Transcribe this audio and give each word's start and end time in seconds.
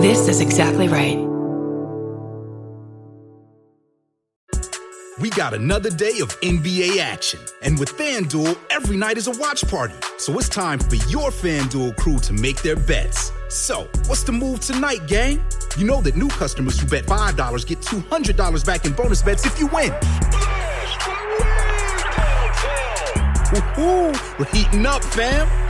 This 0.00 0.28
is 0.28 0.40
exactly 0.40 0.88
right. 0.88 1.18
We 5.20 5.28
got 5.28 5.52
another 5.52 5.90
day 5.90 6.20
of 6.20 6.30
NBA 6.40 6.96
action. 7.00 7.38
And 7.62 7.78
with 7.78 7.90
FanDuel, 7.98 8.56
every 8.70 8.96
night 8.96 9.18
is 9.18 9.26
a 9.26 9.32
watch 9.32 9.68
party. 9.68 9.92
So 10.16 10.38
it's 10.38 10.48
time 10.48 10.78
for 10.78 10.94
your 10.94 11.28
FanDuel 11.28 11.98
crew 11.98 12.18
to 12.20 12.32
make 12.32 12.62
their 12.62 12.76
bets. 12.76 13.30
So, 13.50 13.90
what's 14.06 14.22
the 14.22 14.32
move 14.32 14.60
tonight, 14.60 15.06
gang? 15.06 15.44
You 15.76 15.84
know 15.84 16.00
that 16.00 16.16
new 16.16 16.28
customers 16.28 16.80
who 16.80 16.86
bet 16.86 17.04
$5 17.04 17.66
get 17.66 17.80
$200 17.82 18.64
back 18.64 18.86
in 18.86 18.94
bonus 18.94 19.20
bets 19.20 19.44
if 19.44 19.60
you 19.60 19.66
win. 19.66 19.92
Woo-hoo, 23.52 24.12
we're 24.38 24.46
heating 24.46 24.86
up, 24.86 25.04
fam. 25.04 25.69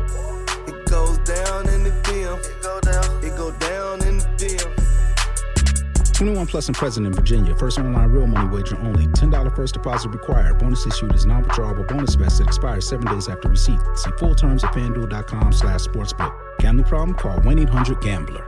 21 6.21 6.45
plus 6.45 6.67
and 6.67 6.77
present 6.77 7.07
in 7.07 7.13
Virginia. 7.13 7.55
First 7.55 7.79
online 7.79 8.11
real 8.11 8.27
money 8.27 8.47
wager 8.47 8.77
only. 8.81 9.07
$10 9.07 9.55
first 9.55 9.73
deposit 9.73 10.09
required. 10.09 10.59
Bonus 10.59 10.85
issued 10.85 11.15
is 11.15 11.25
non-withdrawable 11.25 11.87
bonus 11.87 12.13
vest 12.13 12.37
that 12.37 12.45
expires 12.45 12.87
seven 12.87 13.07
days 13.07 13.27
after 13.27 13.49
receipt. 13.49 13.79
See 13.95 14.11
full 14.19 14.35
terms 14.35 14.63
at 14.63 14.71
fanduel.com 14.71 15.51
slash 15.51 15.81
sportsbook. 15.81 16.31
Gambling 16.59 16.85
problem? 16.85 17.17
Call 17.17 17.39
1-800-GAMBLER. 17.39 18.45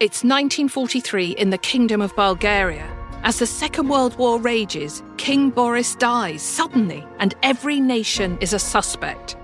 It's 0.00 0.24
1943 0.24 1.32
in 1.32 1.50
the 1.50 1.58
Kingdom 1.58 2.00
of 2.00 2.16
Bulgaria. 2.16 2.88
As 3.22 3.38
the 3.38 3.44
Second 3.44 3.88
World 3.90 4.16
War 4.16 4.40
rages, 4.40 5.02
King 5.18 5.50
Boris 5.50 5.94
dies 5.94 6.40
suddenly, 6.40 7.06
and 7.18 7.34
every 7.42 7.80
nation 7.80 8.38
is 8.40 8.54
a 8.54 8.58
suspect. 8.58 9.36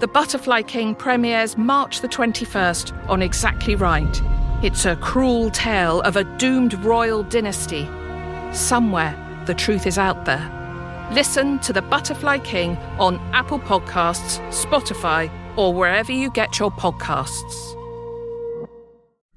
The 0.00 0.06
Butterfly 0.06 0.62
King 0.62 0.94
premieres 0.94 1.58
March 1.58 2.02
the 2.02 2.08
21st 2.08 3.08
on 3.08 3.20
Exactly 3.20 3.74
Right. 3.74 4.22
It's 4.62 4.84
a 4.84 4.94
cruel 4.94 5.50
tale 5.50 6.02
of 6.02 6.14
a 6.14 6.22
doomed 6.38 6.74
royal 6.84 7.24
dynasty. 7.24 7.84
Somewhere, 8.52 9.16
the 9.46 9.54
truth 9.54 9.88
is 9.88 9.98
out 9.98 10.24
there. 10.24 11.08
Listen 11.10 11.58
to 11.60 11.72
The 11.72 11.82
Butterfly 11.82 12.38
King 12.38 12.76
on 13.00 13.16
Apple 13.34 13.58
Podcasts, 13.58 14.38
Spotify, 14.52 15.28
or 15.56 15.74
wherever 15.74 16.12
you 16.12 16.30
get 16.30 16.60
your 16.60 16.70
podcasts. 16.70 17.74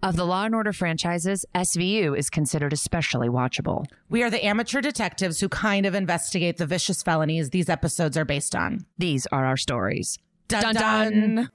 Of 0.03 0.15
the 0.15 0.25
Law 0.25 0.45
and 0.45 0.53
Order 0.53 0.73
franchises, 0.73 1.43
SVU 1.55 2.15
is 2.15 2.29
considered 2.29 2.71
especially 2.71 3.29
watchable. 3.29 3.85
We 4.11 4.21
are 4.21 4.29
the 4.29 4.45
amateur 4.45 4.81
detectives 4.81 5.39
who 5.39 5.49
kind 5.49 5.87
of 5.87 5.95
investigate 5.95 6.57
the 6.57 6.67
vicious 6.67 7.01
felonies 7.01 7.49
these 7.49 7.67
episodes 7.67 8.15
are 8.15 8.25
based 8.25 8.55
on. 8.55 8.85
These 8.99 9.25
are 9.31 9.43
our 9.43 9.57
stories. 9.57 10.19
Dun 10.51 10.73
dun. 10.73 10.75
dun. 10.75 11.49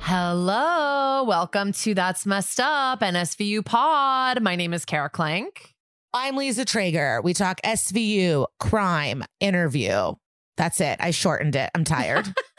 Hello, 0.00 1.24
welcome 1.24 1.72
to 1.72 1.92
That's 1.92 2.24
Messed 2.24 2.58
Up, 2.58 3.02
an 3.02 3.12
SVU 3.12 3.62
pod. 3.62 4.40
My 4.40 4.56
name 4.56 4.72
is 4.72 4.86
Kara 4.86 5.10
Klenk. 5.10 5.74
I'm 6.14 6.38
Liza 6.38 6.64
Treyger. 6.64 7.22
We 7.22 7.34
talk 7.34 7.60
SVU, 7.62 8.46
crime, 8.58 9.24
interview. 9.40 10.14
That's 10.56 10.80
it. 10.80 10.96
I 11.00 11.10
shortened 11.10 11.56
it. 11.56 11.70
I'm 11.74 11.84
tired. 11.84 12.32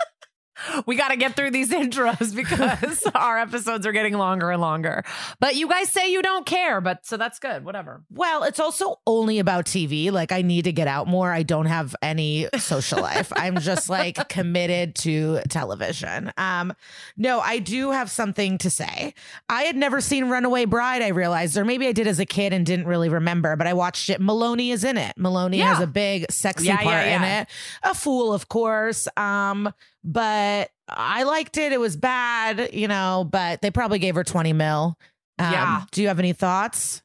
We 0.85 0.95
got 0.95 1.09
to 1.09 1.17
get 1.17 1.35
through 1.35 1.51
these 1.51 1.69
intros 1.83 2.35
because 2.35 3.03
our 3.15 3.37
episodes 3.37 3.85
are 3.85 3.91
getting 3.91 4.13
longer 4.17 4.51
and 4.51 4.61
longer. 4.61 5.03
But 5.39 5.55
you 5.55 5.67
guys 5.67 5.89
say 5.89 6.11
you 6.11 6.21
don't 6.21 6.45
care, 6.45 6.81
but 6.81 7.05
so 7.05 7.17
that's 7.17 7.39
good. 7.39 7.65
Whatever. 7.65 8.03
well, 8.09 8.43
it's 8.43 8.59
also 8.59 8.99
only 9.07 9.39
about 9.39 9.65
TV. 9.65 10.11
Like, 10.11 10.31
I 10.31 10.41
need 10.41 10.63
to 10.65 10.71
get 10.71 10.87
out 10.87 11.07
more. 11.07 11.31
I 11.31 11.43
don't 11.43 11.65
have 11.65 11.95
any 12.01 12.47
social 12.57 13.01
life. 13.01 13.31
I'm 13.35 13.57
just 13.59 13.89
like 13.89 14.29
committed 14.29 14.95
to 14.95 15.41
television. 15.49 16.31
Um, 16.37 16.73
no, 17.17 17.39
I 17.39 17.59
do 17.59 17.91
have 17.91 18.09
something 18.09 18.57
to 18.59 18.69
say. 18.69 19.13
I 19.49 19.63
had 19.63 19.75
never 19.75 20.01
seen 20.01 20.29
Runaway 20.29 20.65
Bride, 20.65 21.01
I 21.01 21.09
realized, 21.09 21.57
or 21.57 21.65
maybe 21.65 21.87
I 21.87 21.91
did 21.91 22.07
as 22.07 22.19
a 22.19 22.25
kid 22.25 22.53
and 22.53 22.65
didn't 22.65 22.87
really 22.87 23.09
remember, 23.09 23.55
but 23.55 23.67
I 23.67 23.73
watched 23.73 24.09
it. 24.09 24.21
Meloni 24.21 24.71
is 24.71 24.83
in 24.83 24.97
it. 24.97 25.15
Meloni 25.17 25.57
Yeah. 25.57 25.73
has 25.73 25.83
a 25.83 25.87
big, 25.87 26.25
sexy 26.31 26.67
Yeah, 26.67 26.77
part 26.77 27.05
yeah, 27.05 27.15
in 27.17 27.23
it. 27.41 27.47
A 27.83 27.93
fool, 27.93 28.33
of 28.33 28.47
course. 28.49 29.07
Um, 29.17 29.73
but 30.05 30.69
I 30.87 31.23
liked 31.23 31.57
it. 31.57 31.73
It 31.73 31.79
was 31.79 31.97
bad, 31.97 32.73
you 32.73 32.87
know, 32.87 33.27
but 33.29 33.61
they 33.61 33.71
probably 33.71 33.99
gave 33.99 34.15
her 34.15 34.23
20 34.23 34.53
mil. 34.53 34.97
Um, 35.39 35.51
Yeah. 35.51 35.81
Do 35.91 36.01
you 36.01 36.07
have 36.07 36.19
any 36.19 36.31
thoughts? 36.33 37.01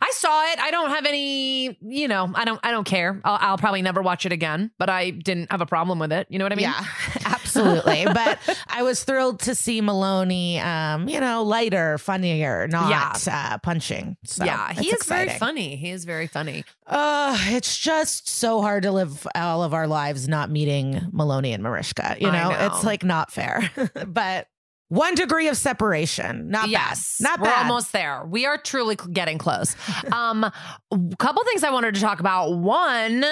I 0.00 0.10
saw 0.12 0.52
it. 0.52 0.58
I 0.58 0.70
don't 0.70 0.90
have 0.90 1.06
any, 1.06 1.78
you 1.80 2.08
know, 2.08 2.30
I 2.34 2.44
don't 2.44 2.60
I 2.64 2.70
don't 2.72 2.84
care. 2.84 3.20
I'll, 3.24 3.38
I'll 3.40 3.58
probably 3.58 3.80
never 3.80 4.02
watch 4.02 4.26
it 4.26 4.32
again, 4.32 4.70
but 4.78 4.90
I 4.90 5.10
didn't 5.10 5.50
have 5.52 5.60
a 5.60 5.66
problem 5.66 5.98
with 6.00 6.12
it. 6.12 6.26
You 6.30 6.38
know 6.38 6.44
what 6.44 6.52
I 6.52 6.56
mean? 6.56 6.64
yeah, 6.64 6.84
absolutely. 7.58 8.04
but 8.06 8.38
I 8.68 8.82
was 8.82 9.04
thrilled 9.04 9.40
to 9.40 9.54
see 9.54 9.80
Meloni, 9.80 10.62
um, 10.62 11.08
you 11.08 11.20
know, 11.20 11.42
lighter, 11.42 11.98
funnier, 11.98 12.68
not 12.68 13.26
uh, 13.28 13.58
punching. 13.58 14.16
So 14.24 14.44
yeah, 14.44 14.72
he 14.72 14.88
is 14.88 14.94
it's 14.94 15.06
very 15.06 15.30
funny. 15.30 15.76
He 15.76 15.90
is 15.90 16.04
very 16.04 16.26
funny. 16.26 16.64
Uh, 16.86 17.36
it's 17.48 17.78
just 17.78 18.28
so 18.28 18.62
hard 18.62 18.82
to 18.84 18.92
live 18.92 19.26
all 19.34 19.62
of 19.62 19.74
our 19.74 19.86
lives 19.86 20.28
not 20.28 20.50
meeting 20.50 20.94
Meloni 21.12 21.54
and 21.54 21.62
Mariska. 21.62 22.16
You 22.18 22.30
know, 22.30 22.50
know. 22.50 22.66
it's 22.66 22.84
like 22.84 23.04
not 23.04 23.32
fair. 23.32 23.70
but 24.06 24.48
one 24.88 25.14
degree 25.14 25.48
of 25.48 25.56
separation, 25.56 26.48
not 26.48 26.70
yes, 26.70 27.18
bad. 27.18 27.30
Not 27.30 27.40
we're 27.40 27.46
bad. 27.46 27.62
almost 27.66 27.92
there. 27.92 28.24
We 28.26 28.46
are 28.46 28.56
truly 28.56 28.96
getting 29.12 29.36
close. 29.36 29.76
um, 30.12 30.44
a 30.44 30.52
couple 31.18 31.42
things 31.44 31.62
I 31.62 31.70
wanted 31.70 31.94
to 31.94 32.00
talk 32.00 32.20
about. 32.20 32.56
One. 32.56 33.24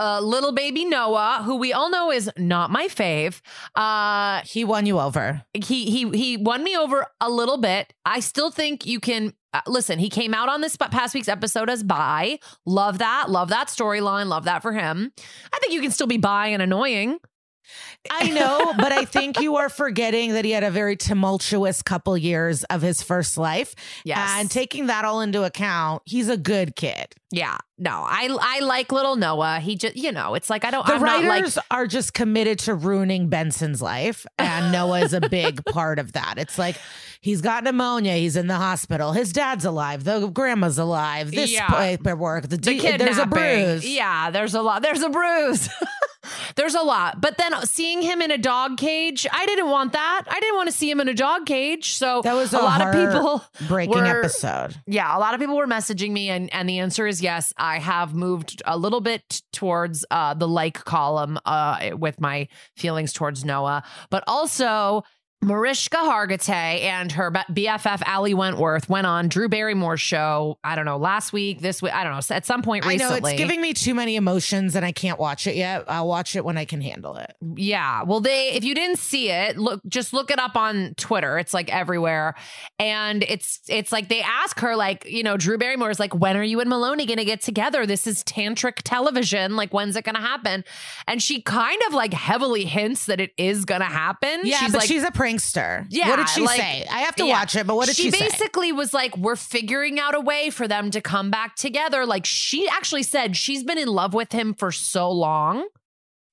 Uh, 0.00 0.18
little 0.18 0.52
baby 0.52 0.86
Noah, 0.86 1.42
who 1.44 1.56
we 1.56 1.74
all 1.74 1.90
know 1.90 2.10
is 2.10 2.30
not 2.38 2.70
my 2.70 2.86
fave. 2.88 3.42
Uh, 3.74 4.40
he 4.46 4.64
won 4.64 4.86
you 4.86 4.98
over. 4.98 5.42
he 5.52 5.90
he 5.90 6.08
he 6.08 6.36
won 6.38 6.64
me 6.64 6.74
over 6.74 7.06
a 7.20 7.28
little 7.28 7.58
bit. 7.58 7.92
I 8.06 8.20
still 8.20 8.50
think 8.50 8.86
you 8.86 8.98
can 8.98 9.34
uh, 9.52 9.60
listen. 9.66 9.98
He 9.98 10.08
came 10.08 10.32
out 10.32 10.48
on 10.48 10.62
this 10.62 10.74
past 10.76 11.12
week's 11.14 11.28
episode 11.28 11.68
as 11.68 11.82
bi. 11.82 12.38
Love 12.64 12.98
that. 12.98 13.28
Love 13.28 13.50
that 13.50 13.68
storyline. 13.68 14.28
Love 14.28 14.44
that 14.44 14.62
for 14.62 14.72
him. 14.72 15.12
I 15.52 15.58
think 15.58 15.74
you 15.74 15.82
can 15.82 15.90
still 15.90 16.06
be 16.06 16.16
bi 16.16 16.46
and 16.46 16.62
annoying. 16.62 17.18
I 18.10 18.30
know, 18.30 18.72
but 18.78 18.92
I 18.92 19.04
think 19.04 19.40
you 19.40 19.56
are 19.56 19.68
forgetting 19.68 20.32
that 20.32 20.44
he 20.44 20.52
had 20.52 20.64
a 20.64 20.70
very 20.70 20.96
tumultuous 20.96 21.82
couple 21.82 22.16
years 22.16 22.64
of 22.64 22.80
his 22.82 23.02
first 23.02 23.36
life. 23.36 23.74
Yes. 24.04 24.30
And 24.38 24.50
taking 24.50 24.86
that 24.86 25.04
all 25.04 25.20
into 25.20 25.42
account, 25.44 26.02
he's 26.06 26.28
a 26.28 26.36
good 26.38 26.76
kid. 26.76 27.14
Yeah. 27.30 27.58
No, 27.78 27.90
I 28.06 28.28
I 28.40 28.60
like 28.60 28.90
little 28.92 29.16
Noah. 29.16 29.60
He 29.60 29.76
just 29.76 29.96
you 29.96 30.12
know, 30.12 30.34
it's 30.34 30.50
like 30.50 30.64
I 30.64 30.70
don't. 30.70 30.86
The 30.86 30.94
I'm 30.94 31.00
not 31.02 31.20
like 31.20 31.28
writers 31.28 31.58
are 31.70 31.86
just 31.86 32.12
committed 32.12 32.58
to 32.60 32.74
ruining 32.74 33.28
Benson's 33.30 33.80
life, 33.80 34.26
and 34.38 34.70
Noah 34.72 35.00
is 35.00 35.14
a 35.14 35.20
big 35.20 35.64
part 35.72 35.98
of 35.98 36.12
that. 36.12 36.34
It's 36.36 36.58
like 36.58 36.76
he's 37.22 37.40
got 37.40 37.64
pneumonia, 37.64 38.14
he's 38.16 38.36
in 38.36 38.48
the 38.48 38.56
hospital, 38.56 39.12
his 39.12 39.32
dad's 39.32 39.64
alive, 39.64 40.04
the 40.04 40.26
grandma's 40.28 40.76
alive, 40.78 41.30
this 41.30 41.52
Yeah. 41.52 41.68
paperwork, 41.68 42.42
the, 42.48 42.48
the 42.48 42.58
d- 42.58 42.96
there's 42.98 43.16
a 43.18 43.26
bruise. 43.26 43.88
Yeah, 43.88 44.30
there's 44.30 44.54
a 44.54 44.60
lot. 44.60 44.82
There's 44.82 45.02
a 45.02 45.08
bruise. 45.08 45.68
there's 46.56 46.74
a 46.74 46.82
lot. 46.82 47.20
But 47.20 47.38
then 47.38 47.54
seeing 47.64 48.02
him 48.02 48.20
in 48.22 48.30
a 48.30 48.38
dog 48.38 48.76
cage, 48.76 49.26
I 49.32 49.46
didn't 49.46 49.70
want 49.70 49.92
that. 49.92 50.24
I 50.28 50.40
didn't 50.40 50.56
want 50.56 50.68
to 50.68 50.76
see 50.76 50.90
him 50.90 51.00
in 51.00 51.08
a 51.08 51.14
dog 51.14 51.46
cage. 51.46 51.94
So 51.94 52.22
That 52.22 52.34
was 52.34 52.52
a, 52.52 52.58
a, 52.58 52.60
lot 52.60 52.80
of 52.80 52.92
people 52.92 53.44
breaking 53.68 53.96
were- 53.96 54.20
episode. 54.20 54.76
Yeah, 54.86 55.16
a 55.16 55.18
lot 55.18 55.34
of 55.34 55.40
people 55.40 55.56
were 55.56 55.66
messaging 55.66 56.10
me, 56.12 56.28
and 56.30 56.52
and 56.52 56.68
the 56.68 56.78
answer 56.78 57.06
is 57.06 57.22
yes. 57.22 57.52
I 57.56 57.78
have 57.78 58.14
moved 58.14 58.62
a 58.66 58.76
little 58.76 59.00
bit 59.00 59.42
towards 59.52 60.04
uh, 60.10 60.34
the 60.34 60.48
like 60.48 60.84
column 60.84 61.38
uh, 61.44 61.90
with 61.98 62.20
my 62.20 62.48
feelings 62.76 63.12
towards 63.12 63.44
Noah, 63.44 63.82
but 64.10 64.24
also 64.26 65.02
Mariska 65.42 65.96
Hargitay 65.96 66.82
and 66.82 67.10
her 67.12 67.30
BFF 67.30 68.02
Ali 68.06 68.34
Wentworth 68.34 68.90
went 68.90 69.06
on 69.06 69.28
Drew 69.28 69.48
Barrymore's 69.48 70.00
show. 70.00 70.58
I 70.62 70.74
don't 70.76 70.84
know 70.84 70.98
last 70.98 71.32
week, 71.32 71.60
this 71.60 71.80
week. 71.80 71.94
I 71.94 72.04
don't 72.04 72.12
know 72.12 72.34
at 72.34 72.44
some 72.44 72.62
point 72.62 72.84
I 72.84 72.90
recently. 72.90 73.20
know 73.20 73.26
it's 73.28 73.38
giving 73.38 73.60
me 73.60 73.72
too 73.72 73.94
many 73.94 74.16
emotions 74.16 74.76
and 74.76 74.84
I 74.84 74.92
can't 74.92 75.18
watch 75.18 75.46
it 75.46 75.56
yet. 75.56 75.84
I'll 75.88 76.06
watch 76.06 76.36
it 76.36 76.44
when 76.44 76.58
I 76.58 76.66
can 76.66 76.82
handle 76.82 77.16
it. 77.16 77.34
Yeah. 77.56 78.02
Well, 78.02 78.20
they 78.20 78.50
if 78.50 78.64
you 78.64 78.74
didn't 78.74 78.98
see 78.98 79.30
it, 79.30 79.56
look 79.56 79.80
just 79.88 80.12
look 80.12 80.30
it 80.30 80.38
up 80.38 80.56
on 80.56 80.94
Twitter. 80.96 81.38
It's 81.38 81.54
like 81.54 81.74
everywhere. 81.74 82.34
And 82.78 83.22
it's 83.22 83.60
it's 83.66 83.92
like 83.92 84.08
they 84.08 84.20
ask 84.20 84.60
her 84.60 84.76
like, 84.76 85.06
you 85.06 85.22
know, 85.22 85.38
Drew 85.38 85.56
Barrymore 85.56 85.90
is 85.90 85.98
like, 85.98 86.14
"When 86.14 86.36
are 86.36 86.42
you 86.42 86.60
and 86.60 86.70
Meloni 86.70 87.06
going 87.06 87.18
to 87.18 87.24
get 87.24 87.40
together? 87.40 87.86
This 87.86 88.06
is 88.06 88.22
tantric 88.24 88.82
television. 88.84 89.56
Like 89.56 89.72
when's 89.72 89.96
it 89.96 90.04
going 90.04 90.16
to 90.16 90.20
happen?" 90.20 90.64
And 91.06 91.22
she 91.22 91.40
kind 91.40 91.80
of 91.86 91.94
like 91.94 92.12
heavily 92.12 92.66
hints 92.66 93.06
that 93.06 93.20
it 93.20 93.32
is 93.38 93.64
going 93.64 93.80
to 93.80 93.86
happen. 93.86 94.40
Yeah, 94.44 94.58
she's 94.58 94.72
but 94.72 94.78
like 94.80 94.88
she's 94.88 95.02
a 95.02 95.10
prankster. 95.38 95.86
yeah, 95.90 96.08
What 96.08 96.16
did 96.16 96.28
she 96.28 96.42
like- 96.42 96.60
say? 96.60 96.86
I 96.90 97.00
have 97.00 97.14
to 97.16 97.24
yeah. 97.26 97.32
watch 97.40 97.56
it, 97.56 97.66
but 97.66 97.76
what 97.76 97.86
did 97.86 97.96
she, 97.96 98.10
say? 98.10 98.18
she 98.18 98.24
say? 98.24 98.28
basically 98.30 98.72
was 98.72 98.92
like, 98.94 99.16
"We're 99.16 99.36
figuring 99.36 99.98
out 100.00 100.14
a 100.14 100.20
way 100.20 100.50
for 100.50 100.66
them 100.68 100.90
to 100.90 101.00
come 101.00 101.30
back 101.30 101.56
together." 101.56 102.06
Like 102.06 102.24
she 102.26 102.68
actually 102.68 103.02
said 103.02 103.36
she's 103.36 103.62
been 103.64 103.78
in 103.78 103.88
love 103.88 104.14
with 104.14 104.32
him 104.32 104.54
for 104.54 104.70
so 104.72 105.10
long. 105.10 105.66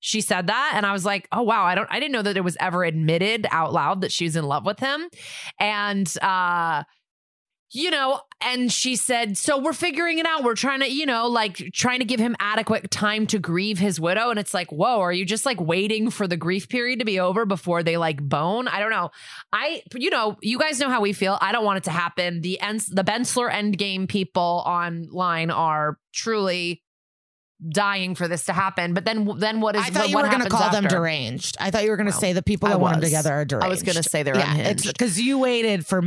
She 0.00 0.20
said 0.20 0.46
that, 0.46 0.72
and 0.76 0.86
I 0.86 0.92
was 0.92 1.04
like, 1.04 1.26
"Oh 1.32 1.42
wow, 1.42 1.64
I 1.64 1.74
don't, 1.74 1.88
I 1.90 1.98
didn't 1.98 2.12
know 2.12 2.22
that 2.22 2.36
it 2.36 2.44
was 2.44 2.56
ever 2.60 2.84
admitted 2.84 3.46
out 3.50 3.72
loud 3.72 4.02
that 4.02 4.12
she 4.12 4.24
was 4.24 4.36
in 4.36 4.44
love 4.44 4.64
with 4.64 4.78
him." 4.78 5.08
And 5.58 6.12
uh, 6.22 6.84
you 7.70 7.90
know, 7.90 8.20
and 8.40 8.72
she 8.72 8.96
said, 8.96 9.36
"So 9.36 9.58
we're 9.58 9.72
figuring 9.72 10.18
it 10.18 10.26
out. 10.26 10.42
We're 10.42 10.54
trying 10.54 10.80
to, 10.80 10.90
you 10.90 11.04
know, 11.04 11.26
like 11.26 11.56
trying 11.72 11.98
to 11.98 12.04
give 12.04 12.20
him 12.20 12.34
adequate 12.40 12.90
time 12.90 13.26
to 13.28 13.38
grieve 13.38 13.78
his 13.78 14.00
widow." 14.00 14.30
And 14.30 14.38
it's 14.38 14.54
like, 14.54 14.70
"Whoa, 14.72 15.00
are 15.00 15.12
you 15.12 15.24
just 15.26 15.44
like 15.44 15.60
waiting 15.60 16.10
for 16.10 16.26
the 16.26 16.36
grief 16.36 16.68
period 16.68 16.98
to 17.00 17.04
be 17.04 17.20
over 17.20 17.44
before 17.44 17.82
they 17.82 17.96
like 17.96 18.22
bone?" 18.22 18.68
I 18.68 18.80
don't 18.80 18.90
know. 18.90 19.10
I, 19.52 19.82
you 19.94 20.10
know, 20.10 20.36
you 20.40 20.58
guys 20.58 20.80
know 20.80 20.88
how 20.88 21.00
we 21.00 21.12
feel. 21.12 21.36
I 21.40 21.52
don't 21.52 21.64
want 21.64 21.78
it 21.78 21.84
to 21.84 21.90
happen. 21.90 22.40
The 22.40 22.60
ends, 22.60 22.86
the 22.86 23.04
Bensler 23.04 23.50
Endgame 23.50 24.08
people 24.08 24.62
online 24.64 25.50
are 25.50 25.98
truly 26.12 26.82
dying 27.68 28.14
for 28.14 28.28
this 28.28 28.44
to 28.44 28.52
happen. 28.52 28.94
But 28.94 29.04
then, 29.04 29.30
then 29.38 29.60
what 29.60 29.76
is? 29.76 29.82
I 29.82 29.90
thought 29.90 30.08
you 30.08 30.16
were 30.16 30.22
going 30.22 30.42
to 30.42 30.48
call 30.48 30.70
them 30.70 30.84
deranged. 30.84 31.56
I 31.60 31.70
thought 31.70 31.84
you 31.84 31.90
were 31.90 31.96
going 31.96 32.06
to 32.06 32.12
say 32.12 32.32
the 32.32 32.42
people 32.42 32.68
that 32.68 32.80
want 32.80 32.94
them 32.94 33.02
together 33.02 33.32
are 33.32 33.44
deranged. 33.44 33.66
I 33.66 33.68
was 33.68 33.82
gonna 33.82 34.02
say 34.02 34.22
they're 34.22 34.36
yeah, 34.36 34.52
unhinged. 34.52 34.86
because 34.86 35.20
you 35.20 35.38
waited 35.38 35.84
for 35.84 36.02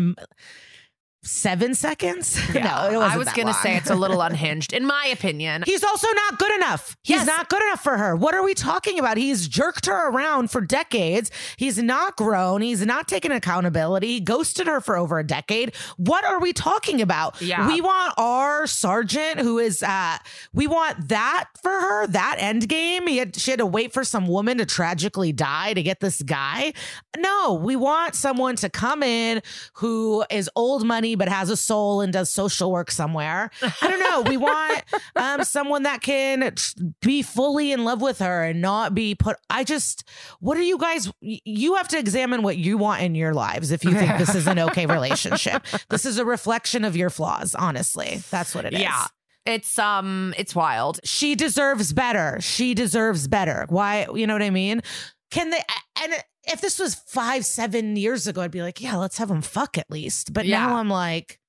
seven 1.24 1.76
seconds. 1.76 2.40
Yeah, 2.52 2.64
no, 2.64 2.90
it 2.92 2.98
wasn't 2.98 3.14
I 3.14 3.18
was 3.18 3.28
gonna 3.30 3.54
say 3.54 3.78
it's 3.78 3.90
a 3.90 3.96
little 3.96 4.22
unhinged, 4.30 4.74
in 4.74 4.86
my 4.86 5.06
opinion. 5.06 5.64
He's 5.66 5.84
also 5.84 6.08
not 6.14 6.38
good 6.40 6.54
enough. 6.56 6.98
He's 7.04 7.18
Yes. 7.18 7.28
not 7.28 7.48
good 7.50 7.62
enough 7.64 7.82
for 7.82 7.98
her. 7.98 8.16
What 8.16 8.34
are 8.34 8.44
we 8.44 8.54
talking 8.54 9.00
about? 9.00 9.16
He's 9.18 9.48
jerked 9.48 9.86
her 9.86 10.10
around 10.10 10.52
for 10.52 10.60
decades. 10.60 11.32
He's 11.58 11.78
not 11.78 12.18
grown. 12.18 12.62
He's 12.62 12.86
not 12.86 13.08
taken 13.08 13.32
accountability. 13.32 14.08
He 14.08 14.20
ghosted 14.20 14.68
her 14.68 14.82
for 14.82 14.98
over 14.98 15.18
a 15.20 15.24
decade. 15.26 15.74
What 15.98 16.26
are 16.26 16.40
we 16.40 16.52
talking 16.52 17.02
about? 17.02 17.42
Yeah. 17.42 17.68
We 17.68 17.80
want 17.80 18.14
our 18.18 18.68
sergeant 18.68 19.40
who 19.40 19.60
is 19.60 19.82
uh 19.84 20.18
we 20.54 20.68
want 20.68 21.08
that 21.10 21.46
for 21.62 21.72
her, 21.72 22.08
that 22.08 22.36
end 22.40 22.68
game. 22.68 23.08
He 23.08 23.18
had, 23.18 23.36
she 23.36 23.52
had 23.52 23.60
to 23.60 23.66
wait 23.66 23.94
for 23.94 24.04
some 24.04 24.28
woman 24.28 24.58
to 24.58 24.66
tragically 24.66 25.32
die 25.32 25.74
to 25.74 25.82
get 25.84 26.00
this 26.02 26.22
guy. 26.22 26.74
No, 27.18 27.54
we 27.54 27.76
want 27.78 28.16
someone 28.16 28.56
to 28.58 28.70
come 28.70 29.04
in 29.04 29.42
who 29.76 30.26
is 30.30 30.50
old 30.56 30.86
money 30.86 31.11
but 31.16 31.30
has 31.30 31.50
a 31.50 31.58
soul 31.58 32.02
and 32.02 32.12
does 32.14 32.30
social 32.30 32.72
work 32.72 32.92
somewhere. 32.92 33.50
I 33.62 33.88
don't 33.88 34.00
know. 34.00 34.22
We 34.30 34.38
want 34.38 34.84
um, 35.16 35.44
someone 35.44 35.84
that 35.84 36.02
can 36.02 36.54
be 37.02 37.22
fully 37.22 37.72
in 37.72 37.84
love 37.84 38.02
with 38.02 38.20
her 38.20 38.44
and 38.44 38.62
not 38.62 38.94
be 38.94 39.16
put. 39.16 39.38
I 39.50 39.64
just, 39.64 40.08
what 40.40 40.58
are 40.58 40.64
you 40.64 40.78
guys? 40.78 41.12
You 41.22 41.76
have 41.76 41.88
to 41.90 42.00
examine 42.00 42.42
what 42.44 42.58
you 42.58 42.78
want 42.78 43.02
in 43.02 43.16
your 43.16 43.34
lives 43.34 43.72
if 43.72 43.84
you 43.84 43.94
think 43.94 44.18
this 44.18 44.36
is 44.36 44.48
an 44.48 44.60
okay 44.60 44.86
relationship. 44.88 45.64
This 45.90 46.06
is 46.06 46.18
a 46.18 46.26
reflection 46.26 46.86
of 46.86 46.96
your 46.96 47.10
flaws. 47.10 47.56
Honestly, 47.56 48.22
that's 48.30 48.54
what 48.56 48.66
it 48.66 48.74
is. 48.74 48.82
yeah, 48.82 49.06
it's 49.46 49.80
um, 49.80 50.34
it's 50.38 50.56
wild. 50.56 51.00
She 51.04 51.36
deserves 51.36 51.94
better. 51.94 52.38
She 52.42 52.74
deserves 52.74 53.28
better. 53.28 53.66
Why? 53.70 54.08
You 54.14 54.28
know 54.28 54.34
what 54.34 54.44
I 54.44 54.50
mean? 54.50 54.82
Can 55.32 55.50
they? 55.50 55.62
And 56.02 56.14
if 56.46 56.62
this 56.62 56.80
was 56.80 56.96
five, 56.96 57.46
seven 57.46 57.96
years 57.96 58.28
ago, 58.28 58.42
I'd 58.42 58.52
be 58.52 58.62
like, 58.62 58.82
yeah, 58.82 58.96
let's 58.96 59.18
have 59.18 59.28
them 59.30 59.42
fuck 59.42 59.78
at 59.78 59.90
least. 59.90 60.34
But 60.34 60.46
Yeah. 60.46 60.66
now 60.68 60.76
I'm 60.78 60.90
like, 60.90 61.40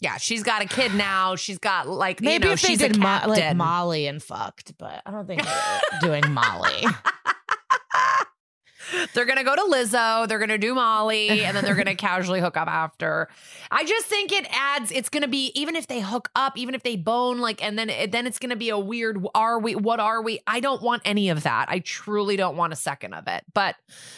Yeah, 0.00 0.16
she's 0.18 0.42
got 0.42 0.62
a 0.62 0.66
kid 0.66 0.94
now. 0.94 1.36
She's 1.36 1.58
got 1.58 1.88
like 1.88 2.20
maybe 2.20 2.44
you 2.44 2.48
know, 2.50 2.52
if 2.52 2.60
they 2.62 2.68
she's 2.68 2.82
a 2.82 2.88
did 2.88 2.98
Mo- 2.98 3.22
like 3.26 3.40
captain. 3.40 3.56
Molly 3.56 4.06
and 4.06 4.22
fucked, 4.22 4.76
but 4.78 5.02
I 5.06 5.10
don't 5.10 5.26
think 5.26 5.42
they're 5.42 6.00
doing 6.00 6.30
Molly. 6.32 6.84
They're 9.14 9.24
gonna 9.24 9.44
go 9.44 9.54
to 9.54 9.62
Lizzo. 9.62 10.28
They're 10.28 10.38
gonna 10.38 10.58
do 10.58 10.74
Molly, 10.74 11.44
and 11.44 11.56
then 11.56 11.64
they're 11.64 11.74
gonna 11.74 11.94
casually 11.96 12.40
hook 12.40 12.56
up 12.56 12.68
after. 12.68 13.28
I 13.70 13.84
just 13.84 14.06
think 14.06 14.32
it 14.32 14.46
adds. 14.50 14.90
It's 14.92 15.08
gonna 15.08 15.28
be 15.28 15.52
even 15.54 15.76
if 15.76 15.86
they 15.86 16.00
hook 16.00 16.30
up, 16.36 16.56
even 16.58 16.74
if 16.74 16.82
they 16.82 16.96
bone, 16.96 17.38
like, 17.38 17.62
and 17.64 17.78
then 17.78 17.90
it, 17.90 18.12
then 18.12 18.26
it's 18.26 18.38
gonna 18.38 18.56
be 18.56 18.70
a 18.70 18.78
weird. 18.78 19.24
Are 19.34 19.58
we? 19.58 19.74
What 19.74 20.00
are 20.00 20.22
we? 20.22 20.40
I 20.46 20.60
don't 20.60 20.82
want 20.82 21.02
any 21.04 21.28
of 21.30 21.42
that. 21.42 21.66
I 21.68 21.80
truly 21.80 22.36
don't 22.36 22.56
want 22.56 22.72
a 22.72 22.76
second 22.76 23.14
of 23.14 23.26
it. 23.28 23.44
But 23.54 23.76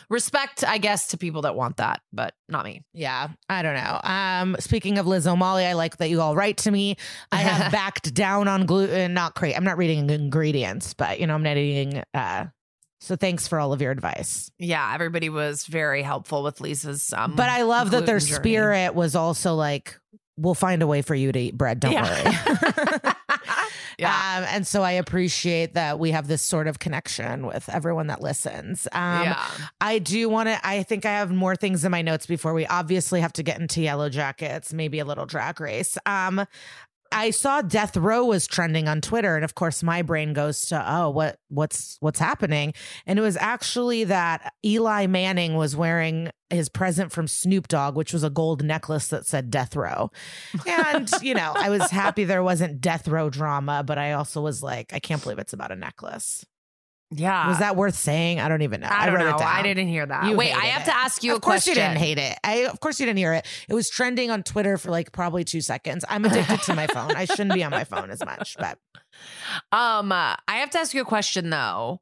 respect, 0.09 0.65
I 0.65 0.79
guess, 0.79 1.09
to 1.09 1.19
people 1.19 1.43
that 1.43 1.55
want 1.55 1.79
that, 1.79 2.03
but 2.13 2.35
not 2.49 2.65
me. 2.65 2.83
Yeah, 2.93 3.29
I 3.49 3.63
don't 3.63 3.75
know. 3.75 4.01
Um, 4.03 4.57
speaking 4.61 4.99
of 4.99 5.07
Liz 5.07 5.27
O'Malley, 5.27 5.65
I 5.67 5.75
like 5.75 5.99
that 5.99 6.11
you 6.11 6.21
all 6.21 6.35
write 6.37 6.59
to 6.59 6.71
me. 6.71 6.97
I 7.33 7.37
have 7.37 7.73
backed 7.73 8.15
down 8.15 8.49
on 8.49 8.67
gluten. 8.67 9.15
Not 9.15 9.35
great. 9.35 9.55
I'm 9.57 9.65
not 9.65 9.79
reading 9.79 10.09
ingredients, 10.11 10.95
but 10.95 11.21
you 11.21 11.27
know, 11.27 11.35
I'm 11.35 11.43
not 11.43 11.57
eating. 11.57 12.03
Uh, 12.15 12.47
so 13.01 13.17
thanks 13.17 13.47
for 13.49 13.59
all 13.61 13.73
of 13.73 13.81
your 13.81 13.93
advice. 13.93 14.51
Yeah, 14.59 14.93
everybody 14.95 15.29
was 15.29 15.65
very 15.67 16.03
helpful 16.03 16.43
with 16.43 16.61
Liza's. 16.61 17.13
Um, 17.13 17.35
But 17.37 17.49
I 17.49 17.63
love 17.63 17.91
that 17.93 18.07
their 18.07 18.19
journey. 18.19 18.33
spirit 18.41 18.95
was 18.95 19.15
also 19.15 19.55
like, 19.55 19.99
we'll 20.37 20.55
find 20.55 20.83
a 20.83 20.87
way 20.87 21.03
for 21.03 21.15
you 21.15 21.33
to 21.33 21.39
eat 21.39 21.57
bread. 21.57 21.81
Don't 21.81 21.95
worry. 21.95 22.23
Yeah. 22.25 23.15
yeah. 23.99 24.37
Um, 24.39 24.45
and 24.51 24.67
so 24.67 24.83
I 24.83 24.93
appreciate 24.93 25.75
that 25.75 25.99
we 25.99 26.13
have 26.13 26.29
this 26.29 26.43
sort 26.43 26.67
of 26.69 26.79
connection 26.79 27.47
with 27.47 27.69
everyone 27.69 28.07
that 28.09 28.21
listens. 28.21 28.87
Um, 28.93 29.25
yeah. 29.25 29.45
I 29.81 29.99
do 29.99 30.29
want 30.29 30.49
to, 30.49 30.61
I 30.67 30.83
think 30.85 31.05
I 31.05 31.11
have 31.13 31.33
more 31.33 31.57
things 31.57 31.85
in 31.85 31.91
my 31.91 32.03
notes 32.03 32.27
before 32.27 32.55
we 32.55 32.67
obviously 32.67 33.21
have 33.21 33.33
to 33.35 33.43
get 33.43 33.61
into 33.61 33.81
yellow 33.81 34.09
jackets, 34.09 34.73
maybe 34.73 35.01
a 35.01 35.05
little 35.05 35.27
drag 35.27 35.61
race. 35.61 35.99
Um, 36.07 36.45
I 37.13 37.31
saw 37.31 37.63
Death 37.63 37.97
Row 37.97 38.25
was 38.25 38.47
trending 38.47 38.89
on 38.89 39.01
Twitter, 39.01 39.37
and 39.37 39.45
of 39.45 39.55
course, 39.55 39.83
my 39.83 40.03
brain 40.03 40.33
goes 40.33 40.67
to, 40.67 40.85
oh, 40.87 41.11
what, 41.11 41.39
what's, 41.49 41.97
what's 42.01 42.19
happening? 42.19 42.75
And 43.07 43.19
it 43.19 43.23
was 43.23 43.37
actually 43.37 44.05
that 44.05 44.53
Eli 44.65 45.07
Manning 45.07 45.55
was 45.55 45.75
wearing 45.75 46.31
his 46.51 46.69
present 46.69 47.13
from 47.13 47.27
Snoop 47.27 47.69
Dogg, 47.69 47.97
which 47.97 48.13
was 48.13 48.25
a 48.25 48.31
gold 48.31 48.63
necklace 48.63 49.09
that 49.09 49.27
said 49.27 49.51
Death 49.51 49.77
Row. 49.77 50.11
And 50.67 51.11
you 51.23 51.35
know, 51.35 51.53
I 51.55 51.71
was 51.71 51.91
happy 51.91 52.25
there 52.25 52.43
wasn't 52.43 52.81
Death 52.81 53.09
Row 53.09 53.31
drama, 53.31 53.83
but 53.85 53.99
I 53.99 54.13
also 54.13 54.41
was 54.41 54.63
like, 54.63 54.93
I 54.93 54.99
can't 54.99 55.23
believe 55.23 55.39
it's 55.39 55.53
about 55.53 55.73
a 55.73 55.77
necklace. 55.77 56.45
Yeah. 57.11 57.49
Was 57.49 57.59
that 57.61 57.75
worth 57.75 57.95
saying? 57.95 58.39
I 58.39 58.49
don't 58.49 58.63
even 58.63 58.83
know. 58.83 58.89
I 58.91 59.07
don't 59.07 59.15
wrote 59.15 59.25
know. 59.31 59.37
It 59.37 59.39
down. 59.39 59.49
I 59.57 59.63
didn't 59.63 59.89
hear 59.89 60.05
that. 60.05 60.27
You 60.27 60.37
Wait, 60.37 60.53
I 60.53 60.67
have 60.67 60.83
it. 60.83 60.91
to 60.91 60.97
ask 60.97 61.23
you 61.25 61.33
of 61.33 61.39
a 61.39 61.41
course 61.41 61.67
you 61.67 61.75
didn't 61.75 61.97
hate 61.97 62.19
it. 62.19 62.39
I 62.45 62.67
of 62.67 62.81
course 62.81 63.01
you 63.01 63.07
didn't 63.07 63.19
hear 63.19 63.33
it. 63.33 63.47
It 63.69 63.75
was 63.75 63.89
trending 63.89 64.31
on 64.31 64.43
Twitter 64.43 64.77
for 64.77 64.91
like 64.91 65.11
probably 65.13 65.43
two 65.45 65.61
seconds. 65.63 66.05
I'm 66.09 66.25
addicted 66.27 66.61
to 66.63 66.75
my 66.75 66.87
phone. 66.95 67.13
I 67.17 67.25
shouldn't 67.25 67.55
be 67.55 67.65
on 67.65 67.71
my 67.71 67.85
phone 67.85 68.11
as 68.11 68.23
much, 68.25 68.57
but 68.59 68.79
Um, 69.73 70.13
uh, 70.13 70.37
I 70.47 70.57
have 70.57 70.71
to 70.71 70.79
ask 70.79 70.93
you 70.95 71.01
a 71.01 71.07
question 71.07 71.49
though. 71.51 72.01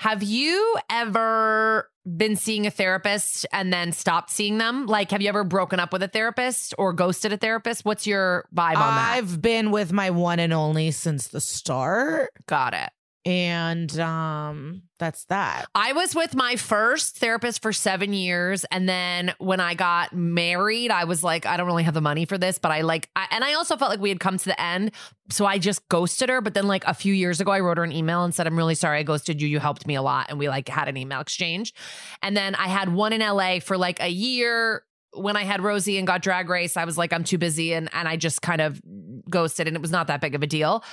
Have 0.00 0.22
you 0.22 0.76
ever 0.88 1.90
been 2.16 2.34
seeing 2.34 2.66
a 2.66 2.70
therapist 2.70 3.44
and 3.52 3.70
then 3.70 3.92
stopped 3.92 4.30
seeing 4.30 4.56
them? 4.56 4.86
Like, 4.86 5.10
have 5.10 5.20
you 5.20 5.28
ever 5.28 5.44
broken 5.44 5.78
up 5.78 5.92
with 5.92 6.02
a 6.02 6.08
therapist 6.08 6.72
or 6.78 6.94
ghosted 6.94 7.34
a 7.34 7.36
therapist? 7.36 7.84
What's 7.84 8.06
your 8.06 8.46
vibe 8.54 8.76
on 8.78 8.96
that? 8.96 9.12
I've 9.16 9.42
been 9.42 9.70
with 9.70 9.92
my 9.92 10.08
one 10.08 10.38
and 10.40 10.54
only 10.54 10.90
since 10.90 11.28
the 11.28 11.40
start, 11.40 12.30
Got 12.46 12.72
it. 12.72 12.88
And 13.26 13.98
um, 14.00 14.82
that's 14.98 15.26
that. 15.26 15.66
I 15.74 15.92
was 15.92 16.14
with 16.14 16.34
my 16.34 16.56
first 16.56 17.18
therapist 17.18 17.60
for 17.60 17.70
seven 17.70 18.14
years. 18.14 18.64
And 18.70 18.88
then 18.88 19.34
when 19.38 19.60
I 19.60 19.74
got 19.74 20.14
married, 20.14 20.90
I 20.90 21.04
was 21.04 21.22
like, 21.22 21.44
I 21.44 21.58
don't 21.58 21.66
really 21.66 21.82
have 21.82 21.92
the 21.92 22.00
money 22.00 22.24
for 22.24 22.38
this, 22.38 22.58
but 22.58 22.70
I 22.70 22.80
like, 22.80 23.10
I, 23.14 23.26
and 23.30 23.44
I 23.44 23.54
also 23.54 23.76
felt 23.76 23.90
like 23.90 24.00
we 24.00 24.08
had 24.08 24.20
come 24.20 24.38
to 24.38 24.44
the 24.46 24.58
end. 24.60 24.92
So 25.28 25.44
I 25.44 25.58
just 25.58 25.86
ghosted 25.88 26.30
her. 26.30 26.40
But 26.40 26.54
then, 26.54 26.66
like, 26.66 26.84
a 26.86 26.94
few 26.94 27.12
years 27.12 27.40
ago, 27.40 27.52
I 27.52 27.60
wrote 27.60 27.76
her 27.76 27.84
an 27.84 27.92
email 27.92 28.24
and 28.24 28.34
said, 28.34 28.46
I'm 28.46 28.56
really 28.56 28.74
sorry 28.74 29.00
I 29.00 29.02
ghosted 29.02 29.42
you. 29.42 29.48
You 29.48 29.60
helped 29.60 29.86
me 29.86 29.96
a 29.96 30.02
lot. 30.02 30.26
And 30.30 30.38
we 30.38 30.48
like 30.48 30.68
had 30.68 30.88
an 30.88 30.96
email 30.96 31.20
exchange. 31.20 31.74
And 32.22 32.36
then 32.36 32.54
I 32.54 32.68
had 32.68 32.92
one 32.92 33.12
in 33.12 33.20
LA 33.20 33.60
for 33.60 33.76
like 33.76 34.02
a 34.02 34.08
year. 34.08 34.82
When 35.12 35.36
I 35.36 35.42
had 35.42 35.60
Rosie 35.60 35.98
and 35.98 36.06
got 36.06 36.22
drag 36.22 36.48
race, 36.48 36.76
I 36.76 36.84
was 36.84 36.96
like, 36.96 37.12
I'm 37.12 37.24
too 37.24 37.36
busy. 37.36 37.74
And, 37.74 37.90
and 37.92 38.08
I 38.08 38.16
just 38.16 38.42
kind 38.42 38.60
of 38.60 38.80
ghosted, 39.28 39.66
and 39.66 39.76
it 39.76 39.80
was 39.82 39.90
not 39.90 40.06
that 40.06 40.20
big 40.20 40.34
of 40.34 40.42
a 40.42 40.46
deal. 40.46 40.84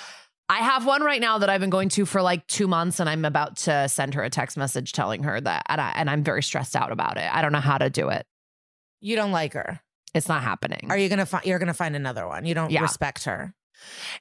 I 0.49 0.59
have 0.59 0.85
one 0.85 1.01
right 1.03 1.19
now 1.19 1.39
that 1.39 1.49
I've 1.49 1.59
been 1.59 1.69
going 1.69 1.89
to 1.89 2.05
for 2.05 2.21
like 2.21 2.47
two 2.47 2.67
months, 2.67 2.99
and 2.99 3.09
I'm 3.09 3.25
about 3.25 3.57
to 3.57 3.89
send 3.89 4.13
her 4.13 4.23
a 4.23 4.29
text 4.29 4.55
message 4.57 4.93
telling 4.93 5.23
her 5.23 5.41
that, 5.41 5.63
and, 5.67 5.81
I, 5.81 5.91
and 5.95 6.09
I'm 6.09 6.23
very 6.23 6.41
stressed 6.41 6.75
out 6.75 6.91
about 6.91 7.17
it. 7.17 7.29
I 7.33 7.41
don't 7.41 7.51
know 7.51 7.59
how 7.59 7.77
to 7.77 7.89
do 7.89 8.09
it. 8.09 8.25
You 9.01 9.15
don't 9.15 9.31
like 9.31 9.53
her. 9.53 9.81
It's 10.13 10.29
not 10.29 10.41
happening. 10.43 10.87
Are 10.89 10.97
you 10.97 11.09
gonna 11.09 11.25
find? 11.25 11.45
You're 11.45 11.59
gonna 11.59 11.73
find 11.73 11.95
another 11.95 12.25
one. 12.27 12.45
You 12.45 12.55
don't 12.55 12.71
Yeah. 12.71 12.81
respect 12.81 13.25
her. 13.25 13.53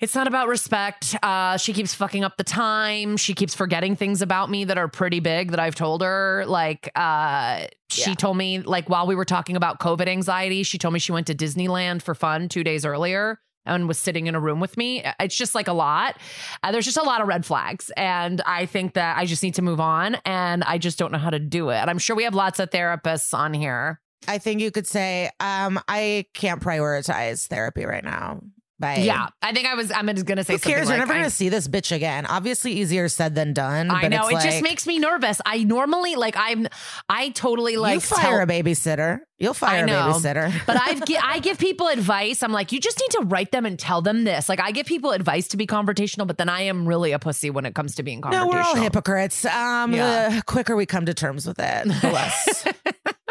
It's 0.00 0.14
not 0.14 0.26
about 0.26 0.49
respect. 0.49 1.16
Uh, 1.23 1.56
she 1.56 1.73
keeps 1.73 1.95
fucking 1.95 2.23
up 2.25 2.37
the 2.37 2.45
time. 2.45 3.16
She 3.16 3.33
keeps 3.33 3.54
forgetting 3.54 3.97
things 3.97 4.21
about 4.21 4.50
me 4.50 4.64
that 4.64 4.76
are 4.76 4.88
pretty 4.88 5.21
big 5.21 5.52
that 5.52 5.61
I've 5.61 5.75
told 5.76 6.02
her. 6.02 6.45
Like, 6.47 6.90
uh, 6.95 7.66
she 7.88 8.11
Yeah. 8.11 8.16
told 8.16 8.37
me, 8.37 8.61
like, 8.61 8.90
while 8.90 9.06
we 9.06 9.14
were 9.14 9.25
talking 9.25 9.56
about 9.56 9.78
COVID 9.78 10.09
anxiety, 10.09 10.62
she 10.62 10.76
told 10.76 10.92
me 10.92 11.00
she 11.00 11.12
went 11.12 11.28
to 11.28 11.35
Disneyland 11.35 12.02
for 12.02 12.14
fun 12.14 12.50
two 12.50 12.64
days 12.64 12.85
earlier 12.85 13.40
and 13.66 13.88
was 13.88 13.99
sitting 13.99 14.26
in 14.26 14.35
a 14.35 14.40
room 14.40 14.61
with 14.61 14.76
me. 14.76 15.04
It's 15.20 15.37
just 15.37 15.54
like 15.54 15.68
a 15.68 15.73
lot. 15.73 16.16
Uh, 16.62 16.73
there's 16.73 16.85
just 16.85 16.96
a 16.96 17.02
lot 17.02 17.20
of 17.20 17.28
red 17.28 17.44
flags. 17.44 17.90
And 17.96 18.40
I 18.46 18.66
think 18.66 18.94
that 18.94 19.18
I 19.18 19.26
just 19.26 19.42
need 19.42 19.54
to 19.56 19.62
move 19.62 19.80
on. 19.80 20.16
And 20.25 20.64
I 20.64 20.78
just 20.78 20.99
don't 20.99 21.12
know 21.12 21.18
how 21.18 21.30
to 21.30 21.38
do 21.38 21.70
it. 21.70 21.76
I'm 21.76 21.99
sure 21.99 22.16
we 22.16 22.25
have 22.25 22.35
lots 22.35 22.58
of 22.61 22.70
therapists 22.70 23.32
on 23.32 23.54
here. 23.54 24.00
I 24.28 24.38
think 24.38 24.61
you 24.61 24.70
could 24.70 24.87
say, 24.87 25.30
um, 25.40 25.78
I 25.88 26.26
can't 26.35 26.61
prioritize 26.61 27.46
therapy 27.46 27.85
right 27.85 28.02
now. 28.02 28.40
Bye. 28.78 28.97
Yeah. 28.97 29.28
I 29.40 29.52
think 29.52 29.66
I 29.66 29.75
was, 29.75 29.90
I'm 29.90 30.06
just 30.09 30.26
going 30.26 30.37
to 30.37 30.45
say 30.45 30.54
Who 30.54 30.59
cares? 30.59 30.88
You're 30.88 30.99
never 30.99 31.14
I- 31.14 31.23
to 31.23 31.30
see 31.30 31.49
this 31.49 31.66
bitch 31.66 31.92
again. 31.97 32.26
Obviously, 32.26 32.73
easier 32.73 33.09
said 33.09 33.35
than 33.35 33.54
done. 33.54 33.90
I 33.90 34.09
know. 34.09 34.28
It 34.28 34.35
it's 34.35 34.45
just 34.45 34.62
makes 34.62 34.87
me 34.87 34.99
nervous. 34.99 35.40
I 35.47 35.64
normally 35.64 36.14
like 36.16 36.35
I'm 36.37 36.66
I 37.09 37.30
totally 37.30 37.76
like 37.78 37.95
you 37.95 38.00
fire 38.00 38.23
tell- 38.23 38.40
a 38.40 38.47
babysitter. 38.47 39.21
You'll 39.38 39.54
fire 39.54 39.85
a 39.85 39.88
babysitter. 39.88 40.52
but 40.66 40.76
I've 40.83 41.02
I 41.23 41.38
give 41.40 41.59
people 41.59 41.88
advice. 41.88 42.42
I'm 42.42 42.52
like, 42.52 42.71
you 42.73 42.78
just 42.80 42.99
need 43.00 43.11
to 43.12 43.21
write 43.26 43.50
them 43.52 43.64
and 43.64 43.78
tell 43.78 44.02
them 44.02 44.25
this. 44.25 44.49
Like 44.49 44.61
I 44.61 44.73
give 44.73 44.87
people 44.87 45.11
advice 45.12 45.49
to 45.49 45.56
be 45.56 45.66
confrontational, 45.66 46.26
but 46.26 46.37
then 46.37 46.49
I 46.50 46.62
am 46.62 46.87
really 46.87 47.12
a 47.12 47.18
pussy 47.18 47.49
when 47.50 47.64
it 47.66 47.75
comes 47.75 47.95
to 47.97 48.02
being 48.02 48.21
confrontational. 48.21 48.30
no, 48.33 48.49
we're 48.49 48.61
all 48.62 48.76
hypocrites. 48.76 49.45
Um, 49.47 49.95
Yeah. 49.95 50.37
the 50.37 50.42
quicker 50.42 50.76
we 50.76 50.85
come 50.87 51.06
to 51.06 51.14
terms 51.14 51.47
with 51.47 51.59
it, 51.59 51.85
the 52.02 52.11
less. 52.11 52.64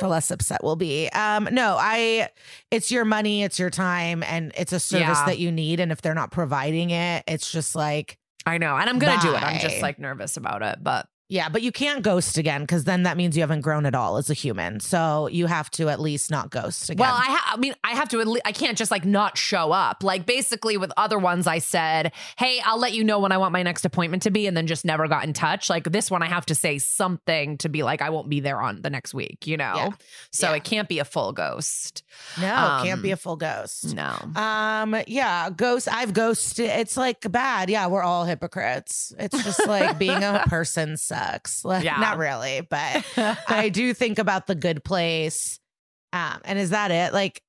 The 0.00 0.08
less 0.08 0.30
upset 0.30 0.62
we'll 0.62 0.76
be. 0.76 1.08
Um, 1.10 1.48
no, 1.50 1.76
I. 1.78 2.28
It's 2.70 2.90
your 2.92 3.04
money, 3.04 3.42
it's 3.42 3.58
your 3.58 3.70
time, 3.70 4.22
and 4.22 4.52
it's 4.56 4.72
a 4.72 4.78
service 4.80 5.06
Yeah. 5.18 5.26
that 5.26 5.38
you 5.38 5.50
need. 5.50 5.80
And 5.80 5.90
if 5.90 6.02
they're 6.02 6.14
not 6.14 6.30
providing 6.30 6.90
it, 6.90 7.24
it's 7.26 7.50
just 7.50 7.74
like, 7.74 8.18
I 8.46 8.58
know, 8.58 8.76
and 8.76 8.88
I'm 8.88 8.98
gonna 8.98 9.20
do 9.20 9.34
it. 9.34 9.42
I'm 9.42 9.58
just 9.60 9.82
like 9.82 9.98
nervous 9.98 10.36
about 10.36 10.62
it, 10.62 10.78
but 10.82 11.08
yeah. 11.28 11.48
But 11.48 11.62
you 11.62 11.72
can't 11.72 12.02
ghost 12.02 12.38
again 12.38 12.62
because 12.62 12.84
then 12.84 13.02
that 13.04 13.16
means 13.16 13.36
you 13.36 13.42
haven't 13.42 13.60
grown 13.60 13.86
at 13.86 13.94
all 13.94 14.16
as 14.16 14.30
a 14.30 14.34
human. 14.34 14.80
So 14.80 15.28
you 15.28 15.46
have 15.46 15.70
to 15.72 15.88
at 15.88 16.00
least 16.00 16.30
not 16.30 16.50
ghost 16.50 16.90
again. 16.90 17.06
Well, 17.06 17.14
I, 17.14 17.26
ha- 17.26 17.52
I 17.54 17.56
mean, 17.58 17.74
I 17.84 17.92
have 17.92 18.08
to. 18.10 18.20
At 18.20 18.26
le- 18.26 18.40
I 18.44 18.52
can't 18.52 18.76
just 18.78 18.90
like 18.90 19.04
not 19.04 19.36
show 19.38 19.72
up. 19.72 20.02
Like 20.02 20.26
basically, 20.26 20.76
with 20.76 20.92
other 20.96 21.18
ones, 21.18 21.46
I 21.46 21.58
said, 21.58 22.12
"Hey, 22.38 22.60
I'll 22.64 22.78
let 22.78 22.92
you 22.92 23.04
know 23.04 23.18
when 23.18 23.32
I 23.32 23.38
want 23.38 23.52
my 23.52 23.62
next 23.62 23.84
appointment 23.84 24.22
to 24.24 24.30
be," 24.30 24.46
and 24.46 24.56
then 24.56 24.66
just 24.66 24.84
never 24.84 25.06
got 25.08 25.24
in 25.24 25.32
touch. 25.32 25.68
Like 25.70 25.84
this 25.84 26.10
one, 26.10 26.22
I 26.22 26.26
have 26.26 26.46
to 26.46 26.54
say 26.54 26.78
something 26.78 27.58
to 27.58 27.68
be 27.68 27.82
like, 27.82 28.02
"I 28.02 28.10
won't 28.10 28.28
be 28.28 28.40
there 28.40 28.60
on 28.60 28.82
the 28.82 28.90
next 28.90 29.14
week," 29.14 29.46
you 29.46 29.56
know. 29.56 29.72
Yeah. 29.76 29.88
So 30.32 30.50
Yeah. 30.50 30.56
it 30.56 30.64
can't 30.64 30.88
be 30.88 30.98
a 30.98 31.04
full 31.04 31.32
ghost. 31.32 32.02
no, 32.40 32.80
can't 32.82 32.98
um, 32.98 33.02
be 33.02 33.10
a 33.10 33.16
full 33.16 33.36
ghost. 33.36 33.94
No. 33.94 34.14
Um, 34.34 34.96
yeah, 35.06 35.50
ghost. 35.50 35.88
I've 35.90 36.12
ghosted. 36.14 36.70
It's 36.70 36.96
like 36.96 37.30
bad. 37.30 37.70
Yeah, 37.70 37.86
we're 37.88 38.02
all 38.02 38.24
hypocrites. 38.24 39.12
It's 39.18 39.42
just 39.44 39.66
like 39.66 39.98
being 39.98 40.22
a 40.24 40.44
person 40.48 40.96
sucks. 41.18 41.64
Like, 41.68 41.84
Yeah. 41.84 41.98
Not 41.98 42.18
really, 42.18 42.60
but 42.68 43.04
I 43.48 43.68
do 43.68 43.92
think 43.94 44.18
about 44.18 44.46
the 44.46 44.54
good 44.54 44.82
place. 44.84 45.58
Um, 46.12 46.40
and 46.44 46.58
is 46.58 46.70
that 46.70 46.90
it? 46.90 47.12
Like, 47.12 47.42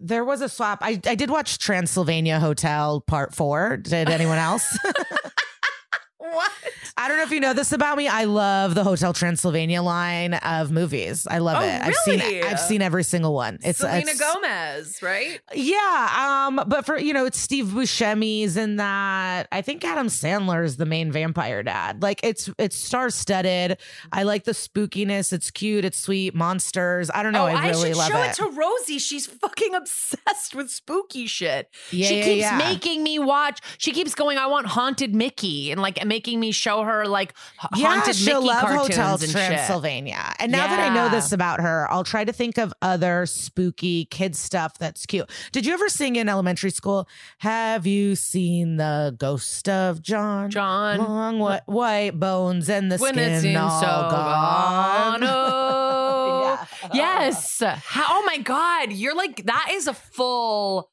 there 0.00 0.24
was 0.24 0.40
a 0.40 0.48
swap. 0.48 0.78
I, 0.82 1.00
I 1.06 1.14
did 1.14 1.30
watch 1.30 1.58
Transylvania 1.58 2.40
Hotel 2.40 3.00
Part 3.06 3.34
Four. 3.34 3.76
Did 3.76 4.08
anyone 4.08 4.38
else? 4.38 4.66
what? 6.18 6.50
I 6.96 7.08
don't 7.08 7.16
know 7.16 7.22
if 7.22 7.30
you 7.30 7.40
know 7.40 7.52
this 7.54 7.72
about 7.72 7.96
me. 7.96 8.06
I 8.08 8.24
love 8.24 8.74
the 8.74 8.84
Hotel 8.84 9.12
Transylvania 9.12 9.82
line 9.82 10.34
of 10.34 10.70
movies. 10.70 11.26
I 11.30 11.38
love 11.38 11.56
Oh, 11.62 11.66
it. 11.66 11.80
I've 11.82 11.94
really? 12.06 12.20
seen 12.20 12.44
I've 12.44 12.60
seen 12.60 12.82
every 12.82 13.04
single 13.04 13.34
one. 13.34 13.58
It's 13.64 13.78
Selena 13.78 14.10
it's, 14.10 14.20
Gomez, 14.20 15.02
right? 15.02 15.40
Yeah, 15.54 16.46
um, 16.48 16.62
but 16.66 16.84
for 16.84 16.98
you 16.98 17.12
know, 17.12 17.24
it's 17.26 17.38
Steve 17.38 17.66
Buscemi's 17.66 18.56
in 18.56 18.76
that. 18.76 19.48
I 19.50 19.62
think 19.62 19.84
Adam 19.84 20.08
Sandler 20.08 20.64
is 20.64 20.76
the 20.76 20.86
main 20.86 21.10
vampire 21.12 21.62
dad. 21.62 22.02
Like 22.02 22.20
it's 22.22 22.50
it's 22.58 22.76
star 22.76 23.10
studded. 23.10 23.78
I 24.12 24.24
like 24.24 24.44
the 24.44 24.52
spookiness. 24.52 25.32
It's 25.32 25.50
cute. 25.50 25.84
It's 25.84 25.98
sweet. 25.98 26.34
Monsters. 26.34 27.10
I 27.14 27.22
don't 27.22 27.32
know. 27.32 27.44
oh, 27.44 27.46
I 27.46 27.70
really 27.70 27.88
should 27.90 27.96
love 27.96 28.10
show 28.12 28.22
it. 28.22 28.30
it. 28.30 28.34
to 28.36 28.46
Rosie. 28.48 28.98
She's 28.98 29.26
fucking 29.26 29.74
obsessed 29.74 30.54
with 30.54 30.70
spooky 30.70 31.26
shit. 31.26 31.68
Yeah, 31.90 32.06
she 32.08 32.18
yeah, 32.18 32.24
keeps 32.24 32.40
yeah. 32.42 32.58
making 32.58 33.02
me 33.02 33.18
watch. 33.18 33.60
She 33.78 33.92
keeps 33.92 34.14
going. 34.14 34.38
I 34.38 34.46
want 34.46 34.66
haunted 34.66 35.14
Mickey, 35.14 35.70
and 35.72 35.80
like 35.80 36.04
making 36.04 36.38
me 36.40 36.52
show 36.52 36.81
her 36.84 37.06
like 37.06 37.34
yeah, 37.76 37.86
haunted 37.88 38.16
she'll 38.16 38.40
Mickey 38.40 38.46
love 38.48 38.62
cartoons 38.64 38.88
Hotel 38.96 39.12
and 39.14 39.20
shit. 39.22 39.30
Transylvania. 39.32 40.34
And 40.38 40.50
now 40.52 40.66
that 40.66 40.78
I 40.80 40.94
know 40.94 41.08
this 41.08 41.32
about 41.32 41.60
her, 41.60 41.86
I'll 41.90 42.04
try 42.04 42.24
to 42.24 42.32
think 42.32 42.58
of 42.58 42.72
other 42.82 43.26
spooky 43.26 44.04
kid 44.06 44.34
stuff 44.36 44.78
that's 44.78 45.06
cute. 45.06 45.28
Did 45.52 45.66
you 45.66 45.72
ever 45.74 45.88
sing 45.88 46.16
in 46.16 46.28
elementary 46.28 46.70
school? 46.70 47.08
Have 47.38 47.86
you 47.86 48.16
seen 48.16 48.76
the 48.76 49.14
ghost 49.18 49.68
of 49.68 50.02
John? 50.02 50.50
John. 50.50 50.98
Long 50.98 51.38
white, 51.38 51.62
white 51.66 52.18
bones 52.18 52.68
and 52.68 52.90
the 52.90 52.98
When 52.98 53.14
skin 53.14 53.56
all 53.56 53.80
so 53.80 53.86
gone. 53.86 55.20
gone. 55.20 55.22
Oh. 55.32 56.66
Yeah. 56.84 56.90
Yes. 56.94 57.60
How, 57.62 58.04
oh 58.08 58.22
my 58.26 58.38
God. 58.38 58.92
You're 58.92 59.14
like, 59.14 59.44
that 59.46 59.68
is 59.72 59.86
a 59.86 59.94
full 59.94 60.90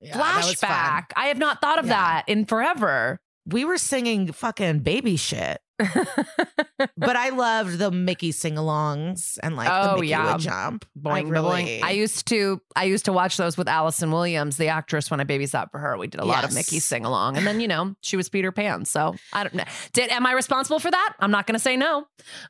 Yeah, 0.00 0.16
that 0.16 0.36
was 0.44 0.54
fun. 0.54 0.70
flashback. 0.70 1.04
I 1.16 1.26
have 1.26 1.38
not 1.38 1.60
thought 1.60 1.78
of 1.78 1.86
Yeah. 1.86 1.92
that 1.94 2.24
in 2.28 2.44
forever. 2.44 3.20
We 3.48 3.64
were 3.64 3.78
singing 3.78 4.30
fucking 4.32 4.80
baby 4.80 5.16
shit. 5.16 5.60
but 5.78 7.16
I 7.16 7.28
loved 7.30 7.78
the 7.78 7.90
Mickey 7.92 8.32
sing-alongs 8.32 9.38
and 9.42 9.54
like 9.56 9.68
the 9.68 9.92
Oh, 9.92 9.94
Mickey 9.94 10.08
yeah. 10.08 10.32
would 10.32 10.40
jump. 10.40 10.84
Boing, 11.00 11.10
I 11.12 11.22
boing. 11.22 11.30
really, 11.30 11.82
I 11.82 11.90
used 11.92 12.26
to 12.28 12.60
I 12.76 12.84
used 12.84 13.04
to 13.04 13.12
watch 13.12 13.36
those 13.36 13.56
with 13.56 13.68
Allison 13.68 14.10
Williams, 14.10 14.56
the 14.56 14.68
actress, 14.68 15.10
when 15.10 15.20
I 15.20 15.24
babysat 15.24 15.70
for 15.70 15.78
her. 15.78 15.96
We 15.96 16.08
did 16.08 16.20
a 16.20 16.24
lot 16.24 16.44
of 16.44 16.52
Mickey 16.52 16.80
sing 16.80 17.04
along, 17.04 17.36
and 17.36 17.46
then 17.46 17.60
you 17.60 17.68
know 17.68 17.94
she 18.00 18.16
was 18.16 18.28
Peter 18.28 18.50
Pan. 18.52 18.84
So 18.84 19.14
I 19.32 19.44
don't 19.44 19.54
know. 19.54 19.64
Did 19.92 20.10
am 20.10 20.26
I 20.26 20.32
responsible 20.32 20.80
for 20.80 20.90
that? 20.90 21.14
I'm 21.20 21.30
not 21.30 21.46
going 21.46 21.54
to 21.54 21.60
say 21.60 21.76
no. 21.76 22.06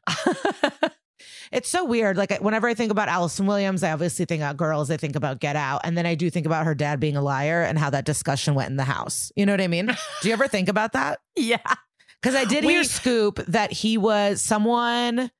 It's 1.52 1.68
so 1.68 1.84
weird. 1.84 2.16
Like 2.16 2.38
whenever 2.40 2.68
I 2.68 2.74
think 2.74 2.90
about 2.92 3.08
Allison 3.08 3.46
Williams, 3.46 3.82
I 3.82 3.92
obviously 3.92 4.24
think 4.24 4.42
about 4.42 4.56
girls. 4.56 4.90
I 4.90 4.96
think 4.96 5.16
about 5.16 5.40
Get 5.40 5.56
Out, 5.56 5.80
and 5.84 5.96
then 5.96 6.06
I 6.06 6.14
do 6.14 6.30
think 6.30 6.46
about 6.46 6.66
her 6.66 6.74
dad 6.74 7.00
being 7.00 7.16
a 7.16 7.22
liar 7.22 7.62
and 7.62 7.78
how 7.78 7.90
that 7.90 8.04
discussion 8.04 8.54
went 8.54 8.70
in 8.70 8.76
the 8.76 8.84
house. 8.84 9.32
You 9.36 9.46
know 9.46 9.52
what 9.52 9.60
I 9.60 9.68
mean? 9.68 9.86
do 10.22 10.28
you 10.28 10.32
ever 10.34 10.48
think 10.48 10.68
about 10.68 10.92
that? 10.92 11.20
yeah. 11.36 11.58
Because 12.20 12.34
I 12.34 12.44
did 12.44 12.64
We- 12.64 12.72
hear 12.72 12.84
scoop 12.84 13.36
that 13.46 13.72
he 13.72 13.96
was 13.96 14.42
someone 14.42 15.30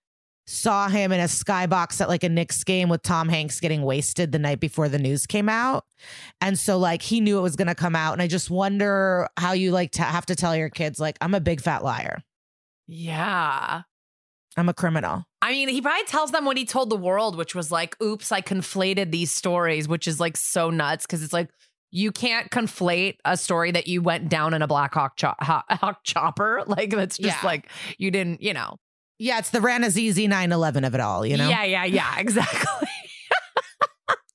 saw 0.46 0.88
him 0.88 1.12
in 1.12 1.20
a 1.20 1.24
skybox 1.24 2.00
at 2.00 2.08
like 2.08 2.24
a 2.24 2.28
Knicks 2.28 2.64
game 2.64 2.88
with 2.88 3.02
Tom 3.02 3.28
Hanks 3.28 3.60
getting 3.60 3.82
wasted 3.82 4.32
the 4.32 4.38
night 4.38 4.60
before 4.60 4.88
the 4.88 4.98
news 4.98 5.26
came 5.26 5.48
out, 5.48 5.84
and 6.40 6.58
so 6.58 6.78
like 6.78 7.02
he 7.02 7.20
knew 7.20 7.36
it 7.38 7.42
was 7.42 7.56
going 7.56 7.66
to 7.68 7.74
come 7.74 7.94
out. 7.96 8.12
And 8.14 8.22
I 8.22 8.28
just 8.28 8.48
wonder 8.48 9.28
how 9.36 9.52
you 9.52 9.72
like 9.72 9.90
to 9.92 10.02
have 10.02 10.24
to 10.26 10.34
tell 10.36 10.56
your 10.56 10.70
kids 10.70 10.98
like 11.00 11.18
I'm 11.20 11.34
a 11.34 11.40
big 11.40 11.60
fat 11.60 11.82
liar. 11.84 12.22
Yeah. 12.86 13.82
I'm 14.56 14.68
a 14.68 14.74
criminal. 14.74 15.24
I 15.40 15.52
mean, 15.52 15.68
he 15.68 15.80
probably 15.80 16.04
tells 16.04 16.32
them 16.32 16.44
what 16.44 16.56
he 16.56 16.64
told 16.64 16.90
the 16.90 16.96
world, 16.96 17.36
which 17.36 17.54
was 17.54 17.70
like, 17.70 17.96
oops, 18.02 18.32
I 18.32 18.40
conflated 18.40 19.10
these 19.12 19.30
stories, 19.30 19.86
which 19.88 20.08
is 20.08 20.18
like 20.18 20.36
so 20.36 20.70
nuts 20.70 21.06
because 21.06 21.22
it's 21.22 21.32
like, 21.32 21.48
you 21.90 22.12
can't 22.12 22.50
conflate 22.50 23.16
a 23.24 23.36
story 23.36 23.70
that 23.70 23.86
you 23.86 24.02
went 24.02 24.28
down 24.28 24.52
in 24.52 24.60
a 24.62 24.66
Black 24.66 24.92
Hawk, 24.94 25.16
cho- 25.16 25.34
Hawk, 25.40 26.00
chopper. 26.04 26.62
Like, 26.66 26.90
that's 26.90 27.16
just 27.16 27.42
Yeah. 27.42 27.46
like, 27.46 27.70
you 27.98 28.10
didn't, 28.10 28.42
you 28.42 28.52
know. 28.52 28.76
Yeah, 29.20 29.38
it's 29.38 29.50
the 29.50 29.58
Ranazizi 29.60 30.28
9/11 30.28 30.86
of 30.86 30.94
it 30.94 31.00
all. 31.00 31.24
You 31.24 31.36
know. 31.36 31.48
Yeah, 31.48 31.64
yeah, 31.64 31.84
yeah, 31.84 32.14
exactly. 32.18 32.88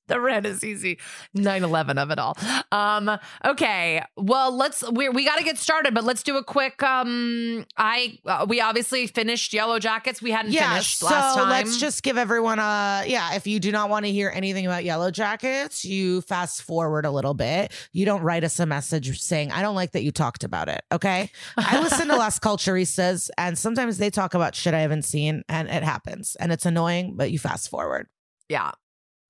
the 0.08 0.20
red 0.20 0.46
is 0.46 0.62
easy 0.64 0.98
9-11 1.36 1.98
of 1.98 2.10
it 2.10 2.18
all 2.18 2.36
um 2.72 3.18
okay 3.44 4.02
well 4.16 4.54
let's 4.54 4.88
we 4.92 5.08
we 5.08 5.24
got 5.24 5.36
to 5.38 5.44
get 5.44 5.58
started 5.58 5.94
but 5.94 6.04
let's 6.04 6.22
do 6.22 6.36
a 6.36 6.44
quick 6.44 6.82
um 6.82 7.64
i 7.76 8.18
uh, 8.26 8.46
we 8.48 8.60
obviously 8.60 9.06
finished 9.06 9.52
yellow 9.52 9.78
jackets 9.78 10.20
we 10.22 10.30
hadn't 10.30 10.52
Yeah, 10.52 10.70
finished 10.72 10.98
so 10.98 11.06
last 11.06 11.36
time 11.36 11.48
let's 11.48 11.78
just 11.78 12.02
give 12.02 12.18
everyone 12.18 12.58
a 12.58 13.04
yeah. 13.06 13.34
If 13.34 13.46
you 13.46 13.60
do 13.60 13.72
not 13.72 13.90
want 13.90 14.04
to 14.06 14.12
hear 14.12 14.30
anything 14.34 14.66
about 14.66 14.84
Yellow 14.84 15.10
Jackets, 15.10 15.84
you 15.84 16.20
fast 16.22 16.62
forward 16.62 17.04
a 17.04 17.10
little 17.10 17.34
bit. 17.34 17.72
You 17.92 18.04
don't 18.04 18.22
write 18.22 18.44
us 18.44 18.58
a 18.60 18.66
message 18.66 19.20
saying, 19.20 19.52
"I 19.52 19.62
don't 19.62 19.74
like 19.74 19.92
that 19.92 20.02
you 20.02 20.12
talked 20.12 20.44
about 20.44 20.68
it." 20.68 20.82
Okay, 20.92 21.30
I 21.56 21.80
listen 21.80 22.08
to 22.08 22.16
Las 22.24 22.38
Culturistas, 22.38 23.30
and 23.38 23.58
sometimes 23.58 23.98
they 23.98 24.10
talk 24.10 24.34
about 24.34 24.54
shit 24.54 24.74
I 24.74 24.80
haven't 24.80 25.04
seen, 25.04 25.42
and 25.48 25.68
it 25.68 25.82
happens, 25.82 26.36
and 26.38 26.52
it's 26.52 26.66
annoying. 26.66 27.14
But 27.16 27.30
you 27.30 27.38
fast 27.38 27.68
forward. 27.68 28.06
yeah 28.48 28.72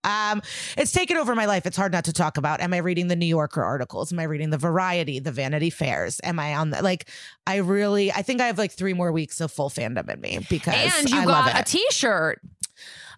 Um, 0.04 0.42
it's 0.76 0.92
taken 0.92 1.16
over 1.16 1.34
my 1.34 1.46
life. 1.46 1.66
It's 1.66 1.76
hard 1.76 1.92
not 1.92 2.04
to 2.04 2.12
talk 2.12 2.36
about. 2.36 2.60
Am 2.60 2.72
I 2.72 2.78
reading 2.78 3.08
the 3.08 3.16
New 3.16 3.26
Yorker 3.26 3.62
articles? 3.62 4.12
Am 4.12 4.18
I 4.18 4.24
reading 4.24 4.50
the 4.50 4.58
Variety, 4.58 5.18
the 5.18 5.32
Vanity 5.32 5.70
Fairs? 5.70 6.20
Am 6.22 6.38
I 6.38 6.54
on 6.54 6.70
the 6.70 6.82
like? 6.82 7.08
I 7.46 7.56
really, 7.56 8.12
I 8.12 8.22
think 8.22 8.40
I 8.40 8.46
have 8.46 8.58
like 8.58 8.72
three 8.72 8.94
more 8.94 9.10
weeks 9.12 9.40
of 9.40 9.50
full 9.50 9.70
fandom 9.70 10.08
in 10.08 10.20
me 10.20 10.38
because 10.48 10.74
and 10.98 11.10
you 11.10 11.18
I 11.20 11.24
love 11.24 11.46
got 11.46 11.56
it. 11.56 11.68
a 11.68 11.72
t-shirt 11.72 12.40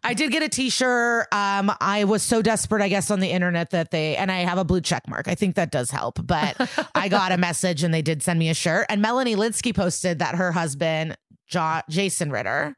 I 0.05 0.15
did 0.15 0.31
get 0.31 0.43
a 0.43 0.49
t-shirt. 0.49 1.27
Um, 1.33 1.73
I 1.81 2.05
was 2.05 2.23
so 2.23 2.41
desperate, 2.41 2.81
I 2.81 2.89
guess, 2.89 3.11
on 3.11 3.19
the 3.19 3.29
internet 3.29 3.71
that 3.71 3.91
they 3.91 4.17
and 4.17 4.31
I 4.31 4.41
have 4.41 4.59
a 4.59 4.65
blue 4.65 4.81
check 4.81 5.09
mark. 5.09 5.27
I 5.27 5.35
think 5.35 5.57
that 5.57 5.73
does 5.73 5.91
help. 5.91 6.25
But 6.25 6.57
I 6.95 7.09
got 7.09 7.33
a 7.33 7.37
message 7.37 7.83
and 7.83 7.93
they 7.93 8.03
did 8.03 8.23
send 8.23 8.39
me 8.39 8.49
a 8.49 8.55
shirt. 8.55 8.87
And 8.89 9.03
Melanie 9.03 9.35
Lynskey 9.35 9.75
posted 9.75 10.21
that 10.21 10.37
her 10.37 10.53
husband, 10.53 11.17
jo- 11.49 11.81
Jason 11.89 12.31
Ritter, 12.31 12.77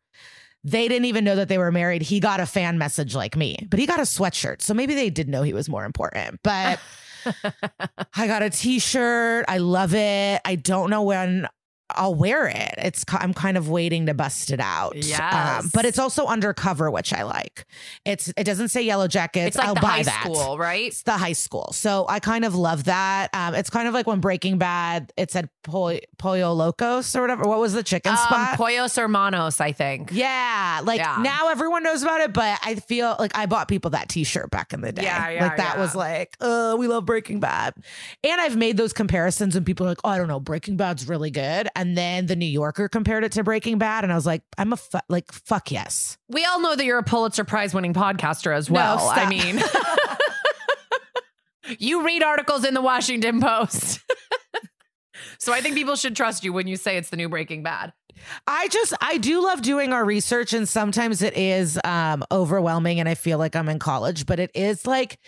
they 0.70 0.88
didn't 0.88 1.06
even 1.06 1.24
know 1.24 1.36
that 1.36 1.48
they 1.48 1.58
were 1.58 1.72
married. 1.72 2.02
He 2.02 2.20
got 2.20 2.40
a 2.40 2.46
fan 2.46 2.78
message 2.78 3.14
like 3.14 3.36
me, 3.36 3.66
but 3.70 3.78
he 3.78 3.86
got 3.86 3.98
a 3.98 4.02
sweatshirt. 4.02 4.62
So 4.62 4.74
maybe 4.74 4.94
they 4.94 5.10
did 5.10 5.28
know 5.28 5.42
he 5.42 5.52
was 5.52 5.68
more 5.68 5.84
important. 5.84 6.40
But 6.42 6.80
I 8.14 8.26
got 8.26 8.42
a 8.42 8.50
t-shirt. 8.50 9.44
I 9.48 9.58
love 9.58 9.94
it. 9.94 10.40
I 10.44 10.54
don't 10.56 10.90
know 10.90 11.02
when 11.02 11.48
I'll 11.90 12.14
wear 12.14 12.46
it. 12.46 12.74
It's 12.78 13.04
I'm 13.10 13.32
kind 13.32 13.56
of 13.56 13.68
waiting 13.68 14.06
to 14.06 14.14
bust 14.14 14.50
it 14.50 14.60
out. 14.60 14.94
Um, 15.20 15.70
but 15.72 15.84
it's 15.84 15.98
also 15.98 16.26
undercover, 16.26 16.90
which 16.90 17.12
I 17.12 17.22
like. 17.22 17.64
It's 18.04 18.28
it 18.36 18.44
doesn't 18.44 18.68
say 18.68 18.82
yellow 18.82 19.08
jackets. 19.08 19.48
It's 19.48 19.56
like 19.56 19.68
I'll 19.68 19.74
the 19.74 19.80
buy 19.80 19.88
high 19.88 20.02
that. 20.04 20.22
school, 20.24 20.58
right? 20.58 20.86
It's 20.88 21.02
the 21.02 21.12
high 21.12 21.32
school. 21.32 21.70
So 21.72 22.06
I 22.08 22.20
kind 22.20 22.44
of 22.44 22.54
love 22.54 22.84
that. 22.84 23.28
Um, 23.32 23.54
it's 23.54 23.70
kind 23.70 23.88
of 23.88 23.94
like 23.94 24.06
when 24.06 24.20
Breaking 24.20 24.58
Bad, 24.58 25.12
it 25.16 25.30
said 25.30 25.48
Pol- 25.64 25.98
Pollo 26.18 26.52
Locos 26.52 27.14
or 27.16 27.22
whatever. 27.22 27.44
What 27.44 27.58
was 27.58 27.72
the 27.72 27.82
chicken 27.82 28.12
Um, 28.12 28.18
spot? 28.18 28.56
Pollos 28.58 28.94
Hermanos, 28.96 29.60
I 29.60 29.72
think. 29.72 30.10
yeah, 30.12 30.80
like 30.84 30.98
Yeah. 30.98 31.18
now 31.22 31.48
everyone 31.48 31.82
knows 31.82 32.02
about 32.02 32.20
it, 32.20 32.32
but 32.32 32.58
I 32.64 32.74
feel 32.76 33.16
like 33.18 33.36
I 33.36 33.46
bought 33.46 33.68
people 33.68 33.90
that 33.92 34.08
T-shirt 34.08 34.50
back 34.50 34.72
in 34.72 34.80
the 34.82 34.92
day. 34.92 35.02
Yeah, 35.04 35.30
yeah, 35.30 35.42
like 35.42 35.56
that 35.56 35.76
yeah. 35.76 35.80
was 35.80 35.94
like, 35.94 36.36
uh, 36.40 36.76
we 36.78 36.86
love 36.86 37.06
Breaking 37.06 37.40
Bad, 37.40 37.74
and 38.22 38.40
I've 38.40 38.56
made 38.56 38.76
those 38.76 38.92
comparisons, 38.92 39.56
and 39.56 39.64
people 39.64 39.86
are 39.86 39.90
like, 39.90 39.98
oh, 40.04 40.08
I 40.10 40.18
don't 40.18 40.28
know, 40.28 40.40
Breaking 40.40 40.76
Bad's 40.76 41.08
really 41.08 41.30
good, 41.30 41.68
and 41.78 41.96
then 41.96 42.26
the 42.26 42.34
New 42.34 42.44
Yorker 42.44 42.88
compared 42.88 43.22
it 43.22 43.30
to 43.32 43.44
Breaking 43.44 43.78
Bad, 43.78 44.02
and 44.02 44.12
I 44.12 44.16
was 44.16 44.26
like, 44.26 44.42
I'm 44.58 44.72
a 44.72 44.76
fu- 44.76 44.98
like 45.08 45.30
fuck 45.30 45.70
yes. 45.70 46.18
We 46.28 46.44
all 46.44 46.60
know 46.60 46.74
that 46.74 46.84
you're 46.84 46.98
a 46.98 47.04
Pulitzer 47.04 47.44
Prize 47.44 47.72
winning 47.72 47.94
podcaster 47.94 48.54
as 48.54 48.68
No, 48.68 48.74
well. 48.74 49.08
I 49.08 49.28
mean, 49.28 49.62
you 51.78 52.04
read 52.04 52.22
articles 52.24 52.64
in 52.64 52.74
the 52.74 52.82
Washington 52.82 53.40
Post. 53.40 54.00
so 55.38 55.52
I 55.52 55.60
think 55.60 55.76
people 55.76 55.94
should 55.94 56.16
trust 56.16 56.42
you 56.42 56.52
when 56.52 56.66
you 56.66 56.76
say 56.76 56.96
it's 56.96 57.10
the 57.10 57.16
new 57.16 57.28
Breaking 57.28 57.62
Bad. 57.62 57.92
I 58.48 58.66
just 58.68 58.92
I 59.00 59.18
do 59.18 59.44
love 59.44 59.62
doing 59.62 59.92
our 59.92 60.04
research 60.04 60.52
and 60.52 60.68
sometimes 60.68 61.22
it 61.22 61.36
is 61.36 61.78
um 61.84 62.24
overwhelming 62.32 62.98
and 62.98 63.08
I 63.08 63.14
feel 63.14 63.38
like 63.38 63.54
I'm 63.54 63.68
in 63.68 63.78
college, 63.78 64.26
but 64.26 64.40
it 64.40 64.50
is 64.54 64.84
like 64.84 65.20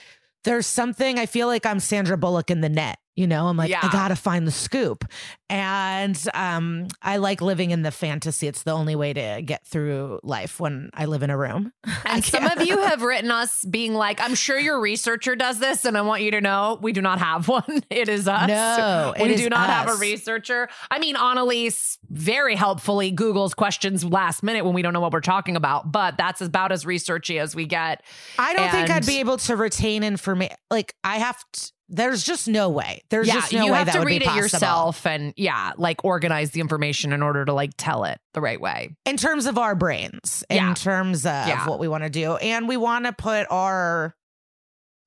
there's 0.43 0.67
something 0.67 1.17
I 1.17 1.27
feel 1.27 1.47
like 1.47 1.65
I'm 1.65 1.79
Sandra 1.79 2.17
Bullock 2.17 2.51
in 2.51 2.61
the 2.61 2.69
net. 2.69 2.99
You 3.21 3.27
know, 3.27 3.49
I'm 3.49 3.57
like, 3.59 3.69
Yeah. 3.69 3.81
I 3.83 3.93
gotta 3.93 4.17
find 4.17 4.47
the 4.47 4.51
scoop. 4.51 5.05
And 5.51 6.19
um, 6.33 6.87
I 7.03 7.19
like 7.19 7.43
living 7.43 7.71
in 7.71 7.83
the 7.83 7.91
fantasy. 7.91 8.47
It's 8.47 8.63
the 8.63 8.71
only 8.71 8.97
way 8.97 9.13
to 9.13 9.43
get 9.45 9.67
through 9.67 10.21
life 10.23 10.59
when 10.61 10.89
I 10.95 11.05
live 11.05 11.23
in 11.23 11.29
a 11.29 11.37
room. 11.37 11.73
And 12.07 12.25
some 12.25 12.47
of 12.47 12.67
you 12.67 12.81
have 12.83 13.03
written 13.03 13.31
us 13.31 13.65
being 13.69 13.95
like, 13.95 14.21
I'm 14.21 14.35
sure 14.35 14.59
your 14.59 14.81
researcher 14.81 15.37
does 15.37 15.61
this, 15.61 15.85
and 15.85 15.97
I 15.97 16.01
want 16.01 16.23
you 16.23 16.31
to 16.33 16.41
know 16.41 16.79
we 16.83 16.93
do 16.93 17.01
not 17.03 17.19
have 17.21 17.47
one. 17.59 17.83
It 17.91 18.09
is 18.09 18.27
us. 18.27 18.49
No, 18.49 19.15
we 19.21 19.37
do 19.37 19.49
not 19.49 19.69
have 19.69 19.89
a 19.91 19.95
researcher. 19.97 20.69
I 20.91 20.99
mean, 20.99 21.15
Annalise 21.17 21.99
very 22.09 22.57
helpfully 22.57 23.13
Googles 23.13 23.55
questions 23.55 24.03
last 24.05 24.43
minute 24.43 24.65
when 24.65 24.75
we 24.75 24.83
don't 24.83 24.93
know 24.93 25.01
what 25.01 25.13
we're 25.13 25.21
talking 25.21 25.57
about, 25.57 25.93
but 25.93 26.17
that's 26.17 26.41
about 26.41 26.73
as 26.73 26.85
researchy 26.85 27.41
as 27.41 27.55
we 27.55 27.67
get. 27.67 28.03
I 28.39 28.55
don't 28.55 28.71
think 28.71 28.91
I'd 28.91 29.07
be 29.07 29.21
able 29.21 29.37
to 29.39 29.57
retain 29.57 30.03
information. 30.03 30.57
Like 30.71 30.95
I 31.05 31.19
have 31.19 31.39
to, 31.53 31.73
there's 31.91 32.23
just 32.25 32.47
no 32.49 32.69
way. 32.71 33.03
There's 33.11 33.27
yeah, 33.27 33.35
just 33.35 33.53
no 33.53 33.65
you 33.65 33.73
way 33.73 33.79
have 33.79 33.87
that 33.89 33.93
to 33.95 33.99
would 33.99 34.07
be 34.07 34.13
read 34.15 34.23
it 34.23 34.27
possible. 34.27 34.43
yourself 34.45 35.07
and 35.07 35.35
yeah, 35.37 35.73
like 35.77 36.05
organize 36.05 36.53
the 36.53 36.61
information 36.61 37.13
in 37.13 37.23
order 37.23 37.45
to 37.45 37.53
like 37.53 37.73
tell 37.77 38.05
it 38.05 38.19
the 38.33 38.41
right 38.41 38.61
way. 38.61 38.91
in 39.05 39.17
terms 39.17 39.47
of 39.47 39.59
our 39.59 39.75
brains, 39.75 40.45
Yeah. 40.51 40.69
in 40.69 40.75
terms 40.75 41.27
of 41.27 41.49
Yeah. 41.49 41.67
what 41.69 41.79
we 41.81 41.89
want 41.89 42.05
to 42.05 42.11
do. 42.11 42.37
And 42.37 42.69
we 42.69 42.77
want 42.77 43.07
to 43.07 43.13
put 43.13 43.47
our, 43.51 44.15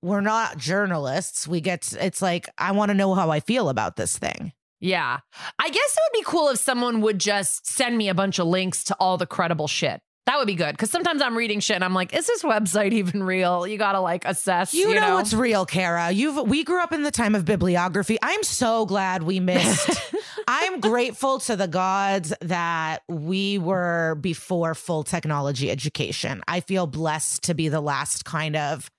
we're 0.01 0.21
not 0.21 0.57
journalists. 0.57 1.47
We 1.47 1.61
get, 1.61 1.93
it's 1.99 2.21
like, 2.21 2.49
I 2.57 2.71
want 2.73 2.89
to 2.89 2.93
know 2.95 3.13
how 3.15 3.29
I 3.31 3.39
feel 3.39 3.69
about 3.69 3.95
this 3.95 4.17
thing. 4.17 4.51
Yeah. 4.81 5.19
I 5.57 5.69
guess 5.69 5.75
it 5.97 5.99
would 6.11 6.19
be 6.19 6.25
cool 6.25 6.49
if 6.49 6.59
someone 6.59 6.99
would 6.99 7.17
just 7.19 7.65
send 7.65 7.97
me 7.97 8.09
a 8.09 8.13
bunch 8.13 8.37
of 8.37 8.47
links 8.47 8.83
to 8.85 8.95
all 8.99 9.17
the 9.17 9.25
credible 9.25 9.69
shit. 9.69 10.01
That 10.25 10.37
would 10.37 10.47
be 10.47 10.55
good. 10.55 10.77
Cause 10.77 10.89
sometimes 10.89 11.21
I'm 11.21 11.35
reading 11.35 11.59
shit 11.59 11.75
and 11.75 11.83
I'm 11.83 11.93
like, 11.93 12.13
is 12.13 12.25
this 12.27 12.43
website 12.43 12.93
even 12.93 13.23
real? 13.23 13.67
You 13.67 13.77
gotta 13.77 13.99
like 13.99 14.23
assess. 14.25 14.73
You, 14.73 14.89
You, 14.89 14.95
know, 14.95 15.15
what's 15.15 15.33
real, 15.33 15.65
Kara. 15.65 16.11
You've 16.11 16.47
we 16.47 16.63
grew 16.63 16.81
up 16.81 16.93
in 16.93 17.03
the 17.03 17.11
time 17.11 17.35
of 17.35 17.43
bibliography. 17.43 18.17
I'm 18.21 18.43
so 18.43 18.85
glad 18.85 19.23
we 19.23 19.41
missed. 19.41 20.01
I'm 20.47 20.79
grateful 20.79 21.39
to 21.39 21.55
the 21.57 21.67
gods 21.67 22.33
that 22.41 22.99
we 23.09 23.57
were 23.57 24.15
before 24.15 24.75
full 24.75 25.03
technology 25.03 25.69
education. 25.69 26.41
I 26.47 26.61
feel 26.61 26.87
blessed 26.87 27.43
to 27.43 27.53
be 27.53 27.67
the 27.67 27.81
last 27.81 28.23
kind 28.23 28.55
of 28.55 28.89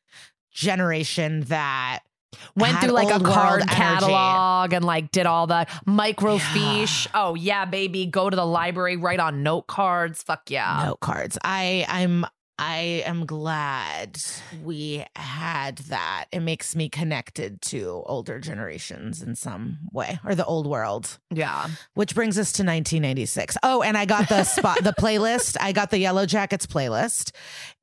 generation 0.53 1.41
that 1.43 2.01
went 2.57 2.81
through 2.81 2.93
like 2.93 3.15
a 3.15 3.23
card 3.23 3.63
energy. 3.63 3.75
catalog 3.75 4.73
and 4.73 4.85
like 4.85 5.11
did 5.11 5.27
all 5.27 5.47
the 5.47 5.67
microfiche. 5.87 7.07
Oh 7.15 7.35
yeah, 7.35 7.65
baby. 7.65 8.07
Go 8.07 8.31
to 8.31 8.37
the 8.37 8.47
library, 8.47 8.97
write 8.97 9.21
on 9.21 9.43
note 9.43 9.67
cards. 9.67 10.23
Fuck 10.23 10.51
yeah. 10.51 10.83
note 10.87 11.01
cards. 11.01 11.39
I 11.45 11.87
I'm 11.89 12.27
I 12.59 13.03
am 13.05 13.27
glad 13.27 14.19
we 14.63 15.05
had 15.17 15.79
that. 15.79 16.27
It 16.31 16.41
makes 16.41 16.77
me 16.77 16.89
connected 16.89 17.61
to 17.63 18.05
older 18.07 18.39
generations 18.39 19.23
in 19.23 19.35
some 19.35 19.79
way 19.93 20.21
or 20.25 20.37
the 20.37 20.45
old 20.45 20.67
world. 20.67 21.19
Yeah. 21.31 21.69
Which 21.95 22.15
brings 22.15 22.39
us 22.39 22.53
to 22.53 22.63
1996. 22.63 23.57
Oh, 23.65 23.83
and 23.83 23.99
I 23.99 24.05
got 24.05 24.29
the 24.29 24.45
spot 24.45 24.85
the 24.85 24.93
playlist. 24.99 25.57
I 25.61 25.73
got 25.73 25.91
the 25.91 25.99
Yellow 25.99 26.27
Jackets 26.27 26.67
playlist 26.67 27.33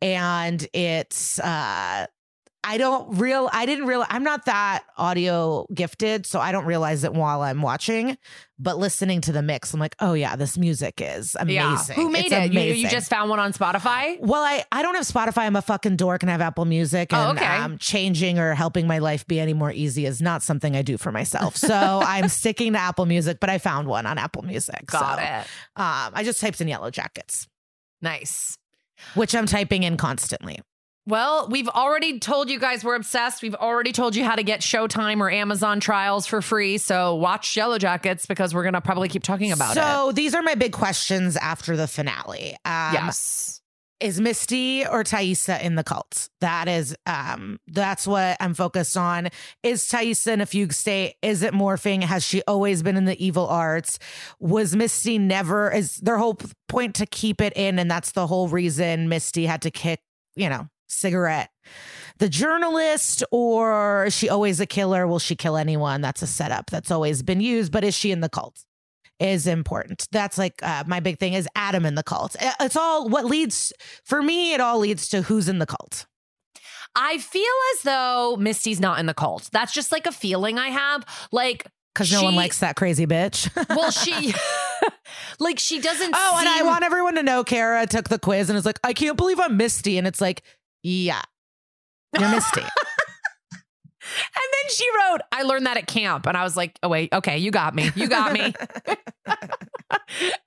and 0.02 0.66
it's 0.74 1.38
uh 1.40 2.08
I 2.64 2.78
don't 2.78 3.18
real 3.18 3.50
I 3.52 3.66
didn't 3.66 3.86
real 3.88 4.06
I'm 4.08 4.24
not 4.24 4.46
that 4.46 4.84
audio 4.98 5.66
gifted, 5.74 6.26
so 6.28 6.40
I 6.40 6.52
don't 6.52 6.66
realize 6.66 7.04
it 7.04 7.12
while 7.14 7.42
I'm 7.42 7.62
watching, 7.64 8.18
but 8.60 8.78
listening 8.78 9.20
to 9.22 9.32
the 9.32 9.42
mix, 9.42 9.74
I'm 9.74 9.80
like, 9.80 9.96
"Oh 10.00 10.14
yeah, 10.14 10.36
this 10.36 10.58
music 10.60 11.02
is 11.02 11.36
amazing." 11.40 11.56
Yeah. 11.56 11.78
Who 11.96 12.10
made 12.12 12.26
It's 12.32 12.34
it? 12.34 12.54
You, 12.54 12.62
you 12.62 12.88
just 12.88 13.10
found 13.10 13.32
one 13.32 13.40
on 13.40 13.52
Spotify? 13.54 14.20
Well, 14.20 14.44
I, 14.44 14.64
I 14.72 14.84
don't 14.84 14.94
have 14.94 15.06
Spotify. 15.06 15.40
I'm 15.40 15.56
a 15.56 15.62
fucking 15.64 15.96
dork 15.96 16.22
and 16.22 16.30
I 16.30 16.34
have 16.34 16.42
Apple 16.42 16.66
Music. 16.66 17.10
Oh, 17.12 17.30
And 17.32 17.40
okay. 17.40 17.48
um, 17.48 17.78
changing 17.80 18.38
or 18.38 18.54
helping 18.54 18.86
my 18.86 19.00
life 19.00 19.26
be 19.26 19.40
any 19.40 19.54
more 19.54 19.72
easy 19.72 20.06
is 20.06 20.22
not 20.22 20.44
something 20.44 20.76
I 20.76 20.84
do 20.84 21.00
for 21.00 21.12
myself. 21.12 21.56
So 21.58 21.74
I'm 22.06 22.28
sticking 22.30 22.74
to 22.74 22.80
Apple 22.80 23.08
Music, 23.08 23.40
but 23.40 23.50
I 23.50 23.58
found 23.58 23.88
one 23.88 24.06
on 24.06 24.20
Apple 24.20 24.44
Music. 24.44 24.86
Got 24.86 25.18
so, 25.18 25.24
it. 25.24 25.40
Um, 25.82 26.12
I 26.14 26.22
just 26.24 26.40
typed 26.40 26.62
in 26.62 26.68
Yellow 26.68 26.92
Jackets, 26.92 27.48
Nice. 28.04 28.58
which 29.16 29.34
I'm 29.34 29.48
typing 29.48 29.82
in 29.82 29.98
constantly. 29.98 30.60
Well, 31.12 31.50
we've 31.50 31.68
already 31.68 32.20
told 32.20 32.50
you 32.50 32.58
guys 32.58 32.86
we're 32.86 32.96
obsessed. 32.96 33.42
We've 33.42 33.54
already 33.54 33.92
told 33.92 34.16
you 34.16 34.24
how 34.24 34.36
to 34.36 34.44
get 34.44 34.62
Showtime 34.62 35.20
or 35.20 35.30
Amazon 35.30 35.82
trials 35.82 36.26
for 36.26 36.42
free. 36.42 36.78
So 36.78 37.16
watch 37.16 37.58
Yellow 37.58 37.78
Jackets 37.78 38.26
because 38.26 38.56
we're 38.56 38.64
going 38.64 38.76
to 38.76 38.82
probably 38.82 39.10
keep 39.10 39.22
talking 39.22 39.52
about 39.52 39.76
it. 39.76 39.82
so 39.82 40.14
these 40.14 40.34
are 40.34 40.42
my 40.42 40.56
big 40.56 40.72
questions 40.72 41.36
after 41.36 41.76
the 41.76 41.86
finale. 41.86 42.56
Um, 42.64 42.94
yes. 42.94 43.62
is 44.00 44.22
Misty 44.22 44.86
or 44.88 45.04
Taissa 45.04 45.62
in 45.62 45.76
the 45.76 45.84
cult? 45.84 46.30
That 46.40 46.70
is, 46.70 46.96
um, 47.06 47.60
that's 47.68 48.08
what 48.08 48.38
I'm 48.40 48.54
focused 48.54 48.96
on. 48.96 49.28
Is 49.64 49.90
Taissa 49.90 50.32
in 50.32 50.40
a 50.40 50.46
fugue 50.46 50.72
state? 50.72 51.16
Is 51.22 51.44
it 51.44 51.54
morphing? 51.54 52.04
Has 52.04 52.24
she 52.24 52.42
always 52.48 52.84
been 52.84 52.96
in 52.96 53.04
the 53.04 53.22
evil 53.22 53.48
arts? 53.48 54.00
Was 54.40 54.78
Misty 54.78 55.18
never? 55.18 55.70
Is 55.74 55.98
their 55.98 56.18
whole 56.18 56.38
point 56.70 56.96
to 56.96 57.06
keep 57.06 57.42
it 57.42 57.52
in, 57.58 57.80
and 57.80 57.92
that's 57.92 58.14
the 58.14 58.28
whole 58.28 58.48
reason 58.48 59.10
Misty 59.10 59.46
had 59.46 59.64
to 59.64 59.72
kick, 59.72 60.00
you 60.38 60.48
know, 60.48 60.70
cigarette. 60.92 61.50
The 62.20 62.30
journalist, 62.30 63.24
or 63.32 64.06
is 64.06 64.16
she 64.16 64.30
always 64.30 64.60
a 64.60 64.66
killer? 64.66 65.08
Will 65.08 65.20
she 65.20 65.36
kill 65.36 65.58
anyone? 65.58 66.02
That's 66.02 66.22
a 66.22 66.28
setup 66.28 66.70
that's 66.70 66.92
always 66.92 67.24
been 67.24 67.42
used, 67.42 67.72
but 67.72 67.84
is 67.84 67.96
she 67.96 68.12
in 68.12 68.22
the 68.22 68.30
cult? 68.30 68.64
is 69.20 69.46
important. 69.46 70.08
That's 70.12 70.40
like 70.40 70.56
uh, 70.64 70.84
my 70.88 71.00
big 71.00 71.20
thing 71.20 71.34
is 71.34 71.48
Adam 71.56 71.86
in 71.86 71.94
the 71.94 72.02
cult. 72.02 72.36
Uh, 72.42 72.54
It's 72.60 72.76
all 72.76 73.08
what 73.08 73.26
leads 73.26 73.72
for 74.04 74.20
me. 74.24 74.56
It 74.56 74.60
all 74.60 74.80
leads 74.80 75.08
to 75.10 75.22
who's 75.22 75.48
in 75.48 75.60
the 75.60 75.68
cult. 75.68 76.08
I 76.96 77.20
feel 77.20 77.44
as 77.76 77.84
though 77.84 78.36
Misty's 78.40 78.80
not 78.80 78.98
in 78.98 79.06
the 79.06 79.14
cult. 79.14 79.48
That's 79.52 79.74
just 79.74 79.92
like 79.92 80.08
a 80.08 80.12
feeling 80.12 80.58
I 80.58 80.70
have. 80.70 81.06
Like, 81.32 81.68
Because 81.94 82.12
no 82.12 82.24
one 82.24 82.36
likes 82.36 82.60
that 82.62 82.76
crazy 82.76 83.06
bitch. 83.06 83.48
well, 83.70 83.92
she, 83.92 84.34
like, 85.40 85.60
she 85.60 85.80
doesn't. 85.80 86.16
oh, 86.18 86.38
and 86.40 86.50
I 86.50 86.64
want 86.64 86.84
everyone 86.84 87.14
to 87.14 87.24
know 87.24 87.44
Kara 87.44 87.86
took 87.86 88.10
the 88.10 88.18
quiz 88.18 88.50
and 88.50 88.58
is 88.58 88.66
like, 88.66 88.80
I 88.84 88.94
can't 88.94 89.18
believe 89.18 89.40
I'm 89.40 89.56
Misty. 89.56 90.00
And 90.00 90.08
it's 90.08 90.20
like, 90.20 90.42
yeah, 90.84 91.22
you're 92.18 92.30
Misty. 92.30 92.62
And 94.04 94.10
then 94.36 94.76
she 94.76 94.86
wrote, 94.98 95.22
I 95.32 95.44
learned 95.44 95.68
that 95.68 95.78
at 95.78 95.88
camp. 95.88 96.26
And 96.26 96.36
I 96.36 96.44
was 96.44 96.58
like, 96.58 96.78
oh, 96.84 96.90
wait, 96.90 97.14
okay, 97.14 97.38
you 97.38 97.52
got 97.52 97.76
me. 97.76 97.92
You 97.96 98.10
got 98.10 98.34
me. 98.34 98.54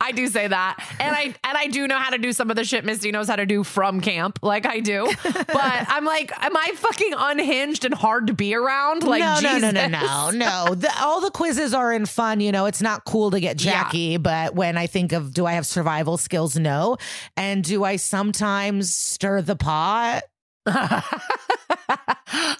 I 0.00 0.12
do 0.12 0.26
say 0.28 0.46
that. 0.48 0.76
And 1.00 1.14
I 1.14 1.22
and 1.22 1.59
I 1.59 1.66
do 1.68 1.87
know 1.87 1.96
how 1.96 2.11
to 2.11 2.18
do 2.18 2.33
some 2.33 2.50
of 2.50 2.57
the 2.57 2.64
shit 2.64 2.85
Misty 2.85 3.11
knows 3.11 3.28
how 3.28 3.37
to 3.37 3.46
do 3.46 3.64
from 3.64 4.00
camp, 4.00 4.38
like 4.42 4.66
I 4.66 4.80
do. 4.80 5.11
But 5.22 5.48
I'm 5.54 6.04
like, 6.04 6.33
am 6.42 6.57
I 6.57 6.72
fucking 6.76 7.14
unhinged 7.16 7.85
and 7.85 7.94
hard 7.94 8.26
to 8.28 8.35
be 8.35 8.54
around? 8.54 9.02
Like 9.02 9.20
no, 9.20 9.40
no, 9.40 9.59
no, 9.59 9.70
no, 9.70 9.87
no, 9.88 10.30
no. 10.30 10.74
The, 10.74 10.90
all 11.00 11.20
the 11.20 11.30
quizzes 11.30 11.74
are 11.74 11.92
in 11.92 12.07
fun. 12.07 12.40
You 12.40 12.52
know, 12.52 12.66
it's 12.66 12.83
not 12.83 13.04
cool 13.04 13.30
to 13.30 13.40
get 13.40 13.62
Yeah. 13.64 14.18
But 14.18 14.54
when 14.54 14.76
I 14.76 14.87
think 14.87 15.12
of 15.12 15.33
do 15.33 15.46
I 15.46 15.52
have 15.52 15.66
survival 15.66 16.16
skills? 16.16 16.57
No. 16.57 16.96
And 17.37 17.64
do 17.64 17.85
I 17.85 17.96
sometimes 17.96 18.94
stir 18.94 19.42
the 19.42 19.57
pot? 19.57 20.24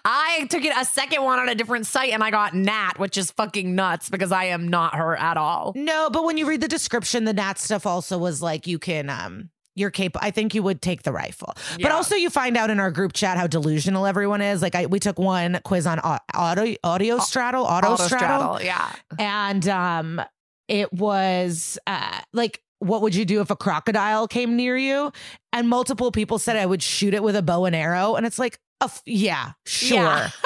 I 0.07 0.47
took 0.51 0.65
it 0.65 0.73
a 0.77 0.85
second 0.85 1.23
one 1.23 1.39
on 1.39 1.49
a 1.49 1.55
different 1.55 1.87
site 1.87 2.13
and 2.13 2.23
I 2.23 2.31
got 2.31 2.55
Nat, 2.55 2.99
which 2.99 3.17
is 3.17 3.31
fucking 3.31 3.75
nuts 3.75 4.11
because 4.11 4.33
I 4.33 4.45
am 4.45 4.69
not 4.69 4.95
her 4.95 5.17
at 5.17 5.37
all. 5.37 5.73
No, 5.75 6.11
but 6.11 6.25
when 6.25 6.37
you 6.37 6.47
read 6.47 6.61
the 6.61 6.69
description, 6.69 7.25
the 7.25 7.33
Nat 7.33 7.59
stuff 7.59 7.87
also 7.87 8.19
was 8.19 8.43
like 8.43 8.67
you 8.67 8.79
can 8.79 9.09
um 9.09 9.51
you're 9.77 9.91
capable. 9.91 10.25
I 10.25 10.31
think 10.31 10.55
you 10.55 10.63
would 10.63 10.81
take 10.81 11.03
the 11.03 11.13
rifle. 11.13 11.55
But 11.81 11.91
also, 11.91 12.15
you 12.15 12.31
find 12.31 12.57
out 12.57 12.71
in 12.71 12.79
our 12.79 12.91
group 12.91 13.13
chat 13.13 13.37
how 13.37 13.47
delusional 13.47 14.07
everyone 14.07 14.41
is. 14.41 14.63
Like, 14.63 14.75
I 14.75 14.87
we 14.87 15.01
took 15.01 15.19
one 15.19 15.61
quiz 15.65 15.87
on 15.87 16.01
au- 16.05 16.19
auto 16.33 16.75
audio 16.85 17.19
straddle, 17.19 17.65
auto, 17.65 17.97
straddle, 17.97 18.63
yeah. 18.63 18.93
and 19.19 19.67
um, 19.69 20.23
it 20.69 20.93
was 20.93 21.79
uh 21.87 22.21
like. 22.33 22.61
What 22.81 23.01
would 23.01 23.15
you 23.15 23.25
do 23.25 23.41
if 23.41 23.49
a 23.49 23.57
crocodile 23.57 24.29
came 24.29 24.57
near 24.57 24.77
you? 24.77 25.11
And 25.55 25.69
multiple 25.69 26.11
people 26.13 26.39
said 26.39 26.57
I 26.57 26.67
would 26.67 26.83
shoot 26.83 27.15
it 27.15 27.23
with 27.23 27.37
a 27.37 27.43
bow 27.43 27.65
and 27.65 27.75
arrow. 27.75 28.17
And 28.17 28.27
it's 28.27 28.39
like, 28.39 28.59
yeah, 29.07 29.53
sure. 29.65 29.97
Yeah. 29.99 30.31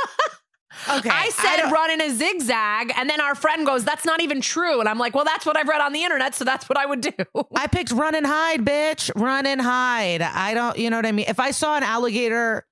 Okay. 0.89 1.11
I 1.13 1.31
said 1.31 1.57
don't- 1.57 1.73
run 1.73 1.91
in 1.91 2.01
a 2.01 2.09
zigzag, 2.15 2.93
and 2.97 3.11
then 3.11 3.21
our 3.21 3.35
friend 3.35 3.67
goes, 3.67 3.85
"That's 3.85 4.05
not 4.05 4.21
even 4.23 4.41
true." 4.41 4.79
And 4.79 4.89
I'm 4.89 4.97
like, 4.97 5.13
"Well, 5.13 5.25
that's 5.25 5.45
what 5.45 5.57
I've 5.57 5.67
read 5.67 5.81
on 5.81 5.93
the 5.93 6.05
internet, 6.05 6.37
so 6.37 6.45
that's 6.45 6.69
what 6.69 6.79
I 6.79 6.87
would 6.87 7.01
do." 7.01 7.11
I 7.57 7.67
picked 7.67 7.91
run 7.91 8.15
and 8.15 8.25
hide, 8.25 8.61
bitch. 8.65 9.11
Run 9.17 9.45
and 9.45 9.61
hide. 9.61 10.23
I 10.23 10.55
don't, 10.55 10.79
you 10.79 10.89
know 10.89 10.97
what 10.97 11.05
I 11.05 11.11
mean? 11.11 11.27
If 11.29 11.41
I 11.41 11.51
saw 11.51 11.77
an 11.77 11.83
alligator, 11.83 12.65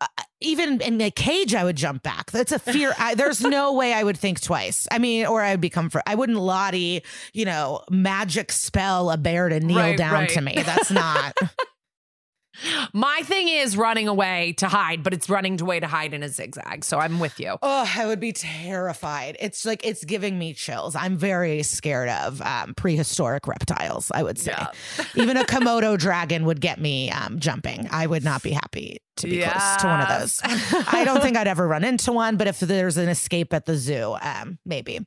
uh, 0.00 0.06
even 0.40 0.80
in 0.80 1.00
a 1.00 1.10
cage, 1.10 1.54
I 1.54 1.64
would 1.64 1.76
jump 1.76 2.02
back. 2.02 2.30
That's 2.30 2.52
a 2.52 2.58
fear. 2.58 2.94
I, 2.98 3.14
there's 3.14 3.40
no 3.40 3.72
way 3.74 3.92
I 3.94 4.02
would 4.02 4.18
think 4.18 4.40
twice. 4.40 4.86
I 4.90 4.98
mean, 4.98 5.26
or 5.26 5.42
I'd 5.42 5.60
become, 5.60 5.88
for, 5.90 6.02
I 6.06 6.14
wouldn't 6.14 6.38
Lottie, 6.38 7.02
you 7.32 7.44
know, 7.44 7.82
magic 7.90 8.52
spell 8.52 9.10
a 9.10 9.16
bear 9.16 9.48
to 9.48 9.60
kneel 9.60 9.78
Right, 9.78 9.96
down 9.96 10.12
right. 10.12 10.28
to 10.30 10.40
me. 10.40 10.54
That's 10.56 10.90
not. 10.90 11.36
My 12.92 13.20
thing 13.24 13.48
is 13.48 13.76
running 13.76 14.08
away 14.08 14.54
to 14.58 14.66
hide, 14.68 15.02
but 15.02 15.12
it's 15.12 15.28
running 15.28 15.60
away 15.60 15.80
to 15.80 15.86
hide 15.86 16.14
in 16.14 16.22
a 16.22 16.28
zigzag. 16.28 16.84
So 16.84 16.98
I'm 16.98 17.18
with 17.18 17.38
you. 17.40 17.56
Oh, 17.62 17.90
I 17.96 18.06
would 18.06 18.20
be 18.20 18.32
terrified. 18.32 19.36
It's 19.40 19.64
like 19.64 19.84
it's 19.84 20.04
giving 20.04 20.38
me 20.38 20.54
chills. 20.54 20.96
I'm 20.96 21.16
very 21.16 21.62
scared 21.62 22.08
of 22.08 22.40
um, 22.42 22.74
prehistoric 22.74 23.46
reptiles. 23.46 24.10
I 24.14 24.22
would 24.22 24.38
say, 24.38 24.52
Yeah. 24.56 24.68
even 25.14 25.36
a 25.36 25.44
Komodo 25.44 25.98
dragon 25.98 26.44
would 26.46 26.60
get 26.60 26.80
me 26.80 27.10
um, 27.10 27.38
jumping. 27.38 27.88
I 27.90 28.06
would 28.06 28.24
not 28.24 28.42
be 28.42 28.50
happy 28.50 28.98
to 29.16 29.26
be 29.26 29.42
close 29.42 29.76
to 29.76 29.86
one 29.86 30.00
of 30.00 30.08
those. 30.08 30.40
I 30.44 31.02
don't 31.04 31.22
think 31.22 31.36
I'd 31.38 31.48
ever 31.48 31.66
run 31.66 31.84
into 31.84 32.12
one, 32.12 32.36
but 32.36 32.46
if 32.48 32.60
there's 32.60 32.96
an 32.96 33.08
escape 33.08 33.54
at 33.54 33.64
the 33.66 33.76
zoo, 33.76 34.16
um, 34.20 34.58
maybe. 34.66 35.00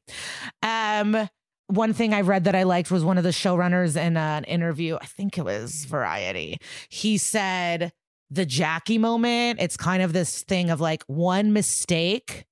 Um, 0.63 1.29
one 1.69 1.93
thing 1.93 2.13
I 2.13 2.21
read 2.21 2.45
that 2.45 2.55
I 2.55 2.63
liked 2.63 2.89
was 2.91 3.03
one 3.03 3.17
of 3.17 3.23
the 3.23 3.29
showrunners 3.29 3.95
in 3.95 4.17
an 4.17 4.43
interview. 4.45 4.97
I 4.99 5.05
think 5.05 5.37
it 5.37 5.45
was 5.45 5.85
Variety. 5.85 6.57
He 6.89 7.17
said 7.17 7.91
the 8.31 8.45
Jackie 8.45 8.97
moment. 8.97 9.59
It's 9.61 9.77
kind 9.77 10.01
of 10.03 10.11
this 10.13 10.41
thing 10.43 10.69
of 10.69 10.81
like 10.81 11.03
one 11.07 11.53
mistake 11.53 12.45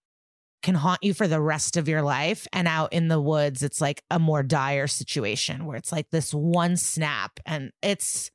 can 0.63 0.75
haunt 0.75 0.99
you 1.03 1.13
for 1.13 1.27
the 1.27 1.39
rest 1.41 1.77
of 1.77 1.88
your 1.88 2.01
life. 2.01 2.47
And 2.53 2.67
out 2.67 2.93
in 2.93 3.08
the 3.08 3.21
woods, 3.21 3.63
it's 3.63 3.80
like 3.82 4.03
a 4.10 4.19
more 4.19 4.43
dire 4.43 4.88
situation 4.88 5.65
where 5.65 5.77
it's 5.77 5.91
like 5.91 6.10
this 6.12 6.34
one 6.34 6.77
snap 6.77 7.39
and 7.45 7.71
it's 7.82 8.32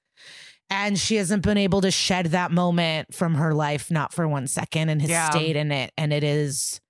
and 0.70 0.98
she 0.98 1.16
hasn't 1.16 1.42
been 1.42 1.58
able 1.58 1.82
to 1.82 1.90
shed 1.90 2.26
that 2.26 2.50
moment 2.50 3.14
from 3.14 3.34
her 3.34 3.52
life, 3.52 3.90
not 3.90 4.14
for 4.14 4.26
one 4.26 4.46
second, 4.46 4.88
and 4.88 5.02
has 5.02 5.10
Yeah. 5.10 5.30
stayed 5.30 5.54
in 5.56 5.70
it. 5.70 5.92
And 5.98 6.12
it 6.14 6.24
is 6.24 6.80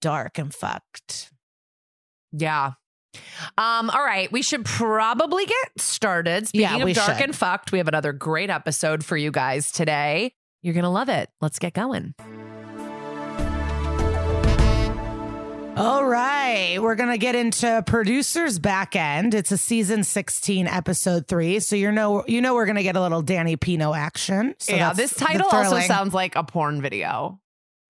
dark 0.00 0.36
and 0.38 0.54
fucked. 0.54 1.32
Yeah. 2.32 2.72
Um, 3.58 3.90
all 3.90 4.04
right, 4.04 4.30
we 4.32 4.42
should 4.42 4.64
probably 4.64 5.46
get 5.46 5.68
started. 5.78 6.48
Speaking 6.48 6.60
Yeah, 6.68 6.76
of 6.76 6.82
we 6.84 6.92
dark 6.92 7.16
should. 7.18 7.24
and 7.24 7.34
fucked, 7.36 7.72
we 7.72 7.78
have 7.78 7.88
another 7.88 8.12
great 8.12 8.50
episode 8.50 9.04
for 9.04 9.16
you 9.16 9.30
guys 9.30 9.70
today. 9.72 10.32
You're 10.62 10.74
gonna 10.74 10.90
love 10.90 11.08
it. 11.08 11.28
Let's 11.40 11.58
get 11.58 11.74
going. 11.74 12.14
All 15.76 16.04
right, 16.06 16.78
we're 16.80 16.94
gonna 16.94 17.18
get 17.18 17.34
into 17.34 17.82
producers 17.84 18.60
back 18.60 18.94
end. 18.94 19.34
It's 19.34 19.50
a 19.50 19.58
season 19.58 20.04
16, 20.04 20.68
episode 20.68 21.26
three. 21.26 21.58
So 21.58 21.74
you 21.74 21.90
know 21.90 22.22
you 22.28 22.40
know 22.40 22.54
we're 22.54 22.66
gonna 22.66 22.84
get 22.84 22.94
a 22.94 23.00
little 23.02 23.22
Danny 23.22 23.56
Pino 23.56 23.92
action. 23.92 24.54
So 24.60 24.76
yeah, 24.76 24.92
this 24.92 25.12
title 25.12 25.48
also 25.50 25.80
sounds 25.80 26.14
like 26.14 26.36
a 26.36 26.44
porn 26.44 26.80
video. 26.80 27.40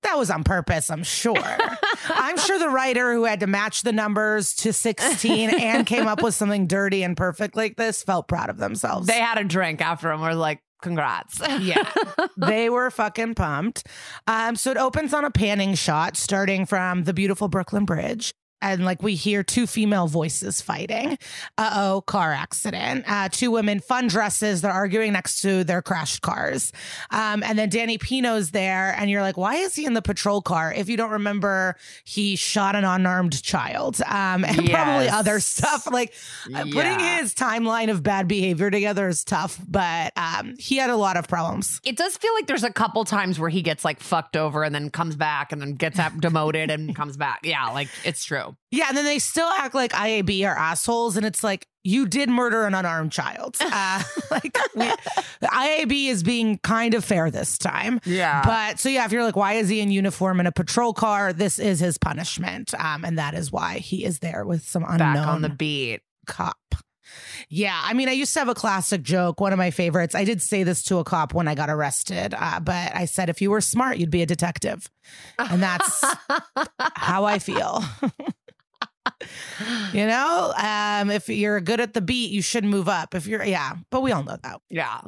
That 0.05 0.17
was 0.17 0.31
on 0.31 0.45
purpose, 0.45 0.91
I'm 0.91 1.03
sure. 1.03 1.37
I'm 2.09 2.39
sure 2.39 2.59
the 2.59 2.69
writer 2.69 3.13
who 3.13 3.25
had 3.25 3.41
to 3.41 3.47
match 3.47 3.83
the 3.83 3.93
numbers 3.93 4.55
to 4.57 4.73
16 4.73 5.51
and 5.61 5.87
came 5.87 6.07
up 6.07 6.23
with 6.23 6.35
something 6.35 6.67
dirty 6.67 7.03
and 7.03 7.17
perfect 7.17 7.57
like 7.57 7.77
this 7.77 8.03
felt 8.03 8.29
proud 8.29 8.51
of 8.51 8.59
themselves. 8.59 9.07
They 9.07 9.21
had 9.21 9.39
a 9.39 9.45
drink 9.45 9.81
after 9.81 10.11
and 10.11 10.23
were 10.23 10.35
like, 10.35 10.61
congrats. 10.83 11.41
yeah. 11.61 11.91
they 12.37 12.69
were 12.71 12.91
fucking 12.91 13.35
pumped. 13.35 13.87
Um, 14.27 14.57
so 14.57 14.71
it 14.71 14.77
opens 14.77 15.13
on 15.15 15.25
a 15.25 15.31
panning 15.31 15.75
shot 15.75 16.17
starting 16.17 16.67
from 16.67 17.05
the 17.05 17.15
beautiful 17.15 17.49
Brooklyn 17.49 17.85
Bridge. 17.85 18.33
And 18.65 18.85
like 18.87 19.03
we 19.03 19.15
hear 19.15 19.43
two 19.43 19.67
female 19.67 20.07
voices 20.07 20.63
fighting. 20.63 21.19
Uh 21.59 21.71
oh, 21.75 22.01
car 22.01 22.33
accident. 22.33 23.05
Uh, 23.07 23.29
two 23.29 23.51
women, 23.51 23.79
fun 23.79 24.07
dresses. 24.07 24.63
They're 24.63 24.73
arguing 24.73 25.13
next 25.13 25.43
to 25.43 25.65
their 25.65 25.83
crashed 25.83 26.23
cars. 26.23 26.73
Um, 27.11 27.43
and 27.43 27.59
then 27.59 27.69
Danny 27.69 27.99
Pino's 27.99 28.53
there. 28.53 28.95
And 28.99 29.11
you're 29.11 29.21
like, 29.21 29.37
why 29.37 29.57
is 29.57 29.75
he 29.75 29.85
in 29.85 29.93
the 29.93 30.01
patrol 30.01 30.41
car? 30.41 30.73
If 30.73 30.89
you 30.89 30.97
don't 30.97 31.11
remember, 31.11 31.77
he 32.05 32.37
shot 32.37 32.75
an 32.75 32.85
unarmed 32.85 33.43
child 33.43 34.01
um, 34.07 34.47
and 34.47 34.71
probably 34.71 35.09
other 35.09 35.41
stuff. 35.41 35.83
Like 35.95 36.15
uh, 36.53 36.65
putting 36.73 36.99
his 36.99 37.35
timeline 37.35 37.89
of 37.89 38.03
bad 38.03 38.27
behavior 38.27 38.69
together 38.71 39.07
is 39.07 39.23
tough, 39.23 39.61
but 39.69 40.13
um, 40.17 40.57
he 40.59 40.77
had 40.77 40.91
a 40.91 40.97
lot 40.97 41.17
of 41.17 41.29
problems. 41.29 41.81
It 41.85 41.97
does 41.97 42.17
feel 42.17 42.33
like 42.35 42.47
there's 42.47 42.65
a 42.65 42.73
couple 42.73 43.05
times 43.05 43.39
where 43.39 43.51
he 43.51 43.63
gets 43.63 43.85
like 43.85 44.01
fucked 44.01 44.37
over 44.37 44.65
and 44.65 44.75
then 44.75 44.91
comes 44.91 45.15
back 45.15 45.53
and 45.53 45.61
then 45.61 45.75
gets 45.75 45.99
demoted 46.19 46.71
and 46.71 46.97
comes 46.97 47.17
back. 47.17 47.41
Yeah, 47.45 47.67
like 47.69 47.89
it's 48.05 48.25
true. 48.25 48.54
Yeah, 48.71 48.87
and 48.89 48.97
then 48.97 49.05
they 49.05 49.19
still 49.19 49.49
act 49.49 49.75
like 49.75 49.93
IAB 49.93 50.45
are 50.45 50.57
assholes, 50.57 51.17
and 51.17 51.25
it's 51.25 51.45
like 51.45 51.67
you 51.85 52.07
did 52.07 52.29
murder 52.29 52.65
an 52.67 52.75
unarmed 52.75 53.13
child. 53.13 53.57
Uh, 53.77 54.03
like 54.31 54.57
we, 54.77 54.91
IAB 55.43 56.09
is 56.09 56.23
being 56.23 56.59
kind 56.59 56.95
of 56.95 57.05
fair 57.05 57.31
this 57.31 57.59
time. 57.59 58.01
Yeah. 58.05 58.43
But 58.45 58.79
so 58.79 58.89
yeah, 58.89 59.05
if 59.05 59.13
you're 59.13 59.25
like, 59.25 59.37
why 59.37 59.55
is 59.55 59.69
he 59.69 59.81
in 59.81 59.91
uniform 59.91 60.39
in 60.41 60.47
a 60.47 60.53
patrol 60.53 60.93
car? 60.95 61.33
This 61.33 61.59
is 61.59 61.81
his 61.81 61.99
punishment, 61.99 62.73
um, 62.75 63.05
and 63.05 63.19
that 63.19 63.35
is 63.35 63.51
why 63.53 63.79
he 63.79 64.05
is 64.05 64.21
there 64.21 64.45
with 64.45 64.65
some 64.65 64.85
unknown 64.85 65.15
back 65.15 65.27
on 65.27 65.43
the 65.43 65.49
beat. 65.49 66.01
cop. 66.27 66.57
Yeah, 67.49 67.79
I 67.85 67.93
mean, 67.95 68.09
I 68.09 68.13
used 68.13 68.33
to 68.35 68.39
have 68.41 68.49
a 68.49 68.55
classic 68.55 69.03
joke. 69.03 69.41
One 69.41 69.53
of 69.53 69.59
my 69.59 69.71
favorites. 69.71 70.15
I 70.15 70.25
did 70.25 70.41
say 70.41 70.63
this 70.63 70.83
to 70.85 70.99
a 70.99 71.05
cop 71.05 71.35
when 71.35 71.47
I 71.47 71.55
got 71.55 71.69
arrested, 71.69 72.35
uh, 72.37 72.61
but 72.61 72.95
I 72.95 73.05
said, 73.05 73.29
if 73.29 73.43
you 73.43 73.51
were 73.51 73.61
smart, 73.61 73.99
you'd 73.99 74.11
be 74.11 74.23
a 74.23 74.27
detective, 74.27 74.91
and 75.39 75.63
that's 75.63 76.03
how 76.95 77.25
I 77.25 77.39
feel. 77.39 77.85
you 79.93 80.07
know, 80.07 80.53
um, 80.57 81.11
if 81.11 81.29
you're 81.29 81.61
good 81.61 81.81
at 81.81 81.95
the 81.95 82.01
beat, 82.01 82.31
you 82.31 82.43
should 82.43 82.65
move 82.65 82.89
up. 82.89 83.15
If 83.15 83.27
you're, 83.27 83.45
yeah, 83.45 83.77
but 83.91 84.01
we 84.03 84.13
all 84.13 84.23
know 84.25 84.37
that. 84.43 84.61
yeah. 84.71 85.01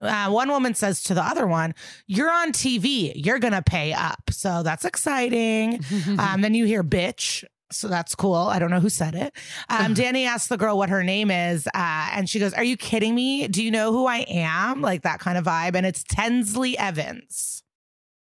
Uh, 0.00 0.30
one 0.30 0.48
woman 0.48 0.74
says 0.74 1.02
to 1.02 1.12
the 1.12 1.22
other 1.24 1.44
one, 1.46 1.74
"You're 2.06 2.30
on 2.30 2.52
TV. 2.52 3.12
You're 3.16 3.40
gonna 3.40 3.62
pay 3.62 3.92
up." 3.92 4.30
So 4.30 4.62
that's 4.62 4.84
exciting. 4.84 5.80
Um, 6.18 6.40
then 6.40 6.54
you 6.54 6.66
hear 6.66 6.84
"bitch." 6.84 7.42
So 7.72 7.88
that's 7.88 8.14
cool. 8.14 8.34
I 8.34 8.58
don't 8.60 8.70
know 8.70 8.78
who 8.80 8.88
said 8.88 9.14
it. 9.16 9.34
Um, 9.68 9.94
Danny 10.02 10.24
asks 10.24 10.46
the 10.48 10.56
girl 10.56 10.78
what 10.78 10.88
her 10.88 11.02
name 11.02 11.30
is, 11.32 11.66
uh, 11.74 12.10
and 12.12 12.30
she 12.30 12.38
goes, 12.38 12.54
"Are 12.54 12.62
you 12.62 12.76
kidding 12.76 13.12
me? 13.14 13.48
Do 13.48 13.60
you 13.62 13.72
know 13.72 13.90
who 13.90 14.06
I 14.06 14.18
am?" 14.28 14.82
Like 14.82 15.02
that 15.02 15.18
kind 15.18 15.36
of 15.36 15.44
vibe, 15.44 15.74
and 15.74 15.84
it's 15.84 16.04
Tensley 16.04 16.76
Evans, 16.76 17.64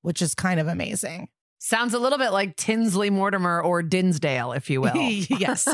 which 0.00 0.22
is 0.22 0.34
kind 0.34 0.58
of 0.58 0.68
amazing. 0.68 1.28
Sounds 1.66 1.94
a 1.94 1.98
little 1.98 2.18
bit 2.18 2.30
like 2.30 2.54
Tinsley 2.54 3.10
Mortimer 3.10 3.60
or 3.60 3.82
Dinsdale, 3.82 4.52
if 4.52 4.70
you 4.70 4.80
will. 4.80 4.94
yes. 4.96 5.66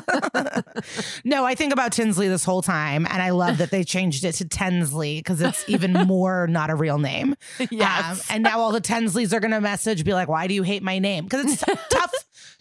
no, 1.25 1.45
I 1.45 1.55
think 1.55 1.71
about 1.71 1.93
Tinsley 1.93 2.29
this 2.29 2.47
whole 2.47 2.63
time, 2.63 3.07
and 3.11 3.21
I 3.21 3.29
love 3.29 3.59
that 3.59 3.71
they 3.71 3.85
changed 3.85 4.25
it 4.25 4.33
to 4.37 4.47
Tensley 4.47 5.19
because 5.19 5.43
it's 5.43 5.69
even 5.69 5.93
more 6.07 6.47
not 6.47 6.71
a 6.71 6.75
real 6.75 6.97
name. 6.97 7.35
Yes. 7.71 8.31
Um, 8.31 8.35
and 8.35 8.43
now 8.43 8.61
all 8.61 8.73
the 8.73 8.81
Tensleys 8.81 9.35
are 9.35 9.41
going 9.41 9.51
to 9.51 9.61
message, 9.61 10.03
be 10.03 10.15
like, 10.15 10.29
why 10.29 10.47
do 10.47 10.55
you 10.55 10.63
hate 10.63 10.83
my 10.83 10.99
name? 10.99 11.25
Because 11.25 11.53
it's 11.53 11.63
t- 11.63 11.75
tough 11.91 12.15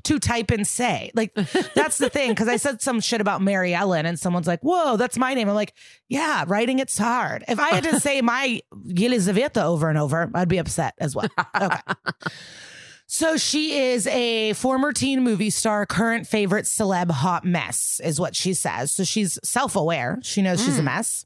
to 0.04 0.20
type 0.20 0.52
and 0.52 0.68
say. 0.68 1.10
Like, 1.14 1.34
that's 1.74 2.00
the 2.00 2.10
thing. 2.10 2.32
Because 2.32 2.50
I 2.50 2.58
said 2.58 2.82
some 2.82 3.00
shit 3.00 3.22
about 3.22 3.42
Mary 3.42 3.74
Ellen, 3.74 4.06
and 4.06 4.20
someone's 4.20 4.48
like, 4.48 4.60
whoa, 4.60 4.98
that's 4.98 5.18
my 5.18 5.36
name. 5.36 5.48
I'm 5.48 5.56
like, 5.56 5.74
yeah, 6.10 6.44
writing 6.50 6.80
it's 6.80 6.98
hard. 6.98 7.46
If 7.48 7.62
I 7.62 7.70
had 7.70 7.86
to 7.86 7.98
say 8.02 8.20
my 8.20 8.60
Yelizaveta 8.76 9.64
over 9.64 9.88
and 9.88 9.98
over, 9.98 10.30
I'd 10.34 10.50
be 10.50 10.58
upset 10.58 10.96
as 11.00 11.16
well. 11.16 11.30
Okay. 11.56 11.80
So 13.14 13.36
she 13.36 13.78
is 13.78 14.08
a 14.08 14.54
former 14.54 14.94
teen 14.94 15.22
movie 15.22 15.50
star, 15.50 15.86
current 15.86 16.28
favorite 16.28 16.64
celeb 16.64 17.12
hot 17.12 17.44
mess, 17.44 18.00
is 18.02 18.22
what 18.22 18.38
she 18.38 18.54
says. 18.54 18.90
So 18.94 19.04
she's 19.04 19.38
self 19.44 19.76
aware. 19.76 20.20
She 20.24 20.42
knows 20.42 20.64
she's 20.64 20.80
a 20.80 20.82
mm. 20.82 20.86
mess. 20.86 21.26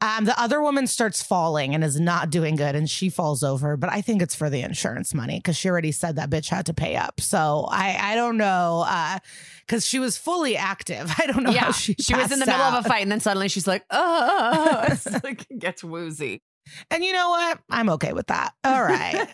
Um, 0.00 0.26
the 0.26 0.40
other 0.40 0.62
woman 0.62 0.86
starts 0.86 1.20
falling 1.20 1.74
and 1.74 1.82
is 1.82 1.98
not 1.98 2.30
doing 2.30 2.54
good, 2.54 2.76
and 2.76 2.88
she 2.88 3.10
falls 3.10 3.42
over. 3.42 3.76
But 3.76 3.90
I 3.90 4.00
think 4.00 4.22
it's 4.22 4.36
for 4.36 4.48
the 4.48 4.60
insurance 4.60 5.12
money 5.12 5.40
because 5.40 5.56
she 5.56 5.68
already 5.68 5.90
said 5.90 6.14
that 6.16 6.30
bitch 6.30 6.50
had 6.50 6.66
to 6.66 6.72
pay 6.72 6.94
up. 6.94 7.20
So 7.20 7.66
I 7.68 8.12
I 8.12 8.14
don't 8.14 8.36
know 8.36 8.84
uh, 8.86 9.18
because 9.66 9.84
she 9.84 9.98
was 9.98 10.16
fully 10.16 10.56
active. 10.56 11.12
I 11.18 11.26
don't 11.26 11.42
know 11.42 11.50
yeah. 11.50 11.64
how 11.64 11.72
she 11.72 11.96
She 11.98 12.14
was 12.14 12.30
in 12.30 12.38
the 12.38 12.46
middle 12.46 12.62
out. 12.62 12.78
of 12.78 12.86
a 12.86 12.88
fight 12.88 13.02
and 13.02 13.10
then 13.10 13.18
suddenly 13.18 13.48
she's 13.48 13.66
like, 13.66 13.84
oh, 13.90 14.84
it's 14.88 15.24
like 15.24 15.48
gets 15.58 15.82
woozy. 15.82 16.42
And 16.90 17.04
you 17.04 17.12
know 17.12 17.30
what? 17.30 17.60
I'm 17.70 17.88
okay 17.90 18.12
with 18.12 18.28
that. 18.28 18.54
All 18.64 18.82
right. 18.82 19.28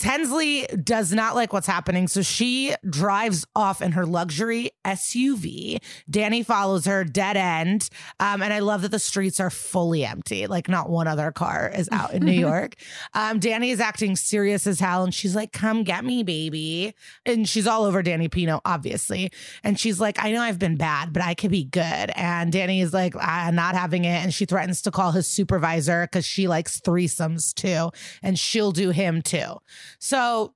Tensley 0.00 0.84
does 0.84 1.12
not 1.12 1.34
like 1.34 1.52
what's 1.52 1.66
happening. 1.66 2.06
So 2.06 2.22
she 2.22 2.74
drives 2.88 3.44
off 3.56 3.82
in 3.82 3.92
her 3.92 4.06
luxury 4.06 4.70
SUV. 4.84 5.78
Danny 6.08 6.42
follows 6.42 6.86
her 6.86 7.04
dead 7.04 7.36
end. 7.36 7.88
Um, 8.20 8.42
and 8.42 8.52
I 8.52 8.60
love 8.60 8.82
that 8.82 8.90
the 8.90 8.98
streets 8.98 9.40
are 9.40 9.50
fully 9.50 10.04
empty. 10.04 10.46
Like, 10.46 10.68
not 10.68 10.88
one 10.88 11.08
other 11.08 11.32
car 11.32 11.70
is 11.74 11.88
out 11.90 12.12
in 12.12 12.24
New 12.24 12.32
York. 12.38 12.74
Um, 13.14 13.38
Danny 13.40 13.70
is 13.70 13.80
acting 13.80 14.14
serious 14.16 14.66
as 14.66 14.78
hell. 14.80 15.02
And 15.04 15.12
she's 15.12 15.34
like, 15.34 15.52
Come 15.52 15.82
get 15.82 16.04
me, 16.04 16.22
baby. 16.22 16.94
And 17.26 17.48
she's 17.48 17.66
all 17.66 17.84
over 17.84 18.02
Danny 18.02 18.28
Pino, 18.28 18.60
obviously. 18.64 19.30
And 19.64 19.78
she's 19.78 20.00
like, 20.00 20.22
I 20.22 20.30
know 20.30 20.40
I've 20.40 20.58
been 20.58 20.76
bad, 20.76 21.12
but 21.12 21.22
I 21.22 21.34
could 21.34 21.50
be 21.50 21.64
good. 21.64 22.12
And 22.14 22.52
Danny 22.52 22.80
is 22.80 22.92
like, 22.92 23.14
I'm 23.18 23.54
not 23.54 23.74
having 23.74 24.04
it. 24.04 24.22
And 24.22 24.32
she 24.32 24.44
threatens 24.44 24.82
to 24.82 24.90
call 24.90 25.12
his 25.12 25.26
supervisor 25.26 26.02
because 26.04 26.24
she 26.24 26.46
likes 26.58 26.80
threesomes 26.80 27.54
too. 27.54 27.90
And 28.22 28.36
she'll 28.38 28.72
do 28.72 28.90
him 28.90 29.22
too. 29.22 29.58
So 30.00 30.54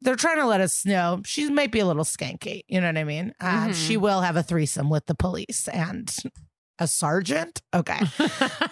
they're 0.00 0.16
trying 0.16 0.38
to 0.38 0.46
let 0.46 0.60
us 0.60 0.84
know 0.84 1.22
she 1.24 1.48
might 1.50 1.70
be 1.72 1.78
a 1.80 1.86
little 1.86 2.04
skanky. 2.04 2.62
You 2.68 2.80
know 2.80 2.88
what 2.88 2.98
I 2.98 3.04
mean? 3.04 3.32
Um, 3.40 3.70
Mhm. 3.70 3.74
She 3.86 3.96
will 3.96 4.20
have 4.22 4.36
a 4.36 4.42
threesome 4.42 4.90
with 4.90 5.06
the 5.06 5.14
police 5.14 5.68
and 5.68 6.12
a 6.80 6.86
sergeant. 6.88 7.62
Okay. 7.72 8.00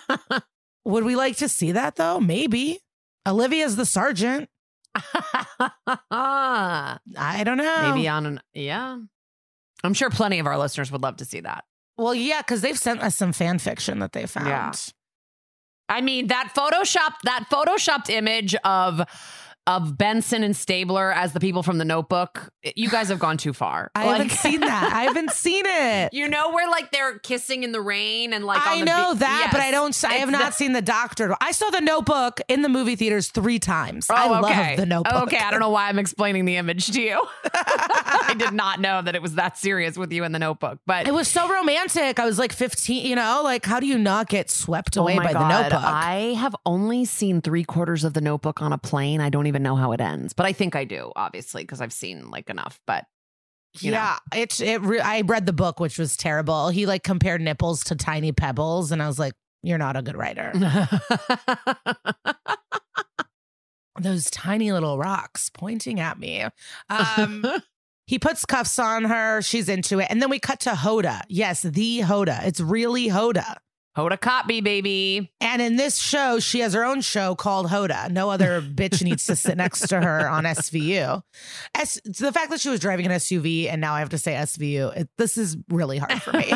Would 0.84 1.04
we 1.04 1.14
like 1.14 1.36
to 1.36 1.48
see 1.48 1.72
that 1.72 1.94
though? 1.96 2.18
Maybe. 2.20 2.80
Olivia's 3.26 3.76
the 3.76 3.86
sergeant. 3.86 4.48
I 6.10 6.98
don't 7.44 7.56
know. 7.58 7.92
Maybe 7.94 8.08
on 8.08 8.26
an 8.26 8.40
yeah. 8.52 8.98
I'm 9.84 9.94
sure 9.94 10.10
plenty 10.10 10.38
of 10.38 10.46
our 10.46 10.58
listeners 10.58 10.90
would 10.92 11.02
love 11.02 11.16
to 11.18 11.24
see 11.24 11.40
that. 11.40 11.64
Well, 11.96 12.14
yeah, 12.14 12.40
because 12.40 12.60
they've 12.62 12.78
sent 12.78 13.00
us 13.00 13.16
some 13.16 13.32
fan 13.32 13.58
fiction 13.58 13.98
that 14.00 14.12
they 14.12 14.26
found. 14.26 14.48
Yeah. 14.48 14.72
I 15.92 16.00
mean 16.00 16.28
that 16.28 16.52
Photoshop 16.56 17.12
that 17.24 17.48
photoshopped 17.50 18.08
image 18.08 18.54
of 18.64 19.02
of 19.66 19.96
Benson 19.96 20.42
and 20.42 20.56
Stabler 20.56 21.12
as 21.12 21.32
the 21.34 21.40
people 21.40 21.62
from 21.62 21.78
the 21.78 21.84
Notebook. 21.84 22.50
You 22.74 22.88
guys 22.90 23.08
have 23.10 23.18
gone 23.20 23.36
too 23.36 23.52
far. 23.52 23.90
I 23.94 24.04
Like- 24.06 24.16
haven't 24.16 24.30
seen 24.32 24.60
that. 24.60 24.92
I 24.92 25.02
haven't 25.04 25.30
seen 25.32 25.64
it. 25.66 26.12
You 26.12 26.28
know 26.28 26.50
where 26.52 26.68
like 26.68 26.90
they're 26.90 27.18
kissing 27.20 27.62
in 27.62 27.70
the 27.72 27.80
rain 27.80 28.32
and 28.32 28.44
like 28.44 28.60
I 28.60 28.80
know 28.80 29.12
be- 29.14 29.20
that, 29.20 29.48
but 29.52 29.60
I 29.60 29.70
don't. 29.70 29.96
I 30.04 30.14
have 30.14 30.30
not 30.30 30.46
the- 30.46 30.50
seen 30.52 30.72
the 30.72 30.82
Doctor. 30.82 31.36
I 31.40 31.52
saw 31.52 31.70
the 31.70 31.80
Notebook 31.80 32.40
in 32.48 32.62
the 32.62 32.68
movie 32.68 32.96
theaters 32.96 33.28
three 33.28 33.58
times. 33.58 34.08
Oh, 34.10 34.14
I 34.14 34.40
okay. 34.40 34.68
love 34.70 34.76
the 34.78 34.86
Notebook. 34.86 35.22
Okay, 35.24 35.38
I 35.38 35.50
don't 35.50 35.60
know 35.60 35.70
why 35.70 35.88
I'm 35.88 35.98
explaining 35.98 36.44
the 36.44 36.56
image 36.56 36.88
to 36.92 37.00
you. 37.00 37.22
I 37.54 38.34
did 38.36 38.52
not 38.52 38.80
know 38.80 39.02
that 39.02 39.14
it 39.14 39.22
was 39.22 39.34
that 39.34 39.58
serious 39.58 39.96
with 39.96 40.12
you 40.12 40.24
in 40.24 40.32
the 40.32 40.38
Notebook, 40.38 40.80
but 40.86 41.06
It 41.06 41.14
was 41.14 41.28
so 41.28 41.48
romantic. 41.48 42.18
I 42.18 42.24
was 42.24 42.38
like 42.38 42.52
15, 42.52 43.06
you 43.06 43.14
know, 43.16 43.42
like 43.44 43.64
how 43.64 43.80
do 43.80 43.86
you 43.86 43.98
not 43.98 44.28
get 44.28 44.50
swept 44.50 44.96
oh 44.96 45.02
away 45.02 45.14
oh 45.14 45.16
my 45.16 45.24
by 45.26 45.32
God, 45.34 45.42
the 45.42 45.48
notebook? 45.62 45.80
I 45.84 46.34
have 46.38 46.56
only 46.66 47.04
seen 47.04 47.40
three 47.42 47.64
quarters 47.64 48.04
of 48.04 48.14
the 48.14 48.20
Notebook 48.20 48.62
on 48.62 48.72
a 48.72 48.78
plane. 48.78 49.20
I 49.20 49.28
don't 49.28 49.46
even 49.46 49.51
know 49.60 49.76
how 49.76 49.92
it 49.92 50.00
ends, 50.00 50.32
but 50.32 50.46
I 50.46 50.52
think 50.52 50.76
I 50.76 50.84
do, 50.84 51.12
obviously, 51.16 51.62
because 51.62 51.80
I've 51.80 51.92
seen 51.92 52.30
like 52.30 52.48
enough. 52.48 52.80
But 52.86 53.04
you 53.80 53.90
know. 53.90 53.96
yeah, 53.96 54.18
it's 54.34 54.60
it. 54.60 54.80
Re- 54.82 55.00
I 55.00 55.22
read 55.22 55.46
the 55.46 55.52
book, 55.52 55.80
which 55.80 55.98
was 55.98 56.16
terrible. 56.16 56.68
He 56.68 56.86
like 56.86 57.02
compared 57.02 57.40
nipples 57.40 57.84
to 57.84 57.96
tiny 57.96 58.32
pebbles, 58.32 58.92
and 58.92 59.02
I 59.02 59.06
was 59.06 59.18
like, 59.18 59.32
"You're 59.62 59.78
not 59.78 59.96
a 59.96 60.02
good 60.02 60.16
writer." 60.16 60.52
Those 64.00 64.30
tiny 64.30 64.72
little 64.72 64.98
rocks 64.98 65.50
pointing 65.50 66.00
at 66.00 66.18
me. 66.18 66.44
Um, 66.88 67.44
he 68.06 68.18
puts 68.18 68.44
cuffs 68.44 68.78
on 68.78 69.04
her. 69.04 69.42
She's 69.42 69.68
into 69.68 70.00
it, 70.00 70.08
and 70.10 70.20
then 70.20 70.28
we 70.30 70.38
cut 70.38 70.60
to 70.60 70.70
Hoda. 70.70 71.22
Yes, 71.28 71.62
the 71.62 72.00
Hoda. 72.00 72.44
It's 72.46 72.60
really 72.60 73.08
Hoda. 73.08 73.56
Hoda 73.96 74.18
Kotb, 74.18 74.64
baby. 74.64 75.30
And 75.40 75.60
in 75.60 75.76
this 75.76 75.98
show, 75.98 76.38
she 76.38 76.60
has 76.60 76.72
her 76.72 76.84
own 76.84 77.02
show 77.02 77.34
called 77.34 77.66
Hoda. 77.68 78.10
No 78.10 78.30
other 78.30 78.62
bitch 78.62 79.02
needs 79.02 79.24
to 79.26 79.36
sit 79.36 79.56
next 79.56 79.88
to 79.88 80.00
her 80.00 80.28
on 80.28 80.44
SVU. 80.44 81.22
S- 81.74 82.00
the 82.04 82.32
fact 82.32 82.50
that 82.50 82.60
she 82.60 82.68
was 82.70 82.80
driving 82.80 83.06
an 83.06 83.12
SUV 83.12 83.68
and 83.70 83.80
now 83.80 83.94
I 83.94 83.98
have 84.00 84.08
to 84.10 84.18
say 84.18 84.32
SVU, 84.32 84.96
it, 84.96 85.08
this 85.18 85.36
is 85.36 85.56
really 85.68 85.98
hard 85.98 86.22
for 86.22 86.32
me. 86.32 86.52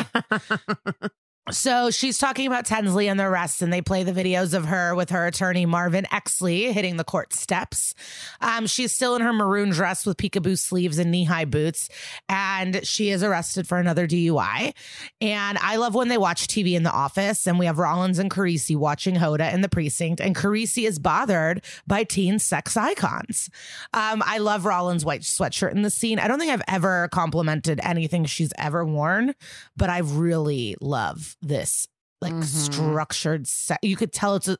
So 1.49 1.91
she's 1.91 2.17
talking 2.17 2.45
about 2.45 2.65
Tensley 2.65 3.09
and 3.09 3.17
the 3.17 3.23
arrest, 3.23 3.61
and 3.61 3.71
they 3.71 3.81
play 3.81 4.03
the 4.03 4.11
videos 4.11 4.53
of 4.53 4.65
her 4.65 4.93
with 4.93 5.11
her 5.11 5.25
attorney 5.25 5.65
Marvin 5.65 6.05
Exley 6.11 6.73
hitting 6.73 6.97
the 6.97 7.05
court 7.05 7.31
steps. 7.31 7.93
Um, 8.41 8.67
she's 8.67 8.91
still 8.91 9.15
in 9.15 9.21
her 9.21 9.31
maroon 9.31 9.69
dress 9.69 10.05
with 10.05 10.17
peekaboo 10.17 10.59
sleeves 10.59 10.97
and 10.97 11.09
knee-high 11.09 11.45
boots, 11.45 11.87
and 12.27 12.85
she 12.85 13.11
is 13.11 13.23
arrested 13.23 13.65
for 13.65 13.77
another 13.77 14.05
DUI. 14.05 14.73
And 15.21 15.57
I 15.59 15.77
love 15.77 15.95
when 15.95 16.09
they 16.09 16.17
watch 16.17 16.47
TV 16.47 16.73
in 16.73 16.83
the 16.83 16.91
office, 16.91 17.47
and 17.47 17.57
we 17.57 17.65
have 17.65 17.79
Rollins 17.79 18.19
and 18.19 18.29
Carisi 18.29 18.75
watching 18.75 19.15
Hoda 19.15 19.53
in 19.53 19.61
the 19.61 19.69
precinct, 19.69 20.19
and 20.19 20.35
Carisi 20.35 20.85
is 20.85 20.99
bothered 20.99 21.63
by 21.87 22.03
teen 22.03 22.39
sex 22.39 22.75
icons. 22.75 23.49
Um, 23.93 24.21
I 24.25 24.39
love 24.39 24.65
Rollins' 24.65 25.05
white 25.05 25.21
sweatshirt 25.21 25.71
in 25.71 25.81
the 25.81 25.89
scene. 25.89 26.19
I 26.19 26.27
don't 26.27 26.39
think 26.39 26.51
I've 26.51 26.61
ever 26.67 27.07
complimented 27.13 27.79
anything 27.83 28.25
she's 28.25 28.51
ever 28.57 28.83
worn, 28.83 29.33
but 29.77 29.89
I 29.89 29.99
really 29.99 30.75
love 30.81 31.36
this 31.41 31.87
like 32.21 32.33
Mhm. 32.33 32.43
structured 32.43 33.47
set. 33.47 33.79
You 33.83 33.95
could 33.95 34.11
tell 34.11 34.35
it's 34.35 34.47
a, 34.47 34.57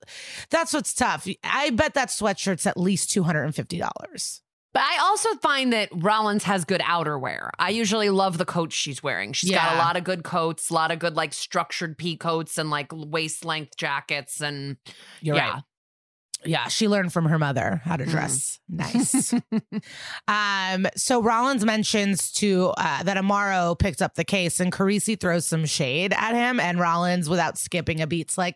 that's 0.52 0.74
what's 0.74 0.94
tough. 0.94 1.28
I 1.44 1.72
bet 1.72 1.96
that 1.96 2.10
sweatshirt's 2.10 2.66
at 2.68 2.78
least 2.78 3.10
two 3.12 3.24
hundred 3.24 3.44
and 3.46 3.56
fifty 3.56 3.80
dollars. 3.80 4.42
But 4.74 4.84
I 4.84 5.00
also 5.00 5.34
find 5.38 5.74
that 5.74 5.90
Rollins 5.92 6.44
has 6.44 6.64
good 6.66 6.82
outerwear. 6.82 7.50
I 7.58 7.70
usually 7.72 8.12
love 8.12 8.38
the 8.38 8.46
coats 8.46 8.76
she's 8.76 9.02
wearing. 9.02 9.34
She's 9.34 9.50
got 9.50 9.74
a 9.74 9.78
lot 9.78 9.98
of 9.98 10.04
good 10.04 10.24
coats, 10.24 10.70
a 10.70 10.74
lot 10.76 10.92
of 10.92 11.00
good 11.00 11.16
like 11.16 11.34
structured 11.34 11.98
pea 11.98 12.16
coats 12.16 12.60
and 12.60 12.70
like 12.70 12.90
waist 12.94 13.44
length 13.44 13.76
jackets 13.76 14.40
and 14.40 14.78
You're 15.22 15.38
yeah. 15.38 15.50
right. 15.54 15.64
Yeah, 16.48 16.68
she 16.70 16.88
learned 16.88 17.12
from 17.14 17.26
her 17.26 17.38
mother 17.38 17.82
how 17.84 17.98
to 17.98 18.06
Mm. 18.06 18.10
dress 18.10 18.60
nice. 18.70 19.34
um, 20.28 20.88
so 20.96 21.22
Rollins 21.22 21.64
mentions 21.66 22.32
to 22.34 22.74
uh, 22.78 23.04
that 23.04 23.18
Amaro 23.18 23.78
picked 23.78 24.02
up 24.02 24.16
the 24.16 24.24
case, 24.24 24.60
and 24.60 24.72
Carisi 24.72 25.20
throws 25.20 25.46
some 25.46 25.66
shade 25.66 26.14
at 26.14 26.34
him, 26.34 26.60
and 26.60 26.80
Rollins, 26.80 27.30
without 27.30 27.58
skipping 27.58 28.02
a 28.02 28.08
beat's 28.08 28.38
like, 28.38 28.56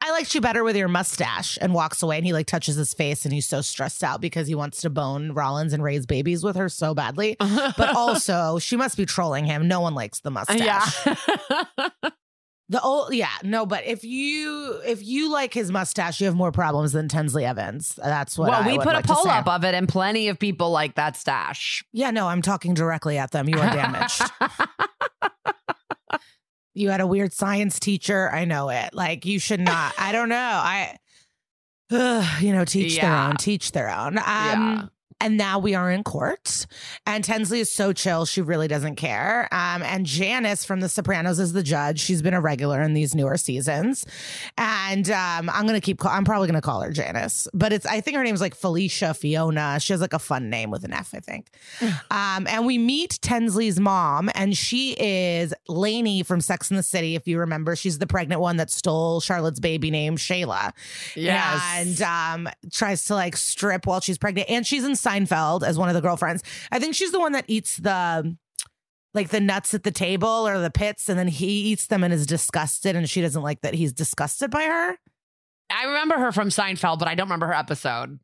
"I 0.00 0.10
liked 0.12 0.34
you 0.34 0.40
better 0.40 0.64
with 0.64 0.76
your 0.76 0.88
mustache," 0.88 1.58
and 1.60 1.74
walks 1.74 2.02
away, 2.02 2.16
and 2.18 2.26
he 2.26 2.32
like 2.32 2.46
touches 2.46 2.76
his 2.76 2.94
face, 2.94 3.24
and 3.24 3.34
he's 3.34 3.46
so 3.46 3.60
stressed 3.60 4.02
out 4.04 4.20
because 4.20 4.46
he 4.48 4.54
wants 4.54 4.80
to 4.82 4.90
bone 4.90 5.32
Rollins 5.32 5.72
and 5.72 5.82
raise 5.82 6.06
babies 6.06 6.42
with 6.44 6.56
her 6.56 6.68
so 6.68 6.94
badly. 6.94 7.36
But 7.76 7.96
also, 7.96 8.58
she 8.60 8.76
must 8.76 8.96
be 8.96 9.06
trolling 9.06 9.44
him. 9.46 9.66
No 9.68 9.80
one 9.80 9.94
likes 9.94 10.20
the 10.20 10.30
mustache. 10.30 11.06
yeah. 11.06 11.88
The 12.70 12.80
old, 12.80 13.12
yeah, 13.12 13.28
no, 13.42 13.66
but 13.66 13.84
if 13.84 14.04
you 14.04 14.80
if 14.86 15.04
you 15.04 15.30
like 15.30 15.52
his 15.52 15.70
mustache, 15.70 16.18
you 16.20 16.26
have 16.26 16.34
more 16.34 16.50
problems 16.50 16.92
than 16.92 17.08
Tensley 17.08 17.42
Evans. 17.42 17.98
That's 18.02 18.38
what. 18.38 18.48
well, 18.48 18.62
I 18.62 18.66
we 18.66 18.78
put 18.78 18.86
like 18.86 19.04
a 19.04 19.08
poll 19.08 19.28
up 19.28 19.46
of 19.46 19.64
it 19.64 19.74
and 19.74 19.86
plenty 19.86 20.28
of 20.28 20.38
people 20.38 20.70
like 20.70 20.94
that 20.94 21.14
stash. 21.16 21.84
Yeah, 21.92 22.10
no, 22.10 22.26
I'm 22.26 22.40
talking 22.40 22.72
directly 22.72 23.18
at 23.18 23.32
them. 23.32 23.50
You 23.50 23.58
are 23.58 23.70
damaged. 23.70 24.22
you 26.74 26.88
had 26.88 27.02
a 27.02 27.06
weird 27.06 27.34
science 27.34 27.78
teacher. 27.78 28.30
I 28.30 28.46
know 28.46 28.70
it. 28.70 28.94
Like 28.94 29.26
you 29.26 29.38
should 29.38 29.60
not. 29.60 29.92
I 29.98 30.12
don't 30.12 30.30
know. 30.30 30.36
I, 30.36 30.96
Ugh, 31.90 32.24
you 32.42 32.52
know, 32.52 32.64
teach 32.64 32.98
their 32.98 33.14
own. 33.14 33.36
Teach 33.36 33.72
their 33.72 33.90
own. 33.90 34.16
Um, 34.18 34.22
Yeah. 34.24 34.82
And 35.24 35.38
now 35.38 35.58
we 35.58 35.74
are 35.74 35.90
in 35.90 36.04
court, 36.04 36.66
and 37.06 37.24
Tensley 37.24 37.60
is 37.60 37.72
so 37.72 37.94
chill; 37.94 38.26
she 38.26 38.42
really 38.42 38.68
doesn't 38.68 38.96
care. 38.96 39.48
Um, 39.52 39.82
and 39.82 40.04
Janice 40.04 40.66
from 40.66 40.80
The 40.80 40.88
Sopranos 40.90 41.38
is 41.38 41.54
the 41.54 41.62
judge. 41.62 41.98
She's 41.98 42.20
been 42.20 42.34
a 42.34 42.42
regular 42.42 42.82
in 42.82 42.92
these 42.92 43.14
newer 43.14 43.38
seasons, 43.38 44.04
and 44.58 45.10
um, 45.10 45.48
I'm 45.48 45.66
gonna 45.66 45.80
keep. 45.80 45.98
Call- 45.98 46.12
I'm 46.12 46.24
probably 46.26 46.46
gonna 46.48 46.60
call 46.60 46.82
her 46.82 46.90
Janice, 46.92 47.48
but 47.54 47.72
it's. 47.72 47.86
I 47.86 48.02
think 48.02 48.18
her 48.18 48.22
name's 48.22 48.42
like 48.42 48.54
Felicia 48.54 49.14
Fiona. 49.14 49.80
She 49.80 49.94
has 49.94 50.02
like 50.02 50.12
a 50.12 50.18
fun 50.18 50.50
name 50.50 50.70
with 50.70 50.84
an 50.84 50.92
F, 50.92 51.14
I 51.14 51.20
think. 51.20 51.46
um, 52.10 52.46
and 52.46 52.66
we 52.66 52.76
meet 52.76 53.12
Tensley's 53.22 53.80
mom, 53.80 54.28
and 54.34 54.54
she 54.54 54.92
is 54.98 55.54
Lainey 55.68 56.22
from 56.22 56.42
Sex 56.42 56.70
and 56.70 56.78
the 56.78 56.82
City. 56.82 57.14
If 57.14 57.26
you 57.26 57.38
remember, 57.38 57.76
she's 57.76 57.98
the 57.98 58.06
pregnant 58.06 58.42
one 58.42 58.58
that 58.58 58.70
stole 58.70 59.22
Charlotte's 59.22 59.58
baby 59.58 59.90
name, 59.90 60.16
Shayla 60.18 60.72
Yes. 61.16 61.62
and 61.76 62.02
um, 62.02 62.48
tries 62.70 63.06
to 63.06 63.14
like 63.14 63.38
strip 63.38 63.86
while 63.86 64.00
she's 64.00 64.18
pregnant. 64.18 64.50
And 64.50 64.66
she's 64.66 64.84
in 64.84 64.94
Seinfeld 65.14 65.62
as 65.62 65.78
one 65.78 65.88
of 65.88 65.94
the 65.94 66.00
girlfriends. 66.00 66.42
I 66.70 66.78
think 66.78 66.94
she's 66.94 67.12
the 67.12 67.20
one 67.20 67.32
that 67.32 67.44
eats 67.48 67.76
the 67.76 68.36
like 69.12 69.28
the 69.28 69.40
nuts 69.40 69.74
at 69.74 69.84
the 69.84 69.92
table 69.92 70.28
or 70.28 70.58
the 70.58 70.70
pits, 70.70 71.08
and 71.08 71.18
then 71.18 71.28
he 71.28 71.46
eats 71.46 71.86
them 71.86 72.02
and 72.02 72.12
is 72.12 72.26
disgusted, 72.26 72.96
and 72.96 73.08
she 73.08 73.20
doesn't 73.20 73.42
like 73.42 73.60
that 73.60 73.74
he's 73.74 73.92
disgusted 73.92 74.50
by 74.50 74.64
her. 74.64 74.98
I 75.70 75.84
remember 75.84 76.18
her 76.18 76.32
from 76.32 76.48
Seinfeld, 76.48 76.98
but 76.98 77.08
I 77.08 77.14
don't 77.14 77.26
remember 77.26 77.46
her 77.46 77.54
episode. 77.54 78.18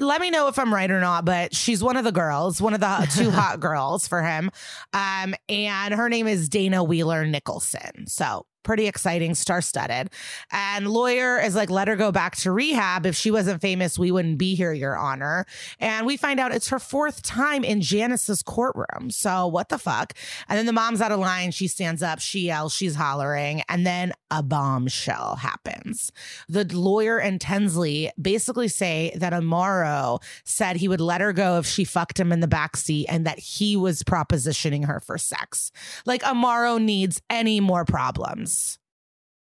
Let 0.00 0.20
me 0.20 0.30
know 0.30 0.46
if 0.46 0.58
I'm 0.58 0.72
right 0.72 0.90
or 0.90 1.00
not, 1.00 1.24
but 1.24 1.56
she's 1.56 1.82
one 1.82 1.96
of 1.96 2.04
the 2.04 2.12
girls, 2.12 2.60
one 2.60 2.74
of 2.74 2.80
the 2.80 3.10
two 3.16 3.30
hot 3.32 3.58
girls 3.58 4.06
for 4.06 4.22
him. 4.22 4.50
Um, 4.92 5.34
and 5.48 5.94
her 5.94 6.08
name 6.08 6.28
is 6.28 6.48
Dana 6.48 6.84
Wheeler 6.84 7.26
Nicholson. 7.26 8.06
So 8.06 8.46
pretty 8.62 8.86
exciting, 8.86 9.34
star 9.34 9.60
studded. 9.60 10.10
And 10.52 10.88
lawyer 10.88 11.38
is 11.38 11.54
like, 11.54 11.70
let 11.70 11.88
her 11.88 11.96
go 11.96 12.12
back 12.12 12.36
to 12.36 12.52
rehab. 12.52 13.06
If 13.06 13.16
she 13.16 13.30
wasn't 13.30 13.60
famous, 13.60 13.98
we 13.98 14.10
wouldn't 14.10 14.38
be 14.38 14.54
here, 14.54 14.72
Your 14.72 14.96
Honor. 14.96 15.46
And 15.80 16.06
we 16.06 16.16
find 16.16 16.38
out 16.40 16.52
it's 16.52 16.68
her 16.68 16.78
fourth 16.78 17.22
time 17.22 17.64
in 17.64 17.80
Janice's 17.80 18.42
courtroom. 18.42 19.10
So 19.10 19.46
what 19.46 19.68
the 19.68 19.78
fuck? 19.78 20.12
And 20.48 20.58
then 20.58 20.66
the 20.66 20.72
mom's 20.72 21.00
out 21.00 21.12
of 21.12 21.18
line. 21.18 21.50
She 21.50 21.68
stands 21.68 22.02
up, 22.02 22.20
she 22.20 22.40
yells, 22.40 22.74
she's 22.74 22.94
hollering. 22.94 23.62
And 23.68 23.86
then 23.86 24.12
a 24.30 24.42
bombshell 24.42 25.36
happens. 25.36 26.12
The 26.48 26.64
lawyer 26.64 27.18
and 27.18 27.40
Tensley 27.40 28.10
basically 28.20 28.68
say 28.68 29.12
that 29.16 29.32
Amaro 29.32 30.22
said 30.44 30.76
he 30.76 30.88
would 30.88 31.00
let 31.00 31.20
her 31.20 31.32
go 31.32 31.58
if 31.58 31.66
she 31.66 31.84
fucked 31.84 32.20
him 32.20 32.32
in 32.32 32.40
the 32.40 32.48
backseat 32.48 33.06
and 33.08 33.26
that 33.26 33.38
he 33.38 33.76
was 33.76 34.02
propositioning 34.02 34.86
her 34.86 35.00
for 35.00 35.18
sex. 35.18 35.72
Like 36.04 36.22
Amaro 36.22 36.80
needs 36.82 37.22
any 37.30 37.60
more 37.60 37.84
problems. 37.84 38.78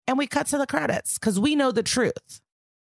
And 0.07 0.17
we 0.17 0.27
cut 0.27 0.47
to 0.49 0.59
the 0.59 0.67
credits 0.67 1.19
because 1.19 1.38
we 1.38 1.55
know 1.55 1.71
the 1.71 1.83
truth. 1.83 2.41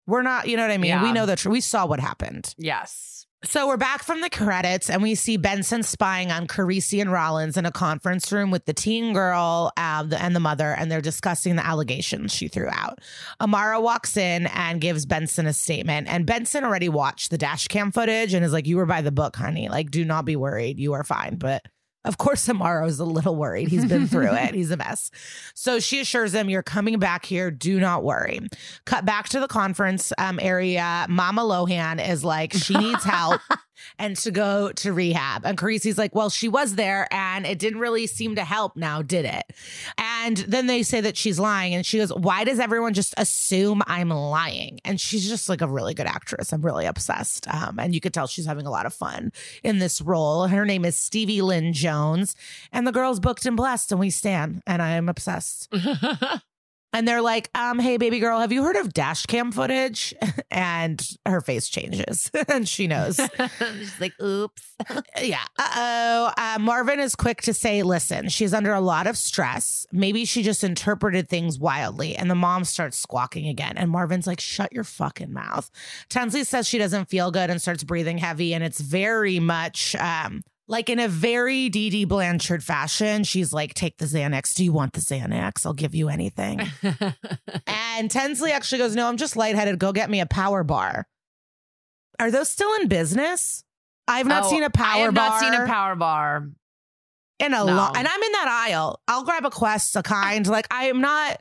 We're 0.06 0.22
not, 0.22 0.48
you 0.48 0.56
know 0.56 0.62
what 0.62 0.70
I 0.70 0.78
mean? 0.78 0.90
Yeah. 0.90 1.02
We 1.02 1.12
know 1.12 1.26
the 1.26 1.36
truth. 1.36 1.52
We 1.52 1.60
saw 1.60 1.84
what 1.84 2.00
happened. 2.00 2.54
Yes. 2.56 3.17
So 3.44 3.68
we're 3.68 3.76
back 3.76 4.02
from 4.02 4.20
the 4.20 4.30
credits 4.30 4.90
and 4.90 5.00
we 5.00 5.14
see 5.14 5.36
Benson 5.36 5.84
spying 5.84 6.32
on 6.32 6.48
Carisi 6.48 7.00
and 7.00 7.12
Rollins 7.12 7.56
in 7.56 7.66
a 7.66 7.70
conference 7.70 8.32
room 8.32 8.50
with 8.50 8.64
the 8.64 8.72
teen 8.72 9.12
girl 9.12 9.70
uh, 9.76 10.08
and 10.18 10.34
the 10.34 10.40
mother, 10.40 10.72
and 10.72 10.90
they're 10.90 11.00
discussing 11.00 11.54
the 11.54 11.64
allegations 11.64 12.34
she 12.34 12.48
threw 12.48 12.68
out. 12.68 12.98
Amaro 13.40 13.80
walks 13.80 14.16
in 14.16 14.48
and 14.48 14.80
gives 14.80 15.06
Benson 15.06 15.46
a 15.46 15.52
statement, 15.52 16.08
and 16.08 16.26
Benson 16.26 16.64
already 16.64 16.88
watched 16.88 17.30
the 17.30 17.38
dash 17.38 17.68
cam 17.68 17.92
footage 17.92 18.34
and 18.34 18.44
is 18.44 18.52
like, 18.52 18.66
"You 18.66 18.76
were 18.76 18.86
by 18.86 19.02
the 19.02 19.12
book, 19.12 19.36
honey. 19.36 19.68
Like, 19.68 19.92
do 19.92 20.04
not 20.04 20.24
be 20.24 20.34
worried. 20.34 20.80
You 20.80 20.94
are 20.94 21.04
fine." 21.04 21.36
But 21.36 21.62
of 22.08 22.16
course, 22.16 22.48
Amaro's 22.48 22.98
a 22.98 23.04
little 23.04 23.36
worried. 23.36 23.68
He's 23.68 23.84
been 23.84 24.06
through 24.08 24.32
it. 24.34 24.54
He's 24.54 24.70
a 24.70 24.78
mess. 24.78 25.10
So 25.54 25.78
she 25.78 26.00
assures 26.00 26.34
him, 26.34 26.48
You're 26.48 26.62
coming 26.62 26.98
back 26.98 27.26
here. 27.26 27.50
Do 27.50 27.78
not 27.78 28.02
worry. 28.02 28.40
Cut 28.86 29.04
back 29.04 29.28
to 29.28 29.40
the 29.40 29.46
conference 29.46 30.10
um, 30.16 30.40
area. 30.40 31.04
Mama 31.08 31.42
Lohan 31.42 32.06
is 32.06 32.24
like, 32.24 32.54
She 32.54 32.74
needs 32.74 33.04
help 33.04 33.42
and 33.98 34.16
to 34.16 34.30
go 34.30 34.72
to 34.72 34.92
rehab. 34.92 35.44
And 35.44 35.56
Carisi's 35.56 35.98
like, 35.98 36.14
Well, 36.14 36.30
she 36.30 36.48
was 36.48 36.74
there 36.74 37.08
and 37.10 37.46
it 37.46 37.58
didn't 37.58 37.80
really 37.80 38.06
seem 38.06 38.34
to 38.36 38.44
help 38.44 38.76
now, 38.76 39.02
did 39.02 39.24
it? 39.24 39.52
And 39.96 40.36
then 40.38 40.66
they 40.66 40.82
say 40.82 41.00
that 41.00 41.16
she's 41.16 41.38
lying. 41.38 41.74
And 41.74 41.84
she 41.84 41.98
goes, 41.98 42.12
Why 42.12 42.44
does 42.44 42.58
everyone 42.58 42.94
just 42.94 43.14
assume 43.16 43.82
I'm 43.86 44.10
lying? 44.10 44.80
And 44.84 45.00
she's 45.00 45.28
just 45.28 45.48
like 45.48 45.60
a 45.60 45.68
really 45.68 45.94
good 45.94 46.06
actress. 46.06 46.52
I'm 46.52 46.62
really 46.62 46.86
obsessed. 46.86 47.48
Um, 47.48 47.78
and 47.78 47.94
you 47.94 48.00
could 48.00 48.14
tell 48.14 48.26
she's 48.26 48.46
having 48.46 48.66
a 48.66 48.70
lot 48.70 48.86
of 48.86 48.94
fun 48.94 49.32
in 49.62 49.78
this 49.78 50.00
role. 50.00 50.46
Her 50.46 50.64
name 50.64 50.84
is 50.84 50.96
Stevie 50.96 51.42
Lynn 51.42 51.72
Jones. 51.72 52.34
And 52.72 52.86
the 52.86 52.92
girl's 52.92 53.20
booked 53.20 53.46
and 53.46 53.56
blessed, 53.56 53.92
and 53.92 54.00
we 54.00 54.10
stand. 54.10 54.62
And 54.66 54.82
I 54.82 54.90
am 54.90 55.08
obsessed. 55.08 55.72
And 56.92 57.06
they're 57.06 57.20
like, 57.22 57.50
um, 57.54 57.78
hey, 57.78 57.98
baby 57.98 58.18
girl, 58.18 58.40
have 58.40 58.50
you 58.50 58.62
heard 58.62 58.76
of 58.76 58.94
dash 58.94 59.26
cam 59.26 59.52
footage? 59.52 60.14
And 60.50 61.06
her 61.26 61.42
face 61.42 61.68
changes 61.68 62.30
and 62.48 62.66
she 62.66 62.86
knows. 62.86 63.20
She's 63.78 64.00
like, 64.00 64.18
oops. 64.20 64.62
yeah. 65.20 65.44
Uh 65.58 65.70
oh. 65.76 66.32
Uh, 66.36 66.58
Marvin 66.58 66.98
is 66.98 67.14
quick 67.14 67.42
to 67.42 67.52
say, 67.52 67.82
listen, 67.82 68.28
she's 68.30 68.54
under 68.54 68.72
a 68.72 68.80
lot 68.80 69.06
of 69.06 69.16
stress. 69.16 69.86
Maybe 69.92 70.24
she 70.24 70.42
just 70.42 70.64
interpreted 70.64 71.28
things 71.28 71.58
wildly. 71.58 72.16
And 72.16 72.30
the 72.30 72.34
mom 72.34 72.64
starts 72.64 72.96
squawking 72.96 73.46
again. 73.46 73.76
And 73.76 73.90
Marvin's 73.90 74.26
like, 74.26 74.40
shut 74.40 74.72
your 74.72 74.84
fucking 74.84 75.32
mouth. 75.32 75.70
Tensley 76.08 76.46
says 76.46 76.66
she 76.66 76.78
doesn't 76.78 77.10
feel 77.10 77.30
good 77.30 77.50
and 77.50 77.60
starts 77.60 77.84
breathing 77.84 78.18
heavy. 78.18 78.54
And 78.54 78.64
it's 78.64 78.80
very 78.80 79.38
much, 79.38 79.94
um, 79.96 80.42
like 80.68 80.88
in 80.90 80.98
a 80.98 81.08
very 81.08 81.68
Dee 81.70 81.88
Dee 81.90 82.04
Blanchard 82.04 82.62
fashion, 82.62 83.24
she's 83.24 83.52
like, 83.52 83.74
take 83.74 83.96
the 83.96 84.04
Xanax. 84.04 84.54
Do 84.54 84.62
you 84.64 84.72
want 84.72 84.92
the 84.92 85.00
Xanax? 85.00 85.64
I'll 85.64 85.72
give 85.72 85.94
you 85.94 86.08
anything. 86.10 86.60
and 87.66 88.10
Tensley 88.10 88.50
actually 88.50 88.78
goes, 88.78 88.94
no, 88.94 89.08
I'm 89.08 89.16
just 89.16 89.36
lightheaded. 89.36 89.78
Go 89.78 89.92
get 89.92 90.10
me 90.10 90.20
a 90.20 90.26
power 90.26 90.62
bar. 90.64 91.06
Are 92.20 92.30
those 92.30 92.50
still 92.50 92.72
in 92.80 92.88
business? 92.88 93.64
I've 94.06 94.26
not 94.26 94.44
Oh, 94.44 94.50
seen 94.50 94.62
a 94.62 94.70
power 94.70 94.86
I 94.86 94.98
have 94.98 95.14
bar 95.14 95.28
not 95.30 95.40
seen 95.40 95.54
a 95.54 95.66
power 95.66 95.94
bar. 95.94 96.48
in 97.38 97.46
a 97.46 97.50
No. 97.50 97.64
long 97.64 97.96
and 97.96 98.06
I'm 98.08 98.22
in 98.22 98.32
that 98.32 98.66
aisle. 98.68 99.00
I'll 99.08 99.24
grab 99.24 99.44
a 99.44 99.50
quest, 99.50 99.94
a 99.96 100.02
kind. 100.02 100.46
like 100.48 100.66
I 100.70 100.84
am 100.86 101.00
not 101.00 101.38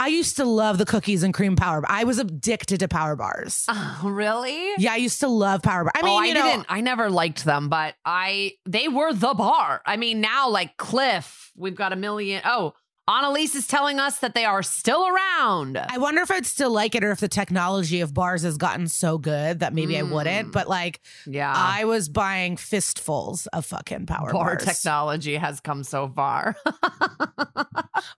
I 0.00 0.06
used 0.06 0.36
to 0.36 0.46
love 0.46 0.78
the 0.78 0.86
cookies 0.86 1.22
and 1.22 1.34
cream 1.34 1.56
power. 1.56 1.84
I 1.86 2.04
was 2.04 2.18
addicted 2.18 2.80
to 2.80 2.88
power 2.88 3.16
bars. 3.16 3.66
Oh, 4.02 4.08
really? 4.08 4.72
Yeah, 4.78 4.92
I 4.92 4.96
used 4.96 5.20
to 5.20 5.28
love 5.28 5.62
power 5.62 5.84
bar. 5.84 5.92
I 5.94 6.02
mean, 6.02 6.14
oh, 6.18 6.22
I 6.22 6.26
you 6.26 6.34
know, 6.34 6.42
didn't. 6.42 6.66
I 6.70 6.80
never 6.80 7.10
liked 7.10 7.44
them, 7.44 7.68
but 7.68 7.94
I 8.04 8.52
they 8.66 8.88
were 8.88 9.12
the 9.12 9.34
bar. 9.34 9.82
I 9.84 9.98
mean, 9.98 10.22
now 10.22 10.48
like 10.48 10.78
Clif, 10.78 11.50
we've 11.54 11.74
got 11.74 11.92
a 11.92 11.96
million. 11.96 12.40
Oh, 12.46 12.72
Annalise 13.10 13.56
is 13.56 13.66
telling 13.66 13.98
us 13.98 14.18
that 14.18 14.34
they 14.34 14.44
are 14.44 14.62
still 14.62 15.04
around. 15.04 15.76
I 15.76 15.98
wonder 15.98 16.22
if 16.22 16.30
I'd 16.30 16.46
still 16.46 16.70
like 16.70 16.94
it 16.94 17.02
or 17.02 17.10
if 17.10 17.18
the 17.18 17.28
technology 17.28 18.00
of 18.00 18.14
bars 18.14 18.42
has 18.42 18.56
gotten 18.56 18.86
so 18.86 19.18
good 19.18 19.60
that 19.60 19.74
maybe 19.74 19.98
I 19.98 20.02
wouldn't. 20.02 20.48
Mm. 20.48 20.52
But 20.52 20.68
like 20.68 21.00
yeah, 21.26 21.52
I 21.54 21.84
was 21.86 22.08
buying 22.08 22.56
fistfuls 22.56 23.48
of 23.48 23.66
fucking 23.66 24.06
power 24.06 24.32
bar 24.32 24.56
bars. 24.56 24.64
technology 24.64 25.36
has 25.36 25.60
come 25.60 25.82
so 25.82 26.08
far. 26.08 26.54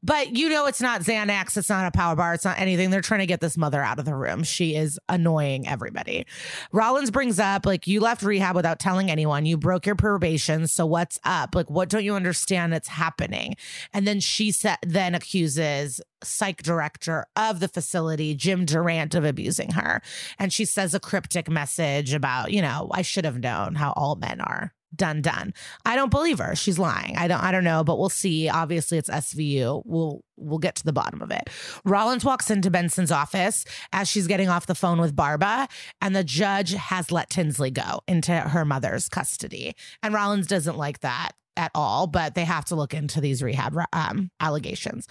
But 0.03 0.37
you 0.37 0.49
know, 0.49 0.67
it's 0.67 0.81
not 0.81 1.03
Xanax. 1.03 1.57
It's 1.57 1.69
not 1.69 1.87
a 1.87 1.91
power 1.91 2.17
bar. 2.17 2.35
It's 2.35 2.45
not 2.45 2.59
anything. 2.59 2.91
They're 2.91 3.01
trying 3.01 3.21
to 3.21 3.27
get 3.27 3.41
this 3.41 3.57
mother 3.57 3.83
out 3.83 3.99
of 3.99 4.05
the 4.05 4.15
room. 4.15 4.43
She 4.43 4.75
is 4.75 4.99
annoying 5.09 5.67
everybody. 5.67 6.27
Rollins 6.73 7.11
brings 7.11 7.39
up, 7.39 7.67
like, 7.67 7.87
you 7.87 8.01
left 8.01 8.23
rehab 8.23 8.57
without 8.57 8.79
telling 8.79 9.11
anyone. 9.11 9.47
You 9.47 9.57
broke 9.57 9.87
your 9.87 9.95
probation. 9.95 10.67
So 10.67 10.87
what's 10.87 11.19
up? 11.25 11.55
Like, 11.55 11.71
what 11.71 11.89
don't 11.89 12.05
you 12.05 12.15
understand 12.15 12.73
that's 12.73 12.89
happening? 12.89 13.57
And 13.93 14.07
then 14.07 14.21
she 14.21 14.51
sa- 14.51 14.77
then 14.85 15.15
accuses 15.15 16.01
psych 16.23 16.63
director 16.63 17.27
of 17.37 17.61
the 17.61 17.69
facility, 17.69 18.35
Jim 18.35 18.65
Durant, 18.65 19.15
of 19.15 19.25
abusing 19.25 19.73
her. 19.73 20.03
And 20.39 20.53
she 20.53 20.65
says 20.65 20.95
a 20.95 21.01
cryptic 21.01 21.49
message 21.49 22.13
about, 22.13 22.53
you 22.53 22.63
know, 22.63 22.89
I 22.93 23.03
should 23.03 23.25
have 23.25 23.39
known 23.39 23.77
how 23.77 23.93
all 23.93 24.17
men 24.17 24.41
are. 24.41 24.73
Done, 24.95 25.23
done. 25.23 25.55
I 25.87 25.97
don't 25.97 26.11
believe 26.11 26.39
her. 26.39 26.55
She's 26.55 26.79
lying. 26.79 27.17
I 27.17 27.27
don't 27.27 27.43
I 27.43 27.51
don't 27.51 27.65
know, 27.65 27.83
but 27.83 27.99
we'll 27.99 28.11
see. 28.11 28.51
Obviously 28.51 28.99
it's 28.99 29.09
SVU. 29.09 29.83
We'll 29.87 30.23
we'll 30.37 30.59
get 30.59 30.75
to 30.77 30.85
the 30.85 30.93
bottom 30.93 31.23
of 31.23 31.31
it. 31.31 31.49
Rollins 31.87 32.27
walks 32.27 32.51
into 32.51 32.71
Benson's 32.71 33.11
office 33.11 33.65
as 33.95 34.07
she's 34.07 34.27
getting 34.27 34.51
off 34.51 34.67
the 34.67 34.75
phone 34.75 35.01
with 35.01 35.17
Barba, 35.17 35.67
and 36.03 36.15
the 36.15 36.25
judge 36.25 36.75
has 36.75 37.11
let 37.11 37.31
Tinsley 37.31 37.71
go 37.71 38.01
into 38.07 38.33
her 38.33 38.67
mother's 38.67 39.09
custody. 39.09 39.75
And 40.03 40.13
Rollins 40.13 40.47
doesn't 40.47 40.77
like 40.77 41.01
that 41.01 41.33
at 41.57 41.71
all, 41.75 42.07
but 42.07 42.35
they 42.35 42.45
have 42.45 42.65
to 42.67 42.77
look 42.77 42.95
into 42.95 43.21
these 43.21 43.43
rehab 43.43 43.77
um, 43.93 44.31
allegations. 44.41 45.07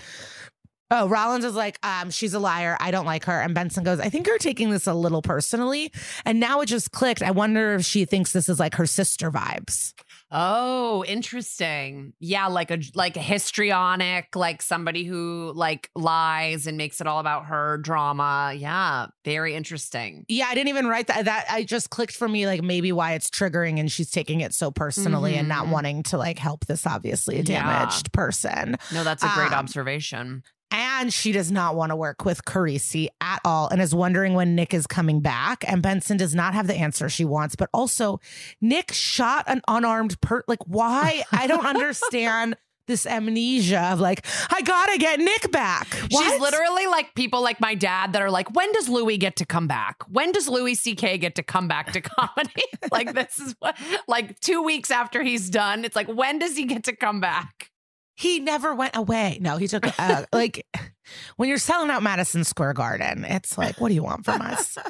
Oh, 0.94 1.08
Rollins 1.08 1.46
is 1.46 1.56
like, 1.56 1.80
um, 1.84 2.10
she's 2.10 2.34
a 2.34 2.40
liar. 2.40 2.76
I 2.82 2.92
don't 2.92 3.06
like 3.06 3.24
her. 3.26 3.42
And 3.42 3.56
Benson 3.56 3.86
goes, 3.86 4.02
I 4.02 4.10
think 4.10 4.28
you're 4.28 4.38
taking 4.38 4.72
this 4.72 4.88
a 4.88 4.94
little 4.94 5.22
personally. 5.22 5.92
And 6.26 6.40
now 6.40 6.60
it 6.60 6.66
just 6.66 6.92
clicked. 6.92 7.22
I 7.24 7.32
wonder 7.32 7.76
if 7.76 7.86
she 7.86 8.04
thinks 8.04 8.34
this 8.34 8.50
is 8.50 8.60
like 8.60 8.76
her 8.76 8.86
sister 8.86 9.32
vibes. 9.32 9.94
Oh, 10.32 11.04
interesting. 11.06 12.14
Yeah, 12.20 12.48
like 12.48 12.72
a 12.72 12.80
like 12.96 13.18
a 13.18 13.22
histrionic, 13.22 14.36
like 14.36 14.62
somebody 14.62 15.04
who 15.04 15.52
like 15.56 15.90
lies 15.96 16.68
and 16.68 16.78
makes 16.78 17.02
it 17.02 17.08
all 17.08 17.20
about 17.20 17.46
her 17.48 17.78
drama. 17.80 18.54
Yeah, 18.56 19.08
very 19.26 19.56
interesting. 19.56 20.26
Yeah, 20.28 20.46
I 20.48 20.56
didn't 20.56 20.70
even 20.70 20.88
write 20.88 21.08
that. 21.08 21.26
That 21.26 21.46
I 21.50 21.64
just 21.64 21.90
clicked 21.90 22.16
for 22.16 22.28
me, 22.28 22.46
like 22.48 22.62
maybe 22.64 22.92
why 22.92 23.14
it's 23.14 23.30
triggering 23.30 23.80
and 23.80 23.92
she's 23.92 24.10
taking 24.12 24.42
it 24.42 24.54
so 24.54 24.72
personally 24.72 25.36
and 25.36 25.48
not 25.48 25.66
Mhm. 25.68 25.72
wanting 25.72 26.04
to 26.04 26.18
like 26.18 26.40
help 26.40 26.66
this 26.66 26.88
obviously 26.88 27.38
Yeah. 27.38 27.44
damaged 27.44 28.12
person. 28.14 28.78
No, 28.94 29.04
that's 29.04 29.24
a 29.24 29.30
great 29.36 29.48
Um, 29.52 29.60
observation. 29.60 30.44
And 30.72 31.14
she 31.14 31.32
does 31.32 31.52
not 31.52 31.76
want 31.76 31.92
to 31.92 31.96
work 31.96 32.26
with 32.26 32.46
Carisi 32.46 33.08
at 33.20 33.42
all 33.44 33.68
and 33.68 33.82
is 33.82 33.94
wondering 33.94 34.34
when 34.34 34.56
Nick 34.56 34.74
is 34.74 34.88
coming 34.88 35.20
back. 35.20 35.66
And 35.68 35.82
Benson 35.82 36.18
does 36.18 36.34
not 36.34 36.54
have 36.54 36.68
the 36.68 36.76
answer 36.76 37.10
she 37.10 37.26
wants. 37.26 37.56
But 37.56 37.70
also, 37.74 38.20
Nick 38.62 38.94
shot 38.94 39.44
an 39.48 39.62
unarmed 39.68 40.20
per 40.22 40.44
like 40.48 40.64
why? 40.66 41.24
I 41.32 41.48
don't 41.48 41.66
understand 41.66 42.56
this 42.88 43.06
amnesia 43.06 43.82
of 43.92 44.00
like, 44.00 44.26
I 44.50 44.62
gotta 44.62 44.98
get 44.98 45.20
Nick 45.20 45.52
back. 45.52 45.88
She's 46.10 46.40
literally 46.40 46.88
like 46.88 47.16
people 47.16 47.42
like 47.42 47.60
my 47.62 47.74
dad 47.74 48.14
that 48.14 48.22
are 48.22 48.30
like, 48.30 48.54
when 48.54 48.72
does 48.74 48.90
Louis 48.90 49.18
get 49.18 49.38
to 49.38 49.46
come 49.46 49.68
back? 49.68 50.04
When 50.10 50.32
does 50.32 50.48
Louis 50.48 50.76
C.K. 50.76 51.18
get 51.18 51.36
to 51.36 51.44
come 51.44 51.68
back 51.68 51.94
to 51.94 52.02
comedy? 52.02 52.64
like, 52.92 53.14
this 53.14 53.40
is 53.40 53.56
what, 53.60 53.78
like 54.08 54.40
two 54.40 54.62
weeks 54.62 54.92
after 54.92 55.24
he's 55.24 55.50
done, 55.50 55.86
it's 55.86 55.96
like, 55.96 56.08
when 56.08 56.40
does 56.40 56.58
he 56.58 56.66
get 56.66 56.84
to 56.86 56.96
come 56.96 57.20
back? 57.20 57.71
He 58.16 58.40
never 58.40 58.74
went 58.74 58.96
away. 58.96 59.38
No, 59.42 59.58
he 59.58 59.68
took 59.68 59.86
uh, 60.00 60.26
like 60.34 60.66
when 61.38 61.50
you're 61.50 61.58
selling 61.58 61.90
out 61.90 62.04
Madison 62.04 62.44
Square 62.44 62.74
Garden, 62.74 63.26
it's 63.26 63.58
like, 63.58 63.80
what 63.80 63.90
do 63.90 63.96
you 63.96 64.04
want 64.04 64.26
from 64.26 64.42
us? 64.42 64.78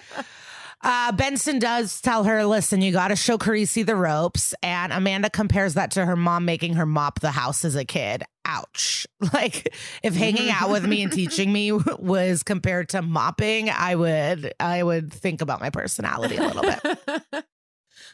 Uh, 0.84 1.12
Benson 1.12 1.60
does 1.60 2.02
tell 2.02 2.24
her, 2.24 2.44
listen, 2.44 2.82
you 2.82 2.92
got 2.92 3.10
to 3.10 3.16
show 3.16 3.38
Carisi 3.38 3.86
the 3.86 3.96
ropes. 3.96 4.56
And 4.64 4.92
Amanda 4.92 5.30
compares 5.30 5.76
that 5.76 5.92
to 5.92 6.06
her 6.06 6.16
mom 6.16 6.46
making 6.46 6.74
her 6.74 6.86
mop 6.86 7.20
the 7.20 7.32
house 7.32 7.64
as 7.64 7.76
a 7.76 7.86
kid. 7.86 8.24
Ouch. 8.46 9.06
Like, 9.34 9.72
if 10.02 10.16
hanging 10.16 10.50
out 10.50 10.72
with 10.72 10.84
me 10.84 11.04
and 11.04 11.12
teaching 11.12 11.54
me 11.54 11.72
was 11.72 12.42
compared 12.42 12.90
to 12.90 13.04
mopping, 13.04 13.70
I 13.70 13.94
would, 13.94 14.56
I 14.60 14.82
would 14.82 15.14
think 15.14 15.42
about 15.42 15.62
my 15.62 15.70
personality 15.70 16.38
a 16.38 16.48
little 16.48 16.64
bit. 16.64 17.46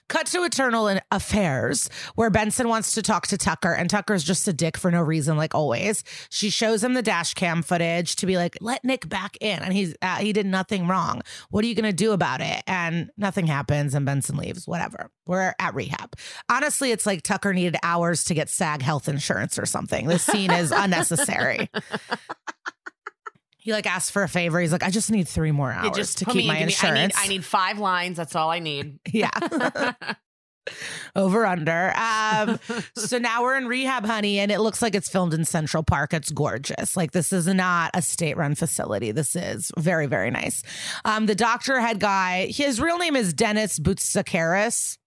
Cut 0.09 0.27
to 0.27 0.43
Internal 0.43 0.97
Affairs, 1.11 1.89
where 2.15 2.29
Benson 2.29 2.69
wants 2.69 2.93
to 2.93 3.01
talk 3.01 3.27
to 3.27 3.37
Tucker, 3.37 3.73
and 3.73 3.89
Tucker's 3.89 4.23
just 4.23 4.47
a 4.47 4.53
dick 4.53 4.77
for 4.77 4.89
no 4.89 5.01
reason, 5.01 5.35
like 5.35 5.53
always. 5.53 6.03
She 6.29 6.49
shows 6.49 6.81
him 6.83 6.93
the 6.93 7.01
dash 7.01 7.33
cam 7.33 7.61
footage 7.61 8.15
to 8.17 8.25
be 8.25 8.37
like, 8.37 8.57
"Let 8.61 8.85
Nick 8.85 9.09
back 9.09 9.37
in," 9.41 9.59
and 9.59 9.73
he's 9.73 9.95
uh, 10.01 10.17
he 10.17 10.31
did 10.31 10.45
nothing 10.45 10.87
wrong. 10.87 11.21
What 11.49 11.65
are 11.65 11.67
you 11.67 11.75
gonna 11.75 11.91
do 11.91 12.13
about 12.13 12.39
it? 12.39 12.63
And 12.67 13.11
nothing 13.17 13.47
happens, 13.47 13.93
and 13.93 14.05
Benson 14.05 14.37
leaves. 14.37 14.67
Whatever. 14.67 15.09
We're 15.25 15.53
at 15.59 15.75
rehab. 15.75 16.15
Honestly, 16.49 16.91
it's 16.91 17.05
like 17.05 17.21
Tucker 17.21 17.53
needed 17.53 17.75
hours 17.83 18.23
to 18.25 18.33
get 18.33 18.49
SAG 18.49 18.81
health 18.81 19.09
insurance 19.09 19.59
or 19.59 19.65
something. 19.65 20.07
This 20.07 20.23
scene 20.23 20.51
is 20.51 20.71
unnecessary. 20.71 21.69
He 23.67 23.73
like 23.73 23.85
asked 23.85 24.13
for 24.13 24.23
a 24.23 24.29
favor. 24.29 24.61
He's 24.61 24.71
like, 24.71 24.81
I 24.81 24.89
just 24.89 25.11
need 25.11 25.27
three 25.27 25.51
more 25.51 25.69
hours 25.73 25.93
just 25.93 26.19
to 26.19 26.25
keep 26.25 26.35
me- 26.35 26.47
my 26.47 26.53
give 26.53 26.53
me- 26.53 26.63
I 26.63 26.65
need, 26.67 26.71
insurance. 26.71 27.15
I 27.17 27.27
need 27.27 27.43
five 27.43 27.79
lines. 27.79 28.15
That's 28.15 28.33
all 28.33 28.49
I 28.49 28.59
need. 28.59 28.97
yeah. 29.11 29.29
Over 31.17 31.45
under. 31.45 31.93
Um, 31.97 32.59
so 32.95 33.17
now 33.17 33.41
we're 33.43 33.57
in 33.57 33.67
rehab, 33.67 34.05
honey, 34.05 34.39
and 34.39 34.53
it 34.53 34.61
looks 34.61 34.81
like 34.81 34.95
it's 34.95 35.09
filmed 35.09 35.33
in 35.33 35.43
Central 35.43 35.83
Park. 35.83 36.13
It's 36.13 36.31
gorgeous. 36.31 36.95
Like 36.95 37.11
this 37.11 37.33
is 37.33 37.45
not 37.47 37.91
a 37.93 38.01
state-run 38.01 38.55
facility. 38.55 39.11
This 39.11 39.35
is 39.35 39.69
very, 39.77 40.05
very 40.05 40.31
nice. 40.31 40.63
Um, 41.03 41.25
the 41.25 41.35
doctor 41.35 41.81
head 41.81 41.99
guy, 41.99 42.47
his 42.49 42.79
real 42.79 42.97
name 42.97 43.17
is 43.17 43.33
Dennis 43.33 43.79
Boutsikaris. 43.79 44.97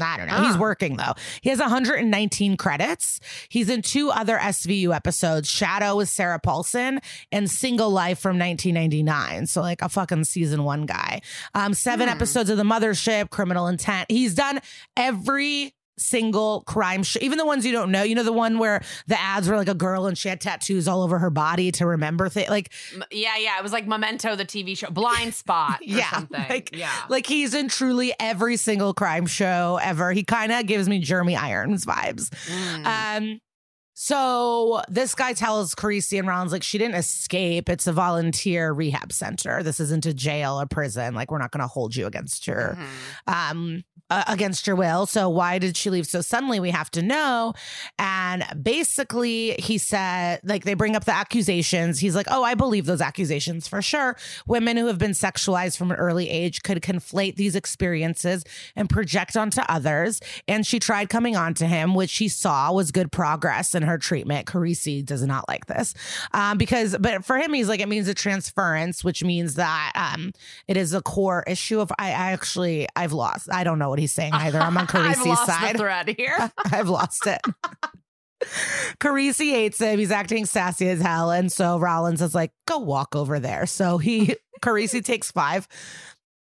I 0.00 0.16
don't 0.18 0.26
know. 0.28 0.42
He's 0.46 0.58
working 0.58 0.96
though. 0.96 1.14
He 1.40 1.48
has 1.50 1.58
119 1.58 2.56
credits. 2.56 3.20
He's 3.48 3.68
in 3.70 3.80
two 3.82 4.10
other 4.10 4.36
SVU 4.36 4.94
episodes 4.94 5.48
Shadow 5.48 5.96
with 5.96 6.08
Sarah 6.08 6.38
Paulson 6.38 7.00
and 7.32 7.50
Single 7.50 7.90
Life 7.90 8.18
from 8.18 8.38
1999. 8.38 9.46
So, 9.46 9.60
like 9.62 9.82
a 9.82 9.88
fucking 9.88 10.24
season 10.24 10.64
one 10.64 10.86
guy. 10.86 11.20
Um, 11.54 11.72
seven 11.74 12.08
Hmm. 12.08 12.14
episodes 12.14 12.50
of 12.50 12.56
The 12.56 12.62
Mothership, 12.64 13.30
Criminal 13.30 13.68
Intent. 13.68 14.10
He's 14.10 14.34
done 14.34 14.60
every 14.96 15.72
single 15.98 16.60
crime 16.62 17.02
show, 17.02 17.18
even 17.22 17.38
the 17.38 17.46
ones 17.46 17.64
you 17.64 17.72
don't 17.72 17.90
know. 17.90 18.02
You 18.02 18.14
know, 18.14 18.22
the 18.22 18.32
one 18.32 18.58
where 18.58 18.82
the 19.06 19.18
ads 19.20 19.48
were 19.48 19.56
like 19.56 19.68
a 19.68 19.74
girl 19.74 20.06
and 20.06 20.16
she 20.16 20.28
had 20.28 20.40
tattoos 20.40 20.86
all 20.86 21.02
over 21.02 21.18
her 21.18 21.30
body 21.30 21.72
to 21.72 21.86
remember 21.86 22.28
things. 22.28 22.50
Like, 22.50 22.70
Yeah, 23.10 23.36
yeah. 23.38 23.56
It 23.58 23.62
was 23.62 23.72
like 23.72 23.86
Memento, 23.86 24.36
the 24.36 24.44
TV 24.44 24.76
show, 24.76 24.88
Blindspot, 24.88 25.76
or 25.80 25.84
Yeah, 25.84 26.10
something. 26.10 26.44
like- 26.50 26.76
yeah. 26.76 26.92
like 27.08 27.26
he's 27.26 27.54
in 27.54 27.68
truly 27.68 28.12
every 28.20 28.56
single 28.56 28.92
crime 28.94 29.26
show 29.26 29.78
ever. 29.82 30.12
He 30.12 30.22
kind 30.22 30.52
of 30.52 30.66
gives 30.66 30.88
me 30.88 30.98
Jeremy 30.98 31.34
Irons 31.36 31.86
vibes. 31.86 32.28
Mm. 32.46 32.86
Um, 32.86 33.40
so 33.98 34.82
this 34.90 35.14
guy 35.14 35.32
tells 35.32 35.74
Carisi 35.74 36.18
and 36.18 36.28
Rollins 36.28 36.52
like 36.52 36.62
she 36.62 36.76
didn't 36.76 36.96
escape. 36.96 37.70
It's 37.70 37.86
a 37.86 37.92
volunteer 37.94 38.70
rehab 38.72 39.10
center. 39.10 39.62
This 39.62 39.80
isn't 39.80 40.04
a 40.04 40.12
jail 40.12 40.60
or 40.60 40.66
prison. 40.66 41.14
Like 41.14 41.30
we're 41.30 41.38
not 41.38 41.50
going 41.50 41.62
to 41.62 41.66
hold 41.66 41.96
you 41.96 42.06
against 42.06 42.46
your 42.46 42.76
Mhm. 43.26 43.32
um 43.32 43.84
uh, 44.10 44.24
against 44.26 44.66
your 44.66 44.76
will. 44.76 45.06
So 45.06 45.28
why 45.28 45.58
did 45.58 45.76
she 45.76 45.90
leave 45.90 46.06
so 46.06 46.20
suddenly? 46.20 46.60
We 46.60 46.70
have 46.70 46.90
to 46.92 47.02
know. 47.02 47.54
And 47.98 48.44
basically, 48.62 49.52
he 49.58 49.78
said 49.78 50.40
like 50.44 50.64
they 50.64 50.74
bring 50.74 50.96
up 50.96 51.04
the 51.04 51.14
accusations. 51.14 51.98
He's 51.98 52.14
like, 52.14 52.26
"Oh, 52.30 52.42
I 52.42 52.54
believe 52.54 52.86
those 52.86 53.00
accusations 53.00 53.66
for 53.68 53.82
sure. 53.82 54.16
Women 54.46 54.76
who 54.76 54.86
have 54.86 54.98
been 54.98 55.12
sexualized 55.12 55.76
from 55.76 55.90
an 55.90 55.96
early 55.96 56.28
age 56.28 56.62
could 56.62 56.80
conflate 56.82 57.36
these 57.36 57.56
experiences 57.56 58.44
and 58.74 58.88
project 58.88 59.36
onto 59.36 59.60
others." 59.68 60.20
And 60.46 60.66
she 60.66 60.78
tried 60.78 61.08
coming 61.08 61.36
on 61.36 61.54
to 61.54 61.66
him, 61.66 61.94
which 61.94 62.10
she 62.10 62.28
saw 62.28 62.72
was 62.72 62.90
good 62.90 63.10
progress 63.10 63.74
in 63.74 63.82
her 63.82 63.98
treatment. 63.98 64.46
Carisi 64.46 65.04
does 65.04 65.22
not 65.22 65.48
like 65.48 65.66
this 65.66 65.94
um, 66.32 66.58
because, 66.58 66.96
but 66.98 67.24
for 67.24 67.36
him, 67.36 67.52
he's 67.52 67.68
like, 67.68 67.80
it 67.80 67.88
means 67.88 68.08
a 68.08 68.14
transference, 68.14 69.02
which 69.02 69.24
means 69.24 69.54
that 69.54 69.92
um, 69.94 70.32
it 70.68 70.76
is 70.76 70.94
a 70.94 71.02
core 71.02 71.44
issue 71.46 71.80
of. 71.80 71.90
I, 71.98 72.08
I 72.08 72.32
actually, 72.32 72.86
I've 72.94 73.12
lost. 73.12 73.48
I 73.52 73.64
don't 73.64 73.78
know 73.78 73.95
what 73.96 74.00
he's 74.00 74.12
saying 74.12 74.34
either. 74.34 74.60
I'm 74.60 74.76
on 74.76 74.86
Carisi's 74.86 75.46
side. 75.46 75.74
the 75.74 75.78
thread 75.78 76.14
here. 76.16 76.52
I've 76.70 76.90
lost 76.90 77.26
it. 77.26 77.40
Carisi 79.00 79.50
hates 79.50 79.78
him. 79.80 79.98
He's 79.98 80.10
acting 80.10 80.44
sassy 80.44 80.88
as 80.90 81.00
hell. 81.00 81.30
And 81.30 81.50
so 81.50 81.78
Rollins 81.78 82.20
is 82.20 82.34
like, 82.34 82.52
go 82.66 82.78
walk 82.78 83.16
over 83.16 83.40
there. 83.40 83.64
So 83.64 83.96
he, 83.96 84.36
Carisi 84.62 85.02
takes 85.02 85.32
five. 85.32 85.66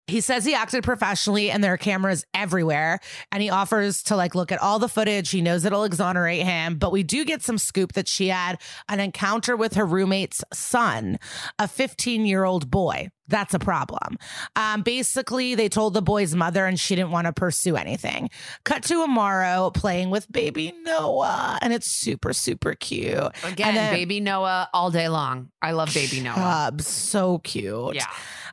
He 0.09 0.21
says 0.21 0.45
he 0.45 0.55
acted 0.55 0.83
professionally 0.83 1.51
and 1.51 1.63
there 1.63 1.73
are 1.73 1.79
cameras 1.79 2.25
everywhere. 2.35 2.99
And 3.31 3.41
he 3.43 3.51
offers 3.51 4.03
to 4.05 4.17
like 4.17 4.35
look 4.35 4.51
at 4.51 4.61
all 4.61 4.81
the 4.81 4.89
footage. 4.89 5.31
He 5.31 5.41
knows 5.41 5.65
it'll 5.65 5.85
exonerate 5.85 6.43
him. 6.43 6.79
But 6.79 6.91
we 6.91 7.05
do 7.05 7.25
get 7.25 7.43
some 7.43 7.59
scoop 7.59 7.93
that 7.93 8.09
she 8.09 8.29
had 8.29 8.61
an 8.89 8.99
encounter 8.99 9.57
with 9.57 9.75
her 9.75 9.87
roommate's 9.87 10.43
son, 10.53 11.19
a 11.61 11.69
15 11.69 12.27
year 12.27 12.45
old 12.45 12.71
boy. 12.71 13.11
That's 13.29 13.55
a 13.55 13.59
problem. 13.59 14.17
Um, 14.55 14.83
basically, 14.83 15.55
they 15.57 15.69
told 15.69 15.95
the 15.95 16.03
boy's 16.03 16.35
mother 16.35 16.65
and 16.67 16.79
she 16.79 16.95
didn't 16.95 17.11
want 17.11 17.27
to 17.27 17.33
pursue 17.33 17.77
anything. 17.77 18.31
Cut 18.65 18.83
to 18.85 19.05
Amaro 19.07 19.75
playing 19.75 20.11
with 20.11 20.31
baby 20.31 20.73
Noah, 20.85 21.59
and 21.61 21.73
it's 21.73 21.87
super, 21.89 22.33
super 22.33 22.75
cute. 22.75 23.19
Again, 23.43 23.75
then- 23.75 23.93
baby 23.95 24.21
Noah 24.21 24.69
all 24.73 24.91
day 24.91 25.09
long. 25.09 25.51
I 25.61 25.73
love 25.73 25.93
baby 25.93 26.21
Noah. 26.21 26.73
So 26.79 27.39
cute. 27.39 27.95
Yeah. 27.97 28.07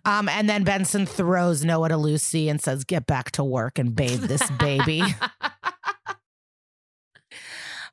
Um, 0.06 0.28
and 0.28 0.50
then 0.50 0.64
Benson 0.64 1.06
throws 1.06 1.64
Noah 1.64 1.90
to 1.90 1.98
Lucy 1.98 2.50
and 2.50 2.60
says, 2.62 2.84
"Get 2.84 3.06
back 3.06 3.32
to 3.32 3.44
work 3.44 3.78
and 3.80 3.96
bathe 3.96 4.24
this 4.24 4.50
baby." 4.60 5.02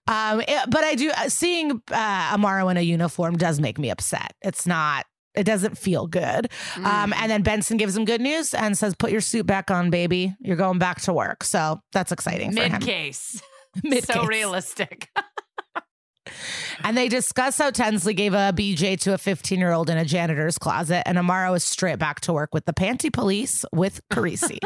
um, 0.06 0.40
it- 0.40 0.70
but 0.70 0.82
I 0.84 0.94
do 0.96 1.10
uh, 1.10 1.28
seeing 1.28 1.82
uh, 1.90 2.36
Amaro 2.36 2.70
in 2.70 2.76
a 2.76 2.80
uniform 2.80 3.36
does 3.36 3.60
make 3.60 3.78
me 3.78 3.90
upset. 3.90 4.34
It's 4.42 4.66
not. 4.66 5.06
It 5.34 5.44
doesn't 5.44 5.78
feel 5.78 6.06
good. 6.06 6.50
Mm. 6.74 6.84
Um, 6.84 7.12
and 7.16 7.30
then 7.30 7.42
Benson 7.42 7.76
gives 7.76 7.96
him 7.96 8.04
good 8.04 8.20
news 8.20 8.52
and 8.54 8.76
says, 8.76 8.94
"Put 8.94 9.12
your 9.12 9.20
suit 9.20 9.46
back 9.46 9.70
on, 9.70 9.90
baby. 9.90 10.34
You're 10.40 10.56
going 10.56 10.78
back 10.78 11.00
to 11.02 11.12
work." 11.12 11.44
So 11.44 11.80
that's 11.92 12.12
exciting 12.12 12.54
Mid 12.54 12.80
case. 12.80 13.40
Mid 13.84 14.04
So 14.04 14.24
realistic. 14.24 15.08
And 16.84 16.96
they 16.96 17.08
discuss 17.08 17.58
how 17.58 17.70
Tensley 17.70 18.14
gave 18.14 18.34
a 18.34 18.52
BJ 18.54 18.98
to 19.00 19.14
a 19.14 19.18
15 19.18 19.58
year 19.58 19.72
old 19.72 19.90
in 19.90 19.98
a 19.98 20.04
janitor's 20.04 20.58
closet, 20.58 21.06
and 21.06 21.18
Amaro 21.18 21.56
is 21.56 21.64
straight 21.64 21.98
back 21.98 22.20
to 22.22 22.32
work 22.32 22.54
with 22.54 22.64
the 22.64 22.72
panty 22.72 23.12
police 23.12 23.64
with 23.72 24.00
Carisi. 24.10 24.58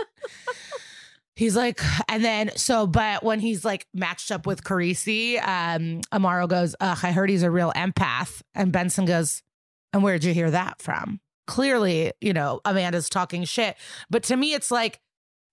he's 1.37 1.57
like, 1.57 1.81
and 2.09 2.25
then 2.25 2.51
so, 2.57 2.87
but 2.87 3.23
when 3.23 3.41
he's 3.41 3.65
like 3.65 3.87
matched 3.93 4.31
up 4.31 4.47
with 4.47 4.63
Carisi, 4.65 5.37
um, 5.43 6.01
Amaro 6.13 6.49
goes, 6.49 6.77
Ugh, 6.81 6.99
I 7.03 7.13
heard 7.13 7.31
he's 7.31 7.43
a 7.43 7.51
real 7.51 7.73
empath. 7.75 8.43
And 8.55 8.73
Benson 8.73 9.05
goes, 9.05 9.43
And 9.95 10.03
where'd 10.03 10.25
you 10.25 10.35
hear 10.35 10.51
that 10.51 10.83
from? 10.83 11.21
Clearly, 11.47 12.13
you 12.21 12.33
know, 12.35 12.61
Amanda's 12.67 13.09
talking 13.09 13.45
shit. 13.45 13.77
But 14.11 14.25
to 14.25 14.37
me, 14.37 14.53
it's 14.53 14.71
like, 14.71 14.99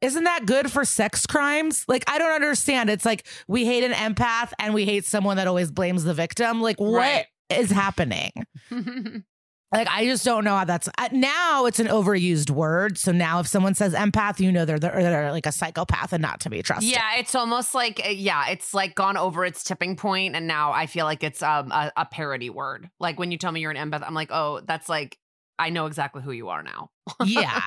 isn't 0.02 0.24
that 0.24 0.46
good 0.48 0.72
for 0.72 0.84
sex 0.84 1.26
crimes? 1.28 1.86
Like, 1.88 2.04
I 2.10 2.18
don't 2.18 2.32
understand. 2.34 2.90
It's 2.90 3.06
like 3.06 3.28
we 3.48 3.66
hate 3.66 3.84
an 3.84 3.92
empath 3.92 4.52
and 4.58 4.74
we 4.74 4.84
hate 4.86 5.06
someone 5.06 5.38
that 5.38 5.48
always 5.48 5.70
blames 5.72 6.04
the 6.04 6.14
victim. 6.16 6.60
Like, 6.60 6.80
what 6.80 7.28
is 7.52 7.70
Right. 7.70 7.72
happening? 7.72 8.32
Like, 9.72 9.88
I 9.90 10.06
just 10.06 10.26
don't 10.26 10.44
know 10.44 10.56
how 10.56 10.66
that's 10.66 10.90
uh, 10.98 11.10
now 11.14 11.66
it's 11.66 11.80
an 11.80 11.88
overused 11.88 12.50
word. 12.50 12.98
So 12.98 13.12
now 13.14 13.40
if 13.40 13.48
someone 13.48 13.74
says 13.74 13.94
empath, 13.94 14.40
you 14.40 14.52
know 14.52 14.66
they're, 14.66 14.80
they're, 14.80 15.02
they're 15.02 15.32
like 15.32 15.46
a 15.46 15.52
psychopath 15.52 16.12
and 16.12 16.22
not 16.22 16.42
to 16.42 16.50
be 16.50 16.62
trusted. 16.62 16.92
yeah, 16.92 17.16
it's 17.18 17.36
almost 17.36 17.74
like 17.74 18.02
uh, 18.06 18.10
yeah, 18.10 18.50
it's 18.50 18.74
like 18.74 18.96
gone 18.96 19.16
over 19.16 19.46
its 19.46 19.64
tipping 19.64 19.96
point, 19.96 20.36
and 20.36 20.46
now 20.46 20.74
I 20.74 20.88
feel 20.88 21.06
like 21.06 21.24
it's 21.24 21.42
um, 21.42 21.72
a, 21.72 21.92
a 21.96 22.06
parody 22.06 22.50
word. 22.50 22.90
Like 23.00 23.18
when 23.18 23.32
you 23.32 23.38
tell 23.38 23.52
me 23.52 23.62
you're 23.62 23.72
an 23.72 23.92
empath, 23.92 24.04
I'm 24.06 24.14
like, 24.14 24.30
oh, 24.32 24.60
that's 24.66 24.90
like 24.90 25.18
I 25.58 25.70
know 25.70 25.86
exactly 25.86 26.22
who 26.22 26.32
you 26.32 26.50
are 26.50 26.64
now. 26.64 26.90
Yeah. 27.26 27.62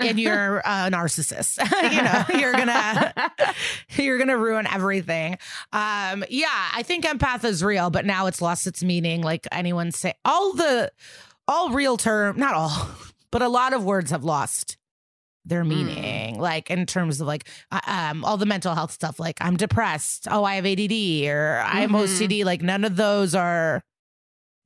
And 0.00 0.18
you're 0.20 0.58
a 0.58 0.90
narcissist. 0.90 1.58
you 1.92 2.02
know, 2.02 2.40
you're 2.40 2.52
gonna 2.52 3.12
you're 3.96 4.18
gonna 4.18 4.36
ruin 4.38 4.66
everything. 4.66 5.38
Um, 5.72 6.24
yeah, 6.30 6.68
I 6.74 6.82
think 6.84 7.04
empath 7.04 7.44
is 7.44 7.62
real, 7.64 7.90
but 7.90 8.04
now 8.04 8.26
it's 8.26 8.40
lost 8.42 8.66
its 8.66 8.82
meaning. 8.82 9.22
Like 9.22 9.46
anyone 9.52 9.92
say 9.92 10.14
all 10.24 10.52
the 10.54 10.90
all 11.48 11.70
real 11.70 11.96
term, 11.96 12.38
not 12.38 12.54
all, 12.54 12.90
but 13.30 13.42
a 13.42 13.48
lot 13.48 13.72
of 13.72 13.84
words 13.84 14.10
have 14.10 14.24
lost 14.24 14.76
their 15.46 15.64
meaning 15.64 16.38
like 16.38 16.70
in 16.70 16.84
terms 16.84 17.18
of 17.18 17.26
like 17.26 17.48
uh, 17.72 17.80
um 17.86 18.26
all 18.26 18.36
the 18.36 18.44
mental 18.44 18.74
health 18.74 18.92
stuff 18.92 19.18
like 19.18 19.38
i'm 19.40 19.56
depressed 19.56 20.28
oh 20.30 20.44
i 20.44 20.56
have 20.56 20.66
add 20.66 20.80
or 21.26 21.62
i'm 21.64 21.90
Mhm. 21.90 22.04
ocd 22.04 22.44
like 22.44 22.60
none 22.60 22.84
of 22.84 22.94
those 22.94 23.34
are 23.34 23.82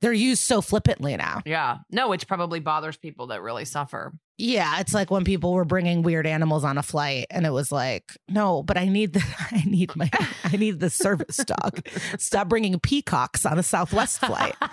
they're 0.01 0.13
used 0.13 0.43
so 0.43 0.61
flippantly 0.61 1.15
now 1.15 1.41
yeah, 1.45 1.77
no, 1.91 2.09
which 2.09 2.27
probably 2.27 2.59
bothers 2.59 2.97
people 2.97 3.27
that 3.27 3.41
really 3.41 3.65
suffer. 3.65 4.11
yeah, 4.37 4.79
it's 4.79 4.93
like 4.93 5.11
when 5.11 5.23
people 5.23 5.53
were 5.53 5.65
bringing 5.65 6.01
weird 6.01 6.25
animals 6.27 6.63
on 6.63 6.77
a 6.77 6.83
flight, 6.83 7.27
and 7.29 7.45
it 7.45 7.51
was 7.51 7.71
like, 7.71 8.17
no, 8.27 8.63
but 8.63 8.77
I 8.77 8.85
need 8.87 9.13
the, 9.13 9.23
I 9.51 9.63
need 9.65 9.95
my, 9.95 10.09
I 10.43 10.57
need 10.57 10.79
the 10.79 10.89
service 10.89 11.37
dog. 11.37 11.87
Stop 12.17 12.49
bringing 12.49 12.79
peacocks 12.79 13.45
on 13.45 13.59
a 13.59 13.63
Southwest 13.63 14.19
flight. 14.19 14.55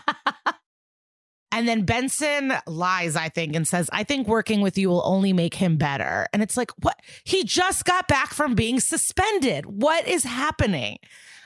And 1.55 1.69
then 1.69 1.85
Benson 1.85 2.55
lies, 2.67 3.15
I 3.15 3.29
think, 3.29 3.55
and 3.55 3.69
says, 3.69 3.91
I 3.93 4.05
think 4.05 4.27
working 4.27 4.63
with 4.63 4.79
you 4.79 4.89
will 4.89 5.03
only 5.05 5.35
make 5.35 5.55
him 5.55 5.77
better. 5.77 6.27
And 6.33 6.43
it's 6.43 6.57
like, 6.57 6.71
what? 6.81 6.99
He 7.25 7.45
just 7.45 7.85
got 7.85 8.09
back 8.09 8.33
from 8.33 8.55
being 8.55 8.81
suspended. 8.81 9.67
What 9.67 10.09
is 10.09 10.25
happening? 10.25 10.97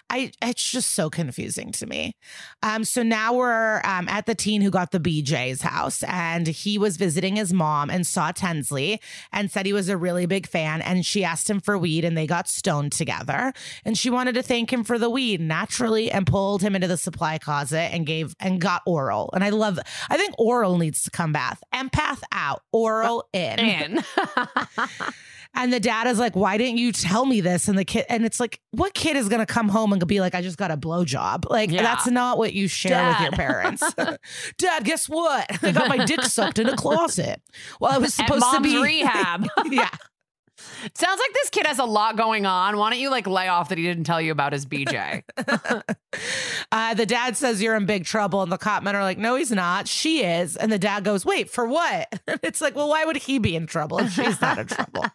I 0.09 0.33
it's 0.43 0.71
just 0.71 0.95
so 0.95 1.11
confusing 1.11 1.73
to 1.73 1.87
me. 1.87 2.15
Um, 2.63 2.85
so 2.85 3.03
now 3.03 3.35
we're 3.35 3.81
um, 3.85 4.09
at 4.09 4.27
the 4.27 4.35
teen 4.35 4.63
who 4.63 4.71
got 4.71 4.91
the 4.93 5.01
BJ's 5.01 5.63
house, 5.63 6.03
and 6.05 6.47
he 6.47 6.79
was 6.79 6.97
visiting 6.97 7.37
his 7.37 7.53
mom 7.53 7.91
and 7.91 8.07
saw 8.07 8.33
Tensley 8.33 8.99
and 9.33 9.51
said 9.51 9.67
he 9.67 9.73
was 9.73 9.89
a 9.89 9.97
really 9.97 10.27
big 10.27 10.47
fan. 10.47 10.81
And 10.83 11.05
she 11.05 11.25
asked 11.25 11.51
him 11.51 11.61
for 11.61 11.77
weed, 11.77 12.05
and 12.05 12.17
they 12.17 12.27
got 12.27 12.49
stoned 12.49 12.93
together. 12.93 13.53
And 13.85 13.99
she 13.99 14.11
wanted 14.11 14.35
to 14.37 14.43
thank 14.43 14.73
him 14.73 14.85
for 14.85 14.99
the 14.99 15.11
weed 15.11 15.41
naturally, 15.41 16.11
and 16.11 16.27
pulled 16.27 16.63
him 16.63 16.75
into 16.75 16.89
the 16.89 16.97
supply 16.97 17.39
closet 17.39 17.93
and 17.93 18.07
gave 18.07 18.35
and 18.39 18.61
got 18.61 18.83
oral. 18.87 19.31
And 19.35 19.43
I 19.43 19.51
love. 19.51 19.79
I 20.09 20.17
think 20.17 20.35
oral 20.39 20.79
needs 20.79 21.03
to 21.03 21.11
come 21.11 21.33
back. 21.33 21.59
Empath 21.75 22.23
out, 22.33 22.63
oral 22.73 23.29
in. 23.33 23.59
And 23.59 24.05
And 25.57 25.73
the 25.73 25.81
dad 25.81 26.07
is 26.07 26.19
like, 26.19 26.37
Why 26.37 26.59
didn't 26.59 26.79
you 26.79 26.93
tell 26.93 27.25
me 27.25 27.41
this? 27.41 27.67
And 27.67 27.79
the 27.79 27.85
kid, 27.85 28.05
and 28.09 28.25
it's 28.25 28.39
like, 28.39 28.61
What 28.73 28.95
kid 28.95 29.17
is 29.17 29.29
going 29.29 29.41
to 29.41 29.47
come 29.47 29.69
home 29.69 29.93
and 29.93 30.07
be 30.07 30.21
like, 30.21 30.35
I 30.35 30.43
just 30.43 30.59
got 30.59 30.71
a 30.71 30.77
blowjob? 30.77 31.51
Like, 31.51 31.71
Yeah. 31.71 31.83
that's 31.83 32.07
not 32.07 32.39
what 32.39 32.53
you 32.53 32.69
share 32.69 33.09
with 33.09 33.21
your 33.21 33.33
parents. 33.33 33.83
dad, 34.59 34.85
guess 34.85 35.09
what? 35.09 35.47
I 35.65 35.73
got 35.73 35.89
my 35.89 36.05
dick 36.05 36.23
sucked 36.23 36.59
in 36.59 36.69
a 36.69 36.77
closet. 36.77 37.41
Well, 37.81 37.91
I 37.93 37.99
was 37.99 38.15
supposed 38.15 38.45
to 38.53 38.61
be. 38.61 38.81
rehab. 38.81 39.47
yeah. 39.71 39.89
Sounds 40.95 41.19
like 41.19 41.33
this 41.33 41.51
kid 41.51 41.67
has 41.67 41.79
a 41.79 41.85
lot 41.85 42.17
going 42.17 42.47
on. 42.47 42.77
Why 42.77 42.91
don't 42.91 42.99
you 42.99 43.11
like 43.11 43.27
lay 43.27 43.49
off 43.49 43.69
that 43.71 43.79
he 43.79 43.85
didn't 43.85 44.05
tell 44.05 44.21
you 44.21 44.33
about 44.33 44.53
his 44.53 44.67
BJ? 44.67 45.23
Uh, 46.73 46.95
the 46.95 47.07
dad 47.07 47.37
says 47.37 47.63
you're 47.63 47.77
in 47.77 47.87
big 47.87 48.05
trouble, 48.05 48.43
and 48.43 48.51
the 48.51 48.59
cop 48.59 48.83
men 48.83 48.97
are 48.97 49.03
like, 49.03 49.19
"No, 49.19 49.37
he's 49.37 49.53
not. 49.53 49.87
She 49.87 50.25
is." 50.25 50.57
And 50.57 50.73
the 50.73 50.79
dad 50.79 51.05
goes, 51.05 51.25
"Wait, 51.25 51.51
for 51.51 51.67
what?" 51.67 52.09
It's 52.43 52.61
like, 52.61 52.75
"Well, 52.75 52.89
why 52.89 53.05
would 53.05 53.17
he 53.17 53.39
be 53.39 53.55
in 53.55 53.67
trouble 53.67 53.99
if 53.99 54.13
she's 54.13 54.41
not 54.41 54.59
in 54.59 54.67
trouble?" 54.67 55.05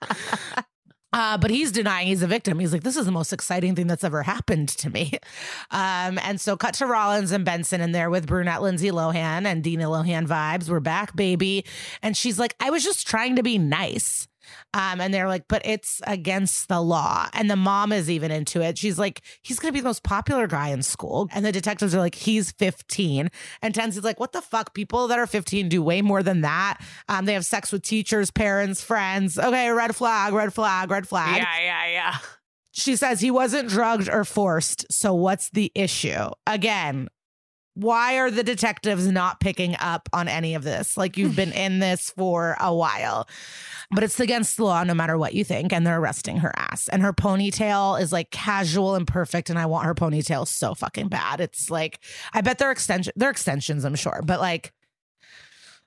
Uh, 1.14 1.38
but 1.38 1.52
he's 1.52 1.74
denying 1.74 2.08
he's 2.08 2.24
a 2.24 2.28
victim. 2.28 2.58
He's 2.58 2.72
like, 2.72 2.84
"This 2.84 2.96
is 2.96 3.06
the 3.06 3.12
most 3.12 3.34
exciting 3.34 3.76
thing 3.76 3.86
that's 3.88 4.06
ever 4.06 4.24
happened 4.24 4.70
to 4.70 4.90
me." 4.90 5.20
Um, 5.70 6.18
and 6.24 6.40
so, 6.40 6.56
cut 6.56 6.74
to 6.76 6.86
Rollins 6.86 7.34
and 7.34 7.44
Benson 7.44 7.82
in 7.82 7.92
there 7.92 8.10
with 8.10 8.28
brunette 8.28 8.62
Lindsay 8.62 8.92
Lohan 8.92 9.46
and 9.46 9.62
Dina 9.62 9.88
Lohan 9.88 10.26
vibes. 10.26 10.70
We're 10.70 10.80
back, 10.80 11.14
baby. 11.14 11.66
And 12.02 12.16
she's 12.16 12.40
like, 12.40 12.56
"I 12.62 12.70
was 12.70 12.86
just 12.86 13.06
trying 13.06 13.36
to 13.36 13.44
be 13.44 13.58
nice." 13.58 14.30
Um, 14.74 15.02
and 15.02 15.14
they're 15.14 15.28
like, 15.28 15.48
but 15.48 15.62
it's 15.66 16.02
against 16.08 16.68
the 16.68 16.82
law. 16.82 17.28
And 17.34 17.50
the 17.50 17.56
mom 17.56 17.92
is 17.92 18.10
even 18.10 18.32
into 18.32 18.62
it. 18.62 18.78
She's 18.78 18.98
like, 18.98 19.22
he's 19.42 19.60
going 19.60 19.72
to 19.72 19.74
be 19.74 19.82
the 19.82 19.90
most 19.90 20.04
popular 20.04 20.48
guy 20.48 20.70
in 20.70 20.82
school. 20.82 21.30
And 21.34 21.46
the 21.46 21.52
detectives 21.52 21.94
are 21.94 22.00
like, 22.00 22.16
he's 22.16 22.52
15. 22.52 23.30
And 23.62 23.76
Tensy's 23.76 24.04
like, 24.04 24.20
what 24.20 24.32
the 24.32 24.42
fuck? 24.42 24.74
People 24.74 25.08
that 25.10 25.20
are 25.20 25.28
15 25.28 25.70
do 25.70 25.82
way 25.82 26.02
more 26.02 26.24
than 26.24 26.42
that. 26.42 26.78
Um, 27.10 27.26
they 27.26 27.34
have 27.34 27.46
sex 27.46 27.72
with 27.72 27.84
teachers, 27.84 28.32
parents, 28.32 28.82
friends. 28.82 29.38
Okay, 29.38 29.70
red 29.72 29.96
flag, 29.96 30.34
red 30.34 30.54
flag, 30.54 30.90
red 30.90 31.08
flag. 31.08 31.42
Yeah, 31.42 31.60
yeah, 31.60 31.88
yeah. 31.92 32.18
She 32.72 32.96
says 32.96 33.20
he 33.20 33.32
wasn't 33.32 33.68
drugged 33.68 34.10
or 34.10 34.24
forced. 34.24 34.92
So 34.92 35.14
what's 35.14 35.50
the 35.50 35.72
issue? 35.76 36.30
Again, 36.48 37.10
why 37.74 38.18
are 38.18 38.30
the 38.30 38.44
detectives 38.44 39.08
not 39.08 39.40
picking 39.40 39.76
up 39.80 40.10
on 40.12 40.28
any 40.28 40.56
of 40.56 40.64
this? 40.64 40.98
Like 40.98 41.18
you've 41.18 41.36
been 41.36 41.54
in 41.54 41.80
this 41.80 42.10
for 42.10 42.58
a 42.60 42.74
while. 42.74 43.28
But 43.92 44.04
it's 44.04 44.20
against 44.20 44.58
the 44.58 44.66
law 44.66 44.84
no 44.84 44.94
matter 44.94 45.18
what 45.18 45.34
you 45.34 45.44
think. 45.44 45.72
And 45.72 45.86
they're 45.86 46.00
arresting 46.00 46.38
her 46.38 46.52
ass. 46.56 46.88
And 46.90 47.02
her 47.02 47.14
ponytail 47.14 48.02
is 48.02 48.12
like 48.12 48.30
casual 48.32 48.96
and 48.96 49.08
perfect. 49.08 49.50
And 49.50 49.58
I 49.58 49.66
want 49.66 49.86
her 49.86 49.96
ponytail 49.96 50.48
so 50.48 50.74
fucking 50.74 51.08
bad. 51.08 51.40
It's 51.40 51.70
like, 51.70 52.00
I 52.34 52.42
bet 52.42 52.58
they're 52.58 52.72
extension 52.72 53.14
they're 53.16 53.30
extensions, 53.30 53.86
I'm 53.86 53.96
sure. 53.96 54.22
But 54.26 54.40
like 54.40 54.74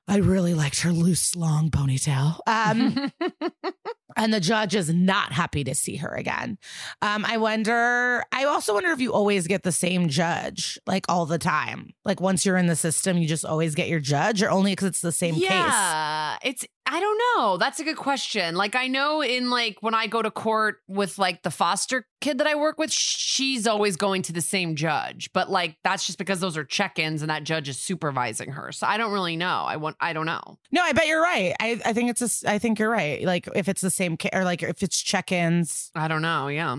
I 0.07 0.19
really 0.19 0.55
liked 0.55 0.83
her 0.83 0.93
loose, 0.93 1.35
long 1.35 1.71
ponytail. 1.71 2.39
Um, 2.47 3.11
and 4.17 4.33
the 4.33 4.41
judge 4.41 4.75
is 4.75 4.93
not 4.93 5.33
happy 5.33 5.65
to 5.65 5.75
see 5.75 5.97
her 5.97 6.15
again. 6.15 6.59
Um, 7.03 7.25
I 7.25 7.37
wonder, 7.37 8.25
I 8.33 8.45
also 8.45 8.75
wonder 8.75 8.91
if 8.91 9.01
you 9.01 9.13
always 9.13 9.47
get 9.47 9.63
the 9.63 9.73
same 9.73 10.09
judge, 10.09 10.79
like 10.87 11.05
all 11.09 11.27
the 11.27 11.39
time. 11.39 11.95
Like 12.05 12.21
once 12.21 12.45
you're 12.45 12.57
in 12.57 12.67
the 12.67 12.77
system, 12.77 13.19
you 13.19 13.27
just 13.27 13.45
always 13.45 13.75
get 13.75 13.89
your 13.89 14.01
judge, 14.01 14.43
or 14.43 14.51
only 14.51 14.73
because 14.73 14.89
it's 14.89 15.01
the 15.01 15.13
same 15.13 15.35
case. 15.35 15.45
yeah, 15.51 16.37
it's 16.43 16.67
I 16.87 17.01
don't 17.01 17.19
know. 17.19 17.57
That's 17.57 17.81
a 17.81 17.85
good 17.85 17.97
question. 17.97 18.57
Like 18.57 18.75
I 18.75 18.89
know 18.89 19.23
in 19.23 19.49
like 19.49 19.79
when 19.81 19.95
I 19.95 20.07
go 20.07 20.21
to 20.21 20.31
court 20.31 20.77
with 20.87 21.19
like 21.19 21.43
the 21.43 21.51
foster 21.51 22.07
kid 22.21 22.39
that 22.39 22.47
I 22.47 22.57
work 22.57 22.79
with, 22.79 22.93
she's 22.93 23.67
always 23.67 23.97
going 23.97 24.21
to 24.23 24.35
the 24.35 24.43
same 24.43 24.77
judge. 24.77 25.31
But 25.33 25.51
like 25.51 25.79
that's 25.83 26.05
just 26.05 26.19
because 26.19 26.41
those 26.41 26.59
are 26.59 26.65
check-ins 26.65 27.23
and 27.23 27.31
that 27.31 27.45
judge 27.45 27.71
is 27.71 27.79
supervising 27.79 28.51
her. 28.51 28.71
So 28.71 28.87
I 28.87 28.99
don't 28.99 29.13
really 29.13 29.37
know. 29.37 29.65
I 29.67 29.77
want 29.77 29.97
I 29.99 30.13
don't 30.13 30.27
know. 30.27 30.59
No, 30.73 30.83
I 30.83 30.93
bet 30.93 31.07
you're 31.07 31.23
right. 31.23 31.55
I, 31.59 31.81
I 31.87 31.95
think 31.95 32.11
it's 32.11 32.45
a, 32.45 32.51
I 32.51 32.59
think 32.59 32.79
you're 32.79 32.91
right. 32.91 33.23
Like 33.25 33.49
if 33.55 33.67
it's 33.67 33.81
the 33.81 33.91
same 33.91 34.04
ca- 34.11 34.31
or 34.33 34.45
like 34.45 34.63
if 34.63 34.83
it's 34.83 35.01
check-ins, 35.03 35.91
I 35.95 36.09
don't 36.09 36.23
know. 36.23 36.49
Yeah. 36.49 36.77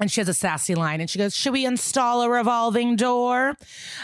and 0.00 0.10
she 0.10 0.20
has 0.22 0.28
a 0.28 0.34
sassy 0.34 0.74
line 0.74 1.00
and 1.00 1.10
she 1.10 1.18
goes 1.18 1.36
should 1.36 1.52
we 1.52 1.66
install 1.66 2.22
a 2.22 2.30
revolving 2.30 2.96
door? 2.96 3.54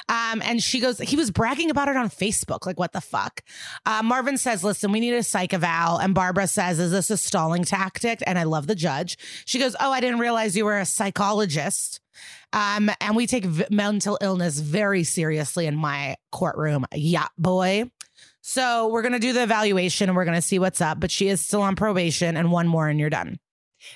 Um, 0.09 0.43
and 0.45 0.63
she 0.63 0.79
goes 0.81 0.99
he 0.99 1.17
was 1.17 1.31
bragging 1.31 1.71
about 1.71 1.89
it 1.89 1.97
on 1.97 2.11
facebook 2.11 2.67
like 2.67 2.79
what 2.79 2.93
the 2.93 3.01
fuck? 3.01 3.41
Uh, 3.87 4.03
marvin 4.03 4.37
says 4.37 4.63
listen 4.63 4.93
we 4.93 5.01
need 5.01 5.15
a 5.15 5.23
psych 5.23 5.55
eval 5.55 5.97
and 5.99 6.15
barba 6.15 6.47
says 6.47 6.79
is 6.79 6.91
this 6.93 7.09
a 7.11 7.17
stalling 7.17 7.65
tactic? 7.65 8.23
And 8.27 8.39
i 8.39 8.43
love 8.43 8.67
the 8.67 8.75
judge. 8.75 9.17
She 9.47 9.59
goes 9.59 9.75
oh 9.81 9.91
i 9.91 10.01
didn't 10.01 10.19
realize 10.21 10.55
you 10.57 10.65
were 10.67 10.79
a 10.79 10.85
psychologist. 10.87 12.01
Um, 12.53 12.91
and 13.01 13.15
we 13.17 13.27
take 13.27 13.45
v- 13.45 13.65
mental 13.71 14.17
illness 14.23 14.59
very 14.61 15.05
seriously 15.05 15.67
in 15.67 15.77
my 15.77 16.17
courtroom. 16.33 16.87
Yeah 16.95 17.29
boy 17.39 17.91
so 18.49 18.87
we're 18.89 19.03
gonna 19.03 19.19
do 19.19 19.33
the 19.33 19.43
evaluation 19.43 20.09
and 20.09 20.17
we're 20.17 20.25
gonna 20.25 20.41
see 20.41 20.59
what's 20.59 20.81
up 20.81 21.01
but 21.01 21.11
she 21.11 21.29
is 21.29 21.41
still 21.41 21.63
on 21.63 21.75
probation 21.75 22.37
and 22.37 22.51
one 22.53 22.69
more 22.69 22.89
and 22.89 23.01
you're 23.01 23.11
done 23.11 23.39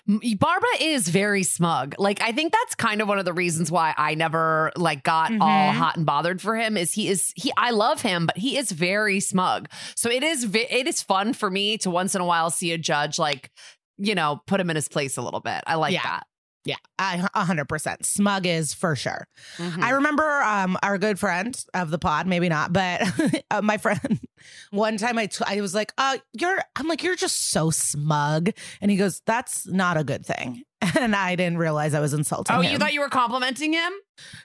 Barba 0.06 0.66
is 0.78 1.08
very 1.08 1.42
smug. 1.42 1.94
Like 1.98 2.20
I 2.20 2.32
think 2.32 2.52
that's 2.52 2.74
kind 2.74 3.00
of 3.00 3.08
one 3.08 3.18
of 3.18 3.24
the 3.24 3.32
reasons 3.32 3.70
why 3.72 3.94
I 3.96 4.14
never 4.14 4.70
like 4.76 5.02
got 5.02 5.32
all 5.32 5.38
Mhm. 5.48 5.72
hot 5.72 5.96
and 5.96 6.04
bothered 6.06 6.40
for 6.40 6.54
him 6.54 6.76
is 6.76 6.92
he 6.92 7.08
is 7.08 7.32
he 7.34 7.50
I 7.56 7.70
love 7.70 8.02
him 8.02 8.26
but 8.26 8.36
he 8.36 8.56
is 8.58 8.70
very 8.70 9.20
smug. 9.20 9.68
So 9.96 10.10
it 10.10 10.22
is 10.22 10.44
it 10.54 10.86
is 10.86 11.02
fun 11.02 11.32
for 11.32 11.50
me 11.50 11.78
to 11.78 11.90
once 11.90 12.14
in 12.14 12.20
a 12.20 12.26
while 12.26 12.50
see 12.50 12.72
a 12.72 12.78
judge 12.78 13.18
like 13.18 13.50
you 13.96 14.14
know 14.14 14.42
put 14.46 14.60
him 14.60 14.68
in 14.70 14.76
his 14.76 14.86
place 14.88 15.16
a 15.16 15.22
little 15.22 15.40
bit. 15.40 15.62
I 15.66 15.74
like 15.76 15.94
Yeah. 15.94 16.02
that. 16.02 16.26
Yeah 16.64 16.76
I, 16.98 17.16
100% 17.34 18.04
smug 18.04 18.46
is 18.46 18.74
for 18.74 18.94
sure 18.96 19.26
Mhm. 19.58 19.82
I 19.82 19.90
remember 19.90 20.42
um, 20.42 20.76
our 20.82 20.98
good 20.98 21.18
friend 21.18 21.58
of 21.74 21.90
the 21.90 21.98
pod, 21.98 22.26
maybe 22.26 22.48
not, 22.48 22.72
but 22.72 23.02
uh, 23.50 23.62
my 23.62 23.78
friend. 23.78 24.20
One 24.70 24.96
time 24.96 25.18
I, 25.18 25.26
t- 25.26 25.44
I 25.46 25.60
was 25.60 25.74
like, 25.74 25.92
"Uh, 25.98 26.16
you're." 26.32 26.58
I'm 26.76 26.88
like, 26.88 27.02
"You're 27.02 27.14
just 27.16 27.50
so 27.50 27.68
smug," 27.70 28.50
and 28.80 28.90
he 28.90 28.96
goes, 28.96 29.20
"That's 29.26 29.66
not 29.66 29.96
a 29.98 30.04
good 30.04 30.24
thing." 30.24 30.62
And 30.98 31.14
I 31.14 31.36
didn't 31.36 31.58
realize 31.58 31.92
I 31.92 32.00
was 32.00 32.14
insulting 32.14 32.56
Oh, 32.56 32.60
him. 32.62 32.72
you 32.72 32.78
thought 32.78 32.94
you 32.94 33.00
were 33.00 33.10
complimenting 33.10 33.74
him? 33.74 33.92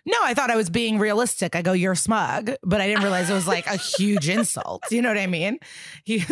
no, 0.06 0.18
I 0.22 0.34
thought 0.34 0.52
I 0.52 0.58
was 0.58 0.70
being 0.70 1.00
realistic. 1.00 1.56
I 1.56 1.62
go, 1.62 1.72
"You're 1.72 1.96
smug," 1.96 2.52
but 2.62 2.82
I 2.82 2.88
didn't 2.88 3.04
realize 3.04 3.30
it 3.30 3.34
was 3.34 3.48
like 3.48 3.68
a 3.68 3.78
huge 3.78 4.28
insult. 4.28 4.84
You 4.92 5.02
know 5.02 5.10
what 5.10 5.18
I 5.18 5.28
mean? 5.28 5.60
He. 6.04 6.26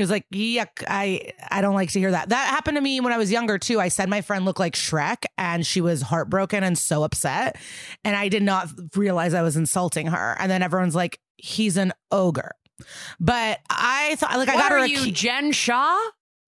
He 0.00 0.02
was 0.02 0.10
like, 0.10 0.24
"Yuck! 0.32 0.82
I 0.88 1.32
I 1.50 1.60
don't 1.60 1.74
like 1.74 1.90
to 1.92 1.98
hear 1.98 2.10
that." 2.10 2.30
That 2.30 2.48
happened 2.48 2.76
to 2.76 2.80
me 2.80 3.00
when 3.00 3.12
I 3.12 3.18
was 3.18 3.30
younger 3.30 3.58
too. 3.58 3.78
I 3.80 3.88
said 3.88 4.08
my 4.08 4.22
friend 4.22 4.44
looked 4.46 4.58
like 4.58 4.74
Shrek, 4.74 5.24
and 5.36 5.66
she 5.66 5.80
was 5.80 6.00
heartbroken 6.02 6.64
and 6.64 6.78
so 6.78 7.02
upset, 7.04 7.56
and 8.04 8.16
I 8.16 8.28
did 8.28 8.42
not 8.42 8.68
realize 8.96 9.34
I 9.34 9.42
was 9.42 9.56
insulting 9.56 10.06
her. 10.06 10.36
And 10.38 10.50
then 10.50 10.62
everyone's 10.62 10.94
like, 10.94 11.20
"He's 11.36 11.76
an 11.76 11.92
ogre," 12.10 12.52
but 13.20 13.58
I 13.68 14.16
thought 14.16 14.38
like 14.38 14.48
I 14.48 14.54
what 14.54 14.62
got 14.62 14.72
her 14.72 14.78
are 14.78 14.86
you, 14.86 14.98
key- 15.00 15.12
Jen 15.12 15.52
Shah? 15.52 15.98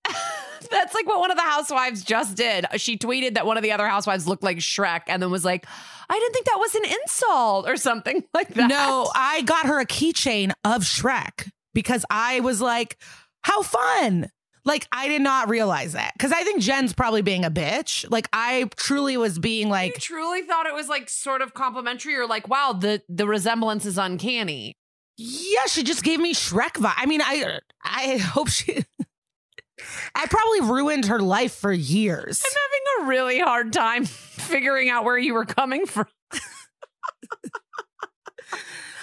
That's 0.71 0.95
like 0.95 1.07
what 1.07 1.21
one 1.21 1.31
of 1.31 1.37
the 1.37 1.43
housewives 1.43 2.03
just 2.03 2.37
did. 2.37 2.67
She 2.77 2.97
tweeted 2.97 3.35
that 3.35 3.47
one 3.47 3.57
of 3.57 3.63
the 3.63 3.73
other 3.73 3.87
housewives 3.87 4.27
looked 4.27 4.43
like 4.43 4.59
Shrek 4.59 5.03
and 5.07 5.23
then 5.23 5.31
was 5.31 5.45
like, 5.45 5.67
I 6.09 6.19
didn't 6.19 6.33
think 6.33 6.47
that 6.47 6.57
was 6.59 6.75
an 6.75 6.85
insult 7.03 7.69
or 7.69 7.77
something 7.77 8.25
like 8.35 8.49
that. 8.55 8.69
No, 8.69 9.11
I 9.15 9.43
got 9.43 9.67
her 9.67 9.81
a 9.81 9.87
keychain 9.87 10.53
of 10.65 10.83
Shrek 10.83 11.51
because 11.75 12.05
I 12.11 12.41
was 12.41 12.61
like, 12.61 12.97
"How 13.43 13.63
fun!" 13.63 14.31
Like 14.65 14.87
I 14.93 15.09
did 15.09 15.23
not 15.23 15.49
realize 15.49 15.95
that 15.95 16.13
because 16.15 16.33
I 16.33 16.45
think 16.45 16.61
Jen's 16.61 16.93
probably 16.93 17.23
being 17.23 17.45
a 17.45 17.51
bitch. 17.51 18.09
Like 18.11 18.29
I 18.33 18.69
truly 18.77 19.17
was 19.17 19.39
being 19.39 19.67
you 19.67 19.73
like, 19.73 19.99
truly 19.99 20.43
thought 20.43 20.67
it 20.67 20.75
was 20.75 20.89
like 20.89 21.09
sort 21.09 21.43
of 21.43 21.53
complimentary 21.53 22.15
or 22.15 22.27
like, 22.27 22.49
wow, 22.49 22.73
the 22.73 23.03
the 23.09 23.27
resemblance 23.27 23.85
is 23.85 23.99
uncanny. 23.99 24.77
Yeah, 25.17 25.67
she 25.67 25.83
just 25.83 26.05
gave 26.05 26.21
me 26.21 26.33
Shrek 26.33 26.75
vibe. 26.75 26.95
I 26.97 27.07
mean, 27.07 27.21
I 27.23 27.59
I 27.83 28.19
hope 28.19 28.49
she. 28.49 28.85
I 30.15 30.27
probably 30.27 30.61
ruined 30.61 31.07
her 31.07 31.19
life 31.19 31.55
for 31.55 31.73
years. 31.73 32.41
I'm 32.45 32.53
having 32.53 33.05
a 33.05 33.09
really 33.09 33.41
hard 33.41 33.73
time 33.73 34.05
figuring 34.07 34.91
out 34.91 35.05
where 35.05 35.19
you 35.19 35.35
were 35.35 35.45
coming 35.45 35.87
from. 35.87 36.07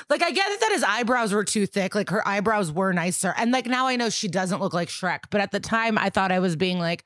Like, 0.10 0.24
I 0.24 0.32
get 0.32 0.60
that 0.60 0.72
his 0.72 0.84
eyebrows 0.84 1.34
were 1.34 1.43
too 1.43 1.66
thick. 1.66 1.93
Like, 1.95 2.10
her 2.10 2.28
eyebrows 2.28 2.72
were 2.72 2.91
nicer. 2.93 3.34
And 3.38 3.51
like, 3.51 3.68
now 3.68 3.88
I 3.88 3.95
know 3.95 4.10
she 4.10 4.28
doesn't 4.28 4.60
look 4.60 4.74
like 4.74 4.89
Shrek. 4.89 5.20
But 5.30 5.41
at 5.41 5.51
the 5.51 5.60
time, 5.60 5.97
I 5.97 6.10
thought 6.10 6.32
I 6.32 6.39
was 6.39 6.55
being 6.55 6.80
like, 6.80 7.03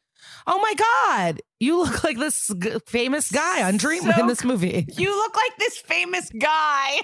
oh 0.47 0.59
my 0.59 0.73
God, 0.73 1.41
you 1.59 1.77
look 1.79 2.03
like 2.03 2.17
this 2.17 2.49
g- 2.57 2.77
famous 2.87 3.31
guy 3.31 3.63
on 3.63 3.77
Dream 3.77 4.03
So 4.03 4.19
in 4.19 4.27
this 4.27 4.43
movie. 4.43 4.85
You 4.97 5.15
look 5.15 5.35
like 5.35 5.57
this 5.57 5.77
famous 5.77 6.29
guy. 6.29 6.99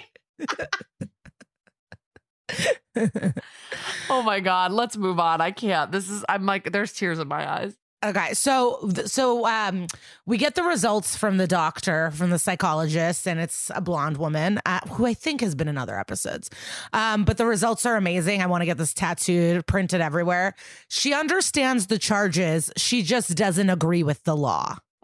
oh 4.09 4.23
my 4.23 4.39
god, 4.39 4.71
let's 4.71 4.97
move 4.97 5.19
on. 5.19 5.41
I 5.41 5.51
can't. 5.51 5.91
This 5.91 6.09
is 6.09 6.23
I'm 6.29 6.45
like 6.45 6.71
there's 6.71 6.93
tears 6.93 7.19
in 7.19 7.27
my 7.27 7.49
eyes. 7.49 7.75
Okay, 8.01 8.33
so 8.33 8.89
so 9.05 9.45
um, 9.45 9.87
we 10.25 10.37
get 10.37 10.55
the 10.55 10.63
results 10.63 11.17
from 11.17 11.35
the 11.35 11.47
doctor, 11.47 12.11
from 12.11 12.29
the 12.29 12.39
psychologist, 12.39 13.27
and 13.27 13.41
it's 13.41 13.69
a 13.75 13.81
blonde 13.81 14.15
woman 14.15 14.61
uh, 14.65 14.79
who 14.91 15.05
I 15.05 15.13
think 15.13 15.41
has 15.41 15.53
been 15.53 15.67
in 15.67 15.77
other 15.77 15.99
episodes. 15.99 16.49
Um, 16.93 17.25
but 17.25 17.35
the 17.35 17.45
results 17.45 17.85
are 17.85 17.97
amazing. 17.97 18.41
I 18.41 18.45
want 18.45 18.61
to 18.61 18.65
get 18.65 18.77
this 18.77 18.93
tattooed, 18.93 19.65
printed 19.65 19.99
everywhere. 19.99 20.55
She 20.87 21.13
understands 21.13 21.87
the 21.87 21.97
charges. 21.97 22.71
She 22.77 23.03
just 23.03 23.35
doesn't 23.35 23.69
agree 23.69 24.03
with 24.03 24.23
the 24.23 24.37
law. 24.37 24.77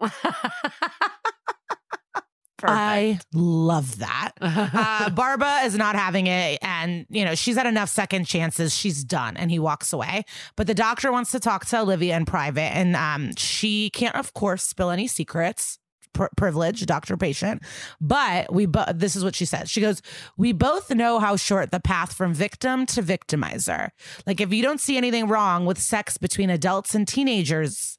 I 2.64 3.18
love 3.32 3.98
that. 3.98 4.32
Uh, 4.86 5.10
Barba 5.10 5.60
is 5.64 5.74
not 5.74 5.94
having 5.96 6.26
it, 6.26 6.58
and 6.62 7.06
you 7.08 7.24
know, 7.24 7.34
she's 7.34 7.56
had 7.56 7.66
enough 7.66 7.88
second 7.88 8.26
chances. 8.26 8.74
She's 8.74 9.04
done. 9.04 9.36
And 9.36 9.50
he 9.50 9.58
walks 9.58 9.92
away. 9.92 10.24
But 10.56 10.66
the 10.66 10.74
doctor 10.74 11.10
wants 11.12 11.30
to 11.32 11.40
talk 11.40 11.66
to 11.66 11.80
Olivia 11.80 12.16
in 12.16 12.24
private. 12.24 12.74
And 12.76 12.96
um, 12.96 13.34
she 13.36 13.90
can't, 13.90 14.14
of 14.16 14.34
course, 14.34 14.62
spill 14.62 14.90
any 14.90 15.06
secrets. 15.06 15.78
Pr- 16.12 16.26
privilege, 16.36 16.84
doctor 16.86 17.16
patient. 17.16 17.62
But 18.00 18.52
we, 18.52 18.66
bo- 18.66 18.92
this 18.94 19.16
is 19.16 19.24
what 19.24 19.34
she 19.34 19.44
says. 19.44 19.70
She 19.70 19.80
goes, 19.80 20.00
We 20.36 20.52
both 20.52 20.90
know 20.90 21.18
how 21.18 21.36
short 21.36 21.70
the 21.70 21.80
path 21.80 22.14
from 22.14 22.32
victim 22.34 22.86
to 22.86 23.02
victimizer. 23.02 23.90
Like, 24.26 24.40
if 24.40 24.52
you 24.52 24.62
don't 24.62 24.80
see 24.80 24.96
anything 24.96 25.28
wrong 25.28 25.66
with 25.66 25.78
sex 25.78 26.16
between 26.18 26.50
adults 26.50 26.94
and 26.94 27.06
teenagers, 27.06 27.98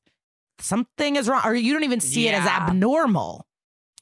something 0.60 1.16
is 1.16 1.30
wrong, 1.30 1.42
or 1.46 1.56
you 1.56 1.74
don't 1.74 1.84
even 1.84 2.00
see 2.00 2.28
it 2.28 2.34
as 2.34 2.46
abnormal. 2.48 3.47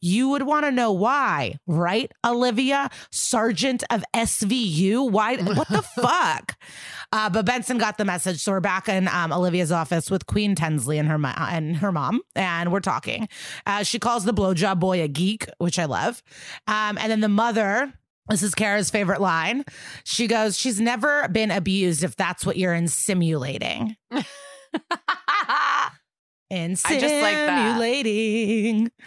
You 0.01 0.29
would 0.29 0.43
want 0.43 0.65
to 0.65 0.71
know 0.71 0.91
why, 0.91 1.57
right, 1.65 2.11
Olivia, 2.25 2.89
Sergeant 3.11 3.83
of 3.89 4.03
SVU? 4.15 5.09
Why? 5.09 5.37
What 5.37 5.67
the 5.69 5.81
fuck? 6.01 6.57
Uh, 7.11 7.29
but 7.29 7.45
Benson 7.45 7.77
got 7.77 7.97
the 7.97 8.05
message, 8.05 8.39
so 8.41 8.51
we're 8.51 8.59
back 8.59 8.87
in 8.89 9.07
um, 9.07 9.31
Olivia's 9.31 9.71
office 9.71 10.11
with 10.11 10.25
Queen 10.27 10.53
Tensley 10.55 10.99
and 10.99 11.07
her 11.07 11.17
mo- 11.17 11.33
and 11.37 11.77
her 11.77 11.91
mom, 11.91 12.21
and 12.35 12.71
we're 12.71 12.81
talking. 12.81 13.27
Uh, 13.65 13.83
she 13.83 13.97
calls 13.99 14.25
the 14.25 14.33
blowjob 14.33 14.79
boy 14.79 15.01
a 15.01 15.07
geek, 15.07 15.47
which 15.57 15.79
I 15.79 15.85
love, 15.85 16.21
um, 16.67 16.97
and 16.99 17.11
then 17.11 17.21
the 17.21 17.29
mother. 17.29 17.93
This 18.27 18.41
is 18.41 18.55
Kara's 18.55 18.89
favorite 18.89 19.21
line. 19.21 19.63
She 20.03 20.27
goes, 20.27 20.57
"She's 20.57 20.81
never 20.81 21.27
been 21.29 21.51
abused 21.51 22.03
if 22.03 22.15
that's 22.15 22.45
what 22.45 22.57
you're 22.57 22.73
insinuating." 22.73 23.95
just 26.99 27.13
like 27.13 27.33
that. 27.33 27.75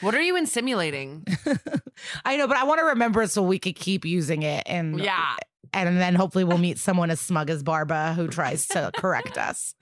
What 0.01 0.15
are 0.15 0.21
you 0.21 0.37
insinuating? 0.37 1.27
I 2.25 2.37
know, 2.37 2.49
but 2.49 2.57
I 2.57 2.65
want 2.65 2.81
to 2.81 2.85
remember 2.87 3.27
so 3.27 3.43
we 3.43 3.59
could 3.59 3.77
keep 3.77 4.05
using 4.05 4.43
it. 4.43 4.65
And 4.67 5.01
yeah. 5.01 5.37
and 5.73 5.99
then 5.99 6.15
hopefully 6.15 6.45
we'll 6.45 6.59
meet 6.59 6.79
someone 6.79 7.11
as 7.11 7.21
smug 7.21 7.51
as 7.51 7.63
Barba 7.63 8.15
who 8.15 8.29
tries 8.29 8.67
to 8.69 8.91
correct 8.97 9.39
us. 9.39 9.75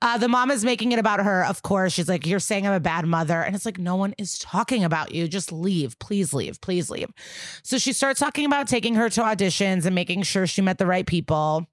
Uh, 0.00 0.16
the 0.16 0.28
mom 0.28 0.50
is 0.50 0.64
making 0.64 0.92
it 0.92 0.98
about 0.98 1.20
her, 1.20 1.44
of 1.44 1.62
course. 1.62 1.92
She's 1.92 2.08
like, 2.08 2.26
You're 2.26 2.38
saying 2.38 2.66
I'm 2.66 2.72
a 2.72 2.80
bad 2.80 3.06
mother. 3.06 3.40
And 3.42 3.56
it's 3.56 3.66
like, 3.66 3.78
No 3.78 3.96
one 3.96 4.14
is 4.18 4.38
talking 4.38 4.84
about 4.84 5.12
you. 5.12 5.26
Just 5.26 5.50
leave. 5.50 5.98
Please 5.98 6.32
leave. 6.32 6.60
Please 6.60 6.90
leave. 6.90 7.10
So 7.62 7.78
she 7.78 7.92
starts 7.92 8.20
talking 8.20 8.44
about 8.44 8.68
taking 8.68 8.94
her 8.94 9.08
to 9.10 9.22
auditions 9.22 9.86
and 9.86 9.94
making 9.94 10.22
sure 10.22 10.46
she 10.46 10.62
met 10.62 10.78
the 10.78 10.86
right 10.86 11.06
people. 11.06 11.66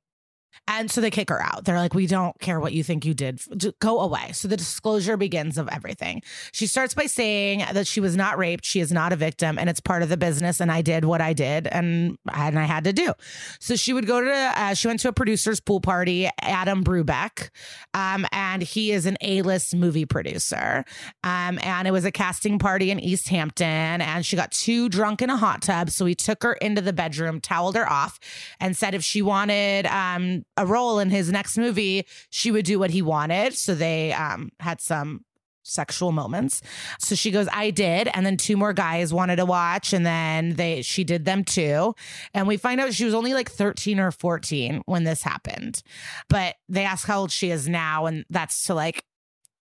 And 0.67 0.89
so 0.89 0.99
they 0.99 1.11
kick 1.11 1.29
her 1.29 1.41
out. 1.41 1.65
They're 1.65 1.77
like, 1.77 1.93
we 1.93 2.07
don't 2.07 2.37
care 2.39 2.59
what 2.59 2.73
you 2.73 2.83
think 2.83 3.05
you 3.05 3.13
did. 3.13 3.39
Go 3.79 3.99
away. 3.99 4.31
So 4.33 4.47
the 4.47 4.57
disclosure 4.57 5.15
begins 5.15 5.57
of 5.57 5.69
everything. 5.69 6.23
She 6.51 6.65
starts 6.65 6.93
by 6.93 7.05
saying 7.05 7.59
that 7.71 7.85
she 7.85 7.99
was 7.99 8.15
not 8.15 8.37
raped. 8.37 8.65
She 8.65 8.79
is 8.79 8.91
not 8.91 9.13
a 9.13 9.15
victim 9.15 9.59
and 9.59 9.69
it's 9.69 9.79
part 9.79 10.01
of 10.01 10.09
the 10.09 10.17
business. 10.17 10.59
And 10.59 10.71
I 10.71 10.81
did 10.81 11.05
what 11.05 11.21
I 11.21 11.33
did 11.33 11.67
and, 11.67 12.17
and 12.33 12.57
I 12.57 12.63
had 12.63 12.85
to 12.85 12.93
do. 12.93 13.13
So 13.59 13.75
she 13.75 13.93
would 13.93 14.07
go 14.07 14.21
to, 14.21 14.31
uh, 14.31 14.73
she 14.73 14.87
went 14.87 15.01
to 15.01 15.09
a 15.09 15.13
producer's 15.13 15.59
pool 15.59 15.81
party, 15.81 16.29
Adam 16.41 16.83
Brubeck. 16.83 17.49
Um, 17.93 18.25
and 18.31 18.63
he 18.63 18.91
is 18.91 19.05
an 19.05 19.17
A 19.21 19.43
list 19.43 19.75
movie 19.75 20.05
producer. 20.05 20.83
Um, 21.23 21.59
and 21.61 21.87
it 21.87 21.91
was 21.91 22.05
a 22.05 22.11
casting 22.11 22.57
party 22.57 22.89
in 22.89 22.99
East 22.99 23.27
Hampton. 23.27 24.01
And 24.01 24.25
she 24.25 24.35
got 24.35 24.51
too 24.51 24.89
drunk 24.89 25.21
in 25.21 25.29
a 25.29 25.37
hot 25.37 25.61
tub. 25.61 25.91
So 25.91 26.05
he 26.05 26.15
took 26.15 26.41
her 26.43 26.53
into 26.53 26.81
the 26.81 26.93
bedroom, 26.93 27.39
toweled 27.39 27.75
her 27.75 27.89
off, 27.89 28.19
and 28.59 28.75
said 28.75 28.95
if 28.95 29.03
she 29.03 29.21
wanted 29.21 29.85
um, 29.85 30.43
a 30.57 30.65
role 30.65 30.99
in 30.99 31.09
his 31.09 31.31
next 31.31 31.57
movie, 31.57 32.05
she 32.29 32.51
would 32.51 32.65
do 32.65 32.79
what 32.79 32.91
he 32.91 33.01
wanted. 33.01 33.53
So 33.53 33.75
they 33.75 34.13
um, 34.13 34.51
had 34.59 34.81
some 34.81 35.25
sexual 35.65 36.11
moments. 36.11 36.61
So 36.99 37.15
she 37.15 37.31
goes, 37.31 37.47
I 37.51 37.71
did. 37.71 38.07
And 38.13 38.25
then 38.25 38.37
two 38.37 38.55
more 38.55 38.71
guys 38.71 39.13
wanted 39.13 39.37
to 39.37 39.45
watch. 39.45 39.93
And 39.93 40.05
then 40.05 40.53
they 40.55 40.81
she 40.81 41.03
did 41.03 41.25
them 41.25 41.43
too. 41.43 41.95
And 42.33 42.47
we 42.47 42.57
find 42.57 42.79
out 42.79 42.93
she 42.93 43.05
was 43.05 43.13
only 43.13 43.33
like 43.33 43.49
13 43.49 43.99
or 43.99 44.11
14 44.11 44.83
when 44.85 45.03
this 45.03 45.23
happened. 45.23 45.81
But 46.29 46.55
they 46.69 46.83
ask 46.83 47.07
how 47.07 47.21
old 47.21 47.31
she 47.31 47.51
is 47.51 47.67
now. 47.67 48.05
And 48.05 48.25
that's 48.29 48.63
to 48.65 48.75
like 48.75 49.03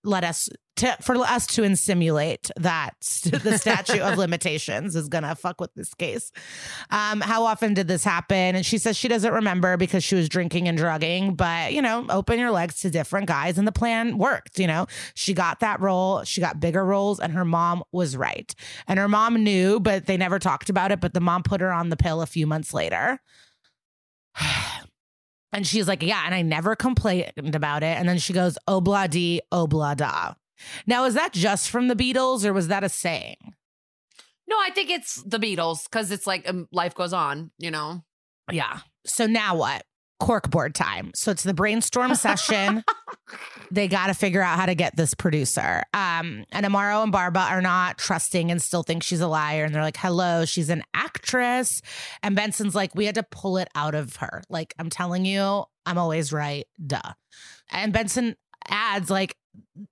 let 0.04 0.24
us 0.24 0.48
to 0.76 0.96
for 1.00 1.16
us 1.18 1.46
to 1.46 1.62
insimulate 1.62 2.50
that 2.56 2.94
the 3.00 3.58
statute 3.58 4.00
of 4.00 4.18
limitations 4.18 4.96
is 4.96 5.08
gonna 5.08 5.34
fuck 5.34 5.60
with 5.60 5.72
this 5.74 5.94
case. 5.94 6.32
Um, 6.90 7.20
how 7.20 7.44
often 7.44 7.74
did 7.74 7.88
this 7.88 8.04
happen? 8.04 8.56
And 8.56 8.64
she 8.64 8.78
says 8.78 8.96
she 8.96 9.08
doesn't 9.08 9.32
remember 9.32 9.76
because 9.76 10.02
she 10.02 10.14
was 10.14 10.28
drinking 10.28 10.68
and 10.68 10.78
drugging, 10.78 11.34
but 11.34 11.72
you 11.72 11.82
know, 11.82 12.06
open 12.08 12.38
your 12.38 12.50
legs 12.50 12.80
to 12.80 12.90
different 12.90 13.26
guys, 13.26 13.58
and 13.58 13.66
the 13.66 13.72
plan 13.72 14.18
worked. 14.18 14.58
You 14.58 14.66
know, 14.66 14.86
she 15.14 15.34
got 15.34 15.60
that 15.60 15.80
role, 15.80 16.24
she 16.24 16.40
got 16.40 16.60
bigger 16.60 16.84
roles, 16.84 17.20
and 17.20 17.32
her 17.32 17.44
mom 17.44 17.82
was 17.92 18.16
right. 18.16 18.54
And 18.88 18.98
her 18.98 19.08
mom 19.08 19.42
knew, 19.42 19.80
but 19.80 20.06
they 20.06 20.16
never 20.16 20.38
talked 20.38 20.70
about 20.70 20.92
it. 20.92 21.00
But 21.00 21.14
the 21.14 21.20
mom 21.20 21.42
put 21.42 21.60
her 21.60 21.72
on 21.72 21.90
the 21.90 21.96
pill 21.96 22.22
a 22.22 22.26
few 22.26 22.46
months 22.46 22.72
later. 22.72 23.20
And 25.54 25.66
she's 25.66 25.86
like, 25.86 26.02
yeah, 26.02 26.22
and 26.24 26.34
I 26.34 26.40
never 26.40 26.74
complained 26.74 27.54
about 27.54 27.82
it. 27.82 27.98
And 27.98 28.08
then 28.08 28.16
she 28.16 28.32
goes, 28.32 28.56
obla 28.66 29.08
di, 29.10 29.42
obla 29.52 29.94
da. 29.94 30.32
Now, 30.86 31.04
is 31.04 31.14
that 31.14 31.32
just 31.32 31.70
from 31.70 31.88
the 31.88 31.96
Beatles 31.96 32.44
or 32.44 32.52
was 32.52 32.68
that 32.68 32.84
a 32.84 32.88
saying? 32.88 33.36
No, 34.48 34.56
I 34.60 34.70
think 34.70 34.90
it's 34.90 35.22
the 35.22 35.38
Beatles 35.38 35.84
because 35.84 36.10
it's 36.10 36.26
like 36.26 36.48
um, 36.48 36.68
life 36.72 36.94
goes 36.94 37.12
on, 37.12 37.50
you 37.58 37.70
know? 37.70 38.02
Yeah. 38.50 38.80
So 39.06 39.26
now 39.26 39.56
what? 39.56 39.84
Corkboard 40.20 40.74
time. 40.74 41.10
So 41.14 41.30
it's 41.30 41.42
the 41.42 41.54
brainstorm 41.54 42.14
session. 42.14 42.84
they 43.72 43.88
got 43.88 44.06
to 44.08 44.14
figure 44.14 44.42
out 44.42 44.58
how 44.58 44.66
to 44.66 44.74
get 44.74 44.94
this 44.96 45.14
producer. 45.14 45.82
Um, 45.94 46.44
and 46.52 46.66
Amaro 46.66 47.02
and 47.02 47.10
Barba 47.10 47.40
are 47.40 47.62
not 47.62 47.98
trusting 47.98 48.50
and 48.50 48.60
still 48.60 48.82
think 48.82 49.02
she's 49.02 49.20
a 49.20 49.26
liar. 49.26 49.64
And 49.64 49.74
they're 49.74 49.82
like, 49.82 49.96
hello, 49.96 50.44
she's 50.44 50.68
an 50.68 50.82
actress. 50.94 51.82
And 52.22 52.36
Benson's 52.36 52.74
like, 52.74 52.94
we 52.94 53.06
had 53.06 53.16
to 53.16 53.24
pull 53.24 53.56
it 53.56 53.68
out 53.74 53.94
of 53.94 54.16
her. 54.16 54.42
Like, 54.48 54.74
I'm 54.78 54.90
telling 54.90 55.24
you, 55.24 55.64
I'm 55.86 55.98
always 55.98 56.32
right. 56.32 56.66
Duh. 56.84 57.00
And 57.70 57.92
Benson 57.92 58.36
adds, 58.68 59.10
like, 59.10 59.36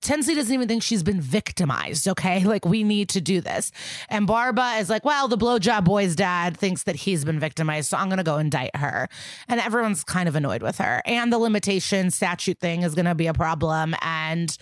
Tinsley 0.03 0.35
doesn't 0.35 0.53
even 0.53 0.69
think 0.69 0.83
she's 0.83 1.03
been 1.03 1.21
victimized. 1.21 2.07
Okay. 2.09 2.45
Like, 2.51 2.65
we 2.65 2.83
need 2.83 3.11
to 3.11 3.21
do 3.21 3.41
this. 3.41 3.71
And 4.09 4.27
Barba 4.27 4.79
is 4.81 4.91
like, 4.91 5.05
well, 5.05 5.29
the 5.29 5.39
blowjob 5.39 5.85
boy's 5.85 6.17
dad 6.17 6.57
thinks 6.57 6.83
that 6.83 6.97
he's 6.97 7.25
been 7.25 7.39
victimized. 7.39 7.91
So 7.91 7.97
I'm 7.97 8.09
going 8.09 8.19
to 8.19 8.25
go 8.25 8.39
indict 8.39 8.75
her. 8.75 9.09
And 9.47 9.61
everyone's 9.61 10.03
kind 10.03 10.29
of 10.29 10.35
annoyed 10.35 10.63
with 10.63 10.79
her. 10.79 11.01
And 11.07 11.33
the 11.33 11.39
limitation 11.39 12.11
statute 12.11 12.59
thing 12.59 12.83
is 12.83 12.97
going 12.97 13.05
to 13.05 13.15
be 13.15 13.29
a 13.29 13.35
problem. 13.35 13.95
And 14.03 14.57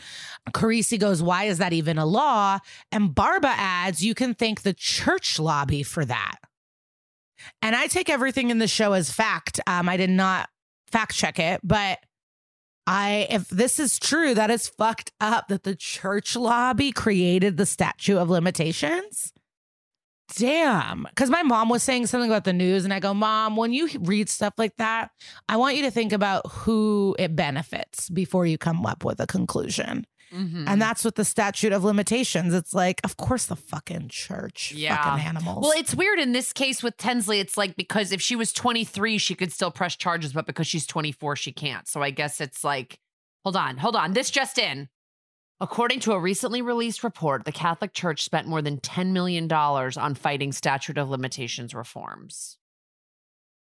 Carisi 0.51 0.99
goes, 0.99 1.23
why 1.23 1.45
is 1.45 1.59
that 1.59 1.73
even 1.73 1.97
a 1.97 2.05
law? 2.05 2.59
And 2.93 3.15
Barba 3.15 3.55
adds, 3.57 4.05
you 4.05 4.15
can 4.15 4.35
thank 4.35 4.63
the 4.63 4.75
church 4.75 5.39
lobby 5.39 5.83
for 5.83 6.05
that. 6.05 6.37
And 7.63 7.75
I 7.75 7.87
take 7.87 8.11
everything 8.11 8.51
in 8.51 8.59
the 8.59 8.69
show 8.69 8.93
as 8.93 9.11
fact. 9.11 9.61
Um, 9.67 9.89
I 9.89 9.97
did 9.97 10.11
not 10.11 10.51
fact 10.91 11.15
check 11.15 11.39
it, 11.39 11.61
but 11.65 11.99
I 12.89 13.27
if 13.29 13.51
this 13.51 13.79
is 13.79 13.99
true, 13.99 14.33
that 14.33 14.51
is 14.51 14.67
fucked 14.67 15.13
up 15.21 15.49
that 15.49 15.63
the 15.63 15.77
church 15.77 16.35
lobby 16.35 16.91
created 16.91 17.59
the 17.59 17.67
statute 17.67 18.17
of 18.17 18.31
limitations. 18.31 19.35
Damn. 20.37 21.03
Because 21.03 21.29
my 21.29 21.43
mom 21.43 21.69
was 21.69 21.83
saying 21.83 22.07
something 22.07 22.31
about 22.31 22.45
the 22.45 22.53
news, 22.55 22.85
and 22.85 22.93
I 22.95 23.01
go, 23.01 23.13
Mom, 23.13 23.57
when 23.57 23.75
you 23.75 23.89
read 24.01 24.31
stuff 24.31 24.55
like 24.57 24.77
that, 24.77 25.11
I 25.51 25.57
want 25.59 25.77
you 25.77 25.83
to 25.83 25.91
think 25.91 26.13
about 26.13 26.51
who 26.51 27.15
it 27.19 27.37
benefits 27.37 28.09
before 28.09 28.47
you 28.47 28.57
come 28.57 28.85
up 28.87 29.05
with 29.05 29.21
a 29.21 29.27
conclusion. 29.27 30.07
Mhm. 30.33 30.65
And 30.69 30.81
that's 30.83 31.05
what 31.05 31.15
the 31.15 31.25
statute 31.25 31.73
of 31.73 31.85
limitations. 31.85 32.53
It's 32.55 32.75
like, 32.75 33.01
of 33.05 33.17
course, 33.17 33.47
the 33.47 33.57
fucking 33.57 34.09
church, 34.09 34.73
Yeah. 34.73 35.03
fucking 35.03 35.25
animals. 35.27 35.63
Well, 35.63 35.73
it's 35.79 35.95
weird 35.95 36.19
in 36.19 36.33
this 36.33 36.53
case 36.53 36.83
with 36.83 36.97
Tensley. 36.97 37.41
It's 37.41 37.57
like 37.57 37.77
because 37.77 38.13
if 38.13 38.21
she 38.21 38.37
was 38.37 38.53
23, 38.53 39.19
she 39.19 39.35
could 39.35 39.53
still 39.53 39.71
press 39.71 39.97
charges, 39.97 40.33
but 40.33 40.47
because 40.47 40.67
she's 40.67 40.87
24, 40.87 41.37
she 41.37 41.53
can't. 41.53 41.89
So 41.89 42.03
I 42.03 42.11
guess 42.11 42.41
it's 42.41 42.63
like, 42.65 42.99
hold 43.45 43.57
on, 43.57 43.79
hold 43.79 43.97
on. 43.97 44.13
This 44.13 44.31
just 44.31 44.59
in. 44.59 44.89
According 45.61 46.01
to 46.01 46.13
a 46.13 46.21
recently 46.21 46.63
released 46.63 47.03
report, 47.03 47.45
the 47.45 47.51
Catholic 47.51 47.93
Church 47.93 48.23
spent 48.23 48.47
more 48.47 48.63
than 48.63 48.79
$10 48.79 49.09
million 49.13 49.51
on 49.53 50.15
fighting 50.15 50.53
statute 50.53 50.97
of 50.99 51.09
limitations 51.11 51.75
reforms. 51.75 52.59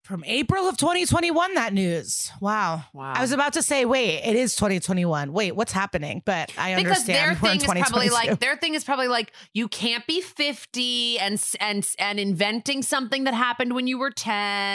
From 0.08 0.24
April 0.24 0.66
of 0.66 0.78
2021, 0.78 1.52
that 1.52 1.74
news. 1.74 2.32
Wow. 2.40 2.82
Wow. 2.94 3.12
I 3.14 3.20
was 3.20 3.32
about 3.32 3.52
to 3.52 3.62
say, 3.62 3.84
wait, 3.84 4.22
it 4.24 4.36
is 4.36 4.56
2021. 4.56 5.34
Wait, 5.34 5.54
what's 5.54 5.70
happening? 5.70 6.22
But 6.24 6.50
I 6.56 6.74
because 6.76 7.04
their 7.04 7.32
understand 7.32 7.42
we're 7.42 7.52
in 7.52 7.60
thing 7.60 7.76
is 7.76 7.90
probably 7.90 8.08
like 8.08 8.40
their 8.40 8.56
thing 8.56 8.74
is 8.74 8.84
probably 8.84 9.08
like 9.08 9.34
you 9.52 9.68
can't 9.68 10.06
be 10.06 10.22
50 10.22 11.18
and 11.18 11.44
and 11.60 11.86
and 11.98 12.18
inventing 12.18 12.80
something 12.80 13.24
that 13.24 13.34
happened 13.34 13.74
when 13.74 13.86
you 13.86 13.98
were 13.98 14.10
10 14.10 14.32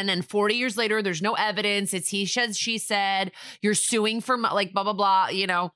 and 0.07 0.23
40 0.23 0.53
years 0.53 0.77
later 0.77 1.01
there's 1.01 1.23
no 1.23 1.33
evidence 1.33 1.95
it's 1.95 2.09
he 2.09 2.27
said 2.27 2.55
she 2.55 2.77
said 2.77 3.31
you're 3.63 3.73
suing 3.73 4.21
for 4.21 4.37
like 4.37 4.71
blah 4.71 4.83
blah 4.83 4.93
blah 4.93 5.29
you 5.29 5.47
know 5.47 5.71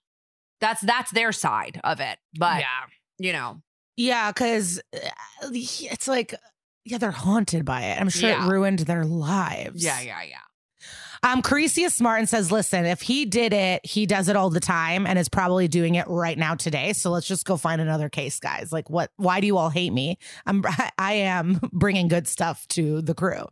that's 0.62 0.82
that's 0.82 1.10
their 1.12 1.32
side 1.32 1.82
of 1.84 2.00
it 2.00 2.20
but 2.38 2.60
yeah. 2.60 2.86
you 3.18 3.34
know 3.34 3.62
Yeah, 3.98 4.32
because 4.32 4.80
uh, 4.94 5.50
it's 5.52 6.08
like, 6.08 6.36
yeah, 6.88 6.98
they're 6.98 7.12
haunted 7.12 7.66
by 7.66 7.82
it. 7.84 8.00
I'm 8.02 8.10
sure 8.10 8.30
Yeah. 8.30 8.46
it 8.46 8.50
ruined 8.50 8.80
their 8.80 9.04
lives. 9.06 9.84
yeah 9.84 10.00
yeah 10.02 10.22
yeah 10.24 10.38
Um, 11.24 11.42
Carisi 11.42 11.86
is 11.86 11.94
smart 11.94 12.20
and 12.20 12.30
says, 12.30 12.52
listen, 12.52 12.86
if 12.86 13.02
he 13.02 13.26
did 13.26 13.54
it, 13.54 13.86
he 13.86 14.06
does 14.06 14.30
it 14.30 14.36
all 14.36 14.50
the 14.50 14.60
time 14.60 15.06
and 15.06 15.18
is 15.18 15.30
probably 15.30 15.68
doing 15.68 15.96
it 15.96 16.08
right 16.08 16.38
now 16.38 16.56
today. 16.56 16.94
So 16.94 17.10
let's 17.12 17.28
just 17.28 17.46
go 17.46 17.58
find 17.58 17.82
another 17.82 18.10
case, 18.10 18.40
guys. 18.40 18.72
Like, 18.72 18.90
what? 18.90 19.12
Why 19.18 19.40
do 19.40 19.48
you 19.48 19.58
all 19.58 19.70
hate 19.70 19.92
me? 19.92 20.18
I'm, 20.46 20.64
I 20.98 21.14
am 21.14 21.60
bringing 21.72 22.08
good 22.08 22.28
stuff 22.28 22.68
to 22.70 23.02
the 23.02 23.14
crew. 23.14 23.46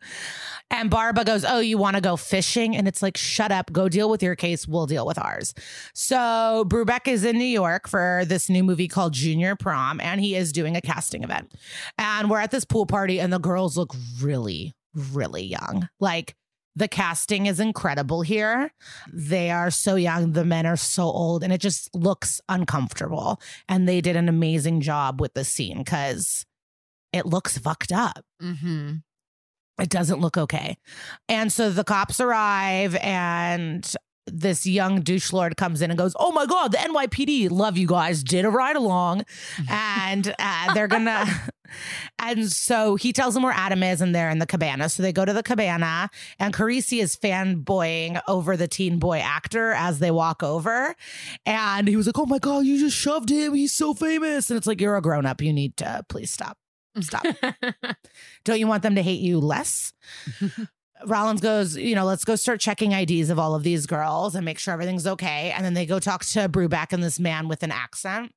And 0.70 0.90
Barba 0.90 1.24
goes, 1.26 1.46
oh, 1.46 1.60
you 1.60 1.78
want 1.78 1.96
to 1.96 2.02
go 2.02 2.16
fishing? 2.16 2.76
And 2.76 2.88
it's 2.88 3.02
like, 3.02 3.18
shut 3.18 3.52
up, 3.52 3.72
go 3.72 3.90
deal 3.90 4.10
with 4.10 4.24
your 4.24 4.36
case. 4.36 4.68
We'll 4.68 4.88
deal 4.88 5.06
with 5.06 5.18
ours. 5.18 5.54
So 5.94 6.66
Brubeck 6.68 7.08
is 7.08 7.24
in 7.24 7.38
New 7.38 7.46
York 7.46 7.88
for 7.88 8.24
this 8.26 8.50
new 8.50 8.64
movie 8.64 8.88
called 8.88 9.14
Junior 9.14 9.56
Prom, 9.56 10.00
and 10.02 10.22
he 10.22 10.36
is 10.36 10.52
doing 10.52 10.76
a 10.76 10.82
casting 10.82 11.24
event. 11.24 11.54
And 11.98 12.30
we're 12.30 12.40
at 12.40 12.52
this 12.52 12.66
pool 12.66 12.86
party, 12.86 13.20
and 13.20 13.32
the 13.32 13.40
girls 13.40 13.78
look 13.78 13.94
really, 14.22 14.74
really 14.94 15.44
young. 15.44 15.90
Like, 16.00 16.36
the 16.76 16.88
casting 16.88 17.46
is 17.46 17.60
incredible 17.60 18.22
here. 18.22 18.72
They 19.12 19.50
are 19.52 19.72
so 19.72 19.96
young, 19.96 20.34
the 20.34 20.46
men 20.46 20.66
are 20.66 20.76
so 20.76 21.04
old, 21.04 21.44
and 21.44 21.54
it 21.54 21.62
just 21.62 21.94
looks 21.96 22.42
uncomfortable. 22.50 23.40
And 23.70 23.88
they 23.88 24.02
did 24.02 24.16
an 24.16 24.28
amazing 24.28 24.82
job 24.82 25.22
with 25.22 25.34
the 25.34 25.44
scene 25.46 25.80
because 25.80 26.46
it 27.14 27.26
looks 27.26 27.58
fucked 27.58 27.92
up. 27.92 28.26
Mm-hmm. 28.42 28.96
It 29.82 29.90
doesn't 29.90 30.20
look 30.20 30.38
okay. 30.38 30.78
And 31.28 31.52
so 31.52 31.70
the 31.70 31.84
cops 31.84 32.20
arrive, 32.20 32.96
and 32.96 33.90
this 34.28 34.66
young 34.66 35.02
douche 35.02 35.32
lord 35.32 35.56
comes 35.58 35.82
in 35.82 35.92
and 35.92 35.98
goes, 35.98 36.16
Oh 36.20 36.32
my 36.32 36.46
God, 36.46 36.72
the 36.72 36.78
NYPD, 36.78 37.52
love 37.52 37.78
you 37.78 37.88
guys, 37.88 38.24
did 38.24 38.46
a 38.46 38.50
ride 38.50 38.76
along. 38.76 39.24
and 39.70 40.34
uh, 40.40 40.74
they're 40.74 40.88
gonna, 40.88 41.26
and 42.20 42.52
so 42.52 42.96
he 42.96 43.14
tells 43.14 43.34
them 43.34 43.44
where 43.44 43.54
Adam 43.54 43.84
is, 43.84 44.02
and 44.02 44.14
they're 44.14 44.30
in 44.30 44.40
the 44.40 44.46
cabana. 44.46 44.90
So 44.90 45.04
they 45.04 45.14
go 45.14 45.26
to 45.26 45.34
the 45.34 45.44
cabana, 45.44 46.10
and 46.40 46.54
Carisi 46.54 47.02
is 47.02 47.16
fanboying 47.16 48.22
over 48.28 48.58
the 48.58 48.68
teen 48.68 49.00
boy 49.00 49.20
actor 49.20 49.72
as 49.72 50.00
they 50.00 50.12
walk 50.12 50.44
over. 50.44 50.96
And 51.46 51.88
he 51.88 51.96
was 51.96 52.08
like, 52.08 52.18
Oh 52.18 52.26
my 52.26 52.40
God, 52.40 52.66
you 52.66 52.80
just 52.80 52.98
shoved 52.98 53.30
him. 53.30 53.54
He's 53.54 53.74
so 53.74 53.94
famous. 53.94 54.50
And 54.50 54.58
it's 54.58 54.68
like, 54.68 54.82
You're 54.82 54.98
a 54.98 55.02
grown 55.02 55.26
up. 55.26 55.42
You 55.42 55.54
need 55.54 55.78
to 55.78 56.04
please 56.10 56.32
stop. 56.32 56.58
Stop. 57.02 57.26
Don't 58.46 58.60
you 58.60 58.68
want 58.68 58.84
them 58.84 58.96
to 58.96 59.02
hate 59.02 59.20
you 59.20 59.40
less? 59.40 59.94
Rollins 61.06 61.42
goes, 61.42 61.76
you 61.76 61.94
know, 61.94 62.06
let's 62.06 62.24
go 62.24 62.36
start 62.36 62.62
checking 62.62 62.94
IDs 62.94 63.30
of 63.30 63.38
all 63.38 63.54
of 63.54 63.64
these 63.64 63.86
girls 63.86 64.34
and 64.34 64.46
make 64.46 64.58
sure 64.58 64.74
everything's 64.74 65.06
okay. 65.06 65.52
And 65.52 65.66
then 65.66 65.74
they 65.74 65.86
go 65.86 66.00
talk 66.00 66.24
to 66.26 66.48
Brubeck 66.48 66.94
and 66.94 67.04
this 67.04 67.20
man 67.20 67.48
with 67.48 67.64
an 67.64 67.72
accent. 67.72 68.34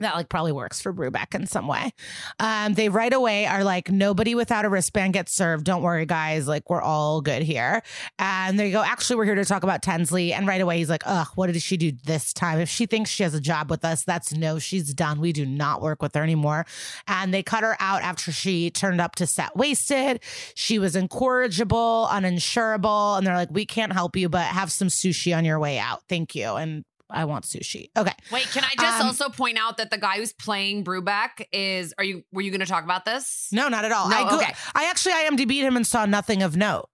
That 0.00 0.14
like 0.14 0.28
probably 0.28 0.52
works 0.52 0.82
for 0.82 0.92
Brubeck 0.92 1.34
in 1.34 1.46
some 1.46 1.66
way. 1.66 1.92
Um, 2.38 2.74
they 2.74 2.90
right 2.90 3.12
away 3.12 3.46
are 3.46 3.64
like, 3.64 3.90
nobody 3.90 4.34
without 4.34 4.66
a 4.66 4.68
wristband 4.68 5.14
gets 5.14 5.32
served. 5.32 5.64
Don't 5.64 5.82
worry, 5.82 6.04
guys. 6.04 6.46
Like 6.46 6.68
we're 6.68 6.82
all 6.82 7.22
good 7.22 7.42
here. 7.42 7.82
And 8.18 8.58
they 8.58 8.70
go, 8.70 8.82
actually, 8.82 9.16
we're 9.16 9.24
here 9.24 9.36
to 9.36 9.44
talk 9.46 9.62
about 9.62 9.80
Tensley. 9.80 10.32
And 10.32 10.46
right 10.46 10.60
away 10.60 10.76
he's 10.76 10.90
like, 10.90 11.02
ugh, 11.06 11.28
what 11.34 11.50
did 11.50 11.62
she 11.62 11.78
do 11.78 11.92
this 12.04 12.34
time? 12.34 12.60
If 12.60 12.68
she 12.68 12.84
thinks 12.84 13.08
she 13.08 13.22
has 13.22 13.32
a 13.32 13.40
job 13.40 13.70
with 13.70 13.86
us, 13.86 14.04
that's 14.04 14.34
no, 14.34 14.58
she's 14.58 14.92
done. 14.92 15.18
We 15.18 15.32
do 15.32 15.46
not 15.46 15.80
work 15.80 16.02
with 16.02 16.14
her 16.14 16.22
anymore. 16.22 16.66
And 17.06 17.32
they 17.32 17.42
cut 17.42 17.64
her 17.64 17.76
out 17.80 18.02
after 18.02 18.32
she 18.32 18.70
turned 18.70 19.00
up 19.00 19.14
to 19.14 19.26
set 19.26 19.56
wasted. 19.56 20.20
She 20.54 20.78
was 20.78 20.94
incorrigible, 20.94 22.06
uninsurable. 22.10 23.16
And 23.16 23.26
they're 23.26 23.34
like, 23.34 23.50
we 23.50 23.64
can't 23.64 23.94
help 23.94 24.14
you, 24.14 24.28
but 24.28 24.44
have 24.44 24.70
some 24.70 24.88
sushi 24.88 25.34
on 25.34 25.46
your 25.46 25.58
way 25.58 25.78
out. 25.78 26.02
Thank 26.06 26.34
you. 26.34 26.54
And 26.56 26.84
I 27.10 27.24
want 27.24 27.44
sushi. 27.44 27.90
Okay. 27.96 28.12
Wait, 28.32 28.44
can 28.52 28.64
I 28.64 28.74
just 28.80 29.00
Um, 29.00 29.06
also 29.06 29.28
point 29.28 29.58
out 29.58 29.76
that 29.76 29.90
the 29.90 29.98
guy 29.98 30.16
who's 30.16 30.32
playing 30.32 30.84
Brubeck 30.84 31.46
is? 31.52 31.94
Are 31.98 32.04
you? 32.04 32.24
Were 32.32 32.42
you 32.42 32.50
going 32.50 32.60
to 32.60 32.66
talk 32.66 32.82
about 32.84 33.04
this? 33.04 33.48
No, 33.52 33.68
not 33.68 33.84
at 33.84 33.92
all. 33.92 34.08
No, 34.08 34.16
I 34.16 34.28
go- 34.30 34.36
okay. 34.40 34.52
I 34.74 34.86
actually 34.90 35.12
IMDb'd 35.12 35.62
him 35.64 35.76
and 35.76 35.86
saw 35.86 36.04
nothing 36.06 36.42
of 36.42 36.56
note. 36.56 36.88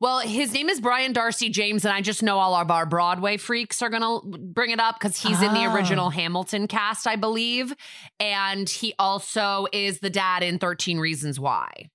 Well, 0.00 0.20
his 0.20 0.52
name 0.52 0.68
is 0.68 0.80
Brian 0.80 1.12
Darcy 1.12 1.48
James, 1.50 1.84
and 1.84 1.92
I 1.92 2.00
just 2.02 2.22
know 2.22 2.38
all 2.38 2.54
of 2.54 2.70
our 2.70 2.86
Broadway 2.86 3.36
freaks 3.36 3.82
are 3.82 3.90
going 3.90 4.02
to 4.02 4.38
bring 4.38 4.70
it 4.70 4.78
up 4.78 4.94
because 4.98 5.20
he's 5.20 5.42
in 5.42 5.52
the 5.54 5.64
Oh. 5.66 5.74
original 5.74 6.10
Hamilton 6.10 6.68
cast, 6.68 7.08
I 7.08 7.16
believe. 7.16 7.74
And 8.20 8.68
he 8.70 8.94
also 8.98 9.66
is 9.72 9.98
the 9.98 10.08
dad 10.08 10.44
in 10.44 10.60
13 10.60 10.98
Reasons 11.00 11.40
Why. 11.40 11.90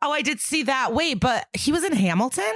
Oh, 0.00 0.12
I 0.12 0.22
did 0.22 0.38
see 0.40 0.62
that. 0.62 0.94
Wait, 0.94 1.14
but 1.14 1.48
he 1.52 1.72
was 1.72 1.82
in 1.82 1.92
Hamilton? 1.94 2.52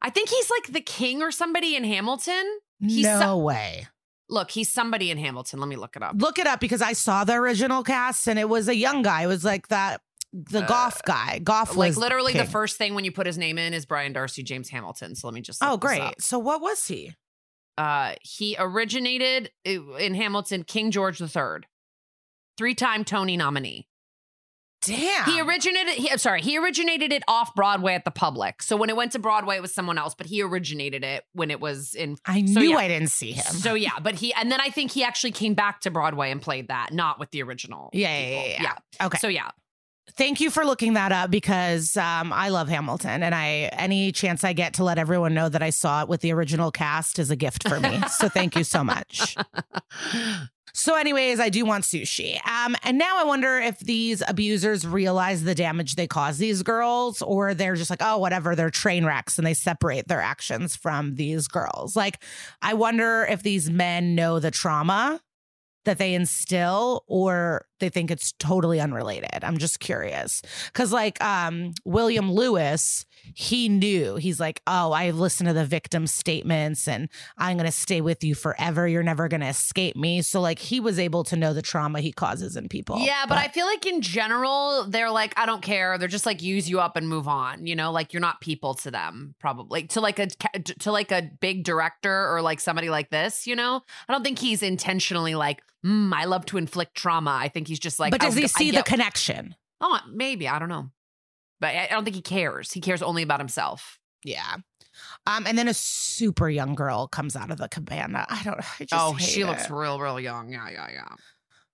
I 0.00 0.10
think 0.10 0.28
he's 0.28 0.48
like 0.48 0.72
the 0.72 0.80
king 0.80 1.22
or 1.22 1.32
somebody 1.32 1.74
in 1.74 1.82
Hamilton. 1.82 2.60
He's 2.80 3.04
no 3.04 3.20
so- 3.20 3.38
way. 3.38 3.86
Look, 4.28 4.52
he's 4.52 4.72
somebody 4.72 5.10
in 5.10 5.18
Hamilton. 5.18 5.58
Let 5.58 5.68
me 5.68 5.74
look 5.74 5.96
it 5.96 6.04
up. 6.04 6.14
Look 6.16 6.38
it 6.38 6.46
up 6.46 6.60
because 6.60 6.80
I 6.80 6.92
saw 6.92 7.24
the 7.24 7.32
original 7.34 7.82
cast 7.82 8.28
and 8.28 8.38
it 8.38 8.48
was 8.48 8.68
a 8.68 8.76
young 8.76 9.02
guy. 9.02 9.22
It 9.24 9.26
was 9.26 9.44
like 9.44 9.66
that 9.68 10.02
the 10.32 10.60
golf 10.60 11.02
guy. 11.04 11.40
Uh, 11.44 11.64
Like 11.74 11.76
was 11.76 11.96
literally 11.96 12.32
the 12.34 12.44
first 12.44 12.76
thing 12.76 12.94
when 12.94 13.04
you 13.04 13.10
put 13.10 13.26
his 13.26 13.36
name 13.36 13.58
in 13.58 13.74
is 13.74 13.86
Brian 13.86 14.12
Darcy 14.12 14.44
James 14.44 14.68
Hamilton. 14.68 15.16
So 15.16 15.26
let 15.26 15.34
me 15.34 15.40
just 15.40 15.58
Oh, 15.64 15.76
great. 15.76 16.22
So 16.22 16.38
what 16.38 16.60
was 16.62 16.86
he? 16.86 17.12
Uh, 17.76 18.14
he 18.22 18.54
originated 18.56 19.50
uh, 19.66 19.94
in 19.96 20.14
Hamilton, 20.14 20.62
King 20.62 20.92
George 20.92 21.20
III, 21.20 21.62
three-time 22.56 23.04
Tony 23.04 23.36
nominee. 23.36 23.88
Damn. 24.82 25.26
He 25.26 25.40
originated. 25.40 25.94
He, 25.94 26.10
I'm 26.10 26.18
sorry, 26.18 26.40
he 26.40 26.58
originated 26.58 27.12
it 27.12 27.22
off 27.28 27.54
Broadway 27.54 27.94
at 27.94 28.04
the 28.04 28.10
Public. 28.10 28.62
So 28.62 28.76
when 28.76 28.88
it 28.88 28.96
went 28.96 29.12
to 29.12 29.18
Broadway, 29.18 29.56
it 29.56 29.62
was 29.62 29.74
someone 29.74 29.98
else, 29.98 30.14
but 30.14 30.26
he 30.26 30.42
originated 30.42 31.04
it 31.04 31.24
when 31.32 31.50
it 31.50 31.60
was 31.60 31.94
in. 31.94 32.16
I 32.26 32.44
so, 32.46 32.60
knew 32.60 32.70
yeah. 32.70 32.76
I 32.76 32.88
didn't 32.88 33.10
see 33.10 33.32
him. 33.32 33.44
So 33.44 33.74
yeah, 33.74 33.98
but 34.02 34.14
he 34.14 34.32
and 34.34 34.50
then 34.50 34.60
I 34.60 34.70
think 34.70 34.90
he 34.90 35.04
actually 35.04 35.32
came 35.32 35.54
back 35.54 35.80
to 35.82 35.90
Broadway 35.90 36.30
and 36.30 36.40
played 36.40 36.68
that, 36.68 36.92
not 36.92 37.18
with 37.18 37.30
the 37.30 37.42
original. 37.42 37.90
Yeah, 37.92 38.18
yeah, 38.18 38.44
yeah, 38.44 38.62
yeah. 38.62 39.06
okay. 39.06 39.18
So 39.18 39.28
yeah, 39.28 39.50
Thank 40.16 40.40
you 40.40 40.50
for 40.50 40.64
looking 40.64 40.94
that 40.94 41.12
up 41.12 41.30
because 41.30 41.96
um, 41.96 42.32
I 42.32 42.48
love 42.48 42.68
Hamilton 42.68 43.22
and 43.22 43.34
I 43.34 43.70
any 43.72 44.12
chance 44.12 44.44
I 44.44 44.52
get 44.52 44.74
to 44.74 44.84
let 44.84 44.98
everyone 44.98 45.34
know 45.34 45.48
that 45.48 45.62
I 45.62 45.70
saw 45.70 46.02
it 46.02 46.08
with 46.08 46.20
the 46.20 46.32
original 46.32 46.70
cast 46.70 47.18
is 47.18 47.30
a 47.30 47.36
gift 47.36 47.68
for 47.68 47.78
me. 47.80 48.00
so 48.10 48.28
thank 48.28 48.56
you 48.56 48.64
so 48.64 48.82
much. 48.82 49.36
So, 50.72 50.96
anyways, 50.96 51.40
I 51.40 51.48
do 51.48 51.64
want 51.64 51.84
sushi. 51.84 52.44
Um, 52.46 52.76
and 52.82 52.98
now 52.98 53.18
I 53.18 53.24
wonder 53.24 53.58
if 53.58 53.78
these 53.80 54.22
abusers 54.26 54.86
realize 54.86 55.44
the 55.44 55.54
damage 55.54 55.96
they 55.96 56.06
cause 56.06 56.38
these 56.38 56.62
girls, 56.62 57.22
or 57.22 57.54
they're 57.54 57.76
just 57.76 57.90
like, 57.90 58.02
oh, 58.02 58.18
whatever, 58.18 58.54
they're 58.54 58.70
train 58.70 59.04
wrecks 59.04 59.38
and 59.38 59.46
they 59.46 59.54
separate 59.54 60.08
their 60.08 60.20
actions 60.20 60.76
from 60.76 61.14
these 61.14 61.48
girls. 61.48 61.96
Like, 61.96 62.22
I 62.62 62.74
wonder 62.74 63.26
if 63.28 63.42
these 63.42 63.70
men 63.70 64.14
know 64.14 64.38
the 64.38 64.50
trauma 64.50 65.20
that 65.84 65.98
they 65.98 66.14
instill 66.14 67.04
or 67.06 67.66
they 67.78 67.88
think 67.88 68.10
it's 68.10 68.32
totally 68.32 68.80
unrelated. 68.80 69.42
I'm 69.42 69.58
just 69.58 69.80
curious. 69.80 70.42
Cause 70.72 70.92
like 70.92 71.22
um 71.22 71.72
William 71.84 72.30
Lewis, 72.32 73.06
he 73.34 73.68
knew. 73.68 74.16
He's 74.16 74.38
like, 74.38 74.62
"Oh, 74.66 74.92
I 74.92 75.10
listened 75.10 75.48
to 75.48 75.54
the 75.54 75.64
victim 75.64 76.06
statements 76.06 76.86
and 76.86 77.08
I'm 77.38 77.56
going 77.56 77.66
to 77.66 77.72
stay 77.72 78.00
with 78.00 78.22
you 78.22 78.34
forever. 78.34 78.86
You're 78.86 79.02
never 79.02 79.28
going 79.28 79.40
to 79.40 79.48
escape 79.48 79.96
me." 79.96 80.22
So 80.22 80.40
like 80.40 80.58
he 80.58 80.80
was 80.80 80.98
able 80.98 81.24
to 81.24 81.36
know 81.36 81.52
the 81.54 81.62
trauma 81.62 82.00
he 82.00 82.12
causes 82.12 82.56
in 82.56 82.68
people. 82.68 82.98
yeah, 83.00 83.24
but, 83.26 83.38
I 83.38 83.48
feel 83.48 83.66
like 83.66 83.86
in 83.86 84.02
general 84.02 84.84
they're 84.86 85.10
like, 85.10 85.32
I 85.38 85.46
don't 85.46 85.62
care. 85.62 85.96
They're 85.96 86.08
just 86.08 86.26
like 86.26 86.42
use 86.42 86.68
you 86.68 86.80
up 86.80 86.96
and 86.96 87.08
move 87.08 87.26
on. 87.26 87.66
You 87.66 87.74
know, 87.74 87.90
like 87.90 88.12
you're 88.12 88.20
not 88.20 88.40
people 88.40 88.74
to 88.74 88.90
them, 88.90 89.34
probably 89.38 89.84
to 89.88 90.00
like 90.00 90.18
a 90.18 90.26
to 90.26 90.92
like 90.92 91.10
a 91.10 91.30
big 91.40 91.64
director 91.64 92.28
or 92.32 92.42
like 92.42 92.60
somebody 92.60 92.90
like 92.90 93.10
this. 93.10 93.46
You 93.46 93.56
know, 93.56 93.82
I 94.08 94.12
don't 94.12 94.22
think 94.22 94.38
he's 94.38 94.62
intentionally 94.62 95.34
like, 95.34 95.62
mm, 95.84 96.12
I 96.12 96.24
love 96.24 96.46
to 96.46 96.58
inflict 96.58 96.94
trauma. 96.94 97.38
I 97.40 97.48
think 97.48 97.68
he's 97.68 97.78
just 97.78 97.98
like, 97.98 98.10
But 98.10 98.20
does 98.20 98.34
he 98.34 98.46
see 98.46 98.70
the 98.70 98.82
connection? 98.82 99.54
Oh, 99.80 99.98
maybe 100.10 100.48
I 100.48 100.58
don't 100.58 100.68
know, 100.68 100.90
but 101.60 101.68
I 101.68 101.84
I 101.84 101.88
don't 101.88 102.04
think 102.04 102.16
he 102.16 102.22
cares. 102.22 102.72
He 102.72 102.80
cares 102.80 103.02
only 103.02 103.22
about 103.22 103.40
himself. 103.40 103.98
Yeah. 104.24 104.56
Um, 105.26 105.46
and 105.46 105.56
then 105.56 105.68
a 105.68 105.74
super 105.74 106.48
young 106.48 106.74
girl 106.74 107.06
comes 107.06 107.36
out 107.36 107.50
of 107.50 107.58
the 107.58 107.68
cabana. 107.68 108.26
I 108.28 108.42
don't. 108.42 108.58
I 108.58 108.84
just 108.84 108.92
oh, 108.92 109.16
she 109.18 109.44
looks 109.44 109.70
real, 109.70 109.98
real 109.98 110.20
young. 110.20 110.52
Yeah, 110.52 110.68
yeah, 110.70 110.88
yeah. 110.92 111.16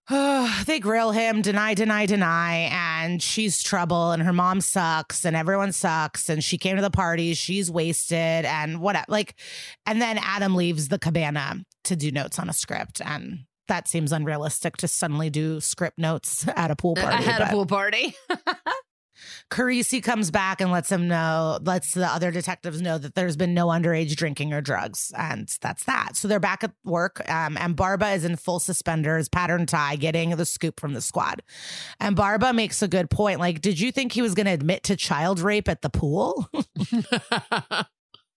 they 0.66 0.78
grill 0.78 1.10
him, 1.10 1.42
deny, 1.42 1.74
deny, 1.74 2.06
deny, 2.06 2.68
and 2.70 3.20
she's 3.20 3.62
trouble, 3.62 4.12
and 4.12 4.22
her 4.22 4.32
mom 4.32 4.60
sucks, 4.60 5.24
and 5.24 5.34
everyone 5.34 5.72
sucks, 5.72 6.28
and 6.28 6.44
she 6.44 6.58
came 6.58 6.76
to 6.76 6.82
the 6.82 6.90
party, 6.90 7.34
she's 7.34 7.70
wasted, 7.70 8.44
and 8.44 8.80
whatever. 8.80 9.06
Like, 9.08 9.34
and 9.84 10.00
then 10.00 10.18
Adam 10.22 10.54
leaves 10.54 10.88
the 10.88 10.98
cabana 10.98 11.64
to 11.84 11.96
do 11.96 12.12
notes 12.12 12.38
on 12.38 12.48
a 12.48 12.52
script, 12.52 13.00
and 13.04 13.40
that 13.68 13.88
seems 13.88 14.12
unrealistic 14.12 14.76
to 14.78 14.88
suddenly 14.88 15.30
do 15.30 15.60
script 15.60 15.98
notes 15.98 16.46
at 16.56 16.70
a 16.70 16.76
pool 16.76 16.94
party. 16.96 17.16
I 17.16 17.22
had 17.22 17.42
a 17.42 17.46
pool 17.48 17.66
party. 17.66 18.14
Carisi 19.50 20.02
comes 20.02 20.30
back 20.30 20.60
and 20.60 20.70
lets 20.70 20.90
him 20.90 21.08
know, 21.08 21.58
lets 21.62 21.94
the 21.94 22.06
other 22.06 22.30
detectives 22.30 22.82
know 22.82 22.98
that 22.98 23.14
there's 23.14 23.36
been 23.36 23.54
no 23.54 23.68
underage 23.68 24.14
drinking 24.16 24.52
or 24.52 24.60
drugs. 24.60 25.12
And 25.16 25.48
that's 25.60 25.84
that. 25.84 26.16
So 26.16 26.28
they're 26.28 26.40
back 26.40 26.64
at 26.64 26.72
work. 26.84 27.28
Um, 27.30 27.56
and 27.56 27.76
Barba 27.76 28.10
is 28.10 28.24
in 28.24 28.36
full 28.36 28.60
suspenders, 28.60 29.28
pattern 29.28 29.66
tie, 29.66 29.96
getting 29.96 30.30
the 30.30 30.44
scoop 30.44 30.80
from 30.80 30.94
the 30.94 31.00
squad. 31.00 31.42
And 32.00 32.16
Barba 32.16 32.52
makes 32.52 32.82
a 32.82 32.88
good 32.88 33.08
point. 33.08 33.40
Like, 33.40 33.60
did 33.60 33.80
you 33.80 33.92
think 33.92 34.12
he 34.12 34.22
was 34.22 34.34
going 34.34 34.46
to 34.46 34.52
admit 34.52 34.82
to 34.84 34.96
child 34.96 35.40
rape 35.40 35.68
at 35.68 35.80
the 35.80 35.90
pool? 35.90 36.48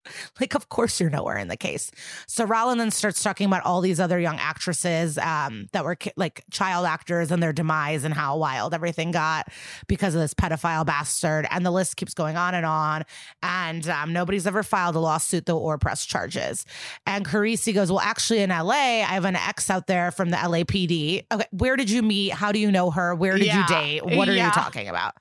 like, 0.41 0.55
of 0.55 0.69
course 0.69 1.01
you're 1.01 1.11
nowhere 1.11 1.37
in 1.39 1.49
the 1.49 1.57
case. 1.57 1.91
So 2.27 2.45
Rollin 2.45 2.79
then 2.79 2.91
starts 2.91 3.23
talking 3.23 3.47
about 3.47 3.65
all 3.65 3.81
these 3.81 4.01
other 4.01 4.19
young 4.19 4.39
actresses 4.39 5.19
um, 5.19 5.67
that 5.73 5.85
were 5.85 5.97
like 6.17 6.45
child 6.51 6.87
actors 6.87 7.31
and 7.31 7.43
their 7.43 7.53
demise 7.53 8.05
and 8.05 8.15
how 8.15 8.37
wild 8.37 8.75
everything 8.75 9.11
got 9.11 9.49
because 9.87 10.15
of 10.15 10.21
this 10.21 10.35
pedophile 10.35 10.85
bastard. 10.87 11.47
And 11.51 11.65
the 11.65 11.71
list 11.71 11.97
keeps 11.97 12.15
going 12.15 12.37
on 12.37 12.55
and 12.55 12.67
on. 12.67 13.05
And 13.43 13.89
um, 13.89 14.13
nobody's 14.13 14.47
ever 14.47 14.63
filed 14.63 14.97
a 14.97 15.01
lawsuit 15.01 15.47
though 15.47 15.59
or 15.59 15.79
press 15.79 16.05
charges. 16.05 16.65
And 17.07 17.25
Carisi 17.25 17.73
goes, 17.75 17.91
Well, 17.91 18.01
actually, 18.01 18.41
in 18.41 18.51
LA, 18.51 18.73
I 19.03 19.15
have 19.15 19.25
an 19.25 19.37
ex 19.37 19.71
out 19.71 19.87
there 19.87 20.11
from 20.11 20.31
the 20.31 20.37
LAPD. 20.37 21.25
Okay, 21.33 21.47
where 21.51 21.77
did 21.77 21.91
you 21.91 22.03
meet? 22.03 22.33
How 22.33 22.53
do 22.53 22.59
you 22.59 22.71
know 22.71 22.91
her? 22.91 23.15
Where 23.15 23.37
did 23.39 23.47
Yeah. 23.47 23.61
you 23.61 23.67
date? 23.67 24.17
What 24.17 24.29
are 24.29 24.33
Yeah. 24.33 24.47
you 24.47 24.53
talking 24.53 24.89
about? 24.89 25.15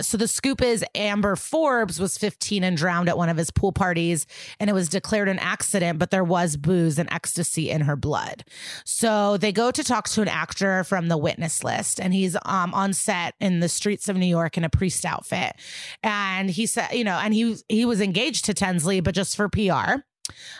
So 0.00 0.16
the 0.16 0.28
scoop 0.28 0.62
is 0.62 0.84
Amber 0.94 1.36
Forbes 1.36 1.98
was 1.98 2.18
15 2.18 2.64
and 2.64 2.76
drowned 2.76 3.08
at 3.08 3.16
one 3.16 3.28
of 3.28 3.36
his 3.36 3.50
pool 3.50 3.72
parties, 3.72 4.26
and 4.60 4.68
it 4.68 4.72
was 4.72 4.88
declared 4.88 5.28
an 5.28 5.38
accident, 5.38 5.98
but 5.98 6.10
there 6.10 6.24
was 6.24 6.56
booze 6.56 6.98
and 6.98 7.10
ecstasy 7.12 7.70
in 7.70 7.82
her 7.82 7.96
blood. 7.96 8.44
So 8.84 9.36
they 9.36 9.52
go 9.52 9.70
to 9.70 9.84
talk 9.84 10.08
to 10.10 10.22
an 10.22 10.28
actor 10.28 10.84
from 10.84 11.08
the 11.08 11.16
witness 11.16 11.64
list, 11.64 12.00
and 12.00 12.12
he's 12.12 12.36
um, 12.44 12.74
on 12.74 12.92
set 12.92 13.34
in 13.40 13.60
the 13.60 13.68
streets 13.68 14.08
of 14.08 14.16
New 14.16 14.26
York 14.26 14.56
in 14.56 14.64
a 14.64 14.70
priest 14.70 15.04
outfit. 15.04 15.54
And 16.02 16.50
he 16.50 16.66
said, 16.66 16.92
you 16.92 17.04
know, 17.04 17.18
and 17.18 17.32
he 17.32 17.56
he 17.68 17.84
was 17.84 18.00
engaged 18.00 18.44
to 18.46 18.54
Tensley, 18.54 19.02
but 19.02 19.14
just 19.14 19.36
for 19.36 19.48
PR. 19.48 20.02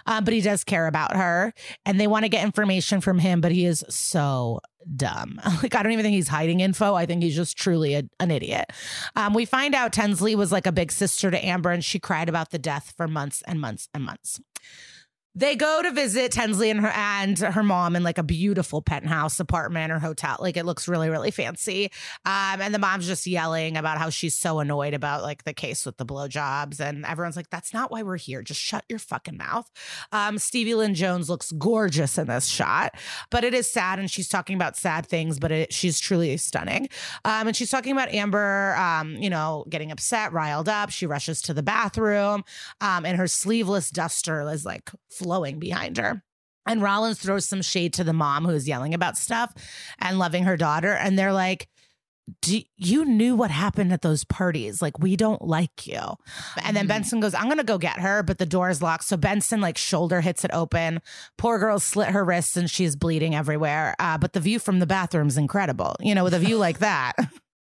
Um, 0.07 0.25
but 0.25 0.35
he 0.35 0.41
does 0.41 0.65
care 0.65 0.87
about 0.87 1.17
her, 1.17 1.53
and 1.85 2.01
they 2.01 2.07
want 2.07 2.25
to 2.25 2.29
get 2.29 2.45
information 2.45 3.01
from 3.01 3.19
him, 3.19 3.41
but 3.41 3.53
he 3.53 3.67
is 3.67 3.85
so 3.89 4.61
dumb. 4.95 5.41
Like 5.63 5.75
I 5.75 5.83
don't 5.83 5.93
even 5.93 6.05
think 6.05 6.15
he's 6.15 6.29
hiding 6.29 6.61
info. 6.61 6.95
I 6.95 7.07
think 7.07 7.23
he's 7.23 7.35
just 7.35 7.57
truly 7.57 7.95
a, 7.95 8.03
an 8.21 8.31
idiot. 8.31 8.73
Um, 9.17 9.35
we 9.35 9.45
find 9.45 9.75
out 9.75 9.93
Tensley 9.93 10.37
was 10.37 10.53
like 10.53 10.67
a 10.67 10.73
big 10.73 10.93
sister 10.93 11.31
to 11.31 11.45
Amber, 11.45 11.71
and 11.71 11.85
she 11.85 11.99
cried 11.99 12.29
about 12.29 12.51
the 12.51 12.59
death 12.59 12.93
for 12.97 13.09
months 13.09 13.43
and 13.47 13.61
months 13.61 13.89
and 13.95 14.05
months. 14.05 14.41
They 15.37 15.55
go 15.55 15.83
to 15.83 15.91
visit 15.91 16.33
Tensley 16.33 16.71
and 16.71 16.81
her 16.81 16.89
and 16.89 17.39
her 17.39 17.63
mom 17.63 17.95
in 17.95 18.03
like 18.03 18.17
a 18.17 18.23
beautiful 18.23 18.81
penthouse 18.81 19.39
apartment 19.39 19.93
or 19.93 19.99
hotel. 19.99 20.39
Like 20.41 20.57
it 20.57 20.65
looks 20.65 20.89
really, 20.89 21.11
really 21.11 21.31
fancy. 21.31 21.93
Um, 22.25 22.61
and 22.63 22.75
the 22.75 22.79
mom's 22.79 23.07
just 23.07 23.27
yelling 23.27 23.77
about 23.77 23.99
how 23.99 24.09
she's 24.09 24.35
so 24.35 24.61
annoyed 24.61 24.95
about 24.95 25.23
like 25.23 25.45
the 25.45 25.53
case 25.53 25.85
with 25.85 25.99
the 25.99 26.07
blowjobs. 26.07 26.81
And 26.81 27.05
everyone's 27.05 27.37
like, 27.37 27.51
that's 27.51 27.75
not 27.75 27.91
why 27.91 28.03
we're 28.03 28.17
here. 28.17 28.43
Just 28.43 28.61
shut 28.61 28.85
your 28.89 28.99
fucking 28.99 29.37
mouth. 29.37 29.71
Um, 30.11 30.39
Stevie 30.39 30.75
Lynn 30.75 30.95
Jones 30.95 31.29
looks 31.29 31.53
gorgeous 31.53 32.17
in 32.17 32.29
this 32.29 32.47
shot, 32.47 32.95
but 33.31 33.45
it 33.45 33.53
is 33.53 33.71
sad. 33.71 33.99
And 33.99 34.11
she's 34.11 34.29
talking 34.29 34.57
about 34.57 34.77
sad 34.77 35.07
things, 35.07 35.39
but 35.39 35.53
it, 35.53 35.73
she's 35.73 36.01
truly 36.01 36.37
stunning. 36.39 36.89
Um, 37.27 37.49
and 37.49 37.57
she's 37.57 37.71
talking 37.71 37.93
about 37.93 38.09
Amber, 38.09 38.75
um, 38.77 39.17
you 39.17 39.29
know, 39.29 39.67
getting 39.69 39.93
upset, 39.93 40.33
riled 40.33 40.69
up. 40.69 40.91
She 40.91 41.07
rushes 41.07 41.43
to 41.43 41.55
the 41.55 41.63
bathroom, 41.63 42.45
um, 42.81 43.05
and 43.05 43.19
her 43.19 43.27
sleeveless 43.27 43.91
duster 43.91 44.49
is 44.51 44.65
like 44.65 44.91
flowing 45.27 45.59
behind 45.59 45.97
her. 45.97 46.23
And 46.69 46.81
Rollins 46.81 47.19
throws 47.19 47.45
some 47.49 47.63
shade 47.63 47.93
to 47.95 48.05
the 48.05 48.13
mom 48.13 48.45
who's 48.45 48.69
yelling 48.69 48.95
about 48.95 49.17
stuff 49.17 49.53
and 49.99 50.21
loving 50.21 50.45
her 50.45 50.57
daughter. 50.57 50.93
And 50.93 51.19
they're 51.19 51.33
like, 51.33 51.67
do, 52.43 52.61
you 52.77 53.05
knew 53.05 53.35
what 53.35 53.51
happened 53.51 53.93
at 53.93 54.03
those 54.03 54.23
parties. 54.25 54.81
Like, 54.81 54.99
we 55.01 55.17
don't 55.17 55.43
like 55.43 55.87
you. 55.89 56.01
And 56.63 56.77
then 56.77 56.85
Mhm. 56.87 56.89
Benson 56.89 57.21
goes, 57.21 57.35
I'm 57.35 57.47
going 57.47 57.59
to 57.59 57.65
go 57.65 57.79
get 57.79 57.99
her, 58.01 58.23
but 58.23 58.39
the 58.39 58.47
door 58.47 58.69
is 58.71 58.81
locked. 58.83 59.05
So 59.05 59.17
Benson, 59.17 59.61
like, 59.61 59.77
shoulder 59.79 60.21
hits 60.21 60.45
it 60.45 60.51
open. 60.53 61.01
Poor 61.39 61.59
girl 61.59 61.81
slit 61.81 62.09
her 62.11 62.25
wrists 62.25 62.57
and 62.57 62.71
she's 62.71 62.95
bleeding 62.97 63.35
everywhere. 63.35 63.95
Uh, 63.99 64.17
but 64.19 64.33
the 64.33 64.41
view 64.41 64.59
from 64.61 64.79
the 64.79 64.87
bathroom's 64.87 65.37
incredible. 65.37 65.95
You 66.01 66.15
know, 66.15 66.23
with 66.25 66.35
a 66.35 66.39
view 66.41 66.57
like 66.57 66.79
that. 66.79 67.15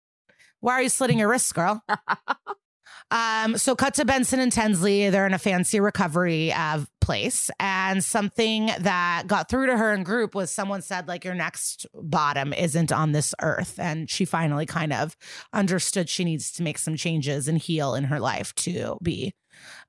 Why 0.61 0.73
are 0.73 0.81
you 0.81 0.89
slitting 0.89 1.19
your 1.19 1.29
wrists, 1.29 1.51
girl? 1.53 1.81
Um, 3.11 3.57
so 3.57 3.75
cut 3.75 3.95
to 3.95 4.05
Benson 4.05 4.39
and 4.39 4.51
Tensley. 4.51 5.09
They're 5.11 5.25
in 5.25 5.33
a 5.33 5.39
fancy 5.39 5.79
recovery 5.79 6.53
uh, 6.53 6.85
place. 7.01 7.49
And 7.59 8.03
something 8.03 8.67
that 8.79 9.23
got 9.25 9.49
through 9.49 9.65
to 9.67 9.77
her 9.77 9.93
in 9.93 10.03
group 10.03 10.35
was 10.35 10.51
someone 10.51 10.83
said, 10.83 11.07
like, 11.07 11.25
your 11.25 11.33
next 11.33 11.87
bottom 11.95 12.53
isn't 12.53 12.91
on 12.91 13.11
this 13.11 13.33
earth. 13.41 13.79
And 13.79 14.09
she 14.09 14.25
finally 14.25 14.67
kind 14.67 14.93
of 14.93 15.17
understood 15.53 16.07
she 16.07 16.23
needs 16.23 16.51
to 16.53 16.63
make 16.63 16.77
some 16.77 16.95
changes 16.95 17.47
and 17.47 17.57
heal 17.57 17.95
in 17.95 18.05
her 18.05 18.19
life 18.19 18.53
to 18.55 18.97
be 19.01 19.33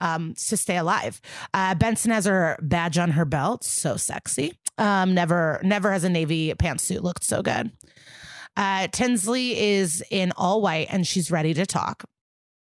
um 0.01 0.35
to 0.35 0.57
stay 0.57 0.77
alive. 0.77 1.21
Uh 1.55 1.75
Benson 1.77 2.11
has 2.11 2.25
her 2.25 2.59
badge 2.61 2.99
on 2.99 3.13
her 3.13 3.25
belt, 3.25 3.63
so 3.63 3.97
sexy. 3.97 4.59
Um 4.79 5.15
never 5.15 5.61
never 5.63 5.93
has 5.93 6.03
a 6.03 6.09
navy 6.09 6.53
pantsuit 6.55 7.03
looked 7.03 7.23
so 7.23 7.41
good. 7.43 7.71
Uh 8.57 8.89
Tinsley 8.89 9.57
is 9.61 10.03
in 10.11 10.33
all 10.37 10.61
white 10.61 10.89
and 10.91 11.07
she's 11.07 11.31
ready 11.31 11.55
to 11.55 11.67
talk. 11.67 12.05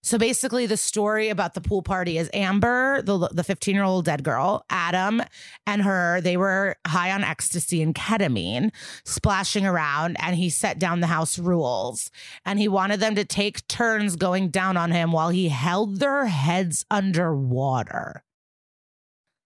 So 0.05 0.19
basically, 0.19 0.67
the 0.67 0.77
story 0.77 1.29
about 1.29 1.55
the 1.55 1.61
pool 1.61 1.81
party 1.81 2.19
is 2.19 2.29
Amber, 2.35 3.03
the 3.03 3.29
the 3.29 3.45
15 3.45 3.75
year 3.75 3.85
old 3.85 4.05
dead 4.05 4.25
girl, 4.25 4.65
Adam, 4.69 5.23
and 5.65 5.83
her. 5.83 6.21
They 6.21 6.37
were 6.37 6.77
high 6.85 7.13
on 7.13 7.23
ecstasy 7.23 7.83
and 7.83 7.95
ketamine, 7.95 8.73
splashing 9.05 9.65
around, 9.65 10.17
and 10.21 10.35
he 10.35 10.51
set 10.51 10.81
down 10.81 11.01
the 11.01 11.07
house 11.07 11.39
rules. 11.39 12.11
And 12.45 12.59
he 12.59 12.67
wanted 12.67 12.99
them 12.99 13.15
to 13.15 13.25
take 13.25 13.67
turns 13.69 14.17
going 14.17 14.49
down 14.49 14.77
on 14.77 14.91
him 14.91 15.13
while 15.13 15.29
he 15.29 15.49
held 15.51 16.01
their 16.01 16.27
heads 16.27 16.85
underwater. 16.91 18.25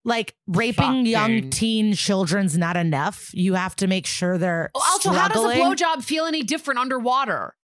Like 0.06 0.36
raping 0.46 1.04
young 1.04 1.50
teen 1.50 1.92
children's 1.92 2.56
not 2.56 2.76
enough. 2.78 3.30
You 3.34 3.54
have 3.54 3.76
to 3.76 3.86
make 3.86 4.06
sure 4.06 4.38
they're 4.38 4.70
Also, 4.74 5.10
how 5.10 5.28
does 5.28 5.44
a 5.44 5.50
struggling. 5.50 5.76
blowjob 5.76 6.02
feel 6.02 6.24
any 6.24 6.42
different 6.42 6.80
underwater? 6.80 7.56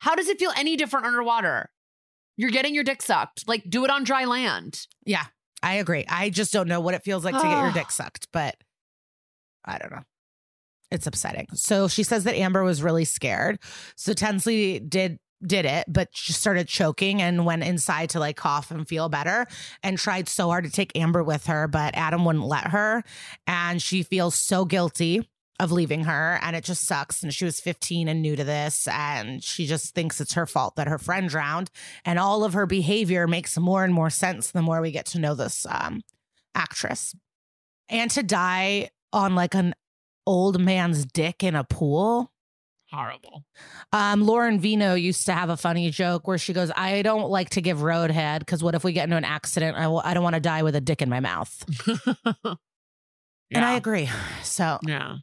How 0.00 0.14
does 0.16 0.28
it 0.28 0.38
feel 0.38 0.50
any 0.56 0.76
different 0.76 1.06
underwater? 1.06 1.70
You're 2.36 2.50
getting 2.50 2.74
your 2.74 2.84
dick 2.84 3.02
sucked. 3.02 3.46
Like, 3.48 3.68
do 3.68 3.84
it 3.84 3.90
on 3.90 4.04
dry 4.04 4.24
land. 4.24 4.86
Yeah, 5.04 5.24
I 5.62 5.74
agree. 5.74 6.04
I 6.08 6.30
just 6.30 6.52
don't 6.52 6.68
know 6.68 6.80
what 6.80 6.94
it 6.94 7.02
feels 7.02 7.24
like 7.24 7.34
to 7.34 7.42
get 7.42 7.62
your 7.62 7.72
dick 7.72 7.90
sucked, 7.90 8.28
but 8.32 8.56
I 9.64 9.78
don't 9.78 9.92
know. 9.92 10.02
It's 10.90 11.06
upsetting. 11.06 11.46
So 11.54 11.88
she 11.88 12.02
says 12.02 12.24
that 12.24 12.36
Amber 12.36 12.62
was 12.62 12.82
really 12.82 13.04
scared. 13.04 13.58
So 13.96 14.12
Tensley 14.12 14.78
did 14.88 15.18
did 15.44 15.66
it, 15.66 15.84
but 15.88 16.08
she 16.12 16.32
started 16.32 16.68
choking 16.68 17.20
and 17.20 17.44
went 17.44 17.64
inside 17.64 18.10
to 18.10 18.20
like 18.20 18.36
cough 18.36 18.70
and 18.70 18.88
feel 18.88 19.08
better 19.08 19.46
and 19.82 19.98
tried 19.98 20.28
so 20.28 20.48
hard 20.48 20.64
to 20.64 20.70
take 20.70 20.96
Amber 20.96 21.22
with 21.22 21.46
her, 21.46 21.68
but 21.68 21.94
Adam 21.94 22.24
wouldn't 22.24 22.46
let 22.46 22.68
her. 22.68 23.02
And 23.46 23.82
she 23.82 24.02
feels 24.02 24.34
so 24.34 24.64
guilty 24.64 25.28
of 25.60 25.70
leaving 25.70 26.04
her 26.04 26.38
and 26.42 26.56
it 26.56 26.64
just 26.64 26.86
sucks. 26.86 27.22
And 27.22 27.32
she 27.32 27.44
was 27.44 27.60
15 27.60 28.08
and 28.08 28.20
new 28.20 28.36
to 28.36 28.44
this. 28.44 28.88
And 28.88 29.42
she 29.42 29.66
just 29.66 29.94
thinks 29.94 30.20
it's 30.20 30.34
her 30.34 30.46
fault 30.46 30.76
that 30.76 30.88
her 30.88 30.98
friend 30.98 31.28
drowned. 31.28 31.70
And 32.04 32.18
all 32.18 32.44
of 32.44 32.54
her 32.54 32.66
behavior 32.66 33.26
makes 33.26 33.56
more 33.58 33.84
and 33.84 33.94
more 33.94 34.10
sense 34.10 34.50
the 34.50 34.62
more 34.62 34.80
we 34.80 34.90
get 34.90 35.06
to 35.06 35.18
know 35.18 35.34
this 35.34 35.66
um, 35.68 36.02
actress. 36.54 37.14
And 37.88 38.10
to 38.12 38.22
die 38.22 38.90
on 39.12 39.34
like 39.34 39.54
an 39.54 39.74
old 40.26 40.60
man's 40.60 41.04
dick 41.04 41.42
in 41.44 41.54
a 41.54 41.64
pool. 41.64 42.32
Horrible. 42.90 43.44
Um, 43.92 44.22
Lauren 44.22 44.60
Vino 44.60 44.94
used 44.94 45.26
to 45.26 45.32
have 45.32 45.50
a 45.50 45.56
funny 45.56 45.90
joke 45.90 46.26
where 46.28 46.38
she 46.38 46.52
goes, 46.52 46.70
I 46.76 47.02
don't 47.02 47.28
like 47.28 47.50
to 47.50 47.60
give 47.60 47.78
roadhead 47.78 48.40
because 48.40 48.62
what 48.62 48.74
if 48.74 48.84
we 48.84 48.92
get 48.92 49.04
into 49.04 49.16
an 49.16 49.24
accident? 49.24 49.76
I 49.76 49.82
w- 49.84 50.02
I 50.04 50.14
don't 50.14 50.22
want 50.22 50.34
to 50.34 50.40
die 50.40 50.62
with 50.62 50.76
a 50.76 50.80
dick 50.80 51.02
in 51.02 51.08
my 51.08 51.20
mouth. 51.20 51.64
And 53.54 53.64
I 53.64 53.76
agree. 53.76 54.10
So 54.42 54.78
yeah. 54.86 55.16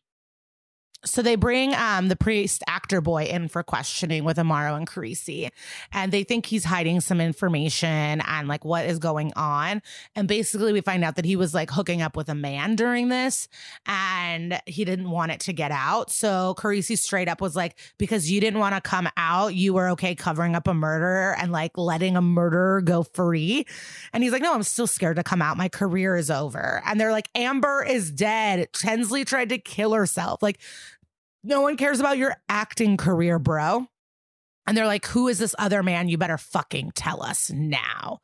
So 1.03 1.23
they 1.23 1.35
bring 1.35 1.73
um, 1.73 2.09
the 2.09 2.15
priest 2.15 2.63
actor 2.67 3.01
boy 3.01 3.23
in 3.23 3.47
for 3.47 3.63
questioning 3.63 4.23
with 4.23 4.37
Amaro 4.37 4.77
and 4.77 4.87
Carisi, 4.87 5.49
and 5.91 6.11
they 6.11 6.23
think 6.23 6.45
he's 6.45 6.63
hiding 6.63 7.01
some 7.01 7.19
information 7.19 8.21
and 8.21 8.47
like 8.47 8.63
what 8.63 8.85
is 8.85 8.99
going 8.99 9.33
on. 9.35 9.81
And 10.15 10.27
basically, 10.27 10.73
we 10.73 10.81
find 10.81 11.03
out 11.03 11.15
that 11.15 11.25
he 11.25 11.35
was 11.35 11.55
like 11.55 11.71
hooking 11.71 12.03
up 12.03 12.15
with 12.15 12.29
a 12.29 12.35
man 12.35 12.75
during 12.75 13.09
this, 13.09 13.47
and 13.87 14.61
he 14.67 14.85
didn't 14.85 15.09
want 15.09 15.31
it 15.31 15.39
to 15.41 15.53
get 15.53 15.71
out. 15.71 16.11
So 16.11 16.53
Carisi 16.57 16.97
straight 16.97 17.27
up 17.27 17.41
was 17.41 17.55
like, 17.55 17.79
"Because 17.97 18.29
you 18.29 18.39
didn't 18.39 18.59
want 18.59 18.75
to 18.75 18.81
come 18.81 19.09
out, 19.17 19.55
you 19.55 19.73
were 19.73 19.89
okay 19.89 20.13
covering 20.13 20.55
up 20.55 20.67
a 20.67 20.73
murder 20.73 21.35
and 21.39 21.51
like 21.51 21.77
letting 21.79 22.15
a 22.15 22.21
murderer 22.21 22.79
go 22.79 23.01
free." 23.01 23.65
And 24.13 24.21
he's 24.21 24.31
like, 24.31 24.43
"No, 24.43 24.53
I'm 24.53 24.61
still 24.61 24.87
scared 24.87 25.15
to 25.15 25.23
come 25.23 25.41
out. 25.41 25.57
My 25.57 25.69
career 25.69 26.15
is 26.15 26.29
over." 26.29 26.83
And 26.85 26.99
they're 26.99 27.11
like, 27.11 27.29
"Amber 27.33 27.83
is 27.83 28.11
dead. 28.11 28.71
Tensley 28.71 29.25
tried 29.25 29.49
to 29.49 29.57
kill 29.57 29.93
herself." 29.93 30.43
Like. 30.43 30.59
No 31.43 31.61
one 31.61 31.77
cares 31.77 31.99
about 31.99 32.17
your 32.17 32.35
acting 32.49 32.97
career, 32.97 33.39
bro. 33.39 33.87
And 34.67 34.77
they're 34.77 34.85
like, 34.85 35.07
who 35.07 35.27
is 35.27 35.39
this 35.39 35.55
other 35.57 35.81
man? 35.81 36.07
You 36.07 36.19
better 36.19 36.37
fucking 36.37 36.91
tell 36.93 37.23
us 37.23 37.49
now. 37.49 38.19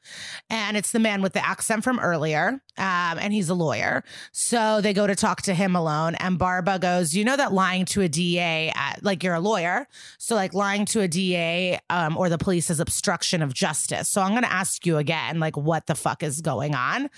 And 0.51 0.78
it's 0.78 0.91
the 0.91 0.99
man 0.99 1.24
with 1.24 1.34
the 1.34 1.43
accent 1.43 1.84
from 1.84 1.99
earlier. 1.99 2.61
Um, 2.78 3.18
and 3.18 3.34
he's 3.34 3.49
a 3.49 3.55
lawyer. 3.55 4.03
So 4.34 4.80
they 4.80 4.93
go 4.93 5.07
to 5.07 5.15
talk 5.15 5.41
to 5.43 5.55
him 5.55 5.76
alone. 5.76 6.13
And 6.15 6.38
Barba 6.38 6.78
goes, 6.78 7.15
You 7.15 7.26
know 7.26 7.38
that 7.38 7.53
lying 7.53 7.86
to 7.86 8.01
a 8.01 8.07
DA, 8.07 8.72
at, 8.76 9.03
like 9.03 9.24
you're 9.24 9.34
a 9.34 9.39
lawyer. 9.39 9.88
So, 10.20 10.36
like 10.36 10.53
lying 10.53 10.86
to 10.86 11.01
a 11.01 11.07
DA 11.07 11.80
um, 11.89 12.15
or 12.15 12.30
the 12.30 12.38
police 12.38 12.70
is 12.70 12.80
obstruction 12.80 13.41
of 13.41 13.53
justice. 13.53 14.07
So 14.07 14.22
I'm 14.22 14.32
going 14.32 14.43
to 14.43 14.53
ask 14.53 14.86
you 14.86 14.97
again, 14.97 15.39
like, 15.39 15.57
what 15.57 15.88
the 15.88 15.95
fuck 15.95 16.22
is 16.22 16.41
going 16.41 16.76
on? 16.76 17.09